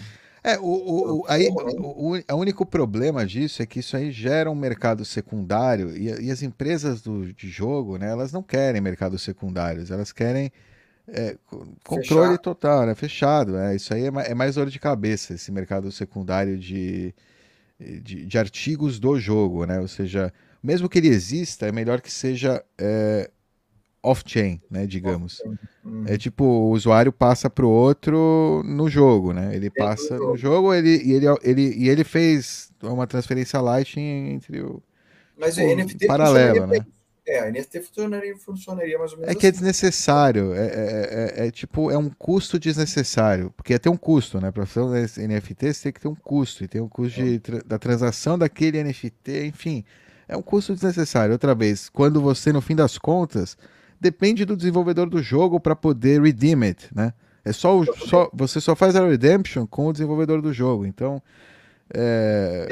é, 0.42 0.58
o, 0.58 0.62
o, 0.62 1.18
o, 1.18 1.24
aí, 1.28 1.50
o, 1.50 2.16
o, 2.16 2.34
único 2.34 2.64
problema 2.64 3.26
disso 3.26 3.62
é 3.62 3.66
que 3.66 3.80
isso 3.80 3.94
aí 3.94 4.10
gera 4.10 4.50
um 4.50 4.54
mercado 4.54 5.04
secundário 5.04 5.94
e, 5.94 6.28
e 6.28 6.30
as 6.30 6.42
empresas 6.42 7.02
do, 7.02 7.30
de 7.34 7.50
jogo, 7.50 7.98
né, 7.98 8.08
elas 8.08 8.32
não 8.32 8.42
querem 8.42 8.80
mercados 8.80 9.20
secundários, 9.20 9.90
elas 9.90 10.12
querem 10.12 10.50
é, 11.08 11.36
controle 11.84 12.30
Fechar. 12.30 12.38
total, 12.38 12.86
né? 12.86 12.94
Fechado. 12.94 13.52
Né? 13.52 13.76
Isso 13.76 13.92
aí 13.92 14.04
é 14.04 14.10
mais, 14.10 14.28
é 14.28 14.34
mais 14.34 14.54
dor 14.54 14.68
de 14.68 14.78
cabeça, 14.78 15.34
esse 15.34 15.50
mercado 15.50 15.90
secundário 15.90 16.58
de, 16.58 17.14
de, 17.78 18.26
de, 18.26 18.38
artigos 18.38 19.00
do 19.00 19.18
jogo, 19.18 19.64
né? 19.64 19.80
Ou 19.80 19.88
seja, 19.88 20.32
mesmo 20.62 20.88
que 20.88 20.98
ele 20.98 21.08
exista, 21.08 21.66
é 21.66 21.72
melhor 21.72 22.00
que 22.00 22.10
seja 22.10 22.64
é, 22.78 23.30
off-chain, 24.02 24.60
né? 24.70 24.86
Digamos. 24.86 25.40
Off 25.40 25.58
hum. 25.84 26.04
É 26.06 26.16
tipo, 26.16 26.44
o 26.44 26.70
usuário 26.70 27.12
passa 27.12 27.50
para 27.50 27.66
o 27.66 27.70
outro 27.70 28.62
no 28.64 28.88
jogo, 28.88 29.32
né? 29.32 29.54
Ele 29.54 29.70
passa 29.70 30.16
no 30.16 30.36
jogo 30.36 30.72
ele, 30.72 31.02
e, 31.02 31.12
ele, 31.12 31.26
ele, 31.42 31.74
e 31.76 31.88
ele 31.88 32.04
fez 32.04 32.72
uma 32.82 33.06
transferência 33.06 33.60
Lightning 33.60 34.30
entre 34.32 34.60
o. 34.60 34.82
Mas 35.36 35.56
o 35.56 35.60
NFT 35.60 36.06
paralelo, 36.06 36.66
né? 36.66 36.86
É, 37.26 37.38
a 37.38 37.50
NFT 37.50 37.82
funcionaria, 37.82 38.36
funcionaria 38.36 38.98
mais 38.98 39.12
ou 39.12 39.18
menos 39.18 39.32
É 39.32 39.38
que 39.38 39.46
é 39.46 39.50
assim. 39.50 39.58
é 39.58 39.60
desnecessário, 39.60 40.54
é, 40.54 40.66
é, 40.66 41.42
é, 41.44 41.46
é, 41.46 41.50
tipo, 41.50 41.90
é 41.90 41.96
um 41.96 42.10
custo 42.10 42.58
desnecessário, 42.58 43.52
porque 43.56 43.78
ter 43.78 43.88
um 43.88 43.96
custo, 43.96 44.40
né? 44.40 44.50
Para 44.50 44.66
fazer 44.66 44.84
um 44.84 45.28
NFT 45.28 45.72
você 45.72 45.82
tem 45.84 45.92
que 45.92 46.00
ter 46.00 46.08
um 46.08 46.16
custo, 46.16 46.64
e 46.64 46.68
tem 46.68 46.80
um 46.80 46.88
custo 46.88 47.22
de, 47.22 47.40
da 47.64 47.78
transação 47.78 48.36
daquele 48.36 48.82
NFT, 48.82 49.46
enfim, 49.46 49.84
é 50.26 50.36
um 50.36 50.42
custo 50.42 50.74
desnecessário. 50.74 51.32
Outra 51.32 51.54
vez, 51.54 51.88
quando 51.88 52.20
você, 52.20 52.52
no 52.52 52.60
fim 52.60 52.74
das 52.74 52.98
contas, 52.98 53.56
depende 54.00 54.44
do 54.44 54.56
desenvolvedor 54.56 55.08
do 55.08 55.22
jogo 55.22 55.60
para 55.60 55.76
poder 55.76 56.20
redeem 56.20 56.64
it, 56.64 56.88
né? 56.92 57.12
É 57.44 57.52
só, 57.52 57.78
o, 57.78 57.84
só 57.84 58.30
você 58.32 58.60
só 58.60 58.74
faz 58.74 58.96
a 58.96 59.06
redemption 59.06 59.66
com 59.66 59.86
o 59.86 59.92
desenvolvedor 59.92 60.40
do 60.40 60.52
jogo. 60.52 60.86
Então, 60.86 61.22
é, 61.92 62.68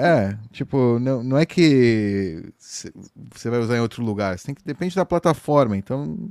é 0.00 0.38
tipo, 0.50 0.98
não, 0.98 1.22
não 1.22 1.38
é 1.38 1.44
que 1.44 2.42
você 2.58 3.50
vai 3.50 3.60
usar 3.60 3.76
em 3.76 3.80
outro 3.80 4.02
lugar. 4.02 4.38
Você 4.38 4.46
tem 4.46 4.54
que 4.54 4.64
depende 4.64 4.96
da 4.96 5.04
plataforma. 5.04 5.76
Então, 5.76 6.30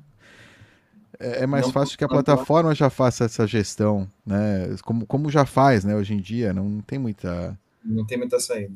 é, 1.20 1.44
é 1.44 1.48
mais 1.48 1.66
não, 1.66 1.74
fácil 1.74 1.98
que 1.98 2.04
a 2.04 2.08
plataforma 2.08 2.74
já 2.74 2.90
faça 2.90 3.26
essa 3.26 3.46
gestão, 3.46 4.10
né? 4.26 4.76
Como, 4.84 5.06
como 5.06 5.30
já 5.30 5.46
faz, 5.46 5.84
né? 5.84 5.96
Hoje 5.96 6.14
em 6.14 6.22
dia, 6.22 6.54
não 6.54 6.82
tem 6.82 6.98
muita 6.98 7.58
não 7.84 8.06
tem 8.06 8.18
muita 8.18 8.40
saída. 8.40 8.74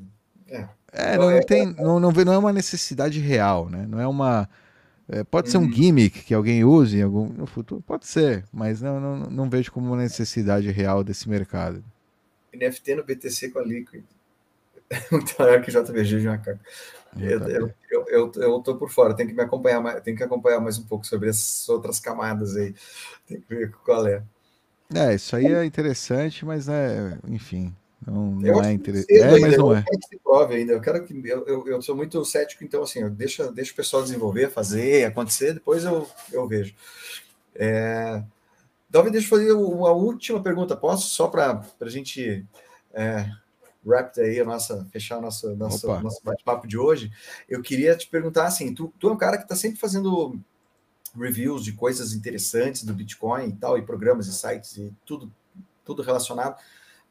É, 0.47 0.67
é 0.91 1.17
não, 1.17 1.31
não 1.31 1.41
tem, 1.41 1.73
não, 1.73 1.99
não, 1.99 2.11
não 2.11 2.33
é 2.33 2.37
uma 2.37 2.53
necessidade 2.53 3.19
real, 3.19 3.69
né? 3.69 3.85
Não 3.87 3.99
é 3.99 4.07
uma 4.07 4.47
é, 5.09 5.23
pode 5.23 5.49
ser 5.49 5.57
um 5.57 5.63
uhum. 5.63 5.71
gimmick 5.71 6.23
que 6.23 6.33
alguém 6.33 6.63
use 6.63 6.97
em 6.97 7.01
algum, 7.01 7.27
no 7.27 7.45
futuro, 7.45 7.81
pode 7.81 8.07
ser, 8.07 8.45
mas 8.53 8.81
não, 8.81 8.99
não, 8.99 9.17
não 9.29 9.49
vejo 9.49 9.71
como 9.71 9.87
uma 9.87 9.97
necessidade 9.97 10.69
real 10.71 11.03
desse 11.03 11.29
mercado. 11.29 11.83
NFT 12.53 12.95
no 12.95 13.03
BTC 13.03 13.49
com 13.49 13.59
a 13.59 13.63
Liquid. 13.63 14.03
Muito 15.11 15.35
maior 15.39 15.61
que 15.61 15.71
JVG 15.71 16.19
de 16.19 16.27
macaco. 16.27 16.59
Eu, 17.19 17.47
eu, 17.47 17.73
eu, 18.07 18.31
eu, 18.35 18.59
tô 18.59 18.75
por 18.75 18.89
fora, 18.89 19.15
tem 19.15 19.27
que 19.27 19.33
me 19.33 19.43
acompanhar 19.43 19.79
mais, 19.79 20.01
tem 20.01 20.15
que 20.15 20.23
acompanhar 20.23 20.59
mais 20.59 20.79
um 20.79 20.83
pouco 20.83 21.05
sobre 21.05 21.29
essas 21.29 21.69
outras 21.69 21.99
camadas 21.99 22.55
aí. 22.55 22.73
Tem 23.27 23.39
que 23.39 23.55
ver 23.55 23.71
qual 23.85 24.07
é. 24.07 24.23
É, 24.93 25.13
isso 25.13 25.35
aí 25.35 25.45
é 25.45 25.63
interessante, 25.63 26.43
mas 26.45 26.67
é, 26.67 27.17
enfim, 27.27 27.73
não, 28.05 28.31
não 28.31 28.63
é 28.63 28.73
interessante. 28.73 29.13
É, 29.13 29.39
mas 29.39 29.57
não 29.57 29.75
é. 29.75 29.83
Que 29.83 30.07
se 30.07 30.19
prove 30.23 30.55
ainda. 30.55 30.73
Eu 30.73 30.81
quero 30.81 31.03
que 31.03 31.13
eu, 31.27 31.45
eu, 31.45 31.67
eu 31.67 31.81
sou 31.81 31.95
muito 31.95 32.23
cético, 32.25 32.63
então 32.63 32.83
assim, 32.83 33.07
deixa, 33.11 33.51
deixa 33.51 33.73
o 33.73 33.75
pessoal 33.75 34.03
desenvolver, 34.03 34.49
fazer, 34.49 35.05
acontecer, 35.05 35.53
depois 35.53 35.83
eu, 35.83 36.07
eu 36.31 36.47
vejo. 36.47 36.73
É... 37.55 38.23
Dalvin, 38.89 39.11
deixa 39.11 39.27
eu 39.27 39.29
fazer 39.29 39.51
uma 39.53 39.91
última 39.91 40.41
pergunta, 40.41 40.75
posso? 40.75 41.09
Só 41.09 41.27
para 41.27 41.63
a 41.79 41.89
gente 41.89 42.45
é, 42.93 43.27
wrap 43.85 44.19
aí 44.19 44.39
a 44.39 44.45
nossa, 44.45 44.85
fechar 44.91 45.17
o 45.17 45.21
nosso, 45.21 45.55
nosso, 45.55 45.87
nosso 46.01 46.21
bate-papo 46.23 46.67
de 46.67 46.77
hoje. 46.77 47.11
Eu 47.47 47.61
queria 47.61 47.95
te 47.95 48.07
perguntar 48.07 48.45
assim: 48.45 48.73
tu, 48.73 48.93
tu 48.99 49.09
é 49.09 49.11
um 49.11 49.17
cara 49.17 49.37
que 49.37 49.43
está 49.43 49.55
sempre 49.55 49.79
fazendo 49.79 50.39
reviews 51.15 51.63
de 51.63 51.73
coisas 51.73 52.13
interessantes 52.13 52.83
do 52.83 52.93
Bitcoin 52.93 53.49
e 53.49 53.53
tal, 53.53 53.77
e 53.77 53.81
programas 53.83 54.27
e 54.27 54.33
sites 54.33 54.77
e 54.77 54.93
tudo, 55.05 55.31
tudo 55.85 56.01
relacionado 56.01 56.57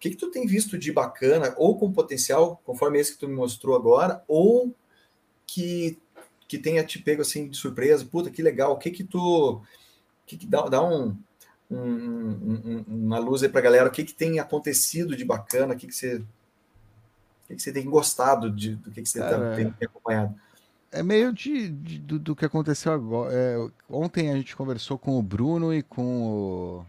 que, 0.03 0.11
que 0.11 0.17
tu 0.17 0.33
tem 0.33 0.45
visto 0.47 0.77
de 0.77 0.91
bacana, 0.91 1.55
ou 1.57 1.79
com 1.79 1.93
potencial, 1.93 2.61
conforme 2.65 2.99
esse 2.99 3.13
que 3.13 3.21
tu 3.21 3.29
me 3.29 3.37
mostrou 3.37 3.77
agora, 3.77 4.25
ou 4.27 4.75
que, 5.47 5.97
que 6.49 6.59
tenha 6.59 6.83
te 6.83 6.99
pego 6.99 7.23
assim 7.23 7.49
de 7.49 7.57
surpresa? 7.57 8.05
Puta, 8.05 8.29
que 8.29 8.43
legal, 8.43 8.73
o 8.73 8.79
que 8.79 8.91
que 8.91 9.05
tu. 9.05 9.63
que, 10.27 10.37
que 10.37 10.47
dá, 10.47 10.63
dá 10.63 10.83
um, 10.83 11.17
um, 11.71 11.77
um, 11.79 12.85
uma 12.89 13.21
luz 13.21 13.45
aí 13.45 13.49
pra 13.49 13.61
galera, 13.61 13.89
o 13.89 13.93
que 13.93 14.03
que 14.03 14.13
tem 14.13 14.41
acontecido 14.41 15.15
de 15.15 15.25
bacana, 15.25 15.75
o 15.75 15.77
que 15.77 15.87
que 15.87 15.95
você. 15.95 16.21
O 17.53 17.57
que, 17.57 17.63
você 17.63 17.73
tem 17.73 17.85
gostado 17.85 18.51
de, 18.51 18.77
do 18.77 18.91
que, 18.91 19.03
que 19.03 19.09
você 19.09 19.21
tá, 19.21 19.31
tá, 19.31 19.55
tem, 19.55 19.71
tem 19.71 19.89
acompanhado? 19.89 20.35
É 20.91 21.03
meio 21.03 21.33
de, 21.33 21.69
de 21.69 21.99
do, 21.99 22.19
do, 22.19 22.37
que 22.37 22.45
aconteceu 22.45 22.93
agora. 22.93 23.33
É, 23.33 23.57
ontem 23.89 24.31
a 24.31 24.35
gente 24.35 24.55
conversou 24.55 24.99
com 24.99 25.19
o 25.19 25.23
Bruno 25.23 25.73
e 25.73 25.83
com 25.83 26.23
o 26.23 26.87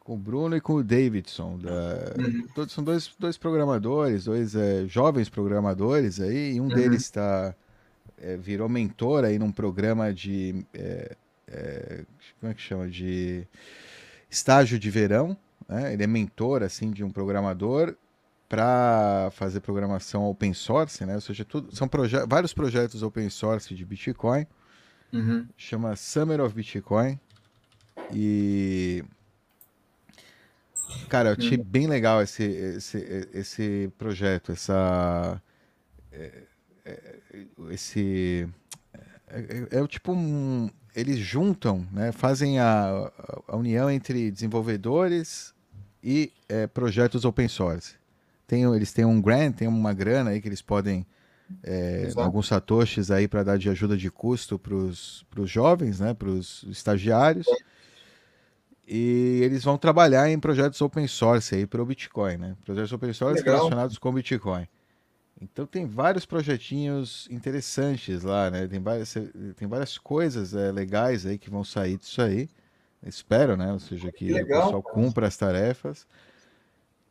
com 0.00 0.14
o 0.14 0.16
Bruno 0.16 0.56
e 0.56 0.60
com 0.60 0.74
o 0.74 0.82
Davidson. 0.82 1.58
Da... 1.58 1.70
Uhum. 2.18 2.46
Todos, 2.54 2.74
são 2.74 2.82
dois, 2.82 3.14
dois 3.18 3.38
programadores, 3.38 4.24
dois 4.24 4.54
é, 4.54 4.84
jovens 4.86 5.28
programadores 5.28 6.20
aí, 6.20 6.54
e 6.54 6.60
um 6.60 6.64
uhum. 6.64 6.68
deles 6.70 7.02
está 7.02 7.54
é, 8.20 8.36
virou 8.36 8.68
mentor 8.68 9.24
aí 9.24 9.38
num 9.38 9.52
programa 9.52 10.12
de 10.12 10.64
é, 10.74 11.16
é, 11.48 12.04
como 12.40 12.52
é 12.52 12.54
que 12.54 12.60
chama 12.60 12.88
de 12.88 13.46
estágio 14.30 14.78
de 14.78 14.90
verão. 14.90 15.36
Né? 15.68 15.92
Ele 15.92 16.02
é 16.02 16.06
mentor 16.06 16.62
assim 16.62 16.90
de 16.90 17.02
um 17.04 17.10
programador 17.10 17.94
para 18.52 19.30
fazer 19.30 19.60
programação 19.60 20.26
open 20.26 20.52
source, 20.52 21.06
né? 21.06 21.14
Ou 21.14 21.22
seja, 21.22 21.42
tudo, 21.42 21.74
são 21.74 21.88
proje 21.88 22.18
vários 22.26 22.52
projetos 22.52 23.02
open 23.02 23.30
source 23.30 23.74
de 23.74 23.82
Bitcoin. 23.82 24.46
Uhum. 25.10 25.48
Chama 25.56 25.96
Summer 25.96 26.38
of 26.38 26.54
Bitcoin. 26.54 27.18
E 28.12 29.02
Cara, 31.08 31.30
eu 31.30 31.36
achei 31.38 31.58
hum. 31.58 31.64
bem 31.64 31.86
legal 31.86 32.20
esse, 32.20 32.42
esse, 32.42 33.28
esse 33.32 33.90
projeto, 33.96 34.52
essa. 34.52 35.40
É, 36.12 36.42
é, 36.84 37.16
esse. 37.70 38.46
É, 39.28 39.66
é, 39.72 39.78
é 39.80 39.86
tipo 39.86 40.12
um. 40.12 40.68
Eles 40.94 41.16
juntam, 41.16 41.88
né, 41.90 42.12
fazem 42.12 42.58
a, 42.58 43.10
a 43.48 43.56
união 43.56 43.90
entre 43.90 44.30
desenvolvedores 44.30 45.54
e 46.04 46.30
é, 46.50 46.66
projetos 46.66 47.24
open 47.24 47.48
source. 47.48 48.01
Eles 48.60 48.92
têm 48.92 49.04
um 49.04 49.20
grant, 49.20 49.56
tem 49.56 49.68
uma 49.68 49.92
grana 49.92 50.30
aí 50.30 50.40
que 50.40 50.48
eles 50.48 50.62
podem. 50.62 51.06
É, 51.62 52.08
alguns 52.16 52.48
satoshis 52.48 53.10
aí 53.10 53.28
para 53.28 53.42
dar 53.42 53.58
de 53.58 53.68
ajuda 53.68 53.94
de 53.94 54.10
custo 54.10 54.58
para 54.58 54.74
os 54.74 55.24
jovens, 55.44 56.00
né, 56.00 56.14
para 56.14 56.28
os 56.28 56.62
estagiários. 56.70 57.46
E 58.86 59.40
eles 59.42 59.62
vão 59.62 59.76
trabalhar 59.76 60.30
em 60.30 60.38
projetos 60.38 60.80
open 60.80 61.06
source 61.06 61.54
aí 61.54 61.66
para 61.66 61.82
o 61.82 61.86
Bitcoin, 61.86 62.36
né? 62.36 62.56
Projetos 62.64 62.92
open 62.92 63.12
source 63.12 63.40
Legal. 63.40 63.56
relacionados 63.56 63.98
com 63.98 64.12
Bitcoin. 64.12 64.66
Então 65.40 65.66
tem 65.66 65.86
vários 65.86 66.24
projetinhos 66.24 67.28
interessantes 67.30 68.22
lá, 68.22 68.50
né? 68.50 68.66
Tem 68.66 68.80
várias, 68.80 69.14
tem 69.56 69.66
várias 69.68 69.98
coisas 69.98 70.54
é, 70.54 70.70
legais 70.70 71.26
aí 71.26 71.36
que 71.38 71.50
vão 71.50 71.64
sair 71.64 71.96
disso 71.96 72.22
aí. 72.22 72.48
Espero, 73.04 73.56
né? 73.56 73.72
Ou 73.72 73.80
seja, 73.80 74.12
que, 74.12 74.26
que 74.26 74.32
legal, 74.32 74.60
o 74.60 74.64
pessoal 74.64 74.82
cumpra 74.82 75.26
as 75.26 75.36
tarefas. 75.36 76.06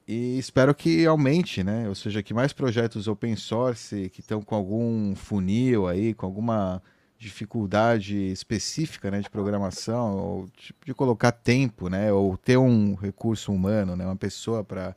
E 0.08 0.38
espero 0.38 0.74
que 0.74 1.06
aumente, 1.06 1.64
né? 1.64 1.88
Ou 1.88 1.96
seja, 1.96 2.24
que 2.24 2.34
mais 2.34 2.52
projetos 2.52 3.08
open 3.08 3.36
source 3.36 4.10
que 4.10 4.22
estão 4.22 4.42
com 4.42 4.56
algum 4.56 5.16
funil 5.16 5.88
aí, 5.88 6.14
com 6.14 6.26
alguma 6.26 6.82
dificuldade 7.22 8.32
específica 8.32 9.12
né, 9.12 9.20
de 9.20 9.30
programação, 9.30 10.18
ou 10.18 10.48
tipo, 10.58 10.84
de 10.84 10.92
colocar 10.92 11.32
tempo, 11.32 11.88
né, 11.88 12.12
ou 12.12 12.36
ter 12.36 12.58
um 12.58 12.96
recurso 12.96 13.54
humano, 13.54 13.96
né, 13.96 14.04
uma 14.04 14.16
pessoa 14.16 14.64
para 14.64 14.96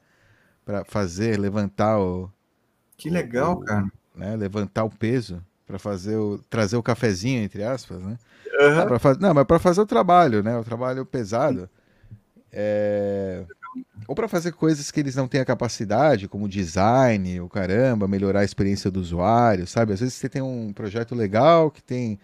fazer, 0.87 1.39
levantar 1.39 2.01
o. 2.01 2.31
Que 2.97 3.11
legal, 3.11 3.53
o, 3.53 3.61
cara. 3.61 3.93
Né, 4.15 4.37
levantar 4.37 4.85
o 4.85 4.91
peso 4.91 5.45
para 5.67 5.79
fazer 5.79 6.17
o 6.17 6.39
trazer 6.49 6.77
o 6.77 6.83
cafezinho 6.83 7.43
entre 7.43 7.63
aspas, 7.63 8.01
né? 8.01 8.17
Uhum. 8.59 8.99
Pra, 8.99 9.15
não, 9.21 9.35
mas 9.35 9.45
para 9.45 9.59
fazer 9.59 9.83
o 9.83 9.87
trabalho, 9.87 10.43
né? 10.43 10.57
O 10.57 10.65
trabalho 10.65 11.05
pesado. 11.05 11.69
É, 12.51 13.45
ou 14.07 14.15
para 14.15 14.29
fazer 14.29 14.53
coisas 14.53 14.91
que 14.91 15.01
eles 15.01 15.17
não 15.17 15.27
têm 15.27 15.41
a 15.41 15.45
capacidade, 15.45 16.29
como 16.29 16.49
design, 16.49 17.41
o 17.41 17.49
caramba, 17.49 18.07
melhorar 18.07 18.41
a 18.41 18.45
experiência 18.45 18.91
do 18.91 19.01
usuário, 19.01 19.67
sabe? 19.67 19.93
Às 19.93 20.01
vezes 20.01 20.15
você 20.15 20.29
tem 20.29 20.43
um 20.43 20.73
projeto 20.73 21.15
legal 21.15 21.71
que 21.71 21.83
tem 21.83 22.19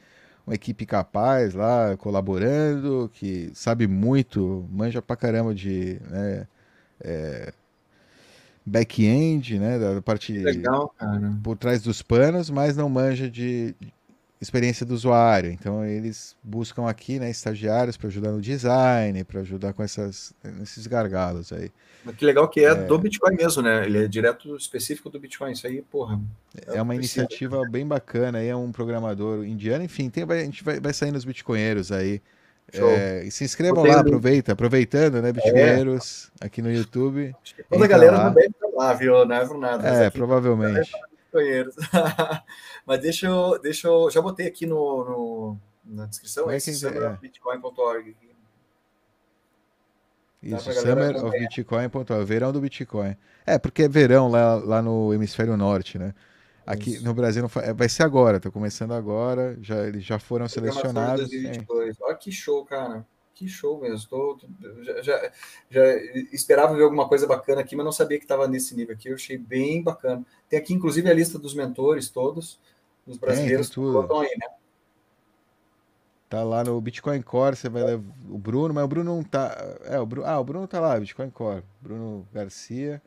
uma 0.47 0.55
equipe 0.55 0.85
capaz 0.85 1.55
lá 1.55 1.97
colaborando, 1.97 3.11
que 3.15 3.51
sabe 3.55 3.87
muito, 3.87 4.67
manja 4.71 5.01
pra 5.01 5.17
caramba 5.17 5.55
de 5.55 6.01
né, 6.11 6.47
é, 7.01 7.53
back-end, 8.65 9.59
né, 9.59 9.79
da 9.79 10.03
parte 10.03 10.33
legal, 10.33 10.95
por 11.43 11.57
trás 11.57 11.83
dos 11.83 12.03
panos, 12.03 12.51
mas 12.51 12.77
não 12.77 12.89
manja 12.89 13.31
de, 13.31 13.75
experiência 14.41 14.87
do 14.87 14.95
usuário. 14.95 15.51
Então 15.51 15.85
eles 15.85 16.37
buscam 16.43 16.89
aqui, 16.89 17.19
né, 17.19 17.31
estagiários 17.31 17.97
para 17.97 18.09
ajudar 18.09 18.33
no 18.33 18.41
design, 18.41 19.23
para 19.25 19.41
ajudar 19.41 19.73
com 19.73 19.83
essas, 19.83 20.33
esses 20.62 20.87
gargalos 20.87 21.53
aí. 21.53 21.71
Mas 22.05 22.17
que 22.17 22.25
legal 22.25 22.49
que 22.49 22.61
é, 22.61 22.71
é, 22.71 22.75
do 22.75 22.99
Bitcoin 22.99 23.37
mesmo, 23.37 23.62
né? 23.62 23.85
Ele 23.85 24.05
é 24.05 24.09
direto 24.09 24.57
específico 24.57 25.11
do 25.11 25.21
Bitcoin. 25.21 25.53
Isso 25.53 25.67
aí, 25.67 25.83
porra. 25.83 26.19
É, 26.67 26.79
é 26.79 26.83
uma 26.83 26.95
iniciativa 26.95 27.62
bem 27.69 27.87
bacana. 27.87 28.39
Aí 28.39 28.49
é 28.49 28.57
um 28.57 28.73
programador 28.73 29.45
indiano. 29.45 29.85
Enfim, 29.85 30.09
tem, 30.09 30.25
vai, 30.25 30.41
a 30.41 30.45
gente 30.45 30.65
vai, 30.65 30.81
vai 30.81 30.95
sair 30.95 31.11
nos 31.11 31.27
Bitcoinheiros 31.27 31.93
aí. 31.93 32.23
É, 32.73 33.25
e 33.25 33.31
se 33.33 33.45
inscrevam 33.45 33.85
lá, 33.85 33.99
aproveita, 33.99 34.53
aproveitando, 34.53 35.21
né, 35.21 35.33
Bitcoinheiros, 35.33 36.31
é. 36.41 36.47
aqui 36.47 36.62
no 36.62 36.73
YouTube. 36.73 37.35
Toda 37.69 37.85
a 37.85 37.89
galera 37.89 38.12
lá. 38.12 38.25
não 38.27 38.33
deve 38.33 38.47
estar 38.47 38.69
lá, 38.69 38.95
viu? 38.95 39.25
Não 39.27 39.35
é 39.35 39.47
por 39.47 39.59
nada. 39.59 39.89
É, 39.89 40.09
provavelmente. 40.09 40.93
Bitcoinheiros. 41.31 41.77
Mas 42.86 43.01
deixa 43.01 43.27
eu, 43.27 43.59
deixa 43.61 43.89
eu. 43.89 44.11
Já 44.11 44.20
botei 44.20 44.47
aqui 44.47 44.66
no, 44.66 45.05
no 45.05 45.61
na 45.85 46.07
descrição. 46.07 46.51
É 46.51 46.57
é. 46.57 47.16
bitcoin.org. 47.20 48.16
Isso, 50.43 50.73
summerofbitcoin.org, 50.73 52.24
verão 52.24 52.51
do 52.51 52.61
Bitcoin. 52.61 53.15
É, 53.44 53.59
porque 53.59 53.82
é 53.82 53.89
verão 53.89 54.28
lá, 54.28 54.55
lá 54.55 54.81
no 54.81 55.12
hemisfério 55.12 55.57
norte, 55.57 55.98
né? 55.98 56.15
Aqui 56.66 56.98
no 57.01 57.12
Brasil 57.12 57.43
não 57.43 57.62
é, 57.62 57.73
vai 57.74 57.89
ser 57.89 58.05
agora, 58.05 58.39
tá 58.39 58.51
começando 58.51 58.93
agora, 58.93 59.59
já, 59.61 59.86
eles 59.86 60.05
já 60.05 60.19
foram 60.19 60.48
selecionados. 60.48 61.28
2022. 61.28 61.97
Olha 62.01 62.15
que 62.15 62.31
show, 62.31 62.65
cara. 62.65 63.05
Que 63.41 63.49
show 63.49 63.81
mesmo. 63.81 64.07
Tô, 64.07 64.39
já, 64.83 65.01
já, 65.01 65.33
já, 65.71 65.97
esperava 66.31 66.77
ver 66.77 66.83
alguma 66.83 67.09
coisa 67.09 67.27
bacana 67.27 67.62
aqui, 67.62 67.75
mas 67.75 67.87
não 67.87 67.91
sabia 67.91 68.19
que 68.19 68.25
estava 68.27 68.47
nesse 68.47 68.77
nível 68.77 68.95
aqui. 68.95 69.09
Eu 69.09 69.15
achei 69.15 69.39
bem 69.39 69.83
bacana. 69.83 70.23
Tem 70.47 70.59
aqui, 70.59 70.75
inclusive, 70.75 71.09
a 71.09 71.15
lista 71.15 71.39
dos 71.39 71.55
mentores 71.55 72.11
todos, 72.11 72.61
dos 73.07 73.17
brasileiros. 73.17 73.71
Tem, 73.71 73.75
tudo. 73.77 74.19
Aí, 74.19 74.29
né? 74.37 74.47
Tá 76.29 76.45
lá 76.45 76.62
no 76.62 76.79
Bitcoin 76.83 77.23
Core, 77.23 77.57
você 77.57 77.71
vai 77.71 77.83
levar 77.83 78.05
o 78.29 78.37
Bruno, 78.37 78.75
mas 78.75 78.85
o 78.85 78.89
Bruno 78.89 79.17
não 79.17 79.25
tá. 79.25 79.57
É, 79.85 79.99
o 79.99 80.05
Bruno, 80.05 80.29
ah, 80.29 80.39
o 80.39 80.45
Bruno 80.45 80.69
tá 80.69 80.79
lá, 80.79 81.01
Bitcoin 81.01 81.31
Core. 81.31 81.65
Bruno 81.81 82.29
Garcia. 82.35 83.01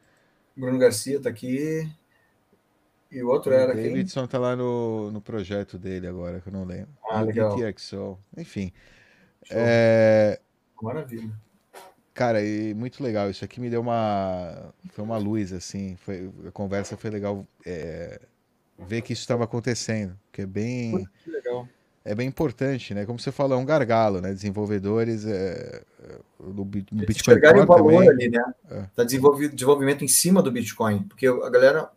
Bruno 0.58 0.80
Garcia 0.80 1.22
tá 1.22 1.30
aqui. 1.30 1.88
E 3.12 3.22
o 3.22 3.28
outro 3.28 3.52
o 3.52 3.54
era 3.54 3.76
quem? 3.76 3.84
Davidson 3.84 4.26
tá 4.26 4.40
lá 4.40 4.56
no, 4.56 5.12
no 5.12 5.22
projeto 5.22 5.78
dele 5.78 6.08
agora, 6.08 6.42
que 6.42 6.50
eu 6.50 6.54
não 6.54 6.66
lembro. 6.66 6.90
Ah, 7.08 7.22
legal. 7.22 7.56
Enfim. 8.36 8.74
É... 9.50 10.40
Maravilha. 10.82 11.32
Cara, 12.14 12.44
e 12.44 12.74
muito 12.74 13.04
legal. 13.04 13.30
Isso 13.30 13.44
aqui 13.44 13.60
me 13.60 13.70
deu 13.70 13.82
uma. 13.82 14.74
Foi 14.92 15.04
uma 15.04 15.18
luz, 15.18 15.52
assim. 15.52 15.96
Foi... 15.98 16.32
A 16.48 16.52
conversa 16.52 16.96
foi 16.96 17.10
legal 17.10 17.48
é... 17.66 18.20
ver 18.78 19.02
que 19.02 19.14
isso 19.14 19.22
estava 19.22 19.44
acontecendo. 19.46 20.18
Que 20.32 20.44
é 20.44 20.46
bem. 20.46 21.08
Que 21.24 21.32
legal 21.32 21.68
é 22.06 22.14
bem 22.14 22.28
importante, 22.28 22.94
né? 22.94 23.06
Como 23.06 23.18
você 23.18 23.32
falou, 23.32 23.58
é 23.58 23.62
um 23.62 23.66
gargalo, 23.66 24.20
né? 24.20 24.34
Desenvolvedores 24.34 25.26
é, 25.26 25.82
do, 26.40 26.64
do 26.64 26.66
Bitcoin 26.66 27.40
Core 27.40 27.60
o 27.62 27.66
valor 27.66 28.06
também. 28.06 28.10
ali, 28.10 28.30
né? 28.30 28.44
É. 28.70 28.86
Da 28.96 29.04
desenvolvimento 29.04 30.04
em 30.04 30.08
cima 30.08 30.42
do 30.42 30.52
Bitcoin, 30.52 31.04
porque 31.04 31.28
a 31.28 31.50
galera 31.50 31.90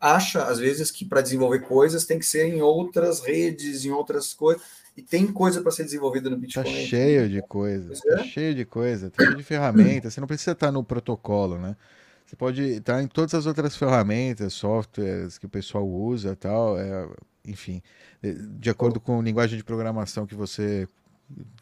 acha 0.00 0.44
às 0.44 0.60
vezes 0.60 0.92
que 0.92 1.04
para 1.04 1.20
desenvolver 1.20 1.60
coisas 1.60 2.06
tem 2.06 2.20
que 2.20 2.26
ser 2.26 2.46
em 2.46 2.62
outras 2.62 3.20
redes, 3.20 3.84
em 3.84 3.90
outras 3.90 4.32
coisas, 4.32 4.62
e 4.98 5.02
tem 5.02 5.28
coisa 5.28 5.62
para 5.62 5.70
ser 5.70 5.84
desenvolvida 5.84 6.28
no 6.28 6.34
tá 6.34 6.40
Bitcoin. 6.40 6.64
Tá 6.64 6.70
cheio 6.70 7.28
de 7.28 7.40
coisa, 7.40 7.94
tá 7.94 8.20
é? 8.20 8.24
cheio 8.24 8.52
de 8.52 8.64
coisa, 8.64 9.08
tem 9.08 9.36
de 9.36 9.44
ferramentas. 9.44 10.12
Você 10.12 10.20
não 10.20 10.26
precisa 10.26 10.50
estar 10.52 10.72
no 10.72 10.82
protocolo, 10.82 11.56
né? 11.56 11.76
Você 12.26 12.34
pode 12.34 12.62
estar 12.62 13.00
em 13.00 13.06
todas 13.06 13.32
as 13.32 13.46
outras 13.46 13.76
ferramentas, 13.76 14.52
softwares 14.54 15.38
que 15.38 15.46
o 15.46 15.48
pessoal 15.48 15.88
usa, 15.88 16.34
tal. 16.34 16.76
É, 16.76 17.08
enfim, 17.46 17.80
de 18.58 18.68
acordo 18.68 18.98
com 18.98 19.20
a 19.20 19.22
linguagem 19.22 19.56
de 19.56 19.62
programação 19.62 20.26
que 20.26 20.34
você 20.34 20.88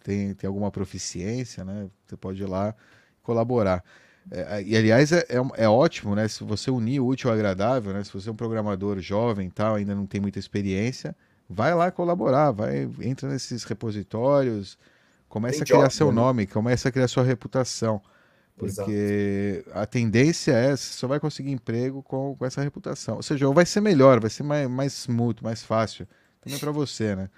tem, 0.03 0.33
tem 0.33 0.49
alguma 0.49 0.71
proficiência, 0.71 1.63
né? 1.63 1.91
Você 2.07 2.17
pode 2.17 2.43
ir 2.43 2.47
lá 2.47 2.75
colaborar. 3.23 3.85
É, 4.31 4.63
e 4.63 4.75
aliás 4.75 5.13
é, 5.13 5.27
é, 5.29 5.65
é, 5.65 5.69
ótimo, 5.69 6.15
né? 6.15 6.27
Se 6.27 6.43
você 6.43 6.71
unir 6.71 7.01
o 7.01 7.07
útil 7.07 7.29
ao 7.29 7.37
agradável, 7.37 7.93
né? 7.93 8.03
Se 8.03 8.15
você 8.15 8.31
é 8.31 8.33
um 8.33 8.37
programador 8.37 8.99
jovem, 8.99 9.51
tal, 9.51 9.75
ainda 9.75 9.95
não 9.95 10.07
tem 10.07 10.23
muita 10.23 10.39
experiência, 10.39 11.15
vai 11.49 11.75
lá 11.75 11.91
colaborar, 11.91 12.51
vai 12.51 12.89
entra 13.01 13.29
nesses 13.29 13.65
repositórios, 13.65 14.79
começa 15.29 15.63
a 15.63 15.67
criar 15.67 15.83
job, 15.83 15.95
seu 15.95 16.09
né? 16.09 16.15
nome, 16.15 16.47
começa 16.47 16.89
a 16.89 16.93
criar 16.93 17.09
sua 17.09 17.25
reputação. 17.25 18.01
Porque 18.57 19.63
Exato. 19.67 19.79
a 19.79 19.87
tendência 19.87 20.53
é, 20.53 20.71
você 20.75 20.95
só 20.95 21.07
vai 21.07 21.21
conseguir 21.21 21.51
emprego 21.51 22.03
com, 22.03 22.35
com 22.35 22.47
essa 22.47 22.63
reputação. 22.63 23.17
Ou 23.17 23.23
seja, 23.23 23.47
ou 23.47 23.53
vai 23.53 23.67
ser 23.67 23.83
melhor, 23.83 24.19
vai 24.19 24.31
ser 24.31 24.43
mais, 24.43 24.69
mais 24.69 24.95
smooth, 24.95 25.45
mais 25.45 25.63
fácil. 25.63 26.09
Também 26.41 26.59
para 26.59 26.71
você, 26.71 27.15
né? 27.15 27.29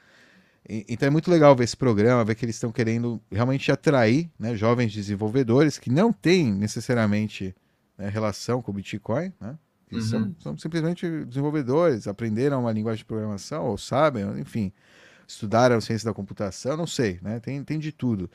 E, 0.68 0.86
então 0.88 1.08
é 1.08 1.10
muito 1.10 1.28
legal 1.28 1.56
ver 1.56 1.64
esse 1.64 1.76
programa, 1.76 2.24
ver 2.24 2.36
que 2.36 2.44
eles 2.44 2.54
estão 2.54 2.70
querendo 2.70 3.20
realmente 3.32 3.72
atrair 3.72 4.30
né, 4.38 4.54
jovens 4.54 4.92
desenvolvedores 4.92 5.76
que 5.76 5.90
não 5.90 6.12
têm 6.12 6.52
necessariamente 6.52 7.54
né, 7.96 8.08
relação 8.08 8.62
com 8.62 8.70
o 8.70 8.74
Bitcoin, 8.74 9.32
né? 9.40 9.58
Uhum. 9.92 10.00
São, 10.00 10.36
são, 10.40 10.58
simplesmente 10.58 11.08
desenvolvedores, 11.24 12.06
aprenderam 12.06 12.60
uma 12.60 12.72
linguagem 12.72 12.98
de 12.98 13.04
programação, 13.04 13.66
ou 13.66 13.78
sabem, 13.78 14.24
enfim, 14.38 14.72
estudaram 15.26 15.80
ciência 15.80 16.08
da 16.08 16.14
computação, 16.14 16.76
não 16.76 16.86
sei, 16.86 17.18
né? 17.22 17.40
Tem, 17.40 17.62
tem 17.64 17.78
de 17.78 17.92
tudo. 17.92 18.30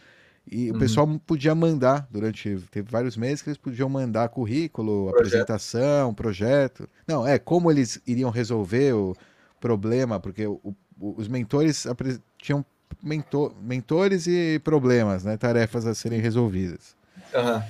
E 0.49 0.69
uhum. 0.69 0.75
o 0.75 0.79
pessoal 0.79 1.21
podia 1.25 1.55
mandar 1.55 2.07
durante. 2.11 2.57
Teve 2.69 2.91
vários 2.91 3.15
meses 3.15 3.41
que 3.41 3.49
eles 3.49 3.57
podiam 3.57 3.87
mandar 3.87 4.27
currículo, 4.29 5.09
projeto. 5.11 5.19
apresentação, 5.19 6.13
projeto. 6.13 6.89
Não, 7.07 7.25
é 7.25 7.39
como 7.39 7.71
eles 7.71 8.01
iriam 8.05 8.29
resolver 8.29 8.93
o 8.93 9.15
problema, 9.59 10.19
porque 10.19 10.45
o, 10.45 10.59
o, 10.63 10.75
os 11.17 11.29
mentores 11.29 11.87
tinham 12.37 12.65
mentor, 13.01 13.53
mentores 13.61 14.27
e 14.27 14.59
problemas, 14.59 15.23
né? 15.23 15.37
Tarefas 15.37 15.85
a 15.85 15.95
serem 15.95 16.19
resolvidas. 16.19 16.95
Uhum. 17.33 17.63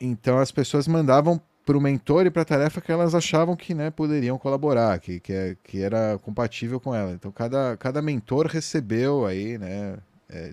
Então 0.00 0.38
as 0.38 0.50
pessoas 0.50 0.88
mandavam 0.88 1.40
para 1.64 1.78
o 1.78 1.80
mentor 1.80 2.26
e 2.26 2.30
para 2.30 2.42
a 2.42 2.44
tarefa 2.44 2.80
que 2.80 2.92
elas 2.92 3.14
achavam 3.14 3.56
que 3.56 3.74
né, 3.74 3.90
poderiam 3.90 4.38
colaborar, 4.38 4.98
que, 4.98 5.18
que, 5.18 5.32
é, 5.32 5.56
que 5.64 5.80
era 5.80 6.18
compatível 6.22 6.78
com 6.78 6.94
ela. 6.94 7.12
Então 7.12 7.32
cada, 7.32 7.76
cada 7.76 8.02
mentor 8.02 8.46
recebeu 8.46 9.24
aí, 9.24 9.56
né? 9.56 9.96
É, 10.28 10.52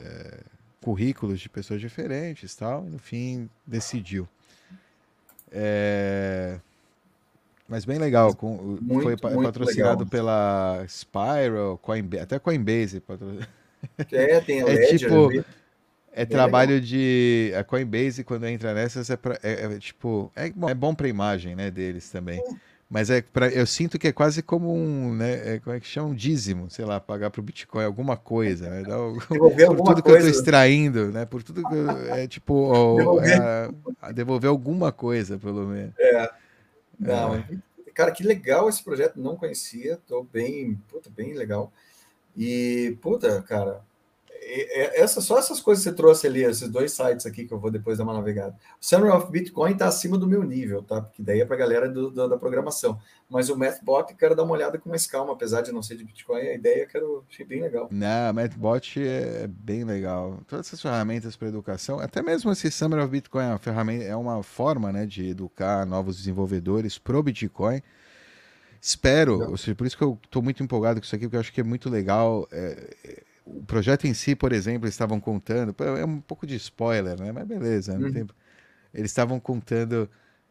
é, 0.00 0.38
currículos 0.80 1.40
de 1.40 1.48
pessoas 1.48 1.80
diferentes 1.80 2.54
tal, 2.54 2.86
e 2.86 2.90
no 2.90 2.98
fim 2.98 3.50
decidiu. 3.66 4.28
É... 5.50 6.58
Mas 7.68 7.84
bem 7.84 7.98
legal, 7.98 8.34
com, 8.36 8.78
muito, 8.80 9.02
foi 9.02 9.32
muito 9.32 9.46
patrocinado 9.46 10.04
legal. 10.04 10.06
pela 10.06 10.84
Spiral, 10.86 11.76
Coinbase, 11.78 12.22
até 12.22 12.38
Coinbase. 12.38 13.00
Patro... 13.00 13.40
É, 14.12 14.40
tem 14.40 14.62
a 14.62 14.68
é 14.70 14.74
Ledger, 14.74 14.98
tipo, 14.98 15.44
é 16.16 16.24
trabalho 16.24 16.74
legal. 16.74 16.86
de 16.86 17.52
a 17.58 17.62
Coinbase 17.62 18.24
quando 18.24 18.46
entra 18.46 18.72
nessas 18.72 19.10
é, 19.10 19.16
pra, 19.18 19.38
é, 19.42 19.64
é 19.66 19.78
tipo 19.78 20.32
é 20.34 20.48
bom, 20.48 20.70
é 20.70 20.74
bom 20.74 20.94
para 20.94 21.06
imagem, 21.06 21.54
né, 21.54 21.70
deles 21.70 22.08
também. 22.08 22.42
Mas 22.88 23.10
é 23.10 23.20
para 23.20 23.48
eu 23.48 23.66
sinto 23.66 23.98
que 23.98 24.08
é 24.08 24.12
quase 24.12 24.42
como 24.42 24.72
um, 24.72 25.14
né, 25.14 25.56
é, 25.56 25.58
como 25.58 25.76
é 25.76 25.80
que 25.80 25.86
chama, 25.86 26.08
um 26.08 26.14
dízimo, 26.14 26.70
sei 26.70 26.86
lá, 26.86 26.98
pagar 26.98 27.30
para 27.30 27.40
o 27.40 27.42
Bitcoin 27.42 27.84
alguma 27.84 28.16
coisa, 28.16 28.70
né? 28.70 28.82
Devolver 29.28 29.66
por 29.66 29.76
tudo 29.76 29.84
coisa. 29.84 30.02
que 30.02 30.10
eu 30.10 30.16
estou 30.16 30.30
extraindo, 30.30 31.12
né? 31.12 31.26
Por 31.26 31.42
tudo 31.42 31.62
que 31.68 31.74
eu, 31.74 32.14
é 32.14 32.26
tipo 32.26 32.72
devolver. 32.96 33.40
É, 34.02 34.12
devolver 34.14 34.48
alguma 34.48 34.90
coisa, 34.92 35.36
pelo 35.36 35.66
menos. 35.66 35.92
É. 35.98 36.30
Não, 36.98 37.34
é. 37.34 37.44
cara, 37.92 38.10
que 38.10 38.22
legal 38.22 38.70
esse 38.70 38.82
projeto, 38.82 39.20
não 39.20 39.36
conhecia, 39.36 39.98
tô 40.06 40.22
bem, 40.22 40.80
puta, 40.88 41.10
bem 41.10 41.34
legal. 41.34 41.70
E 42.34 42.96
puta, 43.02 43.42
cara, 43.42 43.82
essa, 44.94 45.20
só 45.20 45.38
essas 45.38 45.60
coisas 45.60 45.84
que 45.84 45.90
você 45.90 45.96
trouxe 45.96 46.26
ali, 46.26 46.42
esses 46.44 46.68
dois 46.68 46.92
sites 46.92 47.26
aqui 47.26 47.44
que 47.44 47.52
eu 47.52 47.58
vou 47.58 47.70
depois 47.70 47.98
dar 47.98 48.04
uma 48.04 48.14
navegada. 48.14 48.54
O 48.80 48.84
Summer 48.84 49.14
of 49.14 49.30
Bitcoin 49.30 49.72
está 49.72 49.86
acima 49.86 50.16
do 50.16 50.26
meu 50.26 50.42
nível, 50.42 50.82
tá? 50.82 51.00
Porque 51.00 51.22
daí 51.22 51.40
é 51.40 51.44
para 51.44 51.56
a 51.56 51.58
galera 51.58 51.88
do, 51.88 52.10
do, 52.10 52.28
da 52.28 52.36
programação. 52.36 52.98
Mas 53.28 53.48
o 53.48 53.56
Mathbot 53.56 54.14
quero 54.14 54.36
dar 54.36 54.44
uma 54.44 54.52
olhada 54.52 54.78
com 54.78 54.88
mais 54.88 55.06
calma, 55.06 55.32
apesar 55.32 55.62
de 55.62 55.72
não 55.72 55.82
ser 55.82 55.96
de 55.96 56.04
Bitcoin, 56.04 56.40
a 56.40 56.54
ideia 56.54 56.86
quero, 56.86 57.24
achei 57.28 57.44
bem 57.44 57.60
legal. 57.60 57.88
Não, 57.90 58.30
o 58.30 58.34
Mathbot 58.34 59.00
é 59.00 59.46
bem 59.48 59.84
legal. 59.84 60.38
Todas 60.46 60.66
essas 60.66 60.80
ferramentas 60.80 61.36
para 61.36 61.48
educação, 61.48 61.98
até 61.98 62.22
mesmo 62.22 62.50
esse 62.52 62.70
Summer 62.70 63.00
of 63.00 63.10
Bitcoin 63.10 63.44
é 63.44 63.48
uma 63.48 63.58
ferramenta, 63.58 64.04
é 64.04 64.16
uma 64.16 64.42
forma 64.42 64.92
né, 64.92 65.06
de 65.06 65.28
educar 65.28 65.84
novos 65.84 66.16
desenvolvedores 66.16 66.98
pro 66.98 67.22
Bitcoin. 67.22 67.82
Espero, 68.80 69.56
seja, 69.56 69.74
por 69.74 69.86
isso 69.86 69.96
que 69.96 70.04
eu 70.04 70.18
estou 70.22 70.40
muito 70.40 70.62
empolgado 70.62 71.00
com 71.00 71.04
isso 71.04 71.14
aqui, 71.16 71.24
porque 71.24 71.36
eu 71.36 71.40
acho 71.40 71.52
que 71.52 71.60
é 71.60 71.64
muito 71.64 71.90
legal. 71.90 72.46
É, 72.52 73.24
o 73.46 73.62
projeto 73.62 74.06
em 74.06 74.12
si, 74.12 74.34
por 74.34 74.52
exemplo, 74.52 74.88
estavam 74.88 75.20
contando, 75.20 75.74
é 75.96 76.04
um 76.04 76.20
pouco 76.20 76.46
de 76.46 76.56
spoiler, 76.56 77.18
né? 77.18 77.30
Mas 77.30 77.46
beleza, 77.46 77.96
uhum. 77.96 78.12
tem... 78.12 78.26
eles 78.92 79.10
estavam 79.10 79.38
contando 79.38 80.10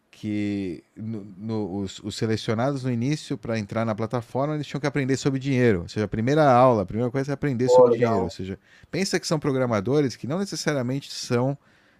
que 0.10 0.82
no, 0.96 1.26
no, 1.38 1.80
os, 1.82 2.00
os, 2.00 2.16
selecionados 2.16 2.86
no 2.86 2.92
início 2.92 3.38
para 3.38 3.60
entrar 3.60 3.86
na 3.86 3.94
plataforma 3.94 4.56
eles 4.56 4.66
tinham 4.66 4.80
que 4.80 4.88
aprender 4.88 5.18
sobre 5.18 5.42
dinheiro, 5.42 5.82
ou 5.82 5.90
seja, 5.90 6.06
a 6.06 6.08
primeira 6.08 6.50
aula, 6.50 6.84
a 6.84 6.86
primeira 6.86 7.12
coisa 7.12 7.32
é 7.32 7.34
aprender 7.34 7.66
oh, 7.66 7.70
sobre 7.70 7.92
legal. 7.92 8.12
dinheiro, 8.12 8.24
ou 8.24 8.30
seja, 8.30 8.58
pensa 8.90 9.20
que 9.20 9.28
são 9.28 9.38
programadores 9.38 10.16
que 10.16 10.26
não 10.26 10.40
necessariamente 10.40 11.12
são 11.12 11.58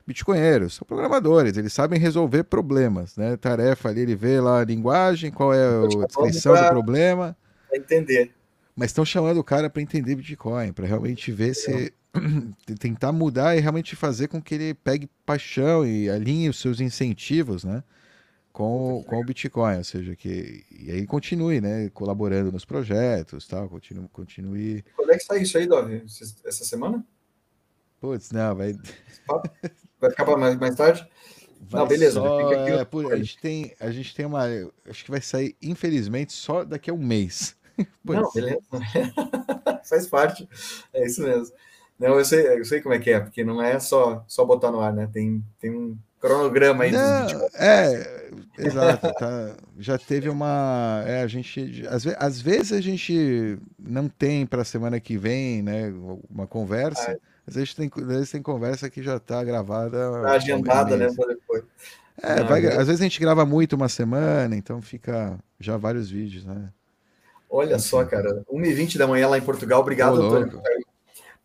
bitcoinheiros, 0.08 0.76
são 0.76 0.88
programadores, 0.88 1.58
eles 1.58 1.74
sabem 1.74 2.00
resolver 2.00 2.46
problemas, 2.46 3.18
né? 3.18 3.36
Tarefa 3.36 3.90
ali, 3.90 4.02
ele 4.02 4.16
vê 4.16 4.40
lá 4.40 4.62
a 4.62 4.64
linguagem, 4.64 5.30
qual 5.30 5.54
é 5.54 5.84
a 5.84 5.88
descrição 5.88 6.54
do 6.56 6.70
problema, 6.70 7.36
entender 7.74 8.32
mas 8.76 8.90
estão 8.90 9.06
chamando 9.06 9.38
o 9.38 9.44
cara 9.44 9.70
para 9.70 9.82
entender 9.82 10.16
Bitcoin, 10.16 10.74
para 10.74 10.86
realmente 10.86 11.32
ver 11.32 11.54
se 11.54 11.94
tentar 12.80 13.12
mudar 13.12 13.56
e 13.56 13.62
realmente 13.62 13.96
fazer 13.96 14.28
com 14.28 14.42
que 14.42 14.56
ele 14.56 14.74
pegue 14.74 15.10
paixão 15.26 15.86
e 15.86 16.10
alinhe 16.10 16.50
os 16.50 16.60
seus 16.60 16.80
incentivos, 16.80 17.64
né? 17.64 17.84
Com, 18.52 19.04
com 19.06 19.20
o 19.20 19.26
Bitcoin, 19.26 19.78
ou 19.78 19.84
seja, 19.84 20.16
que 20.16 20.64
e 20.72 20.90
aí 20.90 21.06
continue, 21.06 21.60
né, 21.60 21.90
colaborando 21.90 22.54
nos 22.54 22.64
projetos, 22.64 23.46
tal, 23.48 23.68
continue, 23.68 24.08
continue. 24.14 24.86
Quando 24.96 25.12
é 25.12 25.18
que 25.18 25.26
sai 25.26 25.42
isso 25.42 25.58
aí, 25.58 25.68
Dove? 25.68 26.04
Essa 26.06 26.64
semana? 26.64 27.06
Putz, 28.00 28.32
não, 28.32 28.56
vai 28.56 28.74
vai 30.00 30.10
ficar 30.10 30.24
para 30.24 30.38
mais, 30.38 30.58
mais 30.58 30.76
tarde? 30.76 31.06
Vai 31.60 31.82
não, 31.82 31.88
beleza. 31.88 32.22
Só, 32.22 32.54
é, 32.54 32.86
por, 32.86 33.12
a 33.12 33.18
gente 33.18 33.38
tem 33.40 33.76
a 33.78 33.92
gente 33.92 34.16
tem 34.16 34.26
uma, 34.26 34.44
acho 34.90 35.04
que 35.04 35.12
vai 35.12 35.22
sair 35.22 35.58
infelizmente 35.62 36.32
só 36.32 36.64
daqui 36.64 36.90
a 36.90 36.94
um 36.94 36.98
mês. 36.98 37.58
Não, 38.04 38.32
beleza. 38.32 38.62
Faz 39.90 40.08
parte. 40.08 40.48
É 40.94 41.06
isso 41.06 41.22
mesmo. 41.22 41.54
Não, 42.00 42.18
eu 42.20 42.26
sei, 42.26 42.60
eu 42.60 42.66
sei 42.66 42.82
como 42.82 42.94
é 42.94 43.00
que 43.00 43.10
é, 43.10 43.20
porque 43.22 43.44
não 43.44 43.62
é 43.62 43.80
só, 43.80 44.24
só 44.28 44.44
botar 44.44 44.70
no 44.70 44.82
ar, 44.82 44.92
né? 44.92 45.10
Tem, 45.14 45.42
tem 45.62 45.72
um, 45.72 45.98
cronograma 46.26 46.84
aí 46.84 46.92
Não, 46.92 47.48
É, 47.54 48.30
exato. 48.58 49.14
Tá, 49.14 49.56
já 49.78 49.98
teve 49.98 50.28
uma. 50.30 51.04
É, 51.06 51.22
a 51.22 51.28
gente. 51.28 51.86
Às, 51.88 52.04
ve 52.04 52.16
às 52.18 52.42
vezes 52.42 52.74
a 52.74 52.82
gente 52.82 53.60
não 53.80 54.10
tem 54.10 54.46
para 54.46 54.64
a 54.64 54.66
semana 54.66 55.00
que 55.00 55.18
vem, 55.18 55.62
né? 55.62 55.94
Uma 56.30 56.48
conversa. 56.48 57.12
Ah, 57.12 57.14
é. 57.14 57.18
Às 57.48 57.56
vezes 57.56 57.74
tem, 57.76 57.92
às 57.96 58.08
vezes 58.08 58.32
tem 58.32 58.42
conversa 58.42 58.90
que 58.90 59.04
já 59.04 59.18
está 59.18 59.44
gravada. 59.44 60.22
Tá 60.24 60.32
agendada, 60.32 60.98
né? 60.98 61.08
Para 61.16 61.28
depois. 61.28 61.64
É, 62.22 62.44
vai, 62.44 62.66
às 62.66 62.88
vezes 62.88 63.02
a 63.02 63.04
gente 63.04 63.20
grava 63.20 63.46
muito 63.46 63.74
uma 63.74 63.90
semana, 63.90 64.56
então 64.56 64.82
fica 64.82 65.38
já 65.60 65.78
vários 65.78 66.10
vídeos, 66.10 66.46
né? 66.46 66.70
Olha 67.56 67.80
só, 67.80 68.04
cara, 68.04 68.44
1h20 68.52 68.98
da 68.98 69.08
manhã 69.08 69.30
lá 69.30 69.38
em 69.38 69.42
Portugal. 69.42 69.80
Obrigado, 69.80 70.22
Antônio. 70.22 70.62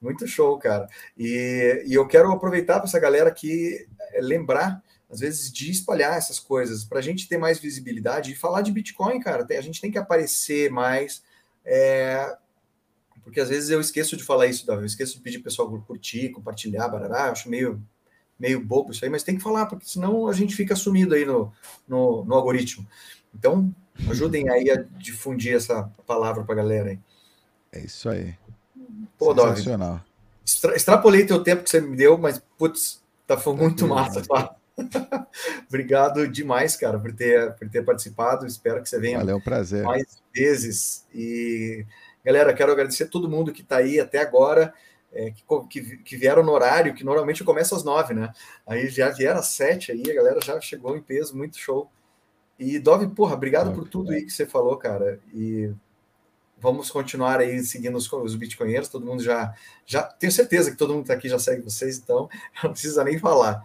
Muito 0.02 0.26
show, 0.26 0.58
cara. 0.58 0.88
E, 1.16 1.84
e 1.86 1.94
eu 1.94 2.04
quero 2.08 2.32
aproveitar 2.32 2.80
para 2.80 2.88
essa 2.88 2.98
galera 2.98 3.28
aqui 3.28 3.86
é, 4.12 4.20
lembrar, 4.20 4.82
às 5.08 5.20
vezes, 5.20 5.52
de 5.52 5.70
espalhar 5.70 6.16
essas 6.16 6.40
coisas, 6.40 6.82
para 6.82 6.98
a 6.98 7.02
gente 7.02 7.28
ter 7.28 7.38
mais 7.38 7.60
visibilidade 7.60 8.32
e 8.32 8.34
falar 8.36 8.62
de 8.62 8.72
Bitcoin, 8.72 9.20
cara. 9.20 9.46
a 9.48 9.60
gente 9.60 9.80
tem 9.80 9.88
que 9.88 9.98
aparecer 9.98 10.68
mais. 10.68 11.22
É, 11.64 12.36
porque 13.22 13.38
às 13.38 13.48
vezes 13.48 13.70
eu 13.70 13.80
esqueço 13.80 14.16
de 14.16 14.24
falar 14.24 14.48
isso, 14.48 14.66
Davi. 14.66 14.82
Eu 14.82 14.86
esqueço 14.86 15.14
de 15.14 15.22
pedir 15.22 15.38
o 15.38 15.44
pessoal 15.44 15.70
curtir, 15.82 16.30
compartilhar, 16.30 16.88
barará. 16.88 17.26
Eu 17.26 17.32
acho 17.32 17.48
meio, 17.48 17.80
meio 18.36 18.58
bobo 18.58 18.90
isso 18.90 19.04
aí, 19.04 19.10
mas 19.10 19.22
tem 19.22 19.36
que 19.36 19.42
falar, 19.42 19.66
porque 19.66 19.86
senão 19.86 20.26
a 20.26 20.32
gente 20.32 20.56
fica 20.56 20.74
sumido 20.74 21.14
aí 21.14 21.24
no, 21.24 21.52
no, 21.86 22.24
no 22.24 22.34
algoritmo. 22.34 22.84
Então, 23.32 23.72
ajudem 24.08 24.48
aí 24.48 24.70
a 24.70 24.84
difundir 24.98 25.54
essa 25.54 25.90
palavra 26.06 26.44
para 26.44 26.54
a 26.54 26.56
galera 26.56 26.90
aí. 26.90 26.98
É 27.72 27.80
isso 27.80 28.08
aí. 28.08 28.34
Pô, 29.18 29.34
Sensacional. 29.34 30.00
Extra, 30.46 30.74
extrapolei 30.74 31.26
teu 31.26 31.42
tempo 31.42 31.62
que 31.62 31.70
você 31.70 31.80
me 31.80 31.96
deu, 31.96 32.18
mas, 32.18 32.42
putz, 32.58 33.02
tá, 33.26 33.36
foi 33.36 33.54
muito 33.54 33.86
massa, 33.86 34.22
tá? 34.22 34.56
Obrigado 35.68 36.26
demais, 36.26 36.74
cara, 36.76 36.98
por 36.98 37.12
ter, 37.12 37.54
por 37.54 37.68
ter 37.68 37.84
participado. 37.84 38.46
Espero 38.46 38.82
que 38.82 38.88
você 38.88 38.98
venha 38.98 39.18
Valeu, 39.18 39.40
prazer. 39.40 39.84
mais 39.84 40.22
vezes. 40.34 41.06
E, 41.14 41.84
galera, 42.24 42.52
quero 42.54 42.72
agradecer 42.72 43.04
a 43.04 43.08
todo 43.08 43.28
mundo 43.28 43.52
que 43.52 43.62
está 43.62 43.76
aí 43.76 44.00
até 44.00 44.18
agora, 44.18 44.72
é, 45.12 45.30
que, 45.30 45.44
que, 45.68 45.96
que, 45.98 46.16
vieram 46.16 46.42
no 46.42 46.52
horário, 46.52 46.94
que 46.94 47.04
normalmente 47.04 47.44
começa 47.44 47.76
às 47.76 47.84
nove, 47.84 48.14
né? 48.14 48.32
Aí 48.66 48.88
já 48.88 49.10
vieram 49.10 49.40
às 49.40 49.48
sete 49.48 49.92
aí, 49.92 50.02
a 50.10 50.14
galera 50.14 50.40
já 50.40 50.60
chegou 50.60 50.96
em 50.96 51.02
peso, 51.02 51.36
muito 51.36 51.58
show. 51.58 51.90
E, 52.60 52.78
Dove, 52.78 53.08
porra, 53.08 53.34
obrigado 53.34 53.72
por 53.72 53.88
tudo 53.88 54.12
aí 54.12 54.22
que 54.22 54.30
você 54.30 54.44
falou, 54.44 54.76
cara. 54.76 55.18
E 55.34 55.72
vamos 56.60 56.90
continuar 56.90 57.40
aí 57.40 57.60
seguindo 57.64 57.96
os, 57.96 58.12
os 58.12 58.36
bitcoinheiros, 58.36 58.88
todo 58.88 59.06
mundo 59.06 59.22
já, 59.22 59.54
já 59.86 60.02
tenho 60.02 60.30
certeza 60.30 60.70
que 60.70 60.76
todo 60.76 60.92
mundo 60.92 61.02
está 61.02 61.14
aqui 61.14 61.28
já 61.28 61.38
segue 61.38 61.62
vocês, 61.62 61.98
então 61.98 62.28
não 62.62 62.72
precisa 62.72 63.02
nem 63.02 63.18
falar. 63.18 63.64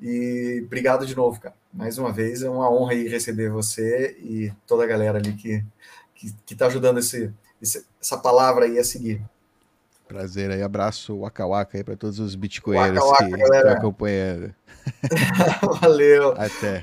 E 0.00 0.62
obrigado 0.66 1.06
de 1.06 1.14
novo, 1.16 1.40
cara. 1.40 1.54
Mais 1.72 1.96
uma 1.96 2.12
vez, 2.12 2.42
é 2.42 2.50
uma 2.50 2.70
honra 2.70 2.92
aí 2.92 3.08
receber 3.08 3.50
você 3.50 4.16
e 4.20 4.52
toda 4.66 4.84
a 4.84 4.86
galera 4.86 5.18
ali 5.18 5.32
que 5.34 5.64
que 6.18 6.52
está 6.52 6.66
ajudando 6.66 6.98
esse, 6.98 7.32
esse, 7.62 7.86
essa 8.00 8.18
palavra 8.18 8.64
aí 8.64 8.76
a 8.76 8.84
seguir. 8.84 9.22
Prazer 10.08 10.50
aí, 10.50 10.62
abraço 10.62 11.18
Waka 11.20 11.46
Waka 11.46 11.76
aí 11.76 11.84
para 11.84 11.96
todos 11.96 12.18
os 12.18 12.34
bitcoinheiros 12.34 12.98
waka, 12.98 13.24
waka, 13.24 13.36
que 13.36 13.42
estão 13.42 13.72
acompanhando. 13.72 14.54
Valeu. 15.80 16.32
Até. 16.32 16.76